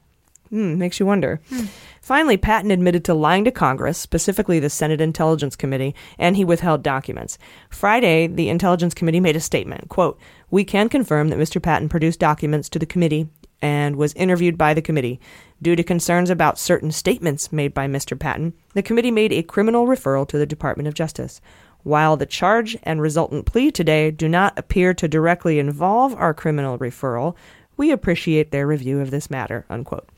Hmm, 0.51 0.79
makes 0.79 1.01
you 1.01 1.07
wonder. 1.07 1.41
Hmm. 1.49 1.65
Finally, 2.03 2.37
Patten 2.37 2.71
admitted 2.71 3.03
to 3.07 3.15
lying 3.15 3.45
to 3.45 3.51
Congress, 3.51 3.97
specifically 3.97 4.61
the 4.61 4.69
Senate 4.69 5.01
Intelligence 5.01 5.57
Committee, 5.57 5.95
and 6.19 6.37
he 6.37 6.45
withheld 6.45 6.83
documents. 6.83 7.39
Friday, 7.71 8.27
the 8.27 8.51
Intelligence 8.51 8.93
Committee 8.93 9.21
made 9.21 9.37
a 9.37 9.41
statement, 9.41 9.89
quote, 9.89 10.21
"We 10.51 10.65
can 10.65 10.91
confirm 10.91 11.29
that 11.29 11.39
Mr. 11.39 11.63
Patten 11.63 11.89
produced 11.89 12.21
documents 12.21 12.69
to 12.69 12.79
the 12.79 12.85
committee 12.85 13.31
and 13.65 13.97
was 13.97 14.12
interviewed 14.12 14.59
by 14.59 14.74
the 14.74 14.82
committee. 14.82 15.19
Due 15.62 15.74
to 15.74 15.82
concerns 15.82 16.28
about 16.28 16.59
certain 16.59 16.93
statements 16.93 17.51
made 17.51 17.73
by 17.73 17.89
Mr. 17.89 18.16
Patten, 18.16 18.53
the 18.74 18.82
committee 18.82 19.11
made 19.11 19.32
a 19.32 19.43
criminal 19.43 19.86
referral 19.86 20.28
to 20.28 20.36
the 20.36 20.45
Department 20.45 20.86
of 20.86 20.93
Justice. 20.93 21.41
While 21.82 22.19
the 22.19 22.27
charge 22.27 22.77
and 22.82 23.01
resultant 23.01 23.47
plea 23.47 23.70
today 23.70 24.11
do 24.11 24.28
not 24.28 24.59
appear 24.59 24.93
to 24.93 25.09
directly 25.09 25.59
involve 25.59 26.15
our 26.15 26.35
criminal 26.35 26.78
referral, 26.78 27.36
we 27.78 27.91
appreciate 27.91 28.51
their 28.51 28.66
review 28.66 29.01
of 29.01 29.11
this 29.11 29.31
matter." 29.31 29.65
Unquote. 29.70 30.11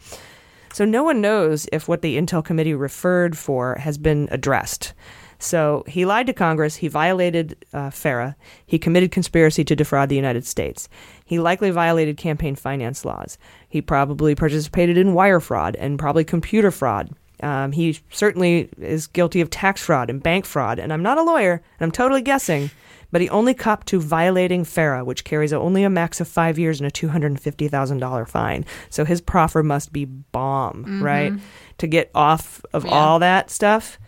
So 0.73 0.85
no 0.85 1.05
one 1.05 1.21
knows 1.21 1.69
if 1.71 1.87
what 1.87 2.03
the 2.03 2.19
Intel 2.19 2.45
Committee 2.45 2.75
referred 2.75 3.39
for 3.39 3.77
has 3.77 3.97
been 3.97 4.27
addressed. 4.33 4.93
So 5.39 5.85
he 5.87 6.05
lied 6.07 6.27
to 6.29 6.33
Congress. 6.33 6.77
He 6.77 6.89
violated 6.89 7.65
uh, 7.73 7.91
FARA. 7.91 8.37
He 8.65 8.79
committed 8.79 9.11
conspiracy 9.11 9.65
to 9.65 9.77
defraud 9.77 10.09
the 10.09 10.17
United 10.17 10.47
States. 10.47 10.89
He 11.25 11.39
likely 11.39 11.71
violated 11.71 12.17
campaign 12.17 12.57
finance 12.57 13.05
laws. 13.05 13.37
He 13.69 13.81
probably 13.83 14.35
participated 14.35 14.97
in 14.97 15.15
wire 15.15 15.41
fraud 15.41 15.77
and 15.77 15.99
probably 15.99 16.25
computer 16.25 16.71
fraud. 16.71 17.11
Um, 17.43 17.73
he 17.73 17.99
certainly 18.11 18.71
is 18.81 19.07
guilty 19.09 19.43
of 19.43 19.51
tax 19.51 19.83
fraud 19.83 20.09
and 20.09 20.23
bank 20.23 20.47
fraud. 20.47 20.79
And 20.79 20.91
I'm 20.93 21.03
not 21.03 21.19
a 21.19 21.23
lawyer, 21.23 21.53
and 21.79 21.87
I'm 21.87 21.93
totally 21.93 22.23
guessing, 22.23 22.71
but 23.13 23.21
he 23.21 23.29
only 23.29 23.53
copped 23.53 23.89
to 23.89 24.01
violating 24.01 24.65
FARA, 24.65 25.05
which 25.05 25.25
carries 25.25 25.53
only 25.53 25.83
a 25.85 25.91
max 25.91 26.19
of 26.19 26.29
five 26.29 26.59
years 26.59 26.81
and 26.81 26.87
a 26.87 26.91
$250,000 26.91 28.27
fine. 28.29 28.65
So 28.89 29.05
his 29.05 29.21
proffer 29.21 29.63
must 29.63 29.93
be 29.93 30.07
bomb, 30.07 30.85
Mhm. 30.87 31.03
right? 31.03 31.33
To 31.79 31.87
get 31.87 32.11
off 32.15 32.65
of 32.73 32.85
Yeah. 32.87 32.91
all 32.93 33.19
that 33.19 33.51
stuff. 33.51 33.99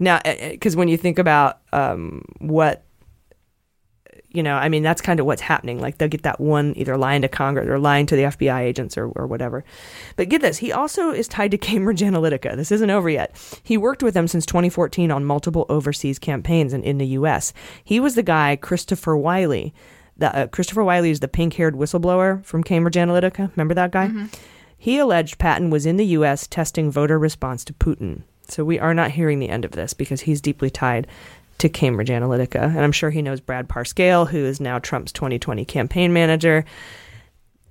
Now, 0.00 0.18
because 0.24 0.74
when 0.74 0.88
you 0.88 0.96
think 0.96 1.18
about 1.18 1.60
um, 1.72 2.24
what, 2.38 2.84
you 4.30 4.42
know, 4.42 4.56
I 4.56 4.70
mean, 4.70 4.82
that's 4.82 5.02
kind 5.02 5.20
of 5.20 5.26
what's 5.26 5.42
happening. 5.42 5.78
Like 5.78 5.98
they'll 5.98 6.08
get 6.08 6.22
that 6.22 6.40
one 6.40 6.72
either 6.76 6.96
lying 6.96 7.20
to 7.22 7.28
Congress 7.28 7.68
or 7.68 7.78
lying 7.78 8.06
to 8.06 8.16
the 8.16 8.22
FBI 8.22 8.60
agents 8.60 8.96
or, 8.96 9.08
or 9.08 9.26
whatever. 9.26 9.62
But 10.16 10.30
get 10.30 10.40
this, 10.40 10.56
he 10.56 10.72
also 10.72 11.10
is 11.10 11.28
tied 11.28 11.50
to 11.50 11.58
Cambridge 11.58 12.00
Analytica. 12.00 12.56
This 12.56 12.72
isn't 12.72 12.90
over 12.90 13.10
yet. 13.10 13.36
He 13.62 13.76
worked 13.76 14.02
with 14.02 14.14
them 14.14 14.26
since 14.26 14.46
2014 14.46 15.10
on 15.10 15.24
multiple 15.24 15.66
overseas 15.68 16.18
campaigns 16.18 16.72
in, 16.72 16.82
in 16.82 16.96
the 16.98 17.08
U.S. 17.08 17.52
He 17.84 18.00
was 18.00 18.14
the 18.14 18.22
guy, 18.22 18.56
Christopher 18.56 19.16
Wylie. 19.16 19.74
The, 20.16 20.34
uh, 20.34 20.46
Christopher 20.46 20.82
Wylie 20.82 21.10
is 21.10 21.20
the 21.20 21.28
pink 21.28 21.54
haired 21.54 21.74
whistleblower 21.74 22.42
from 22.44 22.64
Cambridge 22.64 22.94
Analytica. 22.96 23.50
Remember 23.54 23.74
that 23.74 23.90
guy? 23.90 24.06
He 24.78 24.98
alleged 24.98 25.38
Patten 25.38 25.68
was 25.68 25.84
in 25.84 25.98
the 25.98 26.06
U.S. 26.06 26.46
testing 26.46 26.90
voter 26.90 27.18
response 27.18 27.64
to 27.64 27.74
Putin. 27.74 28.22
So 28.50 28.64
we 28.64 28.78
are 28.78 28.94
not 28.94 29.10
hearing 29.10 29.38
the 29.38 29.48
end 29.48 29.64
of 29.64 29.72
this 29.72 29.94
because 29.94 30.22
he's 30.22 30.40
deeply 30.40 30.70
tied 30.70 31.06
to 31.58 31.68
Cambridge 31.68 32.08
Analytica. 32.08 32.62
And 32.62 32.80
I'm 32.80 32.92
sure 32.92 33.10
he 33.10 33.22
knows 33.22 33.40
Brad 33.40 33.68
Parscale, 33.68 34.28
who 34.28 34.38
is 34.38 34.60
now 34.60 34.78
Trump's 34.78 35.12
2020 35.12 35.64
campaign 35.64 36.12
manager. 36.12 36.64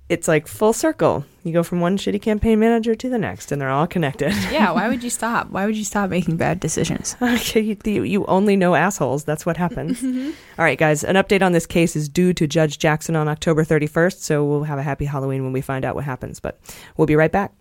It's 0.08 0.26
like 0.26 0.48
full 0.48 0.72
circle. 0.72 1.24
You 1.44 1.52
go 1.52 1.62
from 1.62 1.80
one 1.80 1.96
shitty 1.96 2.20
campaign 2.20 2.58
manager 2.58 2.96
to 2.96 3.08
the 3.08 3.18
next, 3.18 3.52
and 3.52 3.60
they're 3.60 3.70
all 3.70 3.86
connected. 3.86 4.32
Yeah, 4.50 4.72
why 4.72 4.88
would 4.88 5.04
you 5.04 5.10
stop? 5.10 5.50
Why 5.50 5.66
would 5.66 5.76
you 5.76 5.84
stop 5.84 6.10
making 6.10 6.36
bad 6.36 6.58
decisions? 6.58 7.14
okay, 7.22 7.60
you, 7.60 8.02
you 8.02 8.26
only 8.26 8.56
know 8.56 8.74
assholes. 8.74 9.22
That's 9.24 9.46
what 9.46 9.56
happens. 9.56 10.00
Mm-hmm. 10.10 10.30
All 10.58 10.64
right, 10.64 10.78
guys, 10.78 11.04
an 11.04 11.14
update 11.16 11.42
on 11.42 11.52
this 11.52 11.66
case 11.66 11.94
is 11.94 12.08
due 12.08 12.32
to 12.34 12.46
Judge 12.46 12.78
Jackson 12.78 13.16
on 13.16 13.28
October 13.28 13.64
31st, 13.64 14.18
so 14.20 14.44
we'll 14.44 14.64
have 14.64 14.78
a 14.78 14.82
happy 14.82 15.04
Halloween 15.04 15.44
when 15.44 15.52
we 15.52 15.60
find 15.60 15.84
out 15.84 15.94
what 15.94 16.04
happens. 16.04 16.40
But 16.40 16.58
we'll 16.96 17.06
be 17.06 17.16
right 17.16 17.30
back. 17.30 17.52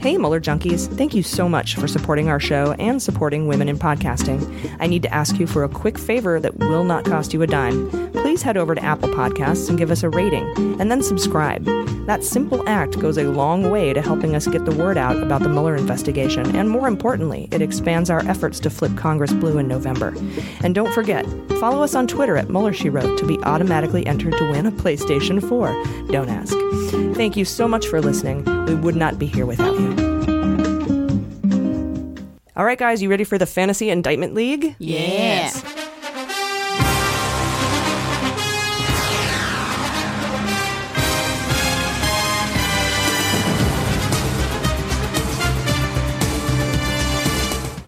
Hey, 0.00 0.16
Mueller 0.16 0.40
Junkies. 0.40 0.88
Thank 0.96 1.14
you 1.14 1.22
so 1.22 1.46
much 1.46 1.74
for 1.74 1.86
supporting 1.86 2.30
our 2.30 2.40
show 2.40 2.72
and 2.78 3.02
supporting 3.02 3.46
women 3.46 3.68
in 3.68 3.78
podcasting. 3.78 4.40
I 4.80 4.86
need 4.86 5.02
to 5.02 5.12
ask 5.12 5.38
you 5.38 5.46
for 5.46 5.62
a 5.62 5.68
quick 5.68 5.98
favor 5.98 6.40
that 6.40 6.56
will 6.56 6.84
not 6.84 7.04
cost 7.04 7.34
you 7.34 7.42
a 7.42 7.46
dime. 7.46 7.90
Please 8.12 8.40
head 8.40 8.56
over 8.56 8.74
to 8.74 8.82
Apple 8.82 9.10
Podcasts 9.10 9.68
and 9.68 9.76
give 9.76 9.90
us 9.90 10.02
a 10.02 10.08
rating, 10.08 10.50
and 10.80 10.90
then 10.90 11.02
subscribe. 11.02 11.66
That 12.06 12.24
simple 12.24 12.66
act 12.66 12.98
goes 12.98 13.18
a 13.18 13.24
long 13.24 13.70
way 13.70 13.92
to 13.92 14.00
helping 14.00 14.34
us 14.34 14.46
get 14.46 14.64
the 14.64 14.74
word 14.74 14.96
out 14.96 15.22
about 15.22 15.42
the 15.42 15.50
Mueller 15.50 15.76
investigation, 15.76 16.56
and 16.56 16.70
more 16.70 16.88
importantly, 16.88 17.48
it 17.52 17.60
expands 17.60 18.08
our 18.08 18.26
efforts 18.26 18.58
to 18.60 18.70
flip 18.70 18.96
Congress 18.96 19.34
blue 19.34 19.58
in 19.58 19.68
November. 19.68 20.14
And 20.62 20.74
don't 20.74 20.92
forget, 20.94 21.26
follow 21.60 21.82
us 21.82 21.94
on 21.94 22.06
Twitter 22.06 22.38
at 22.38 22.48
Mueller 22.48 22.72
She 22.72 22.88
Wrote 22.88 23.18
to 23.18 23.26
be 23.26 23.38
automatically 23.40 24.06
entered 24.06 24.38
to 24.38 24.50
win 24.50 24.64
a 24.64 24.72
PlayStation 24.72 25.46
4. 25.46 25.68
Don't 26.10 26.30
ask. 26.30 26.56
Thank 27.14 27.36
you 27.36 27.44
so 27.44 27.68
much 27.68 27.86
for 27.86 28.00
listening. 28.00 28.44
We 28.64 28.74
would 28.74 28.96
not 28.96 29.18
be 29.18 29.26
here 29.26 29.44
without 29.44 29.78
you. 29.78 29.89
All 32.56 32.66
right, 32.66 32.78
guys, 32.78 33.00
you 33.00 33.08
ready 33.08 33.24
for 33.24 33.38
the 33.38 33.46
Fantasy 33.46 33.88
Indictment 33.88 34.34
League? 34.34 34.76
Yes. 34.78 35.64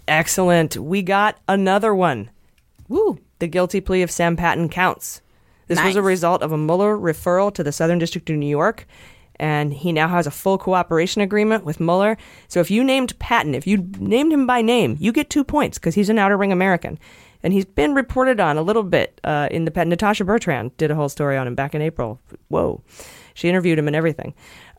Excellent. 0.09 0.77
We 0.77 1.03
got 1.03 1.39
another 1.49 1.95
one. 1.95 2.31
Woo! 2.89 3.19
The 3.39 3.49
guilty 3.49 3.81
plea 3.81 4.03
of 4.03 4.11
Sam 4.11 4.37
Patten 4.37 4.69
counts. 4.69 5.21
This 5.67 5.83
was 5.83 5.97
a 5.97 6.03
result 6.03 6.43
of 6.43 6.53
a 6.53 6.59
Mueller 6.59 6.97
referral 6.97 7.53
to 7.55 7.65
the 7.65 7.73
Southern 7.73 7.99
District 7.99 8.29
of 8.31 8.37
New 8.37 8.47
York. 8.47 8.87
And 9.43 9.75
he 9.75 9.91
now 9.91 10.07
has 10.07 10.29
a 10.29 10.31
full 10.31 10.57
cooperation 10.57 11.21
agreement 11.21 11.65
with 11.65 11.81
Mueller. 11.81 12.17
So 12.47 12.61
if 12.61 12.71
you 12.71 12.85
named 12.85 13.19
Patten, 13.19 13.57
if 13.57 13.67
you 13.67 13.89
named 13.99 14.33
him 14.33 14.47
by 14.47 14.63
name, 14.63 14.97
you 15.01 15.11
get 15.11 15.31
two 15.31 15.43
points 15.43 15.79
because 15.79 15.97
he's 15.97 16.09
an 16.09 16.17
Outer 16.17 16.37
Ring 16.37 16.53
American. 16.53 16.97
And 17.43 17.53
he's 17.53 17.65
been 17.65 17.93
reported 17.93 18.39
on 18.39 18.57
a 18.57 18.63
little 18.63 18.85
bit 18.85 19.21
uh, 19.25 19.49
in 19.51 19.65
the 19.65 19.85
Natasha 19.85 20.25
Bertrand 20.25 20.77
did 20.77 20.93
a 20.93 20.95
whole 20.95 21.09
story 21.09 21.37
on 21.37 21.49
him 21.49 21.57
back 21.57 21.75
in 21.75 21.83
April. 21.83 22.21
Whoa. 22.47 22.85
She 23.35 23.49
interviewed 23.49 23.81
him 23.81 23.89
and 23.89 23.97
everything. 23.97 24.33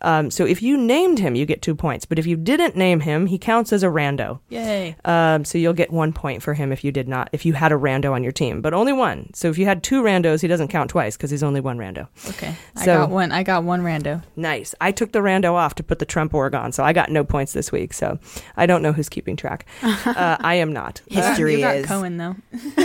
Um, 0.03 0.29
so 0.29 0.45
if 0.45 0.61
you 0.61 0.77
named 0.77 1.19
him, 1.19 1.35
you 1.35 1.45
get 1.45 1.61
two 1.61 1.75
points. 1.75 2.05
But 2.05 2.19
if 2.19 2.25
you 2.27 2.35
didn't 2.35 2.75
name 2.75 2.99
him, 2.99 3.25
he 3.27 3.37
counts 3.37 3.71
as 3.73 3.83
a 3.83 3.87
rando. 3.87 4.39
Yay. 4.49 4.95
Um, 5.05 5.45
so 5.45 5.57
you'll 5.57 5.73
get 5.73 5.91
one 5.91 6.13
point 6.13 6.43
for 6.43 6.53
him 6.53 6.71
if 6.71 6.83
you 6.83 6.91
did 6.91 7.07
not, 7.07 7.29
if 7.31 7.45
you 7.45 7.53
had 7.53 7.71
a 7.71 7.75
rando 7.75 8.11
on 8.11 8.21
your 8.23 8.31
team, 8.31 8.61
but 8.61 8.73
only 8.73 8.93
one. 8.93 9.31
So 9.33 9.49
if 9.49 9.57
you 9.57 9.65
had 9.65 9.81
two 9.83 10.03
randos, 10.03 10.41
he 10.41 10.47
doesn't 10.47 10.67
count 10.67 10.89
twice 10.89 11.15
because 11.17 11.31
he's 11.31 11.43
only 11.43 11.61
one 11.61 11.77
rando. 11.77 12.07
Okay. 12.29 12.55
I 12.75 12.85
So- 12.85 12.97
got 12.97 13.09
one. 13.09 13.31
I 13.31 13.43
got 13.43 13.63
one 13.63 13.81
rando. 13.81 14.23
Nice. 14.35 14.75
I 14.81 14.91
took 14.91 15.11
the 15.13 15.19
rando 15.19 15.53
off 15.53 15.75
to 15.75 15.83
put 15.83 15.99
the 15.99 16.05
Trump 16.05 16.33
org 16.33 16.53
on, 16.53 16.71
so 16.71 16.83
I 16.83 16.93
got 16.93 17.09
no 17.09 17.23
points 17.23 17.53
this 17.53 17.71
week. 17.71 17.93
So 17.93 18.19
I 18.57 18.65
don't 18.65 18.81
know 18.81 18.91
who's 18.91 19.09
keeping 19.09 19.35
track. 19.35 19.65
Uh, 20.23 20.37
I 20.41 20.55
am 20.55 20.71
not. 20.71 21.01
History 21.07 21.55
you 21.55 21.61
got 21.61 21.83
Cohen 21.85 22.17
though. 22.17 22.35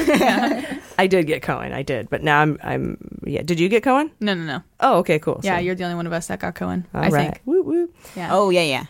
I 0.99 1.07
did 1.09 1.27
get 1.27 1.43
Cohen. 1.43 1.73
I 1.73 1.83
did, 1.83 2.09
but 2.11 2.23
now 2.23 2.41
I'm. 2.41 2.59
I'm. 2.63 3.21
Yeah. 3.25 3.43
Did 3.43 3.61
you 3.61 3.69
get 3.69 3.83
Cohen? 3.83 4.11
No, 4.21 4.35
no, 4.35 4.45
no. 4.45 4.63
Oh, 4.81 4.99
okay, 4.99 5.19
cool. 5.19 5.41
Yeah, 5.43 5.57
So- 5.57 5.63
you're 5.63 5.75
the 5.75 5.85
only 5.85 5.97
one 5.97 6.07
of 6.07 6.13
us 6.13 6.27
that 6.29 6.41
got 6.41 6.55
Cohen. 6.55 6.87
All 6.95 7.03
I 7.03 7.08
right. 7.13 7.33
think. 7.33 7.43
Woo 7.45 7.63
woo. 7.63 7.91
Yeah. 8.17 8.29
Oh 8.33 8.51
yeah, 8.51 8.63
yeah. 8.63 8.85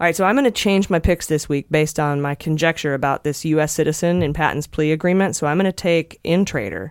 All 0.00 0.06
right, 0.06 0.16
so 0.16 0.24
I'm 0.24 0.34
going 0.34 0.44
to 0.44 0.50
change 0.50 0.90
my 0.90 0.98
picks 0.98 1.28
this 1.28 1.48
week 1.48 1.66
based 1.70 2.00
on 2.00 2.20
my 2.20 2.34
conjecture 2.34 2.94
about 2.94 3.22
this 3.22 3.44
U.S. 3.44 3.72
citizen 3.72 4.24
in 4.24 4.32
Patten's 4.32 4.66
plea 4.66 4.90
agreement. 4.90 5.36
So 5.36 5.46
I'm 5.46 5.56
going 5.56 5.66
to 5.66 5.72
take 5.72 6.20
Intrater 6.24 6.90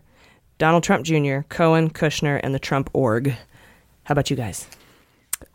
Donald 0.58 0.84
Trump 0.84 1.06
Jr., 1.06 1.40
Cohen, 1.50 1.90
Kushner, 1.90 2.40
and 2.42 2.56
the 2.56 2.60
Trump 2.60 2.90
org. 2.94 3.36
How 4.04 4.14
about 4.14 4.30
you 4.30 4.36
guys? 4.36 4.68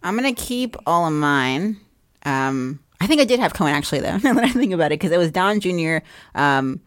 I'm 0.03 0.17
gonna 0.17 0.35
keep 0.35 0.77
all 0.87 1.07
of 1.07 1.13
mine. 1.13 1.79
Um, 2.25 2.81
I 3.01 3.07
think 3.07 3.21
I 3.21 3.25
did 3.25 3.41
have 3.41 3.55
Cohen 3.55 3.73
actually, 3.73 4.01
though. 4.01 4.19
Now 4.23 4.35
that 4.35 4.45
I 4.45 4.51
think 4.51 4.73
about 4.73 4.93
it, 4.93 5.01
because 5.01 5.13
it 5.13 5.19
was 5.19 5.31
Don 5.31 5.61
Jr., 5.61 5.99
um, 6.35 6.81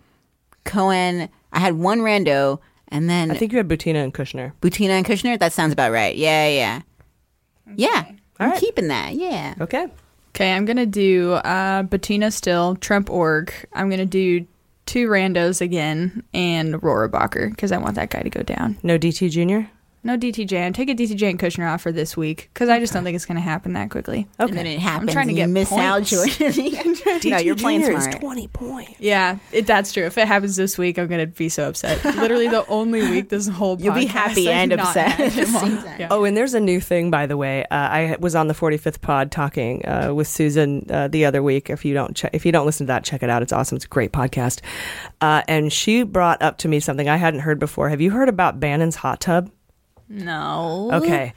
Cohen. 0.65 1.29
I 1.53 1.59
had 1.59 1.73
one 1.73 1.99
rando, 1.99 2.59
and 2.89 3.09
then 3.09 3.31
I 3.31 3.35
think 3.35 3.51
you 3.51 3.57
had 3.57 3.67
Butina 3.67 4.03
and 4.03 4.13
Kushner. 4.13 4.53
Butina 4.61 4.91
and 4.91 5.05
Kushner. 5.05 5.39
That 5.39 5.53
sounds 5.53 5.73
about 5.73 5.91
right. 5.91 6.15
Yeah, 6.15 6.47
yeah, 6.47 6.81
yeah. 7.75 8.11
I'm 8.41 8.59
keeping 8.59 8.87
that. 8.87 9.13
Yeah. 9.15 9.55
Okay. 9.61 9.87
Okay, 10.33 10.53
I'm 10.53 10.65
gonna 10.65 10.85
do 10.85 11.33
uh, 11.33 11.83
Butina 11.83 12.31
still 12.31 12.75
Trump 12.75 13.09
org. 13.09 13.53
I'm 13.73 13.89
gonna 13.89 14.05
do 14.05 14.47
two 14.85 15.07
randos 15.09 15.61
again 15.61 16.23
and 16.33 16.75
Rohrabacher 16.75 17.49
because 17.49 17.71
I 17.71 17.77
want 17.77 17.95
that 17.95 18.09
guy 18.09 18.23
to 18.23 18.29
go 18.29 18.41
down. 18.41 18.77
No 18.81 18.97
DT 18.97 19.29
Jr. 19.29 19.69
No 20.03 20.17
DTJ. 20.17 20.65
I'm 20.65 20.73
taking 20.73 20.97
DTJ 20.97 21.29
and 21.29 21.39
Kushner 21.39 21.71
off 21.71 21.81
for 21.83 21.91
this 21.91 22.17
week 22.17 22.49
because 22.53 22.69
I 22.69 22.79
just 22.79 22.91
don't 22.91 23.03
think 23.03 23.15
it's 23.15 23.25
gonna 23.27 23.39
happen 23.39 23.73
that 23.73 23.91
quickly. 23.91 24.27
Okay. 24.39 24.49
And 24.49 24.57
then 24.57 24.65
it 24.65 24.79
happens. 24.79 25.09
I'm 25.09 25.13
trying 25.13 25.27
to 25.27 25.33
get 25.33 25.47
you 25.47 25.53
miss 25.53 25.69
points. 25.69 25.83
out, 25.83 26.03
Jordan. 26.03 26.95
no, 27.25 27.37
you're 27.37 27.55
playing 27.55 27.81
Jr. 27.81 27.91
is 27.91 28.03
smart. 28.05 28.19
20 28.19 28.47
points. 28.47 28.93
Yeah, 28.99 29.37
it, 29.51 29.67
that's 29.67 29.93
true. 29.93 30.05
If 30.05 30.17
it 30.17 30.27
happens 30.27 30.55
this 30.55 30.75
week, 30.77 30.97
I'm 30.97 31.07
gonna 31.07 31.27
be 31.27 31.49
so 31.49 31.67
upset. 31.69 32.03
Literally 32.15 32.47
the 32.47 32.65
only 32.67 33.01
week 33.11 33.29
this 33.29 33.47
whole 33.47 33.79
You'll 33.79 33.93
be 33.93 34.05
happy 34.05 34.49
I've 34.49 34.71
and 34.71 34.73
upset 34.73 35.11
had 35.11 35.27
at 35.27 35.33
the 35.33 35.41
him 35.45 35.55
on. 35.55 35.61
same 35.61 35.77
time. 35.77 35.99
Yeah. 35.99 36.07
Oh, 36.09 36.23
and 36.23 36.35
there's 36.35 36.55
a 36.55 36.59
new 36.59 36.79
thing, 36.81 37.11
by 37.11 37.27
the 37.27 37.37
way. 37.37 37.63
Uh, 37.65 37.75
I 37.75 38.17
was 38.19 38.33
on 38.33 38.47
the 38.47 38.55
45th 38.55 39.01
pod 39.01 39.31
talking 39.31 39.85
uh, 39.85 40.13
with 40.15 40.27
Susan 40.27 40.87
uh, 40.89 41.09
the 41.09 41.25
other 41.25 41.43
week. 41.43 41.69
If 41.69 41.85
you 41.85 41.93
don't, 41.93 42.15
che- 42.15 42.29
if 42.33 42.43
you 42.43 42.51
don't 42.51 42.65
listen 42.65 42.87
to 42.87 42.91
that, 42.93 43.03
check 43.03 43.21
it 43.21 43.29
out. 43.29 43.43
It's 43.43 43.53
awesome. 43.53 43.75
It's 43.75 43.85
a 43.85 43.89
great 43.89 44.11
podcast. 44.11 44.61
Uh, 45.21 45.43
and 45.47 45.71
she 45.71 46.01
brought 46.01 46.41
up 46.41 46.57
to 46.59 46.67
me 46.67 46.79
something 46.79 47.07
I 47.07 47.17
hadn't 47.17 47.41
heard 47.41 47.59
before. 47.59 47.89
Have 47.89 48.01
you 48.01 48.09
heard 48.09 48.29
about 48.29 48.59
Bannon's 48.59 48.95
hot 48.95 49.21
tub? 49.21 49.51
No. 50.11 50.89
Okay, 50.93 51.33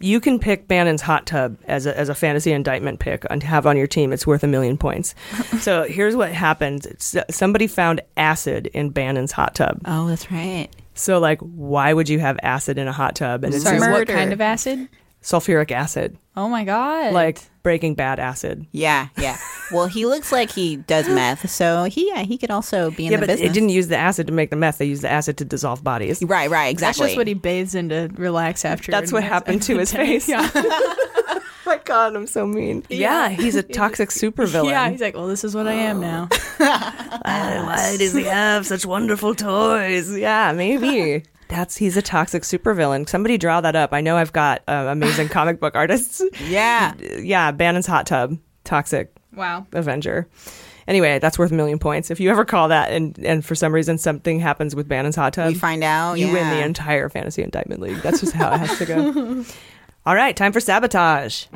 you 0.00 0.18
can 0.20 0.38
pick 0.40 0.66
Bannon's 0.66 1.00
hot 1.00 1.26
tub 1.26 1.56
as 1.68 1.86
a, 1.86 1.96
as 1.96 2.08
a 2.08 2.14
fantasy 2.14 2.50
indictment 2.52 2.98
pick 2.98 3.24
and 3.30 3.40
have 3.44 3.66
on 3.66 3.76
your 3.76 3.86
team. 3.86 4.12
It's 4.12 4.26
worth 4.26 4.42
a 4.42 4.48
million 4.48 4.76
points. 4.76 5.14
so 5.60 5.84
here's 5.84 6.16
what 6.16 6.32
happened: 6.32 6.86
S- 6.98 7.16
somebody 7.30 7.66
found 7.68 8.00
acid 8.16 8.66
in 8.74 8.90
Bannon's 8.90 9.32
hot 9.32 9.54
tub. 9.54 9.80
Oh, 9.84 10.08
that's 10.08 10.30
right. 10.32 10.68
So 10.94 11.18
like, 11.20 11.38
why 11.40 11.92
would 11.92 12.08
you 12.08 12.18
have 12.18 12.38
acid 12.42 12.78
in 12.78 12.88
a 12.88 12.92
hot 12.92 13.14
tub? 13.14 13.44
And 13.44 13.54
Sorry, 13.54 13.78
just 13.78 13.90
what 13.90 14.08
kind 14.08 14.32
of 14.32 14.40
acid? 14.40 14.88
Sulfuric 15.26 15.72
acid, 15.72 16.16
Oh 16.36 16.48
my 16.48 16.62
god. 16.64 17.12
like 17.12 17.40
Breaking 17.64 17.94
Bad 17.96 18.20
acid. 18.20 18.64
Yeah, 18.70 19.08
yeah. 19.18 19.36
Well, 19.72 19.86
he 19.88 20.06
looks 20.06 20.30
like 20.30 20.52
he 20.52 20.76
does 20.76 21.08
meth, 21.08 21.50
so 21.50 21.82
he 21.84 22.06
yeah, 22.08 22.22
he 22.22 22.38
could 22.38 22.52
also 22.52 22.92
be 22.92 23.06
in 23.06 23.10
yeah, 23.12 23.16
the 23.18 23.22
but 23.22 23.32
business. 23.32 23.50
it 23.50 23.52
didn't 23.52 23.70
use 23.70 23.88
the 23.88 23.96
acid 23.96 24.28
to 24.28 24.32
make 24.32 24.50
the 24.50 24.56
meth. 24.56 24.78
They 24.78 24.84
used 24.84 25.02
the 25.02 25.10
acid 25.10 25.36
to 25.38 25.44
dissolve 25.44 25.82
bodies. 25.82 26.22
Right, 26.22 26.48
right, 26.48 26.68
exactly. 26.68 27.00
That's 27.02 27.10
just 27.10 27.16
what 27.16 27.26
he 27.26 27.34
bathes 27.34 27.74
in 27.74 27.88
to 27.88 28.08
relax 28.14 28.64
after. 28.64 28.92
That's 28.92 29.10
what 29.12 29.24
happened 29.24 29.62
to 29.62 29.78
his 29.78 29.92
face. 29.92 30.28
Yeah. 30.28 30.48
my 31.66 31.80
God, 31.84 32.14
I'm 32.14 32.28
so 32.28 32.46
mean. 32.46 32.84
Yeah, 32.88 33.28
Yeah. 33.28 33.28
he's 33.30 33.56
a 33.56 33.62
toxic 33.80 34.10
supervillain. 34.10 34.70
yeah, 34.70 34.88
he's 34.90 35.00
like, 35.00 35.16
well, 35.16 35.26
this 35.26 35.42
is 35.42 35.56
what 35.56 35.66
I 35.66 35.72
am 35.72 36.00
now. 36.00 36.28
why, 36.58 37.62
why 37.66 37.96
does 37.98 38.14
he 38.14 38.22
have 38.22 38.64
such 38.64 38.86
wonderful 38.86 39.34
toys? 39.34 40.16
Yeah, 40.16 40.52
maybe. 40.52 41.24
That's 41.48 41.76
he's 41.76 41.96
a 41.96 42.02
toxic 42.02 42.42
supervillain. 42.42 43.08
Somebody 43.08 43.38
draw 43.38 43.60
that 43.60 43.76
up. 43.76 43.92
I 43.92 44.00
know 44.00 44.16
I've 44.16 44.32
got 44.32 44.62
uh, 44.68 44.86
amazing 44.88 45.28
comic 45.30 45.60
book 45.60 45.74
artists. 45.76 46.22
yeah. 46.48 46.94
Yeah, 47.18 47.52
Bannon's 47.52 47.86
hot 47.86 48.06
tub, 48.06 48.36
toxic 48.64 49.12
Wow. 49.34 49.66
Avenger. 49.72 50.28
Anyway, 50.88 51.18
that's 51.18 51.38
worth 51.38 51.50
a 51.50 51.54
million 51.54 51.78
points. 51.78 52.10
If 52.10 52.20
you 52.20 52.30
ever 52.30 52.44
call 52.44 52.68
that 52.68 52.92
and 52.92 53.18
and 53.24 53.44
for 53.44 53.54
some 53.54 53.72
reason 53.74 53.98
something 53.98 54.38
happens 54.40 54.74
with 54.74 54.88
Bannon's 54.88 55.16
hot 55.16 55.32
tub, 55.34 55.48
We 55.48 55.54
find 55.54 55.82
out. 55.84 56.14
you 56.14 56.32
win 56.32 56.48
the 56.50 56.64
entire 56.64 57.08
fantasy 57.08 57.42
indictment 57.42 57.80
league. 57.80 57.98
That's 58.02 58.20
just 58.20 58.32
how 58.32 58.52
it 58.54 58.58
has 58.58 58.78
to 58.78 58.86
go. 58.86 59.44
All 60.06 60.14
right, 60.14 60.36
time 60.36 60.52
for 60.52 60.60
sabotage. 60.60 61.46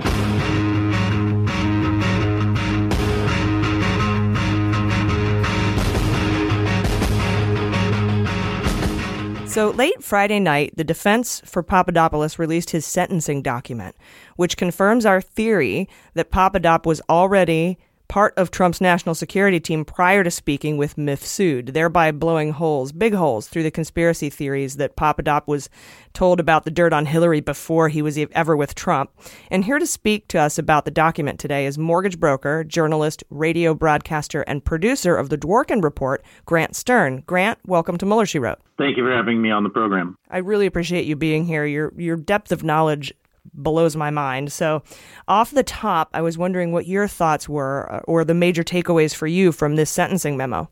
Mm-hmm. 9.51 9.70
So 9.70 9.70
late 9.70 10.02
Friday 10.02 10.39
night, 10.39 10.74
the 10.77 10.85
defense 10.85 11.43
for 11.44 11.62
Papadopoulos 11.62 12.39
released 12.39 12.70
his 12.70 12.86
sentencing 12.86 13.43
document, 13.43 13.97
which 14.36 14.56
confirms 14.56 15.05
our 15.05 15.20
theory 15.20 15.89
that 16.14 16.31
Papadop 16.31 16.86
was 16.86 17.02
already 17.09 17.78
part 18.11 18.35
of 18.37 18.51
Trump's 18.51 18.81
national 18.81 19.15
security 19.15 19.61
team 19.61 19.85
prior 19.85 20.24
to 20.24 20.32
speaking 20.32 20.77
with 20.77 20.97
Mifsud, 20.97 21.74
thereby 21.74 22.11
blowing 22.11 22.51
holes, 22.51 22.91
big 22.91 23.15
holes, 23.15 23.47
through 23.47 23.62
the 23.62 23.70
conspiracy 23.70 24.28
theories 24.28 24.78
that 24.78 24.97
Papadop 24.97 25.47
was 25.47 25.70
told 26.12 26.41
about 26.41 26.65
the 26.65 26.73
dirt 26.73 26.93
on 26.93 27.07
Hillary 27.07 27.41
before 27.41 27.89
he 27.89 28.03
was 28.03 28.19
ever 28.32 28.57
with 28.57 28.74
Trump. 28.74 29.12
And 29.49 29.65
here 29.65 29.78
to 29.78 29.87
speak 29.87 30.27
to 30.28 30.41
us 30.41 30.59
about 30.59 30.85
the 30.85 30.91
document 30.91 31.39
today 31.39 31.66
is 31.66 31.78
mortgage 31.78 32.19
broker, 32.19 32.65
journalist, 32.65 33.23
radio 33.31 33.74
broadcaster, 33.74 34.43
and 34.43 34.65
producer 34.65 35.15
of 35.15 35.28
the 35.28 35.39
Dworkin 35.39 35.81
Report, 35.81 36.24
Grant 36.47 36.74
Stern. 36.74 37.23
Grant, 37.27 37.61
welcome 37.65 37.97
to 37.97 38.07
Mueller, 38.07 38.27
She 38.27 38.41
Wrote. 38.41 38.59
Thank 38.77 38.97
you 38.97 39.05
for 39.05 39.12
having 39.12 39.41
me 39.41 39.53
on 39.53 39.62
the 39.62 39.70
program. 39.70 40.16
I 40.31 40.39
really 40.39 40.66
appreciate 40.66 41.05
you 41.05 41.15
being 41.15 41.45
here. 41.45 41.65
Your 41.65 41.93
your 41.97 42.16
depth 42.16 42.51
of 42.51 42.65
knowledge 42.65 43.12
blows 43.53 43.97
my 43.97 44.11
mind. 44.11 44.53
So, 44.53 44.83
off 45.29 45.51
the 45.51 45.62
top, 45.62 46.11
I 46.12 46.21
was 46.21 46.39
wondering 46.39 46.73
what 46.73 46.87
your 46.87 47.09
thoughts 47.09 47.49
were, 47.49 47.93
uh, 47.93 48.01
or 48.05 48.25
the 48.25 48.35
major 48.35 48.62
takeaways 48.62 49.15
for 49.15 49.27
you 49.27 49.53
from 49.53 49.77
this 49.77 49.91
sentencing 49.91 50.37
memo. 50.37 50.69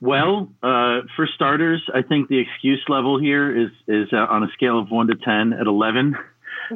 Well, 0.00 0.48
uh, 0.64 1.02
for 1.14 1.28
starters, 1.32 1.82
I 1.94 2.02
think 2.02 2.28
the 2.28 2.38
excuse 2.38 2.82
level 2.88 3.20
here 3.20 3.56
is 3.56 3.70
is 3.86 4.08
uh, 4.12 4.16
on 4.16 4.42
a 4.42 4.48
scale 4.52 4.78
of 4.78 4.90
one 4.90 5.06
to 5.06 5.14
ten 5.14 5.52
at 5.52 5.66
eleven. 5.66 6.16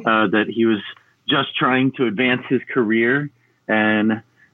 Uh, 0.05 0.27
that 0.27 0.45
he 0.47 0.65
was 0.65 0.79
just 1.27 1.55
trying 1.55 1.91
to 1.93 2.05
advance 2.05 2.41
his 2.49 2.61
career, 2.71 3.31
and 3.67 4.11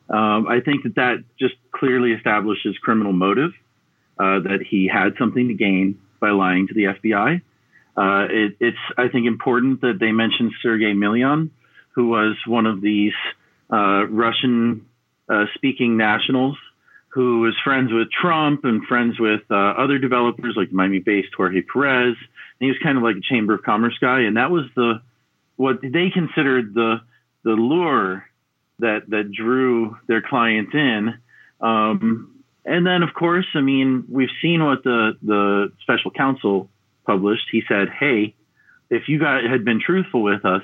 um, 0.09 0.47
I 0.47 0.61
think 0.63 0.83
that 0.83 0.95
that 0.95 1.23
just 1.37 1.55
clearly 1.71 2.13
establishes 2.13 2.77
criminal 2.77 3.11
motive. 3.11 3.51
Uh, 4.17 4.39
that 4.39 4.59
he 4.61 4.87
had 4.87 5.15
something 5.17 5.47
to 5.47 5.53
gain 5.53 5.99
by 6.19 6.29
lying 6.29 6.67
to 6.67 6.73
the 6.73 6.83
FBI. 6.83 7.41
Uh, 7.95 8.27
it, 8.29 8.57
it's, 8.59 8.77
I 8.97 9.07
think, 9.07 9.27
important 9.27 9.81
that 9.81 9.97
they 9.99 10.11
mention 10.11 10.51
Sergei 10.61 10.93
Millian, 10.93 11.51
who 11.91 12.09
was 12.09 12.35
one 12.47 12.65
of 12.65 12.81
these 12.81 13.13
uh, 13.71 14.05
Russian 14.07 14.85
uh, 15.29 15.45
speaking 15.55 15.97
nationals 15.97 16.57
who 17.13 17.41
was 17.41 17.55
friends 17.63 17.91
with 17.93 18.07
Trump 18.09 18.65
and 18.65 18.83
friends 18.85 19.19
with 19.19 19.41
uh, 19.51 19.55
other 19.55 19.99
developers 19.99 20.55
like 20.57 20.71
Miami 20.71 20.97
based 20.97 21.29
Jorge 21.37 21.61
Perez. 21.61 22.15
And 22.17 22.59
he 22.59 22.67
was 22.67 22.77
kind 22.81 22.97
of 22.97 23.03
like 23.03 23.17
a 23.17 23.21
Chamber 23.21 23.53
of 23.53 23.61
Commerce 23.61 23.95
guy. 24.01 24.21
And 24.21 24.37
that 24.37 24.49
was 24.49 24.65
the 24.75 25.01
what 25.55 25.81
they 25.81 26.09
considered 26.09 26.73
the 26.73 27.01
the 27.43 27.51
lure 27.51 28.25
that 28.79 29.09
that 29.09 29.31
drew 29.31 29.95
their 30.07 30.23
clients 30.23 30.73
in. 30.73 31.13
Um, 31.61 32.43
and 32.65 32.87
then, 32.87 33.03
of 33.03 33.13
course, 33.13 33.45
I 33.53 33.61
mean, 33.61 34.05
we've 34.09 34.33
seen 34.41 34.63
what 34.63 34.83
the 34.83 35.15
the 35.21 35.71
special 35.83 36.09
counsel 36.09 36.69
published. 37.05 37.45
He 37.51 37.63
said, 37.67 37.89
"Hey, 37.89 38.35
if 38.89 39.07
you 39.07 39.19
guys 39.19 39.43
had 39.49 39.65
been 39.65 39.79
truthful 39.79 40.23
with 40.23 40.45
us, 40.45 40.63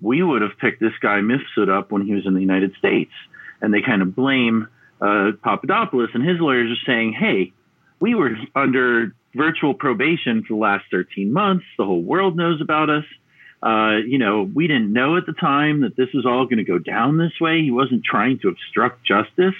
we 0.00 0.22
would 0.22 0.42
have 0.42 0.58
picked 0.58 0.80
this 0.80 0.96
guy 1.00 1.20
Mifsud 1.20 1.68
up 1.68 1.90
when 1.90 2.06
he 2.06 2.14
was 2.14 2.26
in 2.26 2.34
the 2.34 2.40
United 2.40 2.74
States." 2.78 3.12
And 3.60 3.74
they 3.74 3.82
kind 3.82 4.02
of 4.02 4.14
blame 4.14 4.68
uh, 5.00 5.32
Papadopoulos, 5.42 6.10
and 6.14 6.26
his 6.26 6.38
lawyers 6.40 6.70
are 6.70 6.84
saying, 6.86 7.12
"Hey, 7.12 7.52
we 8.00 8.14
were 8.14 8.36
under 8.54 9.14
virtual 9.34 9.74
probation 9.74 10.42
for 10.42 10.54
the 10.54 10.60
last 10.60 10.84
13 10.90 11.32
months. 11.32 11.64
The 11.76 11.84
whole 11.84 12.02
world 12.02 12.36
knows 12.36 12.60
about 12.60 12.90
us. 12.90 13.04
Uh, 13.62 13.96
you 14.06 14.18
know, 14.18 14.48
we 14.54 14.66
didn't 14.68 14.92
know 14.92 15.16
at 15.16 15.26
the 15.26 15.32
time 15.32 15.80
that 15.80 15.96
this 15.96 16.08
was 16.14 16.24
all 16.24 16.44
going 16.44 16.58
to 16.58 16.64
go 16.64 16.78
down 16.78 17.18
this 17.18 17.32
way. 17.40 17.62
He 17.62 17.70
wasn't 17.70 18.04
trying 18.04 18.38
to 18.40 18.48
obstruct 18.48 19.04
justice. 19.04 19.58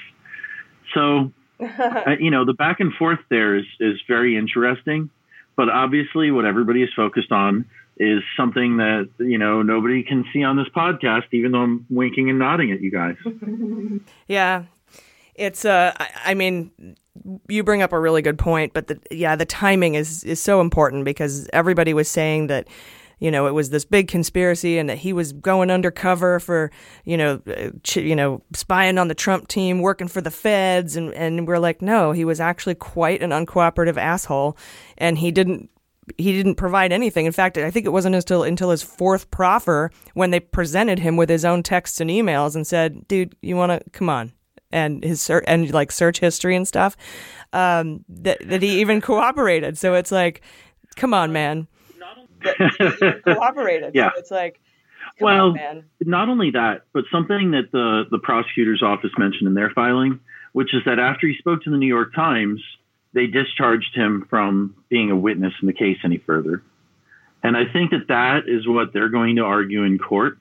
So, 0.95 1.33
uh, 1.61 2.17
you 2.19 2.31
know, 2.31 2.45
the 2.45 2.55
back 2.55 2.81
and 2.81 2.93
forth 2.95 3.19
there 3.29 3.57
is, 3.57 3.65
is 3.81 3.99
very 4.07 4.37
interesting. 4.37 5.11
But 5.59 5.71
obviously, 5.71 6.31
what 6.31 6.45
everybody 6.45 6.85
is 6.85 6.91
focused 6.95 7.33
on 7.33 7.65
is 7.97 8.23
something 8.37 8.77
that, 8.77 9.09
you 9.19 9.39
know, 9.39 9.61
nobody 9.61 10.05
can 10.05 10.25
see 10.33 10.45
on 10.45 10.57
this 10.57 10.69
podcast, 10.69 11.25
even 11.33 11.51
though 11.51 11.63
I'm 11.63 11.85
winking 11.91 12.31
and 12.31 12.39
nodding 12.39 12.71
at 12.71 12.81
you 12.81 12.93
guys. 12.93 13.17
yeah. 14.29 14.67
It's, 15.35 15.65
uh, 15.65 15.95
I, 15.97 16.11
I 16.27 16.35
mean, 16.35 16.95
you 17.49 17.65
bring 17.65 17.83
up 17.83 17.93
a 17.93 17.99
really 17.99 18.23
good 18.23 18.39
point, 18.39 18.73
but 18.73 18.87
the, 18.87 19.01
yeah, 19.11 19.35
the 19.35 19.45
timing 19.45 19.97
is, 19.97 20.23
is 20.23 20.41
so 20.41 20.61
important 20.61 21.05
because 21.05 21.51
everybody 21.53 21.93
was 21.93 22.07
saying 22.07 22.47
that 22.47 22.69
you 23.19 23.31
know, 23.31 23.47
it 23.47 23.55
was 23.55 23.71
this 23.71 23.85
big 23.85 24.09
conspiracy 24.09 24.79
and 24.79 24.89
that 24.89 24.99
he 24.99 25.13
was 25.13 25.33
going 25.33 25.71
undercover 25.71 26.39
for, 26.41 26.71
you 27.05 27.17
know, 27.17 27.41
uh, 27.47 27.71
ch- 27.83 27.97
you 27.97 28.15
know, 28.15 28.43
spying 28.55 28.99
on 28.99 29.09
the 29.09 29.15
Trump 29.15 29.49
team, 29.49 29.81
working 29.81 30.09
for 30.09 30.21
the 30.21 30.31
feds. 30.31 30.97
And, 30.97 31.13
and 31.15 31.47
we're 31.47 31.59
like, 31.59 31.83
no, 31.83 32.13
he 32.13 32.25
was 32.25 32.41
actually 32.41 32.77
quite 32.77 33.23
an 33.23 33.31
uncooperative 33.31 33.97
asshole. 33.97 34.57
And 34.97 35.19
he 35.19 35.31
didn't 35.31 35.71
he 36.17 36.33
didn't 36.33 36.55
provide 36.55 36.91
anything. 36.91 37.27
In 37.27 37.33
fact, 37.33 37.59
I 37.59 37.71
think 37.71 37.85
it 37.85 37.91
wasn't 37.91 38.15
until 38.15 38.43
until 38.43 38.71
his 38.71 38.83
fourth 38.83 39.31
proffer 39.31 39.91
when 40.15 40.31
they 40.31 40.41
presented 40.41 41.01
him 41.01 41.17
with 41.17 41.29
his 41.29 41.45
own 41.45 41.63
texts 41.63 42.01
and 42.01 42.09
emails 42.09 42.55
and 42.55 42.67
said, 42.67 43.07
"Dude, 43.09 43.37
you 43.43 43.57
want 43.57 43.73
to 43.73 43.91
come 43.91 44.09
on?" 44.09 44.33
and 44.71 45.03
his 45.03 45.29
and 45.29 45.71
like 45.71 45.93
search 45.93 46.21
history 46.21 46.57
and 46.57 46.67
stuff 46.67 46.97
um, 47.53 48.05
that 48.09 48.39
that 48.49 48.63
he 48.63 48.81
even 48.81 49.03
cooperated. 49.03 49.77
So 49.77 49.95
it's 49.95 50.13
like, 50.13 50.41
come 50.97 51.13
on, 51.13 51.31
man 51.33 51.69
cooperated. 53.25 53.95
yeah. 53.95 54.11
So 54.15 54.19
it's 54.19 54.31
like, 54.31 54.61
well, 55.21 55.59
on, 55.59 55.85
not 56.01 56.29
only 56.29 56.51
that, 56.53 56.83
but 56.93 57.05
something 57.11 57.53
that 57.53 57.73
the 57.73 58.05
the 58.11 58.19
prosecutor's 58.19 58.83
office 58.83 59.11
mentioned 59.19 59.49
in 59.49 59.55
their 59.55 59.71
filing, 59.71 60.21
which 60.53 60.75
is 60.75 60.83
that 60.87 60.99
after 60.99 61.27
he 61.27 61.37
spoke 61.39 61.63
to 61.65 61.71
the 61.71 61.77
New 61.77 61.87
York 61.89 62.15
Times, 62.15 62.63
they 63.13 63.27
discharged 63.27 63.95
him 63.95 64.27
from 64.29 64.75
being 64.89 65.11
a 65.11 65.17
witness 65.17 65.53
in 65.61 65.67
the 65.67 65.73
case 65.73 65.99
any 66.05 66.19
further. 66.19 66.63
And 67.43 67.57
I 67.57 67.65
think 67.73 67.91
that 67.91 68.09
that 68.09 68.49
is 68.49 68.67
what 68.67 68.93
they're 68.93 69.09
going 69.09 69.37
to 69.37 69.43
argue 69.43 69.85
in 69.85 69.99
court. 69.99 70.39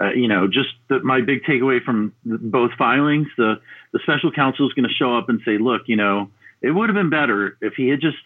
Uh, 0.00 0.12
you 0.12 0.28
know, 0.28 0.46
just 0.46 0.70
the, 0.88 1.00
my 1.00 1.20
big 1.20 1.42
takeaway 1.44 1.82
from 1.82 2.14
both 2.24 2.72
filings, 2.78 3.28
the 3.36 3.60
the 3.92 3.98
special 4.02 4.32
counsel 4.32 4.66
is 4.66 4.72
going 4.72 4.88
to 4.88 4.94
show 4.94 5.16
up 5.16 5.28
and 5.28 5.40
say, 5.44 5.58
look, 5.58 5.82
you 5.86 5.96
know, 5.96 6.30
it 6.62 6.70
would 6.70 6.88
have 6.88 6.96
been 6.96 7.10
better 7.10 7.56
if 7.60 7.74
he 7.74 7.88
had 7.88 8.00
just 8.00 8.16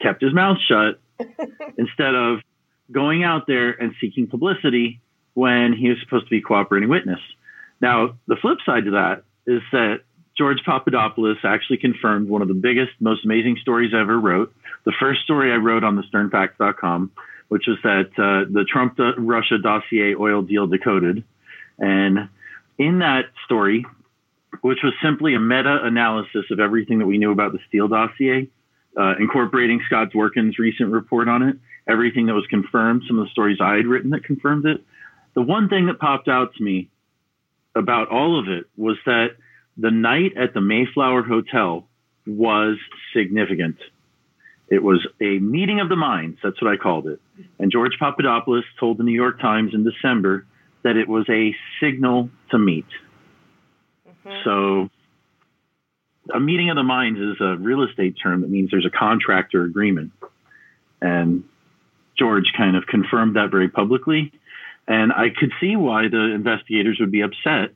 kept 0.00 0.22
his 0.22 0.32
mouth 0.32 0.58
shut 0.68 1.00
instead 1.78 2.14
of 2.14 2.40
going 2.90 3.24
out 3.24 3.46
there 3.46 3.70
and 3.70 3.94
seeking 4.00 4.26
publicity 4.26 5.00
when 5.34 5.72
he 5.72 5.88
was 5.88 5.98
supposed 6.02 6.24
to 6.24 6.30
be 6.30 6.38
a 6.38 6.42
cooperating 6.42 6.88
witness. 6.88 7.20
Now, 7.80 8.16
the 8.26 8.36
flip 8.36 8.58
side 8.66 8.84
to 8.84 8.90
that 8.92 9.22
is 9.46 9.62
that 9.72 10.00
George 10.36 10.58
Papadopoulos 10.64 11.38
actually 11.44 11.78
confirmed 11.78 12.28
one 12.28 12.42
of 12.42 12.48
the 12.48 12.54
biggest, 12.54 12.92
most 13.00 13.24
amazing 13.24 13.58
stories 13.60 13.92
I 13.94 14.00
ever 14.00 14.18
wrote. 14.18 14.54
The 14.84 14.92
first 14.98 15.22
story 15.22 15.52
I 15.52 15.56
wrote 15.56 15.84
on 15.84 15.96
the 15.96 16.02
sternfacts.com, 16.02 17.12
which 17.48 17.64
was 17.66 17.78
that 17.82 18.10
uh, 18.16 18.50
the 18.50 18.64
Trump 18.64 18.98
Russia 19.18 19.58
dossier 19.58 20.14
oil 20.14 20.42
deal 20.42 20.66
decoded. 20.66 21.24
And 21.78 22.28
in 22.78 23.00
that 23.00 23.26
story, 23.44 23.84
which 24.62 24.78
was 24.82 24.92
simply 25.02 25.34
a 25.34 25.40
meta 25.40 25.80
analysis 25.82 26.46
of 26.50 26.60
everything 26.60 26.98
that 26.98 27.06
we 27.06 27.18
knew 27.18 27.32
about 27.32 27.52
the 27.52 27.58
Steele 27.68 27.88
dossier, 27.88 28.48
uh, 28.98 29.14
incorporating 29.18 29.80
Scott 29.86 30.10
Dworkin's 30.12 30.58
recent 30.58 30.90
report 30.90 31.28
on 31.28 31.42
it, 31.42 31.56
everything 31.88 32.26
that 32.26 32.34
was 32.34 32.46
confirmed, 32.48 33.02
some 33.06 33.18
of 33.18 33.26
the 33.26 33.30
stories 33.30 33.58
I 33.60 33.76
had 33.76 33.86
written 33.86 34.10
that 34.10 34.24
confirmed 34.24 34.66
it. 34.66 34.84
The 35.34 35.42
one 35.42 35.68
thing 35.68 35.86
that 35.86 35.98
popped 35.98 36.28
out 36.28 36.54
to 36.56 36.62
me 36.62 36.90
about 37.74 38.08
all 38.08 38.38
of 38.38 38.48
it 38.48 38.64
was 38.76 38.96
that 39.06 39.36
the 39.76 39.90
night 39.90 40.36
at 40.36 40.54
the 40.54 40.60
Mayflower 40.60 41.22
Hotel 41.22 41.86
was 42.26 42.76
significant. 43.14 43.76
It 44.68 44.82
was 44.82 45.06
a 45.20 45.38
meeting 45.38 45.80
of 45.80 45.88
the 45.88 45.96
minds. 45.96 46.38
That's 46.42 46.60
what 46.62 46.72
I 46.72 46.76
called 46.76 47.06
it. 47.08 47.20
And 47.58 47.72
George 47.72 47.96
Papadopoulos 47.98 48.64
told 48.78 48.98
the 48.98 49.02
New 49.02 49.14
York 49.14 49.40
Times 49.40 49.72
in 49.74 49.84
December 49.84 50.46
that 50.82 50.96
it 50.96 51.08
was 51.08 51.28
a 51.28 51.54
signal 51.80 52.30
to 52.50 52.58
meet. 52.58 52.86
Mm-hmm. 54.08 54.36
So 54.44 54.90
a 56.34 56.40
meeting 56.40 56.70
of 56.70 56.76
the 56.76 56.82
minds 56.82 57.20
is 57.20 57.36
a 57.40 57.56
real 57.56 57.82
estate 57.82 58.16
term 58.22 58.42
that 58.42 58.50
means 58.50 58.70
there's 58.70 58.86
a 58.86 58.90
contract 58.90 59.54
or 59.54 59.64
agreement. 59.64 60.12
And 61.00 61.44
George 62.18 62.52
kind 62.56 62.76
of 62.76 62.86
confirmed 62.86 63.36
that 63.36 63.50
very 63.50 63.68
publicly. 63.68 64.32
And 64.86 65.12
I 65.12 65.28
could 65.30 65.52
see 65.60 65.76
why 65.76 66.08
the 66.08 66.32
investigators 66.34 66.98
would 67.00 67.10
be 67.10 67.22
upset 67.22 67.70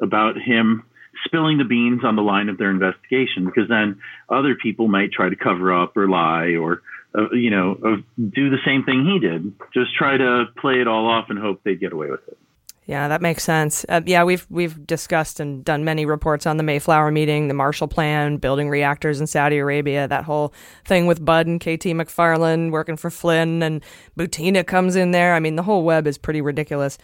about 0.00 0.36
him 0.36 0.84
spilling 1.24 1.58
the 1.58 1.64
beans 1.64 2.02
on 2.04 2.16
the 2.16 2.22
line 2.22 2.48
of 2.48 2.58
their 2.58 2.70
investigation, 2.70 3.46
because 3.46 3.68
then 3.68 4.00
other 4.28 4.54
people 4.54 4.88
might 4.88 5.12
try 5.12 5.28
to 5.28 5.36
cover 5.36 5.72
up 5.72 5.96
or 5.96 6.08
lie 6.08 6.56
or, 6.56 6.82
uh, 7.16 7.30
you 7.32 7.50
know, 7.50 7.78
uh, 7.84 7.96
do 8.18 8.50
the 8.50 8.58
same 8.64 8.84
thing 8.84 9.04
he 9.06 9.18
did. 9.18 9.52
Just 9.72 9.94
try 9.94 10.16
to 10.16 10.46
play 10.58 10.80
it 10.80 10.88
all 10.88 11.06
off 11.08 11.30
and 11.30 11.38
hope 11.38 11.62
they'd 11.64 11.80
get 11.80 11.92
away 11.92 12.10
with 12.10 12.26
it. 12.28 12.38
Yeah, 12.86 13.08
that 13.08 13.20
makes 13.20 13.42
sense. 13.42 13.84
Uh, 13.88 14.00
yeah, 14.06 14.22
we've 14.22 14.46
we've 14.48 14.86
discussed 14.86 15.40
and 15.40 15.64
done 15.64 15.84
many 15.84 16.06
reports 16.06 16.46
on 16.46 16.56
the 16.56 16.62
Mayflower 16.62 17.10
meeting, 17.10 17.48
the 17.48 17.54
Marshall 17.54 17.88
Plan, 17.88 18.36
building 18.36 18.68
reactors 18.68 19.20
in 19.20 19.26
Saudi 19.26 19.58
Arabia, 19.58 20.06
that 20.06 20.22
whole 20.24 20.54
thing 20.84 21.06
with 21.06 21.24
Bud 21.24 21.48
and 21.48 21.60
KT 21.60 21.90
McFarland 21.96 22.70
working 22.70 22.96
for 22.96 23.10
Flynn, 23.10 23.60
and 23.62 23.82
Butina 24.16 24.64
comes 24.64 24.94
in 24.94 25.10
there. 25.10 25.34
I 25.34 25.40
mean, 25.40 25.56
the 25.56 25.64
whole 25.64 25.82
web 25.82 26.06
is 26.06 26.16
pretty 26.16 26.40
ridiculous. 26.40 26.96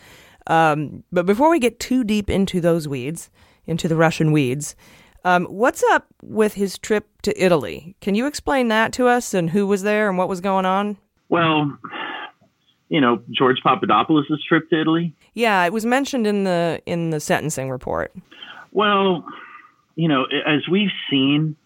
Um, 0.46 1.02
but 1.10 1.26
before 1.26 1.50
we 1.50 1.58
get 1.58 1.80
too 1.80 2.04
deep 2.04 2.30
into 2.30 2.60
those 2.60 2.86
weeds, 2.86 3.28
into 3.66 3.88
the 3.88 3.96
Russian 3.96 4.30
weeds, 4.30 4.76
um, 5.24 5.46
what's 5.46 5.82
up 5.90 6.06
with 6.22 6.54
his 6.54 6.78
trip 6.78 7.08
to 7.22 7.44
Italy? 7.44 7.96
Can 8.00 8.14
you 8.14 8.26
explain 8.26 8.68
that 8.68 8.92
to 8.94 9.08
us 9.08 9.34
and 9.34 9.50
who 9.50 9.66
was 9.66 9.82
there 9.82 10.08
and 10.08 10.16
what 10.16 10.28
was 10.28 10.40
going 10.40 10.66
on? 10.66 10.96
Well, 11.28 11.76
you 12.92 13.00
know, 13.00 13.22
George 13.30 13.62
Papadopoulos' 13.62 14.44
trip 14.46 14.68
to 14.68 14.78
Italy. 14.78 15.14
Yeah, 15.32 15.64
it 15.64 15.72
was 15.72 15.86
mentioned 15.86 16.26
in 16.26 16.44
the 16.44 16.82
in 16.84 17.08
the 17.08 17.20
sentencing 17.20 17.70
report. 17.70 18.14
Well, 18.70 19.24
you 19.94 20.08
know, 20.08 20.24
as 20.24 20.68
we've 20.70 20.90
seen 21.10 21.56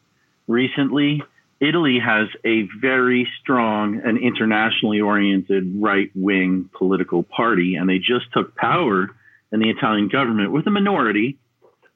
recently, 0.46 1.24
Italy 1.58 1.98
has 1.98 2.28
a 2.44 2.68
very 2.80 3.28
strong 3.40 4.00
and 4.04 4.18
internationally 4.18 5.00
oriented 5.00 5.74
right 5.82 6.12
wing 6.14 6.70
political 6.72 7.24
party, 7.24 7.74
and 7.74 7.88
they 7.88 7.98
just 7.98 8.32
took 8.32 8.54
power 8.54 9.08
in 9.50 9.58
the 9.58 9.70
Italian 9.70 10.08
government 10.08 10.52
with 10.52 10.64
a 10.68 10.70
minority, 10.70 11.38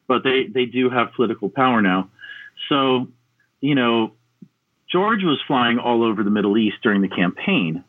but 0.09 0.25
they, 0.25 0.47
they 0.53 0.65
do 0.65 0.91
have 0.91 1.13
political 1.15 1.49
power 1.49 1.81
now. 1.81 2.11
So, 2.69 3.07
you 3.61 3.77
know, 3.77 4.13
George 4.91 5.23
was 5.23 5.41
flying 5.47 5.79
all 5.79 6.03
over 6.03 6.25
the 6.25 6.31
Middle 6.31 6.59
East 6.59 6.79
during 6.83 7.01
the 7.01 7.09
campaign 7.09 7.85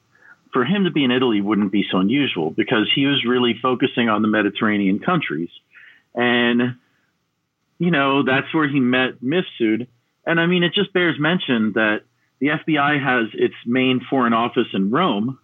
for 0.53 0.65
him 0.65 0.85
to 0.85 0.91
be 0.91 1.03
in 1.03 1.11
Italy 1.11 1.41
wouldn't 1.41 1.71
be 1.71 1.85
so 1.89 1.99
unusual 1.99 2.49
because 2.49 2.89
he 2.93 3.05
was 3.05 3.23
really 3.25 3.55
focusing 3.61 4.09
on 4.09 4.21
the 4.21 4.27
Mediterranean 4.27 4.99
countries. 4.99 5.49
And, 6.13 6.75
you 7.79 7.91
know, 7.91 8.23
that's 8.23 8.53
where 8.53 8.67
he 8.67 8.79
met 8.79 9.21
Mifsud. 9.21 9.87
And 10.25 10.39
I 10.39 10.45
mean, 10.45 10.63
it 10.63 10.73
just 10.73 10.93
bears 10.93 11.15
mention 11.19 11.73
that 11.73 12.01
the 12.39 12.47
FBI 12.47 13.01
has 13.01 13.29
its 13.33 13.55
main 13.65 14.01
foreign 14.09 14.33
office 14.33 14.67
in 14.73 14.91
Rome, 14.91 15.39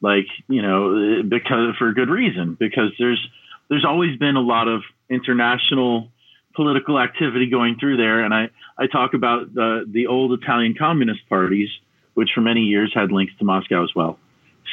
like, 0.00 0.26
you 0.48 0.62
know, 0.62 1.22
because 1.26 1.74
for 1.78 1.92
good 1.92 2.10
reason, 2.10 2.56
because 2.58 2.92
there's, 2.98 3.24
there's 3.68 3.84
always 3.84 4.16
been 4.18 4.36
a 4.36 4.40
lot 4.40 4.68
of 4.68 4.82
international 5.10 6.10
political 6.54 6.98
activity 6.98 7.50
going 7.50 7.76
through 7.78 7.96
there. 7.96 8.24
And 8.24 8.32
I, 8.32 8.50
I 8.78 8.86
talk 8.86 9.14
about 9.14 9.52
the, 9.52 9.84
the 9.88 10.06
old 10.06 10.32
Italian 10.32 10.74
communist 10.78 11.28
parties, 11.28 11.68
which 12.14 12.30
for 12.34 12.40
many 12.40 12.62
years 12.62 12.92
had 12.94 13.12
links 13.12 13.32
to 13.38 13.44
Moscow 13.44 13.84
as 13.84 13.90
well. 13.94 14.18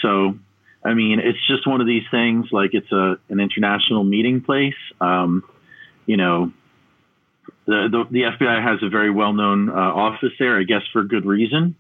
So, 0.02 0.38
I 0.84 0.94
mean, 0.94 1.20
it's 1.20 1.46
just 1.48 1.68
one 1.68 1.82
of 1.82 1.88
these 1.88 2.04
things. 2.12 2.48
Like 2.52 2.72
it's 2.74 2.92
a 2.92 3.18
an 3.30 3.40
international 3.40 4.04
meeting 4.04 4.42
place. 4.42 4.76
Um, 5.02 5.44
you 6.06 6.18
know, 6.18 6.52
the, 7.66 7.88
the, 7.92 8.06
the 8.12 8.22
FBI 8.22 8.64
has 8.64 8.80
a 8.84 8.90
very 8.90 9.12
well 9.12 9.34
known 9.34 9.70
uh, 9.70 9.74
office 9.74 10.34
there, 10.40 10.60
I 10.60 10.64
guess 10.64 10.84
for 10.94 11.04
good 11.04 11.26
reason, 11.26 11.76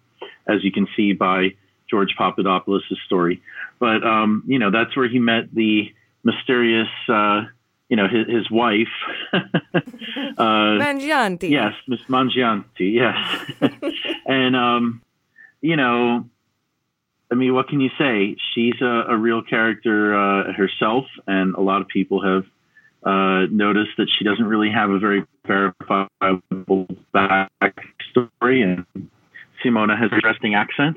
as 0.47 0.63
you 0.63 0.71
can 0.71 0.87
see 0.95 1.13
by 1.13 1.55
George 1.89 2.15
Papadopoulos' 2.17 2.83
story. 3.05 3.41
But 3.79 4.03
um, 4.03 4.43
you 4.47 4.59
know, 4.59 4.71
that's 4.71 4.95
where 4.97 5.07
he 5.07 5.19
met 5.19 5.53
the 5.53 5.93
mysterious. 6.23 6.89
Uh, 7.07 7.43
you 7.89 7.95
know, 7.95 8.07
his, 8.07 8.27
his 8.27 8.51
wife. 8.51 8.87
uh, 9.33 9.41
Mangiante. 10.37 11.49
Yes, 11.49 11.73
Miss 11.87 11.99
Mangiante, 12.09 12.65
yes. 12.79 13.15
and, 14.25 14.55
um, 14.55 15.01
you 15.61 15.75
know, 15.75 16.27
I 17.35 17.37
mean, 17.37 17.53
what 17.53 17.67
can 17.67 17.81
you 17.81 17.89
say? 17.97 18.37
She's 18.53 18.79
a, 18.79 19.03
a 19.09 19.17
real 19.17 19.41
character 19.43 20.15
uh, 20.15 20.53
herself, 20.53 21.03
and 21.27 21.53
a 21.55 21.59
lot 21.59 21.81
of 21.81 21.89
people 21.89 22.23
have 22.23 22.45
uh, 23.03 23.47
noticed 23.51 23.91
that 23.97 24.07
she 24.17 24.23
doesn't 24.23 24.45
really 24.45 24.71
have 24.71 24.89
a 24.89 24.99
very 24.99 25.25
verifiable 25.45 26.87
backstory, 27.13 28.63
and 28.63 28.85
Simona 29.61 29.99
has 29.99 30.13
an 30.13 30.15
interesting 30.15 30.55
accent. 30.55 30.95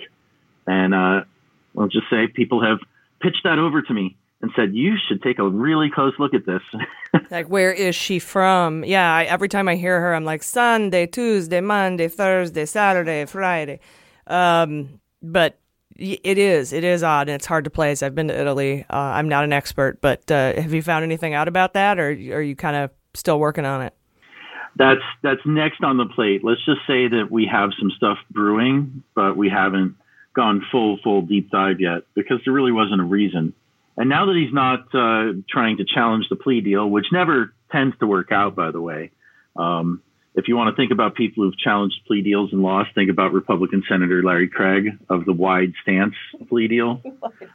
And 0.69 0.95
uh, 0.95 1.25
I'll 1.77 1.89
just 1.89 2.09
say 2.09 2.29
people 2.29 2.63
have 2.63 2.79
pitched 3.21 3.43
that 3.43 3.59
over 3.59 3.83
to 3.83 3.93
me 3.93 4.17
and 4.41 4.53
said, 4.55 4.77
"You 4.77 4.95
should 5.09 5.21
take 5.21 5.41
a 5.41 5.49
really 5.49 5.91
close 5.91 6.13
look 6.21 6.35
at 6.35 6.47
this." 6.47 6.63
like, 7.33 7.49
where 7.49 7.73
is 7.73 7.97
she 7.97 8.21
from? 8.21 8.85
Yeah, 8.85 9.13
I, 9.13 9.25
every 9.25 9.49
time 9.49 9.67
I 9.67 9.75
hear 9.75 10.01
her, 10.01 10.15
I'm 10.15 10.25
like 10.25 10.45
Sunday, 10.45 11.07
Tuesday, 11.07 11.61
Monday, 11.61 12.07
Thursday, 12.07 12.65
Saturday, 12.65 13.25
Friday. 13.25 13.81
Um, 14.29 15.01
but 15.21 15.59
it 15.99 16.39
is, 16.39 16.73
it 16.73 16.85
is 16.85 17.03
odd, 17.03 17.29
and 17.29 17.35
it's 17.35 17.47
hard 17.47 17.65
to 17.65 17.71
place. 17.71 18.03
I've 18.03 18.15
been 18.15 18.29
to 18.29 18.41
Italy. 18.41 18.85
Uh, 18.89 18.97
I'm 18.97 19.29
not 19.29 19.45
an 19.45 19.53
expert, 19.53 20.01
but 20.01 20.31
uh, 20.31 20.55
have 20.55 20.73
you 20.73 20.83
found 20.83 21.03
anything 21.03 21.35
out 21.35 21.49
about 21.49 21.75
that, 21.75 21.99
or 21.99 22.09
are 22.09 22.43
you 22.43 22.55
kind 22.55 22.77
of 22.77 22.91
still 23.15 23.41
working 23.41 23.65
on 23.65 23.83
it? 23.83 23.95
That's 24.77 25.01
that's 25.23 25.41
next 25.45 25.83
on 25.83 25.97
the 25.97 26.07
plate. 26.07 26.45
Let's 26.45 26.65
just 26.65 26.83
say 26.87 27.09
that 27.09 27.29
we 27.31 27.47
have 27.51 27.71
some 27.79 27.91
stuff 27.97 28.19
brewing, 28.31 29.03
but 29.15 29.37
we 29.37 29.49
haven't 29.49 29.97
gone 30.35 30.65
full 30.71 30.99
full 31.03 31.23
deep 31.23 31.51
dive 31.51 31.81
yet 31.81 32.03
because 32.15 32.39
there 32.45 32.55
really 32.55 32.71
wasn't 32.71 33.01
a 33.01 33.05
reason. 33.05 33.55
And 33.97 34.09
now 34.09 34.27
that 34.27 34.37
he's 34.37 34.55
not 34.55 34.95
uh, 34.95 35.41
trying 35.51 35.79
to 35.79 35.85
challenge 35.85 36.27
the 36.31 36.37
plea 36.37 36.61
deal, 36.61 36.89
which 36.89 37.07
never 37.11 37.53
tends 37.73 37.99
to 37.99 38.07
work 38.07 38.31
out, 38.31 38.55
by 38.55 38.71
the 38.71 38.81
way, 38.81 39.11
um, 39.57 40.01
if 40.39 40.47
you 40.47 40.57
want 40.57 40.75
to 40.75 40.81
think 40.81 40.93
about 40.93 41.17
people 41.17 41.43
who've 41.43 41.59
challenged 41.59 41.97
plea 42.07 42.23
deals 42.23 42.53
and 42.53 42.63
lost, 42.63 42.95
think 42.95 43.11
about 43.11 43.33
Republican 43.33 43.83
Senator 43.89 44.23
Larry 44.23 44.49
Craig 44.49 44.97
of 45.11 45.25
the 45.25 45.33
wide 45.33 45.73
stance 45.83 46.15
plea 46.49 46.69
deal. 46.69 47.03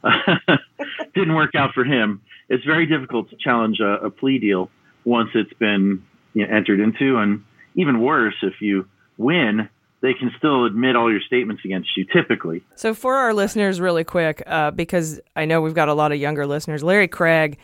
Didn't 1.14 1.34
work 1.34 1.54
out 1.54 1.72
for 1.72 1.82
him. 1.82 2.20
It's 2.50 2.62
very 2.64 2.84
difficult 2.84 3.30
to 3.30 3.36
challenge 3.36 3.80
a, 3.80 4.04
a 4.04 4.10
plea 4.10 4.38
deal 4.38 4.70
once 5.06 5.30
it's 5.34 5.52
been 5.54 6.04
you 6.34 6.46
know, 6.46 6.54
entered 6.54 6.78
into, 6.78 7.16
and 7.16 7.42
even 7.74 8.02
worse, 8.02 8.34
if 8.42 8.60
you 8.60 8.86
win, 9.16 9.70
they 10.02 10.12
can 10.12 10.30
still 10.36 10.66
admit 10.66 10.94
all 10.94 11.10
your 11.10 11.22
statements 11.22 11.64
against 11.64 11.96
you 11.96 12.04
typically. 12.04 12.62
So, 12.76 12.92
for 12.92 13.14
our 13.14 13.32
listeners, 13.32 13.80
really 13.80 14.04
quick, 14.04 14.42
uh, 14.46 14.72
because 14.72 15.20
I 15.34 15.46
know 15.46 15.62
we've 15.62 15.74
got 15.74 15.88
a 15.88 15.94
lot 15.94 16.12
of 16.12 16.18
younger 16.18 16.46
listeners, 16.46 16.84
Larry 16.84 17.08
Craig 17.08 17.58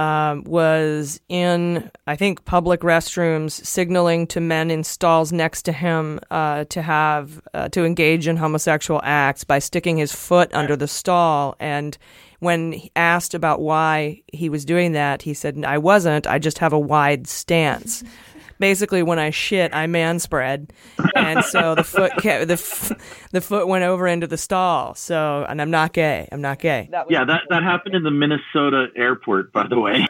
um, 0.00 0.44
was 0.44 1.20
in, 1.28 1.90
I 2.06 2.16
think, 2.16 2.46
public 2.46 2.80
restrooms 2.80 3.50
signaling 3.50 4.26
to 4.28 4.40
men 4.40 4.70
in 4.70 4.82
stalls 4.82 5.30
next 5.30 5.62
to 5.64 5.72
him 5.72 6.20
uh, 6.30 6.64
to 6.70 6.80
have 6.80 7.42
uh, 7.52 7.68
to 7.68 7.84
engage 7.84 8.26
in 8.26 8.38
homosexual 8.38 9.02
acts 9.04 9.44
by 9.44 9.58
sticking 9.58 9.98
his 9.98 10.10
foot 10.10 10.50
under 10.54 10.74
the 10.74 10.88
stall. 10.88 11.54
And 11.60 11.98
when 12.38 12.80
asked 12.96 13.34
about 13.34 13.60
why 13.60 14.22
he 14.32 14.48
was 14.48 14.64
doing 14.64 14.92
that, 14.92 15.20
he 15.20 15.34
said, 15.34 15.62
"I 15.66 15.76
wasn't. 15.76 16.26
I 16.26 16.38
just 16.38 16.60
have 16.60 16.72
a 16.72 16.78
wide 16.78 17.26
stance." 17.26 18.02
basically 18.60 19.02
when 19.02 19.18
I 19.18 19.30
shit, 19.30 19.74
I 19.74 19.88
man 19.88 20.20
spread, 20.20 20.72
and 21.16 21.42
so 21.44 21.74
the 21.74 21.82
foot 21.82 22.12
kept, 22.18 22.46
the 22.46 22.54
f- 22.54 23.28
the 23.32 23.40
foot 23.40 23.66
went 23.66 23.82
over 23.82 24.06
into 24.06 24.28
the 24.28 24.36
stall. 24.36 24.94
So, 24.94 25.44
and 25.48 25.60
I'm 25.60 25.70
not 25.72 25.92
gay. 25.92 26.28
I'm 26.30 26.42
not 26.42 26.60
gay. 26.60 26.88
That 26.92 27.10
yeah, 27.10 27.24
that 27.24 27.40
that 27.48 27.64
happened 27.64 27.96
in 27.96 28.04
the 28.04 28.12
Minnesota 28.12 28.86
airport, 28.96 29.52
by 29.52 29.66
the 29.66 29.80
way. 29.80 30.06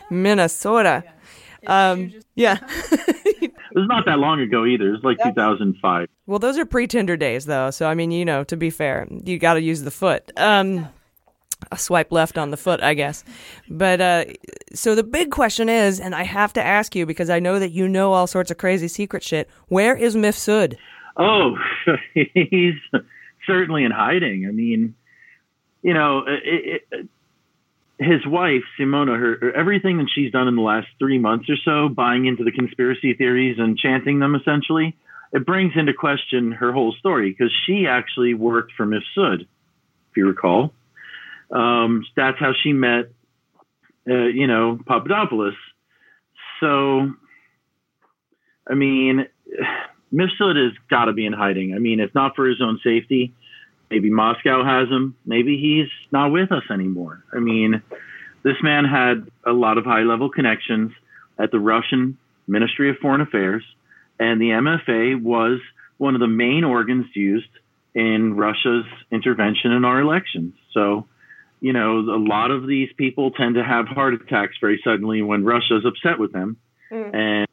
Minnesota. 0.10 1.04
Um, 1.66 2.12
yeah. 2.36 2.58
it 2.92 3.52
was 3.74 3.88
not 3.88 4.06
that 4.06 4.18
long 4.18 4.40
ago 4.40 4.64
either. 4.64 4.88
It 4.88 4.92
was 4.92 5.02
like 5.02 5.18
2005. 5.22 6.08
Well, 6.26 6.38
those 6.38 6.58
are 6.58 6.64
pre-Tinder 6.64 7.16
days, 7.16 7.46
though. 7.46 7.70
So 7.70 7.88
I 7.88 7.94
mean, 7.94 8.10
you 8.12 8.24
know, 8.24 8.44
to 8.44 8.56
be 8.56 8.70
fair, 8.70 9.08
you 9.24 9.38
got 9.38 9.54
to 9.54 9.62
use 9.62 9.82
the 9.82 9.90
foot. 9.90 10.30
Um, 10.36 10.88
a 11.72 11.78
swipe 11.78 12.12
left 12.12 12.38
on 12.38 12.50
the 12.50 12.56
foot, 12.56 12.82
I 12.82 12.94
guess. 12.94 13.24
But 13.68 14.00
uh, 14.00 14.24
so 14.72 14.94
the 14.94 15.02
big 15.02 15.30
question 15.30 15.68
is, 15.68 16.00
and 16.00 16.14
I 16.14 16.22
have 16.22 16.52
to 16.54 16.62
ask 16.62 16.94
you 16.94 17.06
because 17.06 17.30
I 17.30 17.40
know 17.40 17.58
that 17.58 17.72
you 17.72 17.88
know 17.88 18.12
all 18.12 18.26
sorts 18.26 18.50
of 18.50 18.58
crazy 18.58 18.88
secret 18.88 19.22
shit. 19.22 19.48
Where 19.68 19.96
is 19.96 20.14
Mifsud? 20.14 20.76
Oh, 21.16 21.56
he's 22.14 22.74
certainly 23.46 23.84
in 23.84 23.90
hiding. 23.90 24.46
I 24.46 24.52
mean, 24.52 24.94
you 25.82 25.94
know, 25.94 26.24
it, 26.26 26.82
it, 26.90 27.08
his 27.98 28.26
wife 28.26 28.62
Simona, 28.78 29.18
her, 29.18 29.52
everything 29.56 29.98
that 29.98 30.08
she's 30.14 30.32
done 30.32 30.48
in 30.48 30.56
the 30.56 30.62
last 30.62 30.88
three 30.98 31.18
months 31.18 31.48
or 31.48 31.56
so, 31.64 31.88
buying 31.88 32.26
into 32.26 32.44
the 32.44 32.52
conspiracy 32.52 33.14
theories 33.14 33.56
and 33.58 33.78
chanting 33.78 34.18
them, 34.18 34.34
essentially, 34.34 34.96
it 35.32 35.46
brings 35.46 35.72
into 35.74 35.94
question 35.94 36.52
her 36.52 36.72
whole 36.72 36.92
story 36.98 37.30
because 37.30 37.52
she 37.66 37.86
actually 37.88 38.34
worked 38.34 38.72
for 38.76 38.86
Mifsud, 38.86 39.42
if 39.42 40.16
you 40.16 40.26
recall. 40.26 40.72
Um, 41.50 42.04
that's 42.16 42.38
how 42.38 42.52
she 42.62 42.72
met, 42.72 43.06
uh, 44.08 44.14
you 44.14 44.46
know, 44.46 44.78
Papadopoulos. 44.86 45.54
So, 46.60 47.12
I 48.68 48.74
mean, 48.74 49.26
Mifsud 50.12 50.56
has 50.56 50.72
got 50.88 51.06
to 51.06 51.12
be 51.12 51.26
in 51.26 51.32
hiding. 51.32 51.74
I 51.74 51.78
mean, 51.78 52.00
if 52.00 52.14
not 52.14 52.36
for 52.36 52.46
his 52.46 52.60
own 52.62 52.80
safety, 52.82 53.34
maybe 53.90 54.10
Moscow 54.10 54.64
has 54.64 54.88
him. 54.88 55.16
Maybe 55.26 55.58
he's 55.58 55.90
not 56.12 56.30
with 56.30 56.52
us 56.52 56.62
anymore. 56.70 57.24
I 57.34 57.40
mean, 57.40 57.82
this 58.42 58.56
man 58.62 58.84
had 58.84 59.28
a 59.44 59.52
lot 59.52 59.78
of 59.78 59.84
high 59.84 60.02
level 60.02 60.30
connections 60.30 60.92
at 61.38 61.50
the 61.50 61.58
Russian 61.58 62.16
Ministry 62.46 62.90
of 62.90 62.96
Foreign 62.98 63.20
Affairs, 63.20 63.64
and 64.18 64.40
the 64.40 64.50
MFA 64.50 65.20
was 65.20 65.60
one 65.98 66.14
of 66.14 66.20
the 66.20 66.28
main 66.28 66.64
organs 66.64 67.06
used 67.14 67.48
in 67.94 68.36
Russia's 68.36 68.84
intervention 69.10 69.72
in 69.72 69.84
our 69.84 70.00
elections. 70.00 70.54
So, 70.72 71.06
you 71.60 71.72
know, 71.72 71.98
a 72.00 72.20
lot 72.20 72.50
of 72.50 72.66
these 72.66 72.90
people 72.96 73.30
tend 73.30 73.54
to 73.54 73.64
have 73.64 73.86
heart 73.86 74.14
attacks 74.14 74.56
very 74.60 74.80
suddenly 74.84 75.22
when 75.22 75.44
Russia's 75.44 75.84
upset 75.86 76.18
with 76.18 76.32
them. 76.32 76.56
Mm. 76.90 77.14
And, 77.14 77.48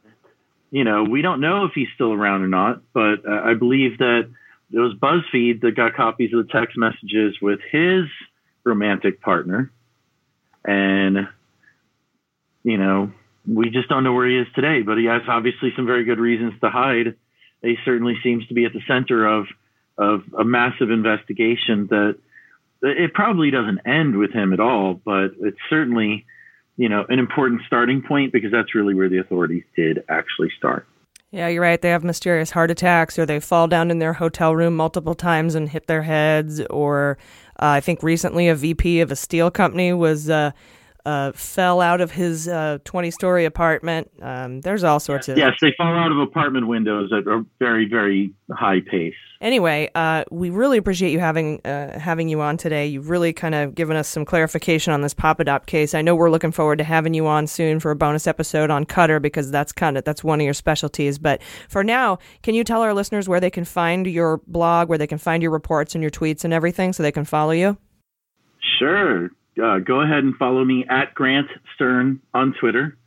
you 0.71 0.83
know, 0.83 1.03
we 1.03 1.21
don't 1.21 1.41
know 1.41 1.65
if 1.65 1.71
he's 1.73 1.87
still 1.95 2.11
around 2.11 2.41
or 2.41 2.47
not, 2.47 2.81
but 2.93 3.25
uh, 3.27 3.41
I 3.43 3.53
believe 3.53 3.99
that 3.99 4.29
it 4.71 4.79
was 4.79 4.93
BuzzFeed 4.95 5.61
that 5.61 5.75
got 5.75 5.95
copies 5.95 6.33
of 6.33 6.45
the 6.45 6.51
text 6.51 6.77
messages 6.77 7.35
with 7.41 7.59
his 7.71 8.05
romantic 8.63 9.21
partner. 9.21 9.71
And, 10.65 11.27
you 12.63 12.77
know, 12.77 13.11
we 13.47 13.69
just 13.69 13.89
don't 13.89 14.03
know 14.03 14.13
where 14.13 14.27
he 14.27 14.37
is 14.37 14.47
today, 14.55 14.81
but 14.81 14.97
he 14.97 15.05
has 15.05 15.21
obviously 15.27 15.73
some 15.75 15.85
very 15.85 16.05
good 16.05 16.19
reasons 16.19 16.53
to 16.61 16.69
hide. 16.69 17.15
He 17.61 17.77
certainly 17.85 18.15
seems 18.23 18.47
to 18.47 18.53
be 18.53 18.65
at 18.65 18.73
the 18.73 18.81
center 18.87 19.25
of, 19.25 19.45
of 19.97 20.23
a 20.37 20.43
massive 20.43 20.91
investigation 20.91 21.87
that 21.87 22.17
it 22.83 23.13
probably 23.13 23.49
doesn't 23.49 23.79
end 23.85 24.17
with 24.17 24.31
him 24.31 24.53
at 24.53 24.59
all, 24.59 24.99
but 25.05 25.31
it's 25.39 25.57
certainly, 25.69 26.25
you 26.77 26.89
know, 26.89 27.05
an 27.09 27.19
important 27.19 27.61
starting 27.65 28.01
point 28.01 28.33
because 28.33 28.51
that's 28.51 28.75
really 28.75 28.93
where 28.93 29.09
the 29.09 29.19
authorities 29.19 29.63
did 29.75 30.03
actually 30.09 30.51
start. 30.57 30.85
Yeah, 31.31 31.47
you're 31.47 31.63
right. 31.63 31.81
They 31.81 31.89
have 31.89 32.03
mysterious 32.03 32.51
heart 32.51 32.69
attacks, 32.69 33.17
or 33.17 33.25
they 33.25 33.39
fall 33.39 33.67
down 33.67 33.89
in 33.89 33.97
their 33.97 34.13
hotel 34.13 34.55
room 34.55 34.75
multiple 34.75 35.15
times 35.15 35.55
and 35.55 35.67
hit 35.67 35.87
their 35.87 36.03
heads. 36.03 36.61
Or 36.69 37.17
uh, 37.59 37.65
I 37.65 37.79
think 37.79 38.03
recently 38.03 38.49
a 38.49 38.55
VP 38.55 38.99
of 39.01 39.11
a 39.11 39.15
steel 39.15 39.49
company 39.49 39.93
was 39.93 40.29
uh, 40.29 40.51
uh, 41.05 41.31
fell 41.33 41.81
out 41.81 42.01
of 42.01 42.11
his 42.11 42.45
20 42.45 43.07
uh, 43.07 43.11
story 43.11 43.45
apartment. 43.45 44.09
Um, 44.21 44.61
there's 44.61 44.83
all 44.83 44.99
sorts 44.99 45.27
of. 45.27 45.37
Yes, 45.37 45.53
they 45.61 45.73
fall 45.77 45.93
out 45.95 46.11
of 46.11 46.17
apartment 46.19 46.67
windows 46.67 47.11
at 47.11 47.27
a 47.27 47.45
very, 47.59 47.87
very 47.89 48.33
high 48.51 48.79
pace. 48.89 49.13
Anyway, 49.41 49.89
uh, 49.93 50.23
we 50.31 50.49
really 50.49 50.77
appreciate 50.77 51.11
you 51.11 51.19
having 51.19 51.59
uh, 51.65 51.99
having 51.99 52.29
you 52.29 52.39
on 52.39 52.55
today. 52.55 52.87
You've 52.87 53.09
really 53.09 53.33
kind 53.33 53.53
of 53.53 53.75
given 53.75 53.97
us 53.97 54.07
some 54.07 54.23
clarification 54.23 54.93
on 54.93 55.01
this 55.01 55.13
Papadop 55.13 55.65
case. 55.65 55.93
I 55.93 56.01
know 56.01 56.15
we're 56.15 56.29
looking 56.29 56.53
forward 56.53 56.77
to 56.77 56.85
having 56.85 57.13
you 57.13 57.27
on 57.27 57.47
soon 57.47 57.81
for 57.81 57.91
a 57.91 57.95
bonus 57.95 58.25
episode 58.25 58.69
on 58.69 58.85
Qatar 58.85 59.21
because 59.21 59.51
that's 59.51 59.73
kind 59.73 59.97
of 59.97 60.05
that's 60.05 60.23
one 60.23 60.39
of 60.39 60.45
your 60.45 60.53
specialties. 60.53 61.19
But 61.19 61.41
for 61.67 61.83
now, 61.83 62.19
can 62.41 62.55
you 62.55 62.63
tell 62.63 62.81
our 62.81 62.93
listeners 62.93 63.27
where 63.27 63.41
they 63.41 63.49
can 63.49 63.65
find 63.65 64.07
your 64.07 64.37
blog, 64.47 64.87
where 64.87 64.97
they 64.97 65.07
can 65.07 65.17
find 65.17 65.43
your 65.43 65.51
reports 65.51 65.93
and 65.93 66.01
your 66.01 66.11
tweets 66.11 66.45
and 66.45 66.53
everything, 66.53 66.93
so 66.93 67.03
they 67.03 67.11
can 67.11 67.25
follow 67.25 67.51
you? 67.51 67.77
Sure 68.79 69.29
uh, 69.61 69.79
go 69.79 69.99
ahead 70.01 70.23
and 70.23 70.35
follow 70.35 70.63
me 70.63 70.85
at 70.89 71.13
Grant 71.13 71.47
Stern 71.75 72.21
on 72.33 72.53
Twitter, 72.59 72.97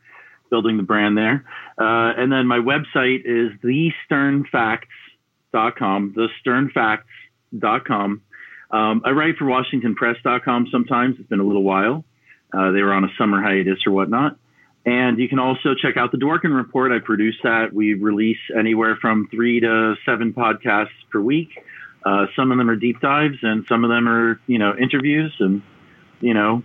building 0.51 0.77
the 0.77 0.82
brand 0.82 1.16
there. 1.16 1.47
Uh, 1.78 2.12
and 2.16 2.31
then 2.31 2.47
my 2.47 2.59
website 2.59 3.23
is 3.24 3.52
thesternfacts.com, 3.62 6.14
thesternfacts.com. 6.14 8.23
Um, 8.68 9.01
I 9.05 9.10
write 9.10 9.36
for 9.36 9.44
WashingtonPress.com 9.44 10.68
sometimes. 10.73 11.16
It's 11.18 11.28
been 11.28 11.39
a 11.40 11.44
little 11.44 11.62
while. 11.62 12.05
Uh, 12.52 12.73
they 12.73 12.82
were 12.82 12.93
on 12.93 13.05
a 13.05 13.09
summer 13.18 13.40
hiatus 13.43 13.86
or 13.86 13.93
whatnot. 13.93 14.36
And 14.85 15.18
you 15.18 15.28
can 15.28 15.39
also 15.40 15.74
check 15.74 15.97
out 15.97 16.12
the 16.12 16.18
Dworkin 16.18 16.55
Report. 16.55 16.93
I 16.93 17.01
produce 17.01 17.36
that. 17.43 17.73
We 17.73 17.94
release 17.94 18.39
anywhere 18.56 18.97
from 19.01 19.28
three 19.31 19.59
to 19.60 19.97
seven 20.06 20.32
podcasts 20.32 20.94
per 21.10 21.20
week. 21.20 21.48
Uh, 22.05 22.27
some 22.36 22.52
of 22.52 22.59
them 22.59 22.70
are 22.70 22.77
deep 22.77 23.01
dives, 23.01 23.39
and 23.43 23.66
some 23.66 23.82
of 23.82 23.90
them 23.90 24.09
are, 24.09 24.40
you 24.47 24.60
know, 24.60 24.77
interviews. 24.77 25.35
And 25.40 25.62
you 26.20 26.34
know, 26.34 26.62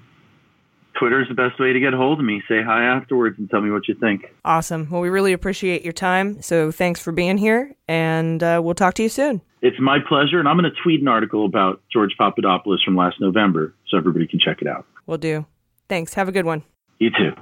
Twitter 1.00 1.22
is 1.22 1.28
the 1.28 1.34
best 1.34 1.60
way 1.60 1.74
to 1.74 1.80
get 1.80 1.94
a 1.94 1.98
hold 1.98 2.20
of 2.20 2.26
me. 2.26 2.42
Say 2.48 2.62
hi 2.64 2.84
afterwards 2.84 3.38
and 3.40 3.50
tell 3.50 3.62
me 3.62 3.72
what 3.72 3.88
you 3.88 3.96
think. 3.96 4.26
Awesome. 4.46 4.90
Well, 4.90 5.02
we 5.02 5.10
really 5.10 5.34
appreciate 5.34 5.84
your 5.84 5.94
time. 5.94 6.42
So 6.42 6.72
thanks 6.72 7.00
for 7.00 7.12
being 7.12 7.38
here, 7.38 7.76
and 7.88 8.42
uh, 8.44 8.62
we'll 8.64 8.76
talk 8.76 8.94
to 8.96 9.04
you 9.04 9.10
soon. 9.10 9.42
It's 9.62 9.80
my 9.80 10.00
pleasure, 10.08 10.40
and 10.40 10.48
I'm 10.48 10.58
going 10.58 10.72
to 10.72 10.82
tweet 10.84 11.02
an 11.02 11.08
article 11.08 11.46
about 11.46 11.82
George 11.92 12.16
Papadopoulos 12.18 12.84
from 12.84 12.96
last 12.96 13.22
November 13.22 13.74
so 13.88 13.98
everybody 13.98 14.28
can 14.28 14.40
check 14.40 14.62
it 14.62 14.68
out. 14.68 14.86
We'll 15.06 15.18
do. 15.18 15.46
Thanks. 15.88 16.14
Have 16.16 16.28
a 16.28 16.32
good 16.32 16.46
one. 16.46 16.64
You 17.00 17.10
too. 17.10 17.34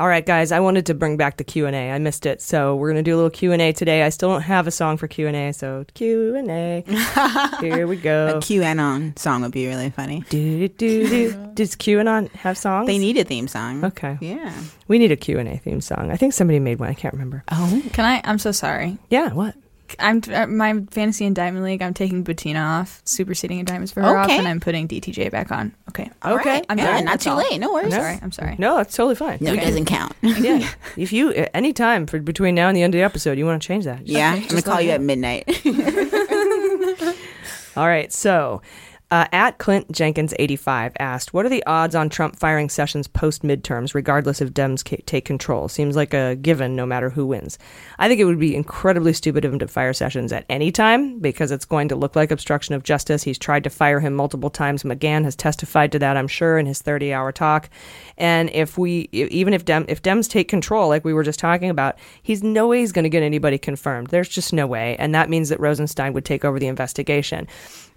All 0.00 0.08
right, 0.08 0.24
guys, 0.24 0.50
I 0.50 0.60
wanted 0.60 0.86
to 0.86 0.94
bring 0.94 1.18
back 1.18 1.36
the 1.36 1.44
Q&A. 1.44 1.92
I 1.92 1.98
missed 1.98 2.24
it. 2.24 2.40
So 2.40 2.74
we're 2.74 2.90
going 2.90 3.04
to 3.04 3.08
do 3.10 3.14
a 3.14 3.18
little 3.18 3.28
Q&A 3.28 3.72
today. 3.74 4.02
I 4.02 4.08
still 4.08 4.30
don't 4.30 4.40
have 4.40 4.66
a 4.66 4.70
song 4.70 4.96
for 4.96 5.06
Q&A, 5.06 5.52
so 5.52 5.84
Q&A. 5.92 6.82
Here 7.60 7.86
we 7.86 7.96
go. 7.96 8.28
A 8.28 8.40
QAnon 8.40 9.18
song 9.18 9.42
would 9.42 9.52
be 9.52 9.66
really 9.66 9.90
funny. 9.90 10.24
Do, 10.30 10.68
do, 10.68 10.68
do, 10.68 11.08
do. 11.10 11.50
Does 11.52 11.76
QAnon 11.76 12.30
have 12.32 12.56
songs? 12.56 12.86
They 12.86 12.96
need 12.96 13.18
a 13.18 13.24
theme 13.24 13.46
song. 13.46 13.84
Okay. 13.84 14.16
Yeah. 14.22 14.54
We 14.88 14.98
need 14.98 15.12
a 15.12 15.16
Q&A 15.16 15.58
theme 15.58 15.82
song. 15.82 16.10
I 16.10 16.16
think 16.16 16.32
somebody 16.32 16.60
made 16.60 16.78
one. 16.78 16.88
I 16.88 16.94
can't 16.94 17.12
remember. 17.12 17.44
Oh. 17.52 17.82
Can 17.92 18.06
I? 18.06 18.22
I'm 18.24 18.38
so 18.38 18.52
sorry. 18.52 18.96
Yeah, 19.10 19.34
what? 19.34 19.54
I'm 19.98 20.20
uh, 20.32 20.46
my 20.46 20.80
fantasy 20.90 21.24
indictment 21.24 21.64
league. 21.64 21.82
I'm 21.82 21.94
taking 21.94 22.24
Butina 22.24 22.80
off, 22.80 23.00
superseding 23.04 23.58
indictments 23.58 23.92
for 23.92 24.02
her 24.02 24.16
off, 24.16 24.26
Okay. 24.26 24.38
and 24.38 24.46
I'm 24.46 24.60
putting 24.60 24.86
DTJ 24.88 25.30
back 25.30 25.50
on. 25.50 25.74
Okay. 25.88 26.10
All 26.22 26.34
Okay. 26.38 26.48
right. 26.50 26.66
I'm 26.68 26.78
Yeah, 26.78 26.84
sorry. 26.86 27.02
not 27.02 27.10
That's 27.12 27.24
too 27.24 27.30
all. 27.30 27.36
late. 27.38 27.58
No 27.58 27.72
worries. 27.72 27.92
I'm 27.94 28.00
sorry. 28.00 28.18
I'm 28.22 28.32
sorry. 28.32 28.56
No, 28.58 28.78
it's 28.78 28.94
totally 28.94 29.14
fine. 29.16 29.38
No, 29.40 29.52
it 29.52 29.60
doesn't 29.60 29.86
count. 29.86 30.14
yeah. 30.22 30.68
If 30.96 31.12
you, 31.12 31.30
any 31.54 31.72
time 31.72 32.06
for 32.06 32.18
between 32.20 32.54
now 32.54 32.68
and 32.68 32.76
the 32.76 32.82
end 32.82 32.94
of 32.94 32.98
the 32.98 33.04
episode, 33.04 33.38
you 33.38 33.46
want 33.46 33.60
to 33.62 33.66
change 33.66 33.84
that. 33.86 34.00
just- 34.00 34.10
Yeah, 34.10 34.32
I'm 34.34 34.46
gonna 34.46 34.62
call 34.62 34.80
you 34.80 34.90
at 34.90 35.00
midnight. 35.00 35.44
All 37.76 37.86
right, 37.86 38.12
so 38.12 38.62
uh, 39.10 39.26
at 39.32 39.58
Clint 39.58 39.90
Jenkins 39.90 40.34
85 40.38 40.92
asked, 40.98 41.34
"What 41.34 41.44
are 41.44 41.48
the 41.48 41.64
odds 41.66 41.94
on 41.94 42.08
Trump 42.08 42.38
firing 42.38 42.68
Sessions 42.68 43.08
post 43.08 43.42
midterms, 43.42 43.94
regardless 43.94 44.40
if 44.40 44.52
Dems 44.52 44.84
ca- 44.88 45.02
take 45.06 45.24
control? 45.24 45.68
Seems 45.68 45.96
like 45.96 46.14
a 46.14 46.36
given, 46.36 46.76
no 46.76 46.86
matter 46.86 47.10
who 47.10 47.26
wins. 47.26 47.58
I 47.98 48.08
think 48.08 48.20
it 48.20 48.24
would 48.24 48.38
be 48.38 48.54
incredibly 48.54 49.12
stupid 49.12 49.44
of 49.44 49.52
him 49.52 49.58
to 49.58 49.68
fire 49.68 49.92
Sessions 49.92 50.32
at 50.32 50.44
any 50.48 50.70
time 50.70 51.18
because 51.18 51.50
it's 51.50 51.64
going 51.64 51.88
to 51.88 51.96
look 51.96 52.14
like 52.16 52.30
obstruction 52.30 52.74
of 52.74 52.82
justice. 52.82 53.22
He's 53.22 53.38
tried 53.38 53.64
to 53.64 53.70
fire 53.70 54.00
him 54.00 54.14
multiple 54.14 54.50
times. 54.50 54.82
McGahn 54.82 55.24
has 55.24 55.36
testified 55.36 55.92
to 55.92 55.98
that, 55.98 56.16
I'm 56.16 56.28
sure, 56.28 56.58
in 56.58 56.66
his 56.66 56.82
30-hour 56.82 57.32
talk. 57.32 57.68
And 58.16 58.50
if 58.50 58.78
we, 58.78 59.08
even 59.12 59.54
if 59.54 59.64
Dem, 59.64 59.84
if 59.88 60.02
Dems 60.02 60.28
take 60.28 60.48
control, 60.48 60.88
like 60.88 61.04
we 61.04 61.12
were 61.12 61.24
just 61.24 61.40
talking 61.40 61.70
about, 61.70 61.98
he's 62.22 62.42
no 62.42 62.68
way 62.68 62.80
he's 62.80 62.92
going 62.92 63.04
to 63.04 63.08
get 63.08 63.22
anybody 63.22 63.58
confirmed. 63.58 64.08
There's 64.08 64.28
just 64.28 64.52
no 64.52 64.66
way, 64.66 64.96
and 64.98 65.14
that 65.14 65.30
means 65.30 65.48
that 65.48 65.60
Rosenstein 65.60 66.12
would 66.12 66.24
take 66.24 66.44
over 66.44 66.58
the 66.58 66.68
investigation." 66.68 67.48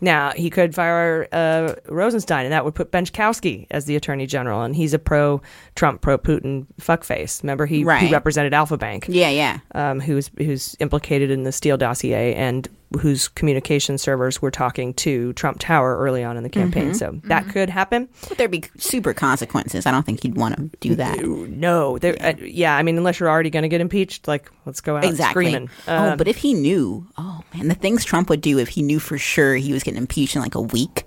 Now, 0.03 0.31
he 0.35 0.49
could 0.49 0.75
fire 0.75 1.29
uh, 1.31 1.75
Rosenstein, 1.87 2.45
and 2.45 2.51
that 2.51 2.65
would 2.65 2.75
put 2.75 2.91
Benczkowski 2.91 3.67
as 3.71 3.85
the 3.85 3.95
attorney 3.95 4.25
general, 4.27 4.61
and 4.61 4.75
he's 4.75 4.93
a 4.93 4.99
pro 4.99 5.41
Trump, 5.75 6.01
pro 6.01 6.17
Putin 6.17 6.65
fuckface. 6.81 7.41
Remember, 7.41 7.65
he, 7.65 7.85
Right. 7.85 8.03
he 8.03 8.11
represented 8.11 8.53
Alfa 8.53 8.75
Bank. 8.77 9.05
Yeah, 9.07 9.29
yeah. 9.29 9.59
Um, 9.73 10.01
who's 10.01 10.29
who's 10.37 10.75
implicated 10.81 11.31
in 11.31 11.43
the 11.43 11.53
Steele 11.53 11.77
dossier 11.77 12.35
and 12.35 12.67
whose 13.01 13.27
communication 13.27 13.97
servers 13.97 14.41
were 14.41 14.51
talking 14.51 14.93
to 14.95 15.33
Trump 15.33 15.59
Tower 15.59 15.97
early 15.97 16.23
on 16.23 16.37
in 16.37 16.43
the 16.43 16.49
campaign. 16.49 16.91
Mhm. 16.91 16.95
So 16.95 17.19
that 17.25 17.47
could 17.49 17.69
happen. 17.69 18.07
But 18.29 18.37
there'd 18.37 18.51
be 18.51 18.63
super 18.77 19.13
consequences? 19.13 19.85
I 19.85 19.91
don't 19.91 20.05
think 20.05 20.23
he'd 20.23 20.35
want 20.35 20.55
to 20.57 20.69
do 20.79 20.95
that. 20.95 21.23
No, 21.23 21.97
there. 21.97 22.15
Yeah. 22.15 22.27
Uh, 22.29 22.33
yeah, 22.41 22.77
I 22.77 22.83
mean, 22.83 22.97
unless 22.97 23.19
you're 23.19 23.29
already 23.29 23.49
going 23.49 23.63
to 23.63 23.69
get 23.69 23.81
impeached, 23.81 24.27
like 24.27 24.51
let's 24.65 24.81
go 24.81 24.97
out 24.97 25.05
Exactly. 25.05 25.45
screaming. 25.47 25.69
oh, 25.87 26.11
Um, 26.11 26.17
but 26.17 26.27
if 26.27 26.37
he 26.37 26.53
knew, 26.53 27.07
oh 27.17 27.41
man, 27.53 27.67
the 27.67 27.75
things 27.75 28.03
Trump 28.05 28.29
would 28.29 28.41
do 28.41 28.57
if 28.59 28.69
he 28.69 28.81
knew 28.81 28.99
for 28.99 29.17
sure 29.17 29.55
he 29.55 29.73
was 29.73 29.83
getting 29.83 29.97
impeached 29.97 30.35
in 30.35 30.41
like 30.41 30.55
a 30.55 30.61
week, 30.61 31.05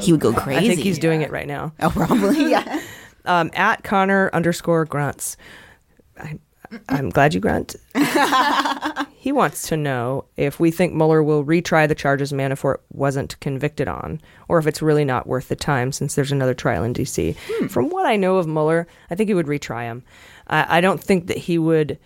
he 0.00 0.12
would 0.12 0.20
go 0.20 0.32
crazy. 0.32 0.64
I 0.64 0.68
think 0.68 0.80
he's 0.80 0.98
doing 0.98 1.22
it 1.22 1.30
right 1.30 1.46
now. 1.46 1.72
Oh, 1.80 1.90
probably. 1.90 2.50
Yeah. 2.50 2.80
um, 3.24 3.50
at 3.54 3.82
Connor 3.82 4.30
underscore 4.32 4.84
grunts. 4.84 5.36
I, 6.18 6.38
I'm 6.88 7.10
glad 7.10 7.34
you 7.34 7.40
grunt. 7.40 7.76
he 9.16 9.32
wants 9.32 9.68
to 9.68 9.76
know 9.76 10.24
if 10.36 10.60
we 10.60 10.70
think 10.70 10.94
Mueller 10.94 11.22
will 11.22 11.44
retry 11.44 11.88
the 11.88 11.94
charges 11.94 12.32
Manafort 12.32 12.78
wasn't 12.92 13.38
convicted 13.40 13.88
on, 13.88 14.20
or 14.48 14.58
if 14.58 14.66
it's 14.66 14.82
really 14.82 15.04
not 15.04 15.26
worth 15.26 15.48
the 15.48 15.56
time 15.56 15.92
since 15.92 16.14
there's 16.14 16.32
another 16.32 16.54
trial 16.54 16.84
in 16.84 16.92
D.C. 16.92 17.32
From 17.68 17.90
what 17.90 18.06
I 18.06 18.16
know 18.16 18.36
of 18.36 18.46
Mueller, 18.46 18.86
I 19.10 19.14
think 19.14 19.28
he 19.28 19.34
would 19.34 19.46
retry 19.46 19.84
him. 19.84 20.04
I, 20.46 20.78
I 20.78 20.80
don't 20.80 21.02
think 21.02 21.26
that 21.26 21.38
he 21.38 21.58
would 21.58 21.98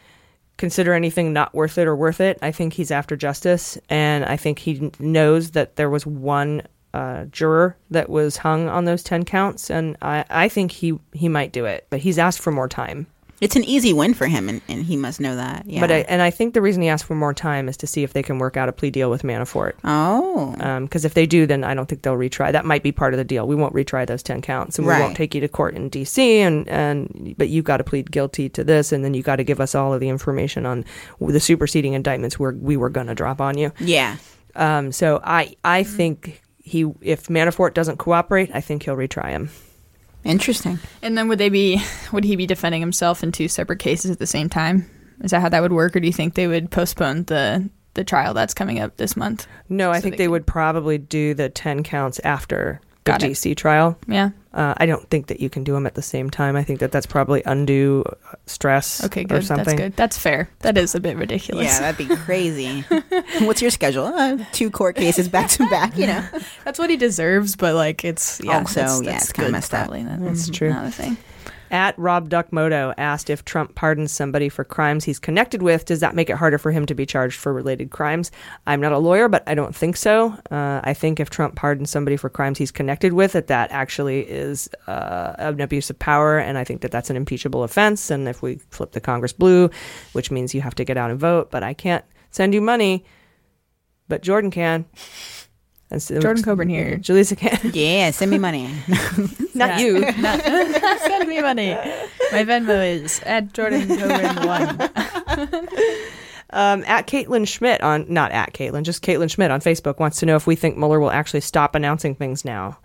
consider 0.57 0.93
anything 0.93 1.32
not 1.32 1.55
worth 1.55 1.78
it 1.78 1.87
or 1.87 1.97
worth 1.97 2.20
it. 2.20 2.39
I 2.43 2.53
think 2.53 2.74
he's 2.74 2.91
after 2.91 3.16
justice, 3.16 3.78
and 3.89 4.24
I 4.24 4.37
think 4.37 4.59
he 4.59 4.91
knows 4.99 5.53
that 5.53 5.77
there 5.77 5.91
was 5.91 6.07
one 6.07 6.62
uh, 6.93 7.24
juror 7.27 7.77
that 7.91 8.11
was 8.11 8.37
hung 8.37 8.69
on 8.69 8.85
those 8.85 9.03
ten 9.03 9.24
counts, 9.24 9.70
and 9.70 9.97
I, 10.03 10.24
I 10.28 10.49
think 10.49 10.73
he 10.73 10.99
he 11.12 11.28
might 11.28 11.53
do 11.53 11.65
it, 11.65 11.87
but 11.91 12.01
he's 12.01 12.19
asked 12.19 12.41
for 12.41 12.51
more 12.51 12.69
time. 12.69 13.07
It's 13.41 13.57
an 13.57 13.65
easy 13.65 13.93
win 13.93 14.12
for 14.15 14.27
him, 14.27 14.49
and, 14.49 14.61
and 14.69 14.85
he 14.85 14.97
must 14.97 15.19
know 15.21 15.35
that. 15.37 15.65
Yeah. 15.67 15.81
But 15.81 15.91
I, 15.91 15.97
and 16.09 16.21
I 16.21 16.31
think 16.31 16.53
the 16.55 16.61
reason 16.61 16.83
he 16.83 16.89
asked 16.89 17.05
for 17.07 17.15
more 17.15 17.33
time 17.33 17.69
is 17.69 17.77
to 17.79 17.87
see 17.87 18.03
if 18.03 18.12
they 18.12 18.23
can 18.23 18.39
work 18.39 18.57
out 18.59 18.69
a 18.69 18.73
plea 18.73 18.91
deal 18.91 19.09
with 19.11 19.23
Manafort. 19.23 19.73
oh, 19.85 20.55
Because 20.83 21.05
if 21.07 21.15
they 21.15 21.25
do, 21.27 21.47
then 21.47 21.65
I 21.65 21.73
don't 21.75 21.89
think 21.89 22.03
they'll 22.03 22.17
retry. 22.17 22.53
That 22.53 22.65
might 22.67 22.83
be 22.83 22.93
part 22.93 23.15
of 23.15 23.19
the 23.19 23.25
deal. 23.25 23.47
We 23.47 23.55
won't 23.57 23.75
retry 23.75 24.07
those 24.07 24.23
ten 24.23 24.43
counts, 24.43 24.79
and 24.79 24.87
we 24.87 24.93
Right. 24.93 25.01
won't 25.01 25.17
take 25.17 25.35
you 25.35 25.41
to 25.41 25.49
court 25.49 25.75
in 25.75 25.89
D.C. 25.89 26.41
and 26.41 26.69
and 26.69 27.35
but 27.39 27.49
you 27.49 27.62
got 27.62 27.79
to 27.79 27.85
plead 27.85 28.11
guilty 28.11 28.49
to 28.51 28.62
this, 28.62 28.93
and 28.93 29.05
then 29.05 29.15
you 29.15 29.23
got 29.23 29.37
to 29.37 29.45
give 29.45 29.61
us 29.61 29.75
all 29.75 29.95
of 29.95 30.01
the 30.01 30.09
information 30.11 30.67
on 30.67 30.85
the 31.19 31.41
superseding 31.41 31.95
indictments 31.95 32.39
where 32.39 32.53
we 32.53 32.77
were 32.77 32.91
going 32.91 33.07
to 33.07 33.15
drop 33.15 33.41
on 33.41 33.57
you. 33.57 33.73
yeah. 33.81 34.17
Um, 34.57 34.91
so 34.93 35.21
I 35.25 35.55
I 35.65 35.85
think 35.85 36.43
he 36.62 36.81
if 37.01 37.29
Manafort 37.29 37.73
doesn't 37.73 37.97
cooperate, 37.99 38.51
I 38.53 38.61
think 38.61 38.83
he'll 38.83 38.97
retry 38.97 39.31
him. 39.31 39.49
Interesting. 40.25 40.79
And 41.03 41.17
then 41.17 41.29
would 41.29 41.39
they 41.39 41.49
be? 41.49 41.83
Would 42.13 42.25
he 42.25 42.37
be 42.37 42.47
defending 42.47 42.81
himself 42.81 43.23
in 43.23 43.33
two 43.33 43.49
separate 43.49 43.79
cases 43.79 44.11
at 44.11 44.19
the 44.19 44.27
same 44.27 44.49
time? 44.49 44.89
Is 45.23 45.31
that 45.31 45.41
how 45.41 45.49
that 45.49 45.63
would 45.63 45.73
work, 45.73 45.97
or 45.97 46.01
do 46.01 46.07
you 46.07 46.13
think 46.13 46.35
they 46.35 46.47
would 46.47 46.71
postpone 46.71 47.25
the 47.25 47.69
the 47.95 48.05
trial 48.05 48.35
that's 48.35 48.55
coming 48.55 48.79
up 48.81 48.97
this 48.97 49.17
month? 49.17 49.47
No, 49.69 49.91
I 49.91 49.99
So 49.99 50.03
think 50.03 50.15
they 50.15 50.25
they 50.25 50.29
would 50.29 50.47
probably 50.47 50.99
do 50.99 51.35
the 51.35 51.49
ten 51.49 51.83
counts 51.83 52.21
after 52.21 52.81
the 53.05 53.13
Got 53.13 53.23
it. 53.23 53.31
DC 53.33 53.57
trial. 53.57 53.99
Yeah. 54.07 54.31
Uh, 54.53 54.75
I 54.79 54.85
don't 54.87 55.09
think 55.11 55.29
that 55.29 55.39
you 55.41 55.49
can 55.49 55.63
do 55.65 55.73
them 55.73 55.87
at 55.87 55.95
the 55.95 56.03
same 56.03 56.29
time. 56.29 56.57
I 56.57 56.65
think 56.65 56.81
that 56.81 56.91
that's 56.91 57.07
probably 57.07 57.41
undue 57.47 58.03
uh, 58.07 58.35
stress 58.47 59.03
Okay, 59.05 59.23
or 59.23 59.25
good. 59.39 59.45
something. 59.47 59.65
That's 59.65 59.79
good. 59.81 59.97
That's 59.97 60.19
fair. 60.19 60.51
That 60.61 60.77
is 60.77 60.95
a 60.97 61.01
bit 61.01 61.17
ridiculous. 61.17 61.67
Yeah, 61.67 61.79
that'd 61.93 62.09
be 62.09 62.15
crazy. 62.25 62.81
What's 63.41 63.63
your 63.63 63.71
schedule? 63.71 64.07
Uh, 64.07 64.39
two 64.53 64.71
court 64.71 64.97
cases 64.97 65.29
back 65.29 65.51
to 65.51 65.69
back. 65.71 65.97
You 65.97 66.09
know. 66.09 66.25
That's 66.65 66.79
what 66.81 66.91
he 66.91 66.97
deserves, 66.97 67.55
but 67.57 67.75
like 67.77 68.05
it's 68.05 68.41
yeah. 68.43 68.59
Also, 68.59 68.81
that's- 68.81 69.03
yeah, 69.03 69.11
that's 69.13 69.25
it's 69.25 69.33
kinda 69.33 69.53
messed 69.53 69.73
up. 69.73 69.87
probably. 69.87 70.03
That- 70.03 70.21
That's 70.21 70.47
that's 70.47 70.59
true. 70.59 70.71
Not 70.71 70.87
a 70.87 70.91
thing. 70.91 71.17
At 71.71 71.99
Rob 71.99 72.29
Duckmoto 72.29 72.93
asked 72.99 73.31
if 73.31 73.45
Trump 73.45 73.75
pardons 73.75 74.11
somebody 74.11 74.49
for 74.49 74.65
crimes 74.65 75.05
he's 75.05 75.19
connected 75.19 75.63
with, 75.63 75.85
does 75.85 76.01
that 76.01 76.15
make 76.15 76.29
it 76.29 76.37
harder 76.37 76.59
for 76.59 76.73
him 76.73 76.85
to 76.87 76.95
be 76.95 77.07
charged 77.07 77.39
for 77.39 77.53
related 77.53 77.91
crimes? 77.91 78.33
I'm 78.67 78.81
not 78.81 78.93
a 78.93 78.99
lawyer, 78.99 79.29
but 79.29 79.45
I 79.47 79.55
don't 79.55 79.75
think 79.75 79.97
so. 79.97 80.37
Uh, 80.51 80.81
I 80.83 80.95
think 80.95 81.21
if 81.21 81.31
Trump 81.31 81.55
pardons 81.55 81.91
somebody 81.91 82.17
for 82.17 82.29
crimes 82.29 82.59
he's 82.59 82.73
connected 82.73 83.13
with, 83.13 83.33
that 83.33 83.47
that 83.47 83.71
actually 83.71 84.21
is 84.23 84.69
uh, 84.89 85.35
an 85.39 85.61
abuse 85.61 85.91
of 85.91 85.99
power, 85.99 86.39
and 86.39 86.59
I 86.59 86.65
think 86.65 86.81
that 86.81 86.91
that's 86.91 87.11
an 87.11 87.17
impeachable 87.17 87.63
offense. 87.63 88.11
And 88.11 88.29
if 88.29 88.43
we 88.43 88.57
flip 88.71 88.93
the 88.93 89.01
Congress 89.01 89.33
blue, 89.33 89.71
which 90.13 90.31
means 90.31 90.55
you 90.55 90.63
have 90.63 90.75
to 90.75 90.85
get 90.85 90.97
out 90.97 91.11
and 91.11 91.21
vote, 91.21 91.51
but 91.51 91.63
I 91.63 91.75
can't 91.75 92.05
send 92.31 92.53
you 92.53 92.61
money, 92.61 93.05
but 94.09 94.23
Jordan 94.23 94.51
can. 94.51 94.87
And 95.91 96.01
so, 96.01 96.21
Jordan 96.21 96.43
Coburn 96.45 96.69
here. 96.69 96.99
Jaleesa 96.99 97.37
can. 97.37 97.59
Yeah, 97.75 98.11
send 98.12 98.31
me 98.31 98.39
money. 98.39 98.73
Not 99.55 99.81
you. 99.81 100.01
Not- 100.19 100.41
Send 100.43 101.29
me 101.29 101.41
money. 101.43 101.75
My 102.33 102.45
Venmo 102.45 102.87
is 103.03 103.21
at 103.25 103.53
Jordan 103.53 103.89
Coburn 103.89 104.47
one. 104.47 105.69
Um, 106.53 106.83
at 106.89 107.07
Caitlin 107.07 107.47
Schmidt 107.47 107.81
on 107.81 108.07
not 108.09 108.33
at 108.33 108.53
Caitlin, 108.55 108.83
just 108.83 109.05
Caitlin 109.05 109.31
Schmidt 109.31 109.53
on 109.53 109.61
Facebook 109.61 110.01
wants 110.01 110.19
to 110.19 110.27
know 110.27 110.35
if 110.35 110.49
we 110.49 110.57
think 110.57 110.77
Mueller 110.77 110.99
will 110.99 111.12
actually 111.12 111.43
stop 111.43 111.77
announcing 111.77 112.17
things 112.17 112.45
now, 112.45 112.77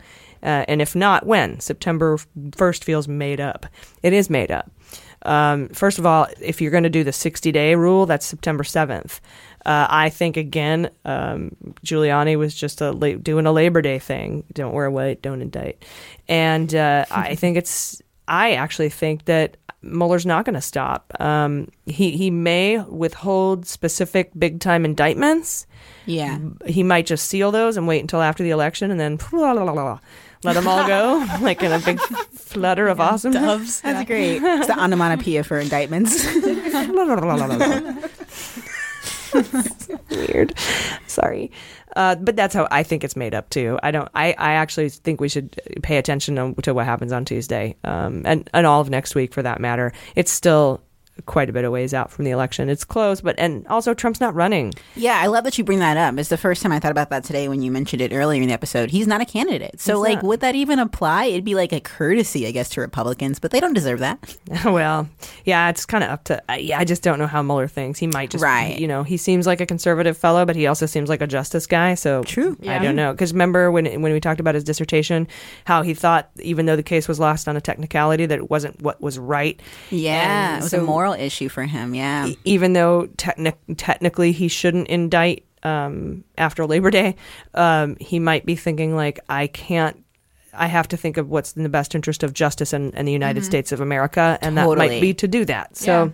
uh, 0.44 0.66
and 0.68 0.84
if 0.84 0.96
not, 0.96 1.26
when. 1.26 1.60
September 1.60 2.20
first 2.56 2.84
feels 2.84 3.08
made 3.08 3.40
up. 3.40 3.66
It 4.04 4.14
is 4.14 4.30
made 4.30 4.52
up. 4.52 4.70
Um, 5.24 5.70
first 5.70 5.98
of 5.98 6.06
all, 6.06 6.28
if 6.40 6.62
you're 6.62 6.70
going 6.70 6.84
to 6.84 6.92
do 6.92 7.04
the 7.04 7.12
60 7.12 7.52
day 7.52 7.74
rule, 7.74 8.06
that's 8.06 8.28
September 8.28 8.64
7th. 8.64 9.20
Uh, 9.66 9.88
I 9.90 10.10
think 10.10 10.38
again, 10.38 10.90
um, 11.06 11.56
Giuliani 11.84 12.38
was 12.38 12.54
just 12.54 12.82
a 12.82 12.92
la- 12.92 13.14
doing 13.14 13.46
a 13.46 13.52
Labor 13.52 13.82
Day 13.82 14.00
thing. 14.00 14.44
Don't 14.54 14.74
wear 14.74 14.90
white, 14.92 15.22
don't 15.22 15.42
indict, 15.42 15.84
and 16.28 16.74
uh, 16.74 17.06
I 17.12 17.36
think 17.36 17.58
it's. 17.58 18.02
I 18.28 18.54
actually 18.54 18.90
think 18.90 19.26
that 19.26 19.58
Mueller's 19.86 20.26
not 20.26 20.46
going 20.46 20.56
to 20.56 20.62
stop. 20.62 21.14
Um, 21.20 21.68
he 21.86 22.18
he 22.18 22.32
may 22.32 22.80
withhold 22.80 23.66
specific 23.68 24.32
big 24.38 24.60
time 24.60 24.84
indictments. 24.86 25.68
Yeah. 26.06 26.40
He 26.66 26.84
might 26.84 27.06
just 27.06 27.28
seal 27.28 27.52
those 27.52 27.78
and 27.78 27.88
wait 27.88 28.00
until 28.00 28.22
after 28.22 28.44
the 28.44 28.50
election 28.52 28.92
and 28.92 29.00
then 29.00 29.18
let 29.32 30.54
them 30.54 30.68
all 30.68 30.86
go 30.88 31.26
like 31.42 31.64
in 31.64 31.72
a 31.72 31.80
big 31.80 32.00
flutter 32.34 32.88
of 32.88 33.00
awesome 33.00 33.34
Doves. 33.34 33.82
That's 33.82 34.06
great. 34.08 34.42
It's 34.44 34.68
the 34.68 34.80
onomatopoeia 34.80 35.44
for 35.44 35.60
indictments. 35.60 36.24
Weird. 40.12 40.58
Sorry. 41.08 41.52
Uh, 41.96 42.16
but 42.16 42.36
that's 42.36 42.54
how 42.54 42.68
I 42.72 42.84
think 42.84 43.04
it's 43.04 43.16
made 43.16 43.34
up 43.34 43.50
too. 43.50 43.80
I 43.82 43.92
don't. 43.92 44.10
I, 44.14 44.36
I 44.38 44.54
actually 44.54 44.90
think 44.90 45.22
we 45.22 45.30
should 45.30 45.60
pay 45.82 45.98
attention 45.98 46.36
to, 46.36 46.62
to 46.64 46.74
what 46.74 46.86
happens 46.86 47.14
on 47.14 47.24
Tuesday, 47.24 47.76
um, 47.84 48.24
and 48.26 48.50
and 48.54 48.68
all 48.68 48.82
of 48.82 48.90
next 48.90 49.16
week 49.16 49.34
for 49.34 49.42
that 49.42 49.62
matter. 49.62 49.94
It's 50.16 50.32
still 50.32 50.82
quite 51.26 51.50
a 51.50 51.54
bit 51.54 51.64
of 51.64 51.72
ways 51.72 51.94
out 51.94 52.12
from 52.12 52.26
the 52.26 52.32
election. 52.32 52.68
It's 52.70 52.84
close, 52.84 53.22
but 53.22 53.36
and 53.38 53.66
also 53.68 53.94
Trump's 53.94 54.20
not 54.20 54.36
running. 54.36 54.74
Yeah, 54.96 55.20
I 55.22 55.28
love 55.28 55.44
that 55.46 55.58
you 55.58 55.64
bring 55.64 55.80
that 55.80 55.96
up. 55.98 56.18
It's 56.20 56.30
the 56.30 56.38
first 56.38 56.62
time 56.62 56.72
I 56.72 56.80
thought 56.80 56.92
about 56.92 57.10
that 57.10 57.24
today 57.24 57.48
when 57.48 57.62
you 57.62 57.72
mentioned 57.72 58.02
it 58.02 58.12
earlier 58.14 58.42
in 58.42 58.48
the 58.50 58.54
episode. 58.54 58.90
He's 58.92 59.08
not 59.08 59.22
a 59.22 59.26
candidate. 59.26 59.80
So, 59.80 59.94
He's 59.94 60.10
like, 60.10 60.16
not. 60.18 60.24
would 60.26 60.40
that 60.42 60.56
even 60.56 60.78
apply? 60.80 61.26
It'd 61.26 61.46
be 61.46 61.56
like 61.56 61.72
a 61.72 61.80
courtesy, 61.80 62.46
I 62.48 62.52
guess, 62.52 62.70
to 62.72 62.82
Republicans, 62.82 63.40
but 63.40 63.52
they 63.52 63.60
don't 63.60 63.74
deserve 63.74 64.00
that. 64.00 64.38
well, 64.66 65.08
yeah, 65.46 65.70
it's 65.70 65.86
kind 65.86 66.04
of 66.04 66.10
up 66.10 66.24
to. 66.26 66.44
I 66.52 66.58
yeah, 66.58 66.80
I 66.80 66.84
just 66.86 67.02
don't 67.04 67.18
know 67.20 67.28
how 67.28 67.42
Mueller 67.42 67.68
thinks. 67.68 67.98
He 68.00 68.08
might 68.08 68.30
just, 68.30 68.44
Right. 68.44 68.78
You 68.78 68.88
know, 68.88 69.04
he 69.04 69.18
seems 69.18 69.48
like 69.48 69.62
a 69.62 69.66
conservative 69.66 70.18
fellow, 70.18 70.46
but 70.46 70.56
he 70.56 70.68
also 70.68 70.86
seems 70.86 71.08
like 71.10 71.22
a 71.22 71.28
justice 71.28 71.66
guy. 71.68 71.94
So 71.96 72.24
true. 72.24 72.58
I 72.62 72.66
Yeah. 72.66 72.84
don't 72.84 72.96
know 72.96 73.12
because 73.14 73.32
remember 73.34 73.72
when 73.72 73.86
when 74.02 74.12
we 74.14 74.20
talked 74.20 74.40
about 74.40 74.56
his 74.56 74.64
dissertation, 74.64 75.28
how 75.66 75.82
he 75.82 75.94
thought 75.94 76.30
even 76.42 76.66
though 76.66 76.76
the 76.76 76.84
case 76.84 77.08
was 77.08 77.20
lost 77.20 77.48
on 77.48 77.56
a 77.56 77.62
technicality, 77.62 78.26
that 78.26 78.38
it 78.38 78.50
wasn't 78.50 78.82
what 78.82 79.00
was 79.02 79.18
right. 79.18 79.60
Yeah, 79.92 80.56
And 80.56 80.60
it 80.60 80.64
was 80.64 80.72
so 80.72 80.80
a 80.80 80.84
moral 80.84 81.05
issue 81.14 81.50
for 81.50 81.64
him. 81.64 81.94
Yeah. 81.96 82.30
even 82.44 82.74
though 82.74 83.08
technic- 83.18 83.58
technically 83.78 84.32
he 84.32 84.48
shouldn't 84.48 84.88
indict 84.88 85.46
um, 85.64 86.24
after 86.38 86.66
Labor 86.66 86.92
Day, 86.92 87.16
um, 87.54 87.96
he 88.00 88.20
might 88.20 88.46
be 88.46 88.56
thinking 88.56 88.96
like, 88.96 89.20
I 89.30 89.48
can't. 89.48 90.02
I 90.54 90.68
have 90.68 90.88
to 90.90 90.98
think 90.98 91.18
of 91.18 91.30
what's 91.30 91.54
in 91.54 91.64
the 91.64 91.70
best 91.70 91.96
interest 91.96 92.24
of 92.24 92.34
justice 92.34 92.72
and, 92.72 92.96
and 92.96 93.06
the 93.08 93.12
United 93.12 93.44
Mhm. 93.44 93.46
States 93.48 93.72
of 93.74 93.82
America, 93.82 94.38
and 94.42 94.58
that 94.58 94.68
might 94.78 95.02
be 95.02 95.14
to 95.16 95.28
do 95.28 95.44
that. 95.46 95.76
So. 95.76 96.06
Yeah. 96.06 96.10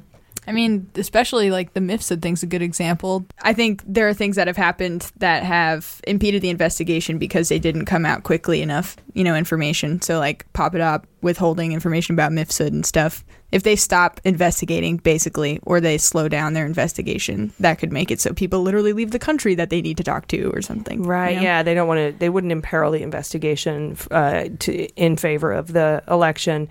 I 0.51 0.53
mean, 0.53 0.91
especially 0.95 1.49
like 1.49 1.75
the 1.75 1.79
Mifsud 1.79 2.21
thing's 2.21 2.43
a 2.43 2.45
good 2.45 2.61
example. 2.61 3.25
I 3.41 3.53
think 3.53 3.81
there 3.87 4.09
are 4.09 4.13
things 4.13 4.35
that 4.35 4.47
have 4.47 4.57
happened 4.57 5.09
that 5.15 5.43
have 5.43 6.01
impeded 6.05 6.41
the 6.41 6.49
investigation 6.49 7.17
because 7.17 7.47
they 7.47 7.57
didn't 7.57 7.85
come 7.85 8.05
out 8.05 8.23
quickly 8.23 8.61
enough, 8.61 8.97
you 9.13 9.23
know, 9.23 9.33
information. 9.33 10.01
So 10.01 10.19
like 10.19 10.45
pop 10.51 10.75
it 10.75 10.81
up, 10.81 11.07
withholding 11.21 11.71
information 11.71 12.15
about 12.15 12.33
Mifsud 12.33 12.67
and 12.67 12.85
stuff. 12.85 13.23
If 13.53 13.63
they 13.63 13.77
stop 13.77 14.19
investigating, 14.25 14.97
basically, 14.97 15.59
or 15.63 15.79
they 15.79 15.97
slow 15.97 16.27
down 16.27 16.51
their 16.51 16.65
investigation, 16.65 17.53
that 17.61 17.79
could 17.79 17.93
make 17.93 18.11
it 18.11 18.19
so 18.19 18.33
people 18.33 18.61
literally 18.61 18.91
leave 18.91 19.11
the 19.11 19.19
country 19.19 19.55
that 19.55 19.69
they 19.69 19.81
need 19.81 19.95
to 19.97 20.03
talk 20.03 20.27
to 20.27 20.49
or 20.49 20.61
something. 20.61 21.03
Right. 21.03 21.31
you 21.31 21.35
know? 21.37 21.43
Yeah. 21.43 21.63
They 21.63 21.73
don't 21.73 21.87
want 21.87 21.99
to. 21.99 22.19
They 22.19 22.29
wouldn't 22.29 22.51
imperil 22.51 22.91
the 22.91 23.03
investigation 23.03 23.95
uh, 24.11 24.49
to 24.59 24.85
in 24.95 25.15
favor 25.15 25.53
of 25.53 25.71
the 25.71 26.03
election. 26.09 26.67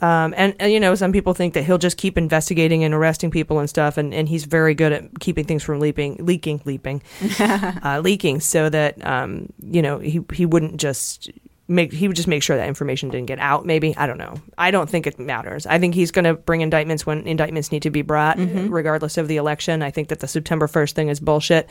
Um, 0.00 0.34
and, 0.36 0.54
and, 0.58 0.72
you 0.72 0.80
know, 0.80 0.94
some 0.94 1.12
people 1.12 1.34
think 1.34 1.54
that 1.54 1.64
he'll 1.64 1.78
just 1.78 1.96
keep 1.96 2.16
investigating 2.16 2.84
and 2.84 2.94
arresting 2.94 3.30
people 3.30 3.58
and 3.58 3.68
stuff, 3.68 3.98
and, 3.98 4.14
and 4.14 4.28
he's 4.28 4.44
very 4.44 4.74
good 4.74 4.92
at 4.92 5.20
keeping 5.20 5.44
things 5.44 5.62
from 5.62 5.80
leaping, 5.80 6.16
leaking, 6.24 6.62
leaping, 6.64 7.02
uh, 7.40 8.00
leaking, 8.02 8.40
so 8.40 8.68
that 8.68 9.04
um, 9.06 9.52
you 9.62 9.82
know 9.82 9.98
he 9.98 10.20
he 10.32 10.46
wouldn't 10.46 10.78
just 10.78 11.30
make 11.70 11.92
he 11.92 12.08
would 12.08 12.16
just 12.16 12.28
make 12.28 12.42
sure 12.42 12.56
that 12.56 12.66
information 12.68 13.08
didn't 13.08 13.26
get 13.28 13.38
out. 13.38 13.64
Maybe 13.64 13.96
I 13.96 14.06
don't 14.06 14.18
know. 14.18 14.34
I 14.58 14.70
don't 14.70 14.90
think 14.90 15.06
it 15.06 15.18
matters. 15.18 15.66
I 15.66 15.78
think 15.78 15.94
he's 15.94 16.10
going 16.10 16.24
to 16.26 16.34
bring 16.34 16.60
indictments 16.60 17.06
when 17.06 17.26
indictments 17.26 17.70
need 17.72 17.82
to 17.82 17.90
be 17.90 18.02
brought, 18.02 18.36
Mhm. 18.38 18.68
regardless 18.70 19.16
of 19.16 19.28
the 19.28 19.36
election. 19.36 19.80
I 19.82 19.90
think 19.90 20.08
that 20.08 20.18
the 20.20 20.28
September 20.28 20.66
first 20.66 20.96
thing 20.96 21.08
is 21.08 21.20
bullshit. 21.20 21.68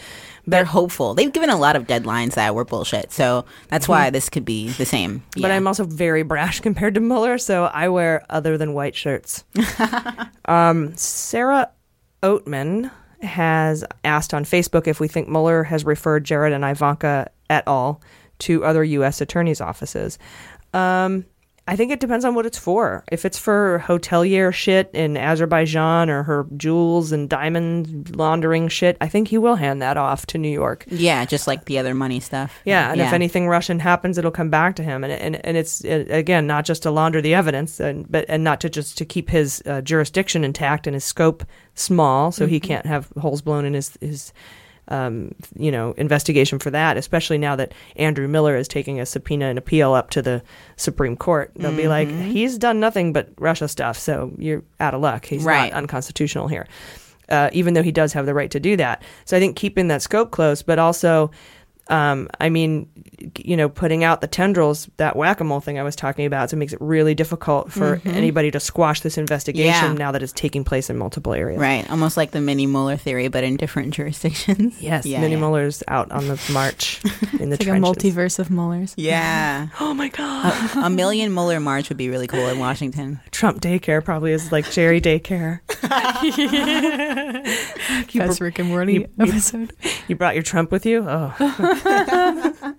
They're 0.47 0.63
hopeful. 0.65 1.13
They've 1.13 1.31
given 1.31 1.49
a 1.49 1.57
lot 1.57 1.76
of 1.76 1.85
deadlines 1.85 2.35
that 2.35 2.55
were 2.55 2.65
bullshit. 2.65 3.11
So 3.11 3.45
that's 3.67 3.88
why 3.88 4.09
Mhm. 4.09 4.13
this 4.13 4.30
could 4.30 4.45
be 4.45 4.69
the 4.69 4.85
same. 4.85 5.21
But 5.39 5.51
I'm 5.51 5.67
also 5.67 5.84
very 5.84 6.23
brash 6.23 6.59
compared 6.61 6.93
to 6.95 7.01
Mueller, 7.01 7.38
so 7.38 7.65
I 7.65 7.89
wear 7.89 8.23
other 8.30 8.57
than 8.57 8.73
white 8.73 8.95
shirts. 8.95 9.43
um, 10.45 10.95
Sarah 10.95 11.69
Oatman 12.23 12.91
has 13.21 13.84
asked 14.05 14.34
on 14.34 14.45
Facebook 14.45 14.88
if 14.88 14.99
we 14.99 15.07
think 15.07 15.27
Mueller 15.27 15.63
has 15.63 15.84
referred 15.84 16.23
Jared 16.23 16.53
and 16.53 16.63
Ivanka 16.63 17.30
at 17.49 17.67
al. 17.67 18.01
To 18.39 18.63
other 18.65 18.83
U.S. 18.83 19.21
attorneys' 19.21 19.61
offices. 19.61 20.17
Um, 20.73 21.25
I 21.67 21.75
think 21.75 21.91
it 21.91 21.99
depends 21.99 22.25
on 22.25 22.33
what 22.33 22.47
it's 22.47 22.57
for. 22.57 23.03
If 23.11 23.25
it's 23.25 23.37
for 23.37 23.83
hotelier 23.85 24.51
shit 24.51 24.89
in 24.91 25.15
Azerbaijan 25.15 26.09
or 26.09 26.23
her 26.23 26.47
jewels 26.57 27.11
and 27.11 27.29
diamond 27.29 28.15
laundering 28.15 28.69
shit, 28.69 28.97
I 28.99 29.07
think 29.07 29.27
he 29.27 29.37
will 29.37 29.53
hand 29.55 29.79
that 29.83 29.95
off 29.95 30.25
to 30.27 30.39
New 30.39 30.49
York. 30.49 30.85
Yeah, 30.87 31.25
just 31.25 31.45
like 31.45 31.65
the 31.65 31.77
other 31.77 31.93
money 31.93 32.19
stuff. 32.21 32.59
Yeah, 32.65 32.89
and 32.89 32.97
Yeah. 32.97 33.05
if 33.09 33.13
anything 33.13 33.47
Russian 33.47 33.77
happens, 33.77 34.17
it'll 34.17 34.31
come 34.31 34.49
back 34.49 34.75
to 34.77 34.83
him, 34.83 35.03
and 35.03 35.13
and 35.13 35.45
and 35.45 35.57
it's 35.57 35.85
uh, 35.85 36.05
again 36.09 36.47
not 36.47 36.65
just 36.65 36.81
to 36.83 36.91
launder 36.91 37.21
the 37.21 37.35
evidence, 37.35 37.79
and 37.79 38.11
but 38.11 38.25
and 38.27 38.43
not 38.43 38.61
to 38.61 38.69
just 38.69 38.97
to 38.97 39.05
keep 39.05 39.29
his 39.29 39.61
uh, 39.67 39.81
jurisdiction 39.81 40.43
intact 40.43 40.87
and 40.87 40.95
his 40.95 41.03
scope 41.03 41.43
small, 41.75 42.31
so 42.31 42.47
he 42.47 42.59
Mhm. 42.59 42.63
can't 42.63 42.85
have 42.87 43.09
holes 43.19 43.43
blown 43.43 43.63
in 43.65 43.75
his 43.75 43.95
his. 44.01 44.33
Um, 44.91 45.35
you 45.55 45.71
know, 45.71 45.91
investigation 45.97 46.57
for 46.57 46.71
that, 46.71 46.97
especially 46.97 47.37
now 47.37 47.55
that 47.57 47.73
Andrew 47.95 48.27
Miller 48.27 48.55
is 48.55 48.67
taking 48.67 48.99
a 48.99 49.05
subpoena 49.05 49.45
and 49.45 49.59
appeal 49.59 49.93
up 49.93 50.09
to 50.09 50.21
the 50.23 50.41
Supreme 50.77 51.15
Court. 51.15 51.51
They'll 51.55 51.71
be 51.75 51.87
like, 51.87 52.07
Mhm. 52.07 52.31
he's 52.31 52.57
done 52.57 52.79
nothing 52.79 53.13
but 53.13 53.29
Russia 53.37 53.67
stuff, 53.67 53.99
so 53.99 54.31
you're 54.39 54.63
out 54.79 54.95
of 54.95 55.01
luck. 55.01 55.25
He's 55.25 55.43
Right. 55.43 55.71
not 55.71 55.77
unconstitutional 55.77 56.47
here, 56.47 56.65
uh, 57.29 57.51
even 57.53 57.75
though 57.75 57.83
he 57.83 57.91
does 57.91 58.13
have 58.13 58.25
the 58.25 58.33
right 58.33 58.49
to 58.49 58.59
do 58.59 58.75
that. 58.77 59.03
So 59.25 59.37
I 59.37 59.39
think 59.39 59.55
keeping 59.55 59.89
that 59.89 60.01
scope 60.01 60.31
close, 60.31 60.63
but 60.63 60.79
also, 60.79 61.29
um, 61.89 62.29
I 62.39 62.49
mean, 62.49 62.87
you 63.37 63.57
know, 63.57 63.67
putting 63.67 64.03
out 64.03 64.21
the 64.21 64.27
tendrils, 64.27 64.89
that 64.97 65.15
whack 65.15 65.39
a 65.39 65.43
mole 65.43 65.59
thing 65.59 65.77
I 65.79 65.83
was 65.83 65.95
talking 65.95 66.25
about, 66.25 66.49
so 66.49 66.55
it 66.55 66.59
makes 66.59 66.71
it 66.73 66.79
really 66.81 67.15
difficult 67.15 67.71
for 67.71 67.97
Mhm. 67.97 68.13
anybody 68.13 68.51
to 68.51 68.59
squash 68.59 69.01
this 69.01 69.17
investigation 69.17 69.91
Yeah. 69.91 69.93
now 69.93 70.11
that 70.11 70.23
it's 70.23 70.31
taking 70.31 70.63
place 70.63 70.89
in 70.89 70.97
multiple 70.97 71.33
areas. 71.33 71.59
Right, 71.59 71.89
almost 71.89 72.15
like 72.15 72.31
the 72.31 72.39
mini 72.41 72.65
Mueller 72.67 72.95
theory, 72.97 73.27
but 73.27 73.43
in 73.43 73.57
different 73.57 73.93
jurisdictions. 73.95 74.81
Yes, 74.81 75.05
yeah, 75.05 75.19
Minnie 75.19 75.33
yeah. 75.33 75.39
Mueller's 75.39 75.83
out 75.87 76.11
on 76.11 76.27
the 76.27 76.39
march 76.53 77.01
in 77.39 77.49
the 77.49 77.55
It's 77.55 77.65
like 77.67 77.77
a 77.77 77.81
multiverse 77.81 78.39
of 78.39 78.49
Muellers. 78.49 78.93
Yeah. 78.95 79.67
oh 79.79 79.93
my 79.93 80.07
god. 80.09 80.53
A, 80.77 80.85
a 80.85 80.89
million 80.89 81.33
Mueller 81.33 81.59
march 81.59 81.89
would 81.89 81.97
be 81.97 82.09
really 82.09 82.27
cool 82.27 82.47
in 82.47 82.59
Washington. 82.59 83.19
Trump 83.31 83.61
daycare 83.61 84.03
probably 84.03 84.31
is 84.31 84.51
like 84.51 84.69
Jerry 84.71 85.01
daycare. 85.01 85.59
You 88.13 88.21
Best 88.21 88.39
br- 88.39 88.45
Rick 88.45 88.59
and 88.59 88.69
Morty 88.69 88.93
you- 88.93 88.99
you- 89.17 89.25
episode. 89.31 89.73
You 90.07 90.15
brought 90.15 90.35
your 90.35 90.43
Trump 90.43 90.71
with 90.71 90.85
you? 90.85 91.05
Oh. 91.07 91.33
Uh, 91.85 92.73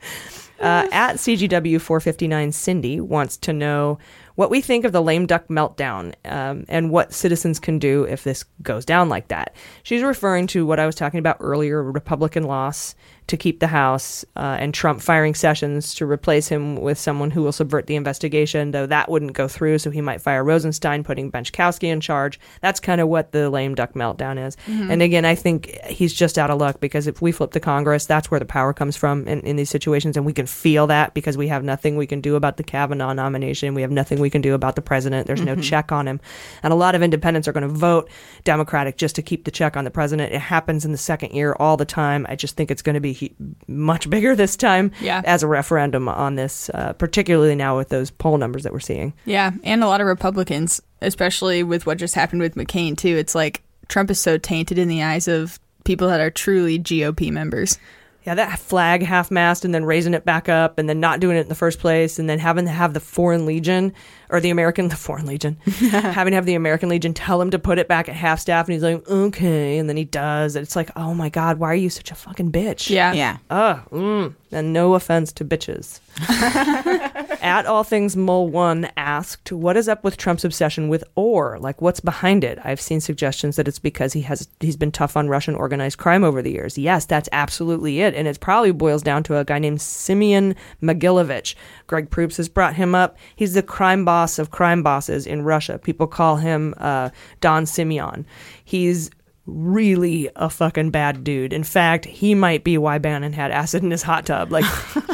at 0.60 1.16
CGW459, 1.16 2.52
Cindy 2.52 3.00
wants 3.00 3.36
to 3.38 3.52
know 3.52 3.98
what 4.34 4.50
we 4.50 4.60
think 4.60 4.84
of 4.84 4.92
the 4.92 5.02
lame 5.02 5.26
duck 5.26 5.48
meltdown 5.48 6.14
um, 6.24 6.64
and 6.68 6.90
what 6.90 7.12
citizens 7.12 7.60
can 7.60 7.78
do 7.78 8.04
if 8.04 8.24
this 8.24 8.44
goes 8.62 8.84
down 8.84 9.08
like 9.08 9.28
that. 9.28 9.54
She's 9.82 10.02
referring 10.02 10.46
to 10.48 10.64
what 10.64 10.80
I 10.80 10.86
was 10.86 10.94
talking 10.94 11.18
about 11.18 11.36
earlier 11.40 11.82
Republican 11.82 12.44
loss 12.44 12.94
to 13.30 13.36
keep 13.36 13.58
the 13.60 13.66
House 13.66 14.24
uh, 14.36 14.56
and 14.60 14.72
Trump 14.74 15.00
firing 15.00 15.34
Sessions 15.34 15.94
to 15.94 16.06
replace 16.06 16.46
him 16.48 16.76
with 16.80 16.98
someone 16.98 17.30
who 17.30 17.42
will 17.42 17.52
subvert 17.52 17.86
the 17.86 17.96
investigation, 17.96 18.72
though 18.72 18.86
that 18.86 19.08
wouldn't 19.10 19.32
go 19.32 19.48
through, 19.48 19.78
so 19.78 19.90
he 19.90 20.00
might 20.00 20.20
fire 20.20 20.44
Rosenstein, 20.44 21.02
putting 21.04 21.30
Benczkowski 21.32 21.84
in 21.88 22.00
charge. 22.00 22.38
That's 22.60 22.78
kind 22.80 23.00
of 23.00 23.08
what 23.08 23.32
the 23.32 23.48
lame 23.48 23.74
duck 23.74 23.94
meltdown 23.94 24.44
is. 24.46 24.56
Mhm. 24.68 24.90
And 24.90 25.02
again, 25.02 25.24
I 25.24 25.34
think 25.34 25.70
he's 25.86 26.12
just 26.12 26.38
out 26.38 26.50
of 26.50 26.58
luck 26.58 26.80
because 26.80 27.06
if 27.06 27.22
we 27.22 27.32
flip 27.32 27.52
the 27.52 27.60
Congress, 27.60 28.04
that's 28.06 28.30
where 28.30 28.40
the 28.40 28.46
power 28.46 28.72
comes 28.72 28.96
from 28.96 29.26
in, 29.26 29.40
in 29.40 29.56
these 29.56 29.70
situations. 29.70 30.16
And 30.16 30.26
we 30.26 30.32
can 30.32 30.46
feel 30.46 30.86
that 30.88 31.14
because 31.14 31.36
we 31.36 31.48
have 31.48 31.64
nothing 31.64 31.96
we 31.96 32.06
can 32.06 32.20
do 32.20 32.36
about 32.36 32.56
the 32.56 32.62
Kavanaugh 32.62 33.12
nomination. 33.12 33.74
We 33.74 33.82
have 33.82 33.90
nothing 33.90 34.18
we 34.20 34.30
can 34.30 34.42
do 34.42 34.54
about 34.54 34.74
the 34.76 34.82
president. 34.82 35.26
There's 35.26 35.40
no 35.42 35.56
Mhm. 35.56 35.62
check 35.62 35.92
on 35.92 36.06
him. 36.06 36.20
And 36.62 36.72
a 36.72 36.76
lot 36.76 36.94
of 36.94 37.02
independents 37.02 37.46
are 37.48 37.52
going 37.52 37.62
to 37.62 37.68
vote 37.74 38.08
Democratic 38.44 38.96
just 38.96 39.14
to 39.16 39.22
keep 39.22 39.44
the 39.44 39.50
check 39.50 39.76
on 39.76 39.84
the 39.84 39.90
president. 39.90 40.32
It 40.32 40.40
happens 40.40 40.84
in 40.84 40.92
the 40.92 40.98
second 40.98 41.32
year 41.32 41.54
all 41.60 41.76
the 41.76 41.84
time. 41.84 42.26
I 42.28 42.34
just 42.36 42.56
think 42.56 42.70
it's 42.70 42.82
going 42.82 42.94
to 42.94 43.00
be 43.00 43.12
he- 43.20 43.34
much 43.68 44.08
bigger 44.10 44.34
this 44.34 44.56
time 44.56 44.90
Yeah. 45.00 45.22
as 45.24 45.42
a 45.42 45.46
referendum 45.46 46.08
on 46.08 46.34
this, 46.34 46.70
uh, 46.74 46.92
particularly 46.94 47.54
now 47.54 47.76
with 47.76 47.88
those 47.90 48.10
poll 48.10 48.38
numbers 48.38 48.62
that 48.64 48.72
we're 48.72 48.80
seeing. 48.80 49.12
Yeah, 49.24 49.52
and 49.64 49.84
a 49.84 49.86
lot 49.86 50.00
of 50.00 50.06
Republicans, 50.06 50.80
especially 51.02 51.62
with 51.62 51.86
what 51.86 51.98
just 51.98 52.14
happened 52.14 52.42
with 52.42 52.54
McCain 52.56 52.96
too. 52.96 53.16
It's 53.16 53.34
like 53.34 53.62
Trump 53.88 54.10
is 54.10 54.18
so 54.20 54.38
tainted 54.38 54.78
in 54.78 54.88
the 54.88 55.02
eyes 55.02 55.28
of 55.28 55.58
people 55.84 56.08
that 56.08 56.20
are 56.20 56.30
truly 56.30 56.78
GOP 56.78 57.30
members. 57.30 57.78
Yeah, 58.24 58.34
that 58.34 58.58
flag 58.58 59.02
half 59.02 59.30
mast 59.30 59.64
and 59.64 59.74
then 59.74 59.84
raising 59.84 60.12
it 60.12 60.26
back 60.26 60.48
up 60.48 60.78
and 60.78 60.88
then 60.88 61.00
not 61.00 61.20
doing 61.20 61.38
it 61.38 61.40
in 61.40 61.48
the 61.48 61.54
first 61.54 61.78
place 61.78 62.18
and 62.18 62.28
then 62.28 62.38
having 62.38 62.66
to 62.66 62.70
have 62.70 62.92
the 62.92 63.00
Foreign 63.00 63.46
Legion 63.46 63.94
or 64.28 64.40
the 64.40 64.50
American, 64.50 64.88
the 64.90 64.96
Foreign 64.96 65.26
Legion, 65.26 65.56
having 65.64 66.32
to 66.32 66.34
have 66.36 66.44
the 66.46 66.54
American 66.54 66.88
Legion 66.90 67.14
tell 67.14 67.40
him 67.40 67.50
to 67.50 67.58
put 67.58 67.78
it 67.78 67.88
back 67.88 68.08
at 68.08 68.14
half 68.14 68.38
staff 68.38 68.66
and 68.66 68.74
he's 68.74 68.82
like, 68.82 69.08
okay. 69.08 69.78
And 69.78 69.88
then 69.88 69.96
he 69.96 70.04
does. 70.04 70.54
And 70.54 70.62
it's 70.62 70.76
like, 70.76 70.90
oh 70.96 71.14
my 71.14 71.30
God, 71.30 71.58
why 71.58 71.68
are 71.68 71.74
you 71.74 71.88
such 71.88 72.10
a 72.10 72.14
fucking 72.14 72.52
bitch? 72.52 72.90
Yeah. 72.90 73.12
Yeah. 73.12 73.38
Ugh. 73.48 73.80
Mm. 73.90 74.34
And 74.52 74.72
no 74.72 74.94
offense 74.94 75.32
to 75.32 75.44
bitches. 75.44 76.00
At 77.42 77.66
All 77.66 77.84
Things 77.84 78.16
Mole 78.16 78.48
One 78.48 78.90
asked, 78.96 79.50
"What 79.50 79.76
is 79.76 79.88
up 79.88 80.04
with 80.04 80.16
Trump's 80.16 80.44
obsession 80.44 80.88
with 80.88 81.04
Ohr? 81.16 81.58
Like, 81.58 81.80
what's 81.80 82.00
behind 82.00 82.44
it?" 82.44 82.58
I've 82.64 82.80
seen 82.80 83.00
suggestions 83.00 83.56
that 83.56 83.66
it's 83.66 83.78
because 83.78 84.12
he 84.12 84.22
has 84.22 84.48
he's 84.60 84.76
been 84.76 84.92
tough 84.92 85.16
on 85.16 85.28
Russian 85.28 85.54
organized 85.54 85.98
crime 85.98 86.22
over 86.22 86.42
the 86.42 86.52
years. 86.52 86.76
Yes, 86.76 87.06
that's 87.06 87.28
absolutely 87.32 88.00
it, 88.00 88.14
and 88.14 88.28
it 88.28 88.40
probably 88.40 88.72
boils 88.72 89.02
down 89.02 89.22
to 89.24 89.38
a 89.38 89.44
guy 89.44 89.58
named 89.58 89.78
Semion 89.78 90.54
Mogilevich. 90.82 91.54
Greg 91.86 92.10
Proops 92.10 92.36
has 92.36 92.48
brought 92.48 92.74
him 92.74 92.94
up. 92.94 93.16
He's 93.34 93.54
the 93.54 93.62
crime 93.62 94.04
boss 94.04 94.38
of 94.38 94.50
crime 94.50 94.82
bosses 94.82 95.26
in 95.26 95.42
Russia. 95.42 95.78
People 95.78 96.06
call 96.06 96.36
him 96.36 96.74
uh, 96.78 97.10
Don 97.40 97.64
Semion. 97.64 98.24
He's 98.64 99.10
really 99.46 100.28
a 100.36 100.50
fucking 100.50 100.90
bad 100.90 101.24
dude. 101.24 101.52
In 101.52 101.64
fact, 101.64 102.04
he 102.04 102.34
might 102.34 102.64
be 102.64 102.78
why 102.78 102.98
Bannon 102.98 103.32
had 103.32 103.50
acid 103.50 103.82
in 103.82 103.90
his 103.90 104.02
hot 104.02 104.26
tub. 104.26 104.52
Like 104.52 104.64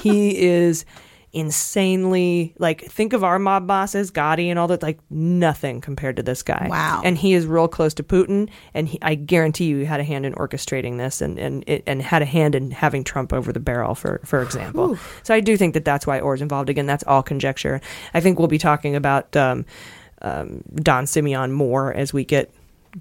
he 0.03 0.37
is 0.47 0.85
insanely 1.37 2.55
like 2.59 2.81
think 2.91 3.13
of 3.13 3.23
our 3.23 3.39
mob 3.39 3.67
bosses, 3.67 4.11
Gotti 4.11 4.47
and 4.47 4.59
all 4.59 4.69
that, 4.69 4.83
like 4.83 4.99
nothing 5.11 5.83
compared 5.83 6.17
to 6.17 6.23
this 6.23 6.43
guy. 6.43 6.67
Wow. 6.71 7.03
And 7.05 7.19
he 7.19 7.35
is 7.35 7.47
real 7.47 7.69
close 7.69 7.93
to 7.95 8.03
Putin, 8.03 8.49
and 8.73 8.89
he, 8.89 8.99
I 9.03 9.15
guarantee 9.15 9.67
you, 9.67 9.77
he 9.79 9.85
had 9.85 10.01
a 10.01 10.05
hand 10.05 10.25
in 10.25 10.33
orchestrating 10.35 10.97
this, 10.97 11.21
and 11.21 11.39
and 11.39 11.63
it, 11.67 11.85
and 11.87 12.01
had 12.01 12.23
a 12.23 12.25
hand 12.25 12.55
in 12.55 12.71
having 12.71 13.05
Trump 13.05 13.35
over 13.35 13.53
the 13.53 13.61
barrel, 13.61 13.95
for 13.95 14.21
for 14.25 14.41
example. 14.41 14.89
Whew. 14.89 14.99
So 15.25 15.35
I 15.35 15.41
do 15.41 15.59
think 15.59 15.75
that 15.75 15.85
that's 15.85 16.07
why 16.07 16.21
Ohr's 16.21 16.41
involved. 16.41 16.71
Again, 16.71 16.87
that's 16.87 17.05
all 17.05 17.23
conjecture. 17.23 17.83
I 18.15 18.21
think 18.21 18.39
we'll 18.39 18.49
be 18.49 18.59
talking 18.59 18.97
about 18.97 19.37
um, 19.37 19.67
um, 20.23 20.63
Don 20.75 21.05
Semion 21.05 21.53
more 21.53 21.93
as 21.93 22.15
we 22.15 22.25
get 22.25 22.51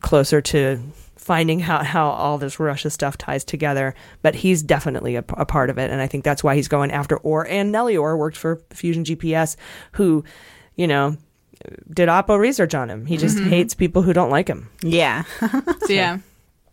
closer 0.01 0.41
to 0.41 0.81
finding 1.25 1.63
out 1.63 1.87
how 1.87 2.07
all 2.09 2.37
this 2.37 2.59
Russia 2.59 2.91
stuff 2.91 3.17
ties 3.17 3.43
together. 3.43 3.95
But 4.21 4.35
he's 4.35 4.61
definitely 4.61 5.15
a, 5.15 5.23
a 5.29 5.45
part 5.45 5.71
of 5.71 5.79
it, 5.79 5.89
and 5.89 5.99
I 5.99 6.05
think 6.07 6.23
that's 6.23 6.43
why 6.43 6.55
he's 6.55 6.67
going 6.67 6.91
after 6.91 7.17
Ohr. 7.17 7.47
And 7.49 7.71
Nellie 7.71 7.97
Ohr 7.97 8.15
worked 8.15 8.37
for 8.37 8.61
Fusion 8.69 9.03
GPS, 9.03 9.55
who, 9.93 10.23
you 10.75 10.85
know, 10.87 11.17
did 11.91 12.09
Oppo 12.09 12.37
research 12.37 12.75
on 12.75 12.89
him. 12.91 13.07
He 13.07 13.17
just 13.17 13.37
Mhm. 13.37 13.49
hates 13.49 13.73
people 13.73 14.03
who 14.03 14.13
don't 14.13 14.29
like 14.29 14.47
him. 14.47 14.69
Yeah. 14.83 15.23
So, 15.87 15.93
yeah. 15.93 16.19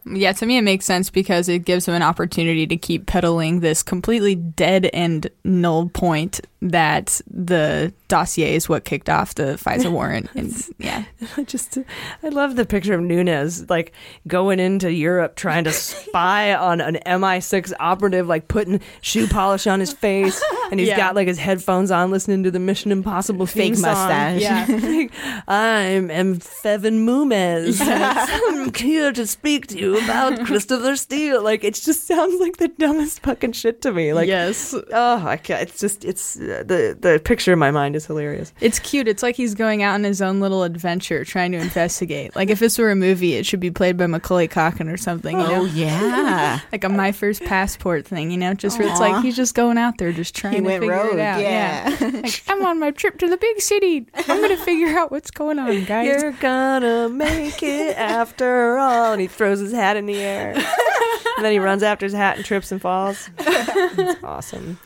Yeah, 0.04 0.32
to 0.32 0.46
me 0.46 0.56
it 0.58 0.62
makes 0.62 0.84
sense 0.84 1.10
because 1.10 1.48
it 1.48 1.60
gives 1.64 1.86
him 1.86 1.94
an 1.94 2.02
opportunity 2.02 2.66
to 2.66 2.76
keep 2.76 3.06
peddling 3.06 3.60
this 3.60 3.82
completely 3.84 4.34
dead 4.34 4.86
and 4.92 5.28
null 5.44 5.88
point 5.88 6.40
that 6.64 7.20
the 7.28 7.92
dossier 8.06 8.54
is 8.54 8.68
what 8.68 8.84
kicked 8.84 9.08
off 9.08 9.34
the 9.34 9.54
FISA 9.54 9.90
warrant. 9.92 10.28
And 10.36 10.54
yeah. 10.78 11.04
I 11.36 11.42
just 11.44 11.76
I 12.22 12.28
love 12.28 12.54
the 12.56 12.64
picture 12.64 12.94
of 12.94 13.00
Nunes 13.00 13.68
like 13.68 13.92
going 14.28 14.60
into 14.60 14.92
Europe 14.92 15.34
trying 15.34 15.64
to 15.64 15.72
spy 15.72 16.54
on 16.54 16.80
an 16.80 16.98
MI6 17.04 17.72
operative, 17.80 18.28
like 18.28 18.46
putting 18.48 18.80
shoe 19.00 19.26
polish 19.26 19.66
on 19.66 19.80
his 19.80 19.92
face, 19.92 20.40
and 20.70 20.78
he's 20.78 20.88
Yeah. 20.88 20.96
got 20.98 21.14
like 21.16 21.26
his 21.26 21.38
headphones 21.38 21.90
on, 21.90 22.10
listening 22.12 22.44
to 22.44 22.50
the 22.50 22.60
Mission 22.60 22.92
Impossible 22.92 23.46
Fake 23.46 23.74
song. 23.74 23.90
mustache. 23.92 24.40
Yeah, 24.40 24.66
Like, 24.68 25.10
I'm 25.48 26.10
M. 26.10 26.38
Fevin 26.38 27.04
Mumez. 27.04 27.78
I'm 27.82 28.72
here 28.74 29.10
to 29.12 29.26
speak 29.26 29.66
to 29.68 29.78
you 29.78 29.98
about 29.98 30.44
Christopher 30.46 30.94
Steele. 30.96 31.42
Like 31.42 31.64
it 31.64 31.74
just 31.74 32.06
sounds 32.06 32.40
like 32.40 32.58
the 32.58 32.68
dumbest 32.68 33.20
fucking 33.22 33.52
shit 33.52 33.82
to 33.82 33.92
me. 33.92 34.12
Like 34.12 34.28
yes, 34.28 34.74
oh, 34.92 35.26
I 35.26 35.36
can't. 35.36 35.62
It's 35.62 35.80
just 35.80 36.04
it's 36.04 36.36
the 36.58 36.96
the 36.98 37.20
picture 37.24 37.52
in 37.52 37.58
my 37.58 37.70
mind 37.70 37.96
is 37.96 38.06
hilarious. 38.06 38.52
It's 38.60 38.78
cute. 38.78 39.08
It's 39.08 39.22
like 39.22 39.36
he's 39.36 39.54
going 39.54 39.82
out 39.82 39.94
on 39.94 40.04
his 40.04 40.20
own 40.22 40.40
little 40.40 40.62
adventure 40.62 41.24
trying 41.24 41.52
to 41.52 41.58
investigate. 41.58 42.34
Like 42.36 42.50
if 42.50 42.58
this 42.58 42.78
were 42.78 42.90
a 42.90 42.96
movie, 42.96 43.34
it 43.34 43.46
should 43.46 43.60
be 43.60 43.70
played 43.70 43.96
by 43.96 44.06
Macaulay 44.06 44.48
Culkin 44.48 44.92
or 44.92 44.96
something, 44.96 45.38
you 45.38 45.46
oh, 45.46 45.48
know? 45.48 45.62
Oh, 45.62 45.64
yeah. 45.64 46.60
like 46.72 46.84
a 46.84 46.88
My 46.88 47.12
First 47.12 47.42
Passport 47.44 48.06
thing, 48.06 48.30
you 48.30 48.38
know? 48.38 48.54
Just 48.54 48.78
where 48.78 48.88
it's 48.88 49.00
like 49.00 49.22
he's 49.24 49.36
just 49.36 49.54
going 49.54 49.78
out 49.78 49.98
there 49.98 50.12
just 50.12 50.34
trying 50.34 50.54
He 50.54 50.58
to 50.60 50.64
went 50.66 50.80
figure 50.82 50.96
rogue, 50.96 51.14
it 51.14 51.20
out. 51.20 51.40
yeah. 51.40 51.96
like 52.22 52.42
I'm 52.48 52.64
on 52.64 52.78
my 52.78 52.90
trip 52.90 53.18
to 53.18 53.28
the 53.28 53.36
big 53.36 53.60
city. 53.60 54.06
I'm 54.14 54.38
going 54.40 54.56
to 54.56 54.64
figure 54.64 54.98
out 54.98 55.10
what's 55.10 55.30
going 55.30 55.58
on, 55.58 55.84
guys. 55.86 56.06
You're 56.06 56.32
gonna 56.32 57.08
make 57.08 57.62
it 57.62 57.96
after 57.96 58.78
all. 58.78 59.12
And 59.12 59.20
he 59.20 59.26
throws 59.26 59.60
his 59.60 59.72
hat 59.72 59.96
in 59.96 60.06
the 60.06 60.16
air. 60.16 60.54
and 60.54 61.44
then 61.44 61.52
he 61.52 61.58
runs 61.58 61.82
after 61.82 62.06
his 62.06 62.12
hat 62.12 62.36
and 62.36 62.44
trips 62.44 62.72
and 62.72 62.80
falls. 62.80 63.30
It's 63.38 64.22
awesome. 64.22 64.78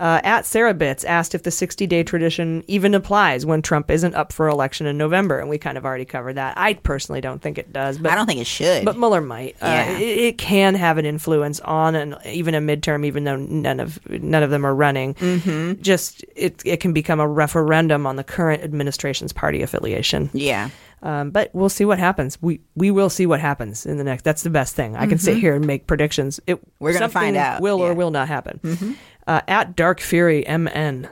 Uh, 0.00 0.20
at 0.24 0.44
Sarah 0.46 0.74
Bits 0.74 1.04
asked 1.04 1.34
if 1.34 1.42
the 1.44 1.50
60 1.50 1.86
day 1.86 2.02
tradition 2.02 2.64
even 2.66 2.94
applies 2.94 3.46
when 3.46 3.62
Trump 3.62 3.90
isn't 3.90 4.14
up 4.14 4.32
for 4.32 4.48
election 4.48 4.86
in 4.86 4.98
November. 4.98 5.38
And 5.38 5.48
we 5.48 5.58
kind 5.58 5.78
of 5.78 5.84
already 5.84 6.04
covered 6.04 6.34
that. 6.34 6.54
I 6.56 6.74
personally 6.74 7.20
don't 7.20 7.40
think 7.40 7.58
it 7.58 7.72
does. 7.72 7.98
But 7.98 8.10
I 8.12 8.14
don't 8.16 8.26
think 8.26 8.40
it 8.40 8.46
should. 8.46 8.84
But 8.84 8.96
Mueller 8.98 9.20
might. 9.20 9.56
Yeah. 9.62 9.86
Uh, 9.88 9.98
it, 9.98 10.18
it 10.18 10.38
can 10.38 10.74
have 10.74 10.98
an 10.98 11.06
influence 11.06 11.60
on 11.60 11.94
an, 11.94 12.16
even 12.26 12.54
a 12.54 12.60
midterm, 12.60 13.04
even 13.06 13.24
though 13.24 13.36
none 13.36 13.80
of 13.80 13.98
none 14.10 14.42
of 14.42 14.50
them 14.50 14.64
are 14.66 14.74
running. 14.74 15.14
Mhm. 15.14 15.80
Just 15.80 16.24
it, 16.34 16.60
it 16.64 16.80
can 16.80 16.92
become 16.92 17.20
a 17.20 17.28
referendum 17.28 18.06
on 18.06 18.16
the 18.16 18.24
current 18.24 18.62
administration's 18.62 19.32
party 19.32 19.62
affiliation. 19.62 20.30
Yeah. 20.32 20.70
Um, 21.04 21.30
but 21.30 21.50
we'll 21.52 21.68
see 21.68 21.84
what 21.84 21.98
happens. 21.98 22.38
We 22.40 22.60
we 22.76 22.92
will 22.92 23.10
see 23.10 23.26
what 23.26 23.40
happens 23.40 23.86
in 23.86 23.96
the 23.96 24.04
next. 24.04 24.22
That's 24.22 24.42
the 24.44 24.50
best 24.50 24.76
thing. 24.76 24.96
I 24.96 25.06
can 25.06 25.18
sit 25.18 25.36
Mhm. 25.36 25.40
here 25.40 25.54
and 25.56 25.66
make 25.66 25.88
predictions. 25.88 26.38
It, 26.46 26.60
We're 26.78 26.92
gonna 26.92 27.08
find 27.08 27.36
out, 27.36 27.60
Will 27.60 27.80
or 27.82 27.92
will 27.92 28.12
not 28.12 28.28
happen. 28.28 28.60
Mhm. 28.62 28.94
Uh, 29.26 29.40
at 29.46 29.76
Dark 29.76 30.00
Fury 30.00 30.44
MN, 30.48 31.08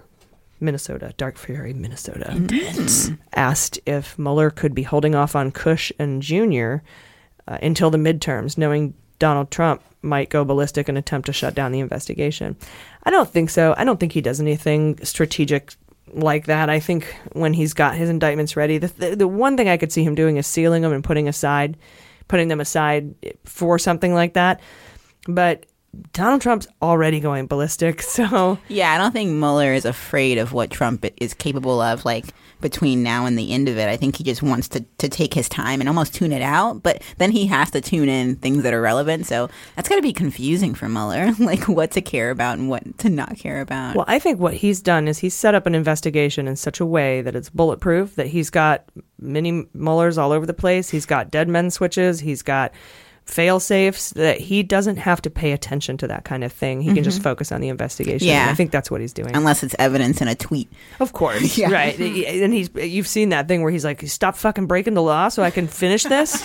Minnesota. 0.60 1.14
Dark 1.16 1.38
Fury, 1.38 1.72
Minnesota. 1.72 2.30
Intense. 2.32 3.10
Asked 3.34 3.80
if 3.86 4.18
Mueller 4.18 4.50
could 4.50 4.74
be 4.74 4.82
holding 4.82 5.14
off 5.14 5.34
on 5.34 5.50
Cush 5.50 5.92
and 5.98 6.20
Junior 6.22 6.82
uh, 7.48 7.58
until 7.62 7.90
the 7.90 7.98
midterms, 7.98 8.58
knowing 8.58 8.94
Donald 9.18 9.50
Trump 9.50 9.82
might 10.02 10.30
go 10.30 10.44
ballistic 10.44 10.88
and 10.88 10.96
attempt 10.96 11.26
to 11.26 11.32
shut 11.32 11.54
down 11.54 11.72
the 11.72 11.80
investigation. 11.80 12.56
I 13.04 13.10
don't 13.10 13.28
think 13.28 13.50
so. 13.50 13.74
I 13.76 13.84
don't 13.84 14.00
think 14.00 14.12
he 14.12 14.20
does 14.20 14.40
anything 14.40 14.98
strategic 15.04 15.74
like 16.12 16.46
that. 16.46 16.68
I 16.68 16.80
think 16.80 17.14
when 17.32 17.52
he's 17.52 17.74
got 17.74 17.94
his 17.94 18.08
indictments 18.08 18.56
ready, 18.56 18.78
the, 18.78 18.88
the, 18.88 19.16
the 19.16 19.28
one 19.28 19.56
thing 19.56 19.68
I 19.68 19.76
could 19.76 19.92
see 19.92 20.02
him 20.02 20.14
doing 20.14 20.36
is 20.36 20.46
sealing 20.46 20.82
them 20.82 20.92
and 20.92 21.04
putting 21.04 21.28
aside, 21.28 21.76
putting 22.28 22.48
them 22.48 22.60
aside 22.60 23.14
for 23.44 23.78
something 23.78 24.14
like 24.14 24.34
that. 24.34 24.60
But 25.28 25.66
Donald 26.12 26.40
Trump's 26.40 26.68
already 26.80 27.20
going 27.20 27.46
ballistic, 27.46 28.02
so 28.02 28.58
Yeah, 28.68 28.92
I 28.92 28.98
don't 28.98 29.12
think 29.12 29.30
Mueller 29.32 29.72
is 29.72 29.84
afraid 29.84 30.38
of 30.38 30.52
what 30.52 30.70
Trump 30.70 31.04
is 31.16 31.34
capable 31.34 31.80
of, 31.80 32.04
like 32.04 32.26
between 32.60 33.02
now 33.02 33.26
and 33.26 33.38
the 33.38 33.52
end 33.52 33.68
of 33.68 33.78
it. 33.78 33.88
I 33.88 33.96
think 33.96 34.16
he 34.16 34.24
just 34.24 34.42
wants 34.42 34.68
to, 34.68 34.84
to 34.98 35.08
take 35.08 35.34
his 35.34 35.48
time 35.48 35.80
and 35.80 35.88
almost 35.88 36.14
tune 36.14 36.32
it 36.32 36.42
out, 36.42 36.82
but 36.82 37.02
then 37.18 37.30
he 37.30 37.46
has 37.46 37.70
to 37.72 37.80
tune 37.80 38.08
in 38.08 38.36
things 38.36 38.62
that 38.62 38.74
are 38.74 38.80
relevant. 38.80 39.26
So 39.26 39.48
that's 39.76 39.88
got 39.88 39.96
to 39.96 40.02
be 40.02 40.12
confusing 40.12 40.74
for 40.74 40.88
Mueller, 40.88 41.32
like 41.38 41.68
what 41.68 41.92
to 41.92 42.02
care 42.02 42.30
about 42.30 42.58
and 42.58 42.68
what 42.68 42.98
to 42.98 43.08
not 43.08 43.36
care 43.38 43.60
about. 43.60 43.96
Well, 43.96 44.04
I 44.08 44.18
think 44.18 44.38
what 44.38 44.54
he's 44.54 44.80
done 44.80 45.08
is 45.08 45.18
he's 45.18 45.34
set 45.34 45.54
up 45.54 45.66
an 45.66 45.74
investigation 45.74 46.46
in 46.46 46.56
such 46.56 46.80
a 46.80 46.86
way 46.86 47.22
that 47.22 47.34
it's 47.34 47.50
bulletproof, 47.50 48.16
that 48.16 48.26
he's 48.26 48.50
got 48.50 48.84
mini 49.18 49.64
Muellers 49.74 50.18
all 50.18 50.32
over 50.32 50.46
the 50.46 50.54
place. 50.54 50.90
He's 50.90 51.06
got 51.06 51.30
dead 51.30 51.48
men 51.48 51.70
switches. 51.70 52.20
He's 52.20 52.42
got 52.42 52.72
fail 53.30 53.60
safes 53.60 54.10
that 54.10 54.40
he 54.40 54.62
doesn't 54.62 54.96
have 54.96 55.22
to 55.22 55.30
pay 55.30 55.52
attention 55.52 55.96
to 55.98 56.08
that 56.08 56.24
kind 56.24 56.42
of 56.42 56.52
thing. 56.52 56.82
He 56.82 56.92
can 56.92 57.04
just 57.04 57.20
Mhm. 57.20 57.24
focus 57.24 57.52
on 57.52 57.60
the 57.60 57.68
investigation. 57.68 58.26
Yeah. 58.26 58.42
And 58.42 58.50
I 58.50 58.54
think 58.54 58.70
that's 58.72 58.90
what 58.90 59.00
he's 59.00 59.12
doing. 59.12 59.34
Unless 59.36 59.62
it's 59.62 59.74
evidence 59.78 60.20
in 60.20 60.26
a 60.28 60.34
tweet. 60.34 60.68
Of 60.98 61.12
course, 61.12 61.56
Yeah. 61.58 61.70
right? 61.70 61.96
And 61.98 62.52
he's 62.52 62.70
you've 62.74 63.06
seen 63.06 63.28
that 63.28 63.46
thing 63.48 63.62
where 63.62 63.70
he's 63.70 63.84
like, 63.84 64.02
"Stop 64.08 64.36
fucking 64.36 64.66
breaking 64.66 64.94
the 64.94 65.02
law, 65.02 65.28
so 65.28 65.42
I 65.44 65.50
can 65.50 65.68
finish 65.68 66.02
this." 66.02 66.42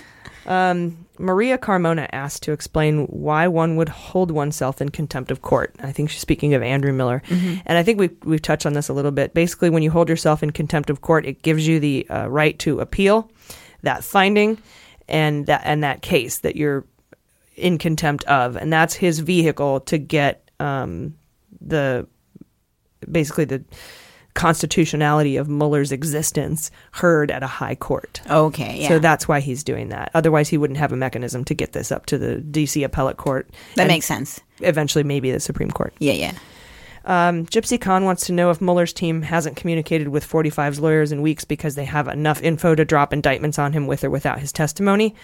um, 0.46 0.96
Maria 1.18 1.56
Carmona 1.58 2.08
asked 2.12 2.42
to 2.42 2.52
explain 2.52 3.06
why 3.06 3.48
one 3.48 3.76
would 3.76 3.88
hold 3.88 4.30
oneself 4.30 4.80
in 4.82 4.90
contempt 4.90 5.30
of 5.30 5.42
court. 5.42 5.74
I 5.82 5.90
think 5.92 6.10
she's 6.10 6.20
speaking 6.20 6.54
of 6.54 6.62
Andrew 6.62 6.92
Miller, 6.92 7.22
Mhm. 7.28 7.62
and 7.66 7.78
I 7.78 7.82
think 7.82 7.98
we've 7.98 8.14
we've 8.24 8.42
touched 8.42 8.66
on 8.66 8.74
this 8.74 8.88
a 8.88 8.92
little 8.92 9.10
bit. 9.12 9.32
Basically, 9.32 9.70
when 9.70 9.82
you 9.82 9.90
hold 9.90 10.08
yourself 10.08 10.42
in 10.42 10.50
contempt 10.50 10.90
of 10.90 11.00
court, 11.00 11.24
it 11.24 11.42
gives 11.42 11.66
you 11.66 11.80
the 11.80 12.06
uh, 12.10 12.26
right 12.28 12.58
to 12.60 12.80
appeal 12.80 13.30
that 13.82 14.04
finding 14.04 14.58
and 15.08 15.46
that 15.46 15.62
and 15.64 15.82
that 15.82 16.02
case 16.02 16.38
that 16.38 16.56
you're 16.56 16.84
in 17.56 17.78
contempt 17.78 18.24
of, 18.24 18.56
and 18.56 18.72
that's 18.72 18.94
his 18.94 19.20
vehicle 19.20 19.80
to 19.80 19.98
get 19.98 20.50
um, 20.60 21.14
the 21.60 22.06
basically 23.10 23.44
the 23.44 23.64
constitutionality 24.34 25.36
of 25.36 25.48
Mueller's 25.48 25.90
existence 25.90 26.70
heard 26.92 27.30
at 27.30 27.42
a 27.42 27.46
high 27.46 27.74
court. 27.74 28.20
Okay, 28.28 28.80
yeah. 28.82 28.88
So 28.88 28.98
that's 28.98 29.26
why 29.26 29.40
he's 29.40 29.64
doing 29.64 29.88
that. 29.88 30.10
Otherwise, 30.14 30.48
he 30.48 30.58
wouldn't 30.58 30.78
have 30.78 30.92
a 30.92 30.96
mechanism 30.96 31.44
to 31.46 31.54
get 31.54 31.72
this 31.72 31.90
up 31.90 32.06
to 32.06 32.18
the 32.18 32.40
D.C. 32.40 32.84
appellate 32.84 33.16
court. 33.16 33.48
That 33.74 33.88
makes 33.88 34.06
sense. 34.06 34.40
Eventually, 34.60 35.04
maybe 35.04 35.32
the 35.32 35.40
Supreme 35.40 35.70
Court. 35.70 35.94
Yeah, 35.98 36.12
yeah. 36.12 36.32
Um, 37.06 37.46
Gypsy 37.46 37.80
Khan 37.80 38.04
wants 38.04 38.26
to 38.26 38.32
know 38.32 38.50
if 38.50 38.60
Mueller's 38.60 38.92
team 38.92 39.22
hasn't 39.22 39.56
communicated 39.56 40.08
with 40.08 40.28
45's 40.28 40.80
lawyers 40.80 41.12
in 41.12 41.22
weeks 41.22 41.44
because 41.44 41.76
they 41.76 41.84
have 41.84 42.08
enough 42.08 42.42
info 42.42 42.74
to 42.74 42.84
drop 42.84 43.12
indictments 43.12 43.58
on 43.58 43.72
him 43.72 43.86
with 43.86 44.02
or 44.02 44.10
without 44.10 44.40
his 44.40 44.52
testimony. 44.52 45.14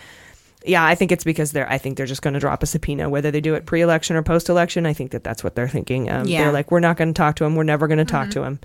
Yeah, 0.64 0.84
I 0.84 0.94
think 0.94 1.10
it's 1.10 1.24
because 1.24 1.50
they're. 1.50 1.68
I 1.68 1.78
think 1.78 1.96
they're 1.96 2.06
just 2.06 2.22
going 2.22 2.34
to 2.34 2.40
drop 2.40 2.62
a 2.62 2.66
subpoena, 2.66 3.08
whether 3.10 3.32
they 3.32 3.40
do 3.40 3.54
it 3.56 3.66
pre-election 3.66 4.14
or 4.14 4.22
post-election. 4.22 4.86
I 4.86 4.92
think 4.92 5.10
that 5.10 5.24
that's 5.24 5.42
what 5.42 5.56
they're 5.56 5.68
thinking. 5.68 6.08
Um, 6.08 6.28
Yeah. 6.28 6.44
They're 6.44 6.52
like, 6.52 6.70
we're 6.70 6.78
not 6.78 6.96
going 6.96 7.12
to 7.12 7.18
talk 7.18 7.34
to 7.36 7.44
him. 7.44 7.56
We're 7.56 7.64
never 7.64 7.88
going 7.88 7.98
to 7.98 8.04
talk 8.04 8.30
to 8.30 8.44
him. 8.44 8.60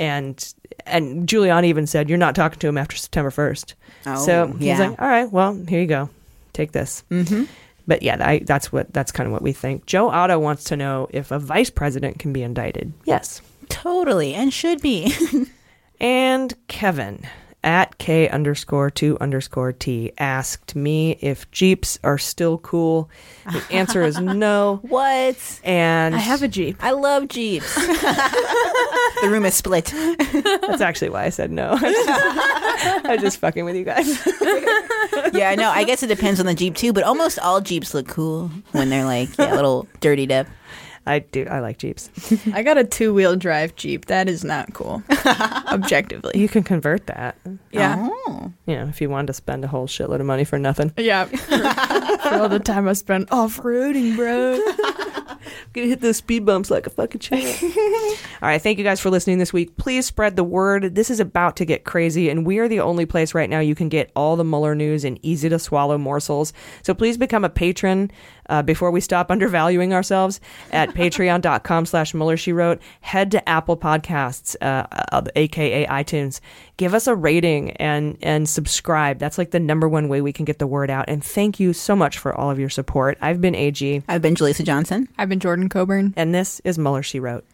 And 0.00 0.52
and 0.84 1.28
Giuliani 1.28 1.66
even 1.66 1.86
said, 1.86 2.08
you're 2.08 2.18
not 2.18 2.34
talking 2.34 2.58
to 2.58 2.66
him 2.66 2.76
after 2.76 2.96
September 2.96 3.30
1st. 3.30 3.74
Oh, 4.06 4.26
so 4.26 4.46
he's 4.48 4.66
yeah. 4.66 4.78
like, 4.78 5.00
all 5.00 5.08
right, 5.08 5.30
well, 5.30 5.54
here 5.54 5.80
you 5.80 5.86
go, 5.86 6.10
take 6.52 6.72
this. 6.72 7.04
Mm-hmm. 7.10 7.44
But 7.86 8.02
yeah, 8.02 8.16
I, 8.20 8.38
that's 8.40 8.72
what 8.72 8.92
that's 8.92 9.12
kind 9.12 9.26
of 9.26 9.32
what 9.32 9.42
we 9.42 9.52
think. 9.52 9.86
Joe 9.86 10.10
Otto 10.10 10.38
wants 10.38 10.64
to 10.64 10.76
know 10.76 11.08
if 11.10 11.30
a 11.30 11.38
vice 11.38 11.70
president 11.70 12.18
can 12.18 12.32
be 12.32 12.42
indicted. 12.42 12.92
Yes, 13.04 13.40
Totally, 13.72 14.34
and 14.34 14.52
should 14.52 14.82
be. 14.82 15.14
and 16.00 16.54
Kevin 16.68 17.26
at 17.64 17.98
K 17.98 18.28
underscore 18.28 18.90
two 18.90 19.16
underscore 19.20 19.72
T 19.72 20.12
asked 20.18 20.74
me 20.74 21.12
if 21.20 21.50
Jeeps 21.50 21.98
are 22.02 22.18
still 22.18 22.58
cool. 22.58 23.08
The 23.44 23.62
answer 23.70 24.02
is 24.02 24.18
no. 24.20 24.80
what? 24.82 25.60
And 25.64 26.14
I 26.14 26.18
have 26.18 26.42
a 26.42 26.48
Jeep. 26.48 26.76
I 26.80 26.90
love 26.92 27.28
Jeeps. 27.28 27.74
the 27.74 29.28
room 29.30 29.44
is 29.44 29.54
split. 29.54 29.86
that's 30.42 30.80
actually 30.80 31.10
why 31.10 31.24
I 31.24 31.28
said 31.28 31.50
no. 31.50 31.78
I'm 31.80 33.20
just 33.20 33.38
fucking 33.38 33.64
with 33.64 33.76
you 33.76 33.84
guys. 33.84 34.08
yeah, 35.32 35.50
I 35.50 35.54
know. 35.56 35.70
I 35.70 35.84
guess 35.84 36.02
it 36.02 36.08
depends 36.08 36.40
on 36.40 36.46
the 36.46 36.54
Jeep 36.54 36.74
too, 36.74 36.92
but 36.92 37.04
almost 37.04 37.38
all 37.38 37.60
Jeeps 37.60 37.94
look 37.94 38.08
cool 38.08 38.50
when 38.72 38.88
they're 38.88 39.04
like 39.04 39.36
yeah, 39.38 39.52
a 39.52 39.56
little 39.56 39.86
dirtied 40.00 40.32
up. 40.32 40.46
I 41.06 41.20
do. 41.20 41.46
I 41.50 41.60
like 41.60 41.78
Jeeps. 41.78 42.10
I 42.54 42.62
got 42.62 42.78
a 42.78 42.84
two 42.84 43.12
wheel 43.12 43.36
drive 43.36 43.74
Jeep. 43.76 44.06
That 44.06 44.28
is 44.28 44.44
not 44.44 44.72
cool, 44.72 45.02
objectively. 45.66 46.38
You 46.38 46.48
can 46.48 46.62
convert 46.62 47.06
that. 47.08 47.36
Yeah. 47.72 47.96
Oh. 47.98 48.52
You 48.66 48.76
know, 48.76 48.86
if 48.86 49.00
you 49.00 49.10
wanted 49.10 49.28
to 49.28 49.32
spend 49.32 49.64
a 49.64 49.68
whole 49.68 49.86
shitload 49.86 50.20
of 50.20 50.26
money 50.26 50.44
for 50.44 50.58
nothing. 50.58 50.92
Yeah. 50.96 51.24
For 52.22 52.34
all 52.36 52.48
the 52.48 52.60
time 52.60 52.88
I 52.88 52.92
spent 52.92 53.30
off 53.32 53.58
roading, 53.58 54.16
bro. 54.16 54.60
Gonna 55.72 55.86
hit 55.86 56.00
those 56.00 56.18
speed 56.18 56.44
bumps 56.44 56.70
like 56.70 56.86
a 56.86 56.90
fucking 56.90 57.20
champ. 57.20 57.62
All 58.42 58.48
right, 58.48 58.60
thank 58.60 58.78
you 58.78 58.84
guys 58.84 59.00
for 59.00 59.10
listening 59.10 59.38
this 59.38 59.52
week. 59.52 59.76
Please 59.76 60.06
spread 60.06 60.36
the 60.36 60.44
word. 60.44 60.94
This 60.94 61.10
is 61.10 61.20
about 61.20 61.56
to 61.56 61.64
get 61.64 61.84
crazy, 61.84 62.28
and 62.28 62.46
we 62.46 62.58
are 62.58 62.68
the 62.68 62.80
only 62.80 63.06
place 63.06 63.34
right 63.34 63.48
now 63.48 63.60
you 63.60 63.74
can 63.74 63.88
get 63.88 64.10
all 64.14 64.36
the 64.36 64.44
Mueller 64.44 64.74
news 64.74 65.04
in 65.04 65.18
easy 65.24 65.48
to 65.48 65.58
swallow 65.58 65.98
morsels. 65.98 66.52
So 66.82 66.94
please 66.94 67.16
become 67.16 67.44
a 67.44 67.50
patron 67.50 68.10
uh, 68.48 68.62
before 68.62 68.90
we 68.90 69.00
stop 69.00 69.30
undervaluing 69.30 69.94
ourselves 69.94 70.40
at 70.72 70.90
patreon.com 70.94 71.86
slash 71.86 72.14
Mueller 72.14 72.36
She 72.36 72.52
Wrote. 72.52 72.80
Head 73.00 73.30
to 73.30 73.48
Apple 73.48 73.76
Podcasts, 73.76 74.56
uh, 74.60 74.86
uh, 75.12 75.22
aka 75.36 75.86
iTunes. 75.86 76.40
Give 76.82 76.94
us 76.94 77.06
a 77.06 77.14
rating 77.14 77.70
and 77.76 78.18
and 78.22 78.48
subscribe. 78.48 79.20
That's 79.20 79.38
like 79.38 79.52
the 79.52 79.60
number 79.60 79.88
one 79.88 80.08
way 80.08 80.20
we 80.20 80.32
can 80.32 80.44
get 80.44 80.58
the 80.58 80.66
word 80.66 80.90
out. 80.90 81.04
And 81.06 81.22
thank 81.22 81.60
you 81.60 81.72
so 81.72 81.94
much 81.94 82.18
for 82.18 82.34
all 82.34 82.50
of 82.50 82.58
your 82.58 82.70
support. 82.70 83.16
I've 83.20 83.40
been 83.40 83.54
AG. 83.54 84.02
I've 84.08 84.20
been 84.20 84.34
Jaleesa 84.34 84.64
Johnson. 84.64 85.08
I've 85.16 85.28
been 85.28 85.38
Jordan 85.38 85.68
Coburn. 85.68 86.12
And 86.16 86.34
this 86.34 86.60
is 86.64 86.78
Mueller 86.78 87.04
She 87.04 87.20
Wrote. 87.20 87.44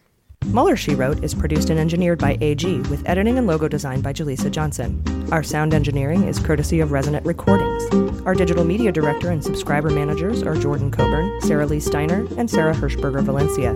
Mueller 0.45 0.75
She 0.75 0.95
Wrote 0.95 1.23
is 1.23 1.35
produced 1.35 1.69
and 1.69 1.79
engineered 1.79 2.17
by 2.17 2.35
AG 2.41 2.79
with 2.89 3.07
editing 3.07 3.37
and 3.37 3.45
logo 3.45 3.67
design 3.67 4.01
by 4.01 4.11
Jaleesa 4.11 4.49
Johnson. 4.49 5.03
Our 5.31 5.43
sound 5.43 5.75
engineering 5.75 6.23
is 6.23 6.39
courtesy 6.39 6.79
of 6.79 6.91
Resonant 6.91 7.23
Recordings. 7.23 7.85
Our 8.25 8.33
digital 8.33 8.63
media 8.63 8.91
director 8.91 9.29
and 9.29 9.43
subscriber 9.43 9.91
managers 9.91 10.41
are 10.41 10.55
Jordan 10.55 10.89
Coburn, 10.89 11.39
Sarah 11.41 11.67
Lee 11.67 11.79
Steiner, 11.79 12.25
and 12.37 12.49
Sarah 12.49 12.73
Hirschberger 12.73 13.21
Valencia. 13.21 13.75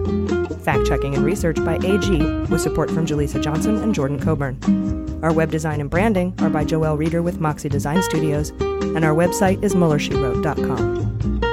Fact 0.59 0.87
checking 0.87 1.13
and 1.13 1.23
research 1.23 1.57
by 1.63 1.75
AG 1.75 2.09
with 2.49 2.61
support 2.61 2.89
from 2.89 3.05
Jaleesa 3.05 3.39
Johnson 3.39 3.77
and 3.77 3.93
Jordan 3.93 4.19
Coburn. 4.19 4.57
Our 5.21 5.31
web 5.31 5.51
design 5.51 5.79
and 5.79 5.91
branding 5.91 6.33
are 6.39 6.49
by 6.49 6.65
Joelle 6.65 6.97
Reeder 6.97 7.21
with 7.21 7.39
Moxie 7.39 7.69
Design 7.69 8.01
Studios, 8.01 8.49
and 8.49 9.05
our 9.05 9.13
website 9.13 9.63
is 9.63 9.75
MuellerSheWrote.com. 9.75 11.52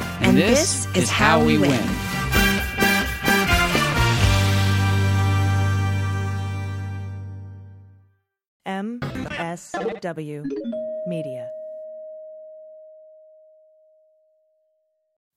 And, 0.21 0.29
and 0.29 0.37
this, 0.37 0.85
this, 0.85 1.03
is 1.03 1.09
how 1.09 1.43
we 1.43 1.57
win. 1.57 1.71
win. 1.71 1.79
MSW 8.67 10.45
Media. 11.07 11.49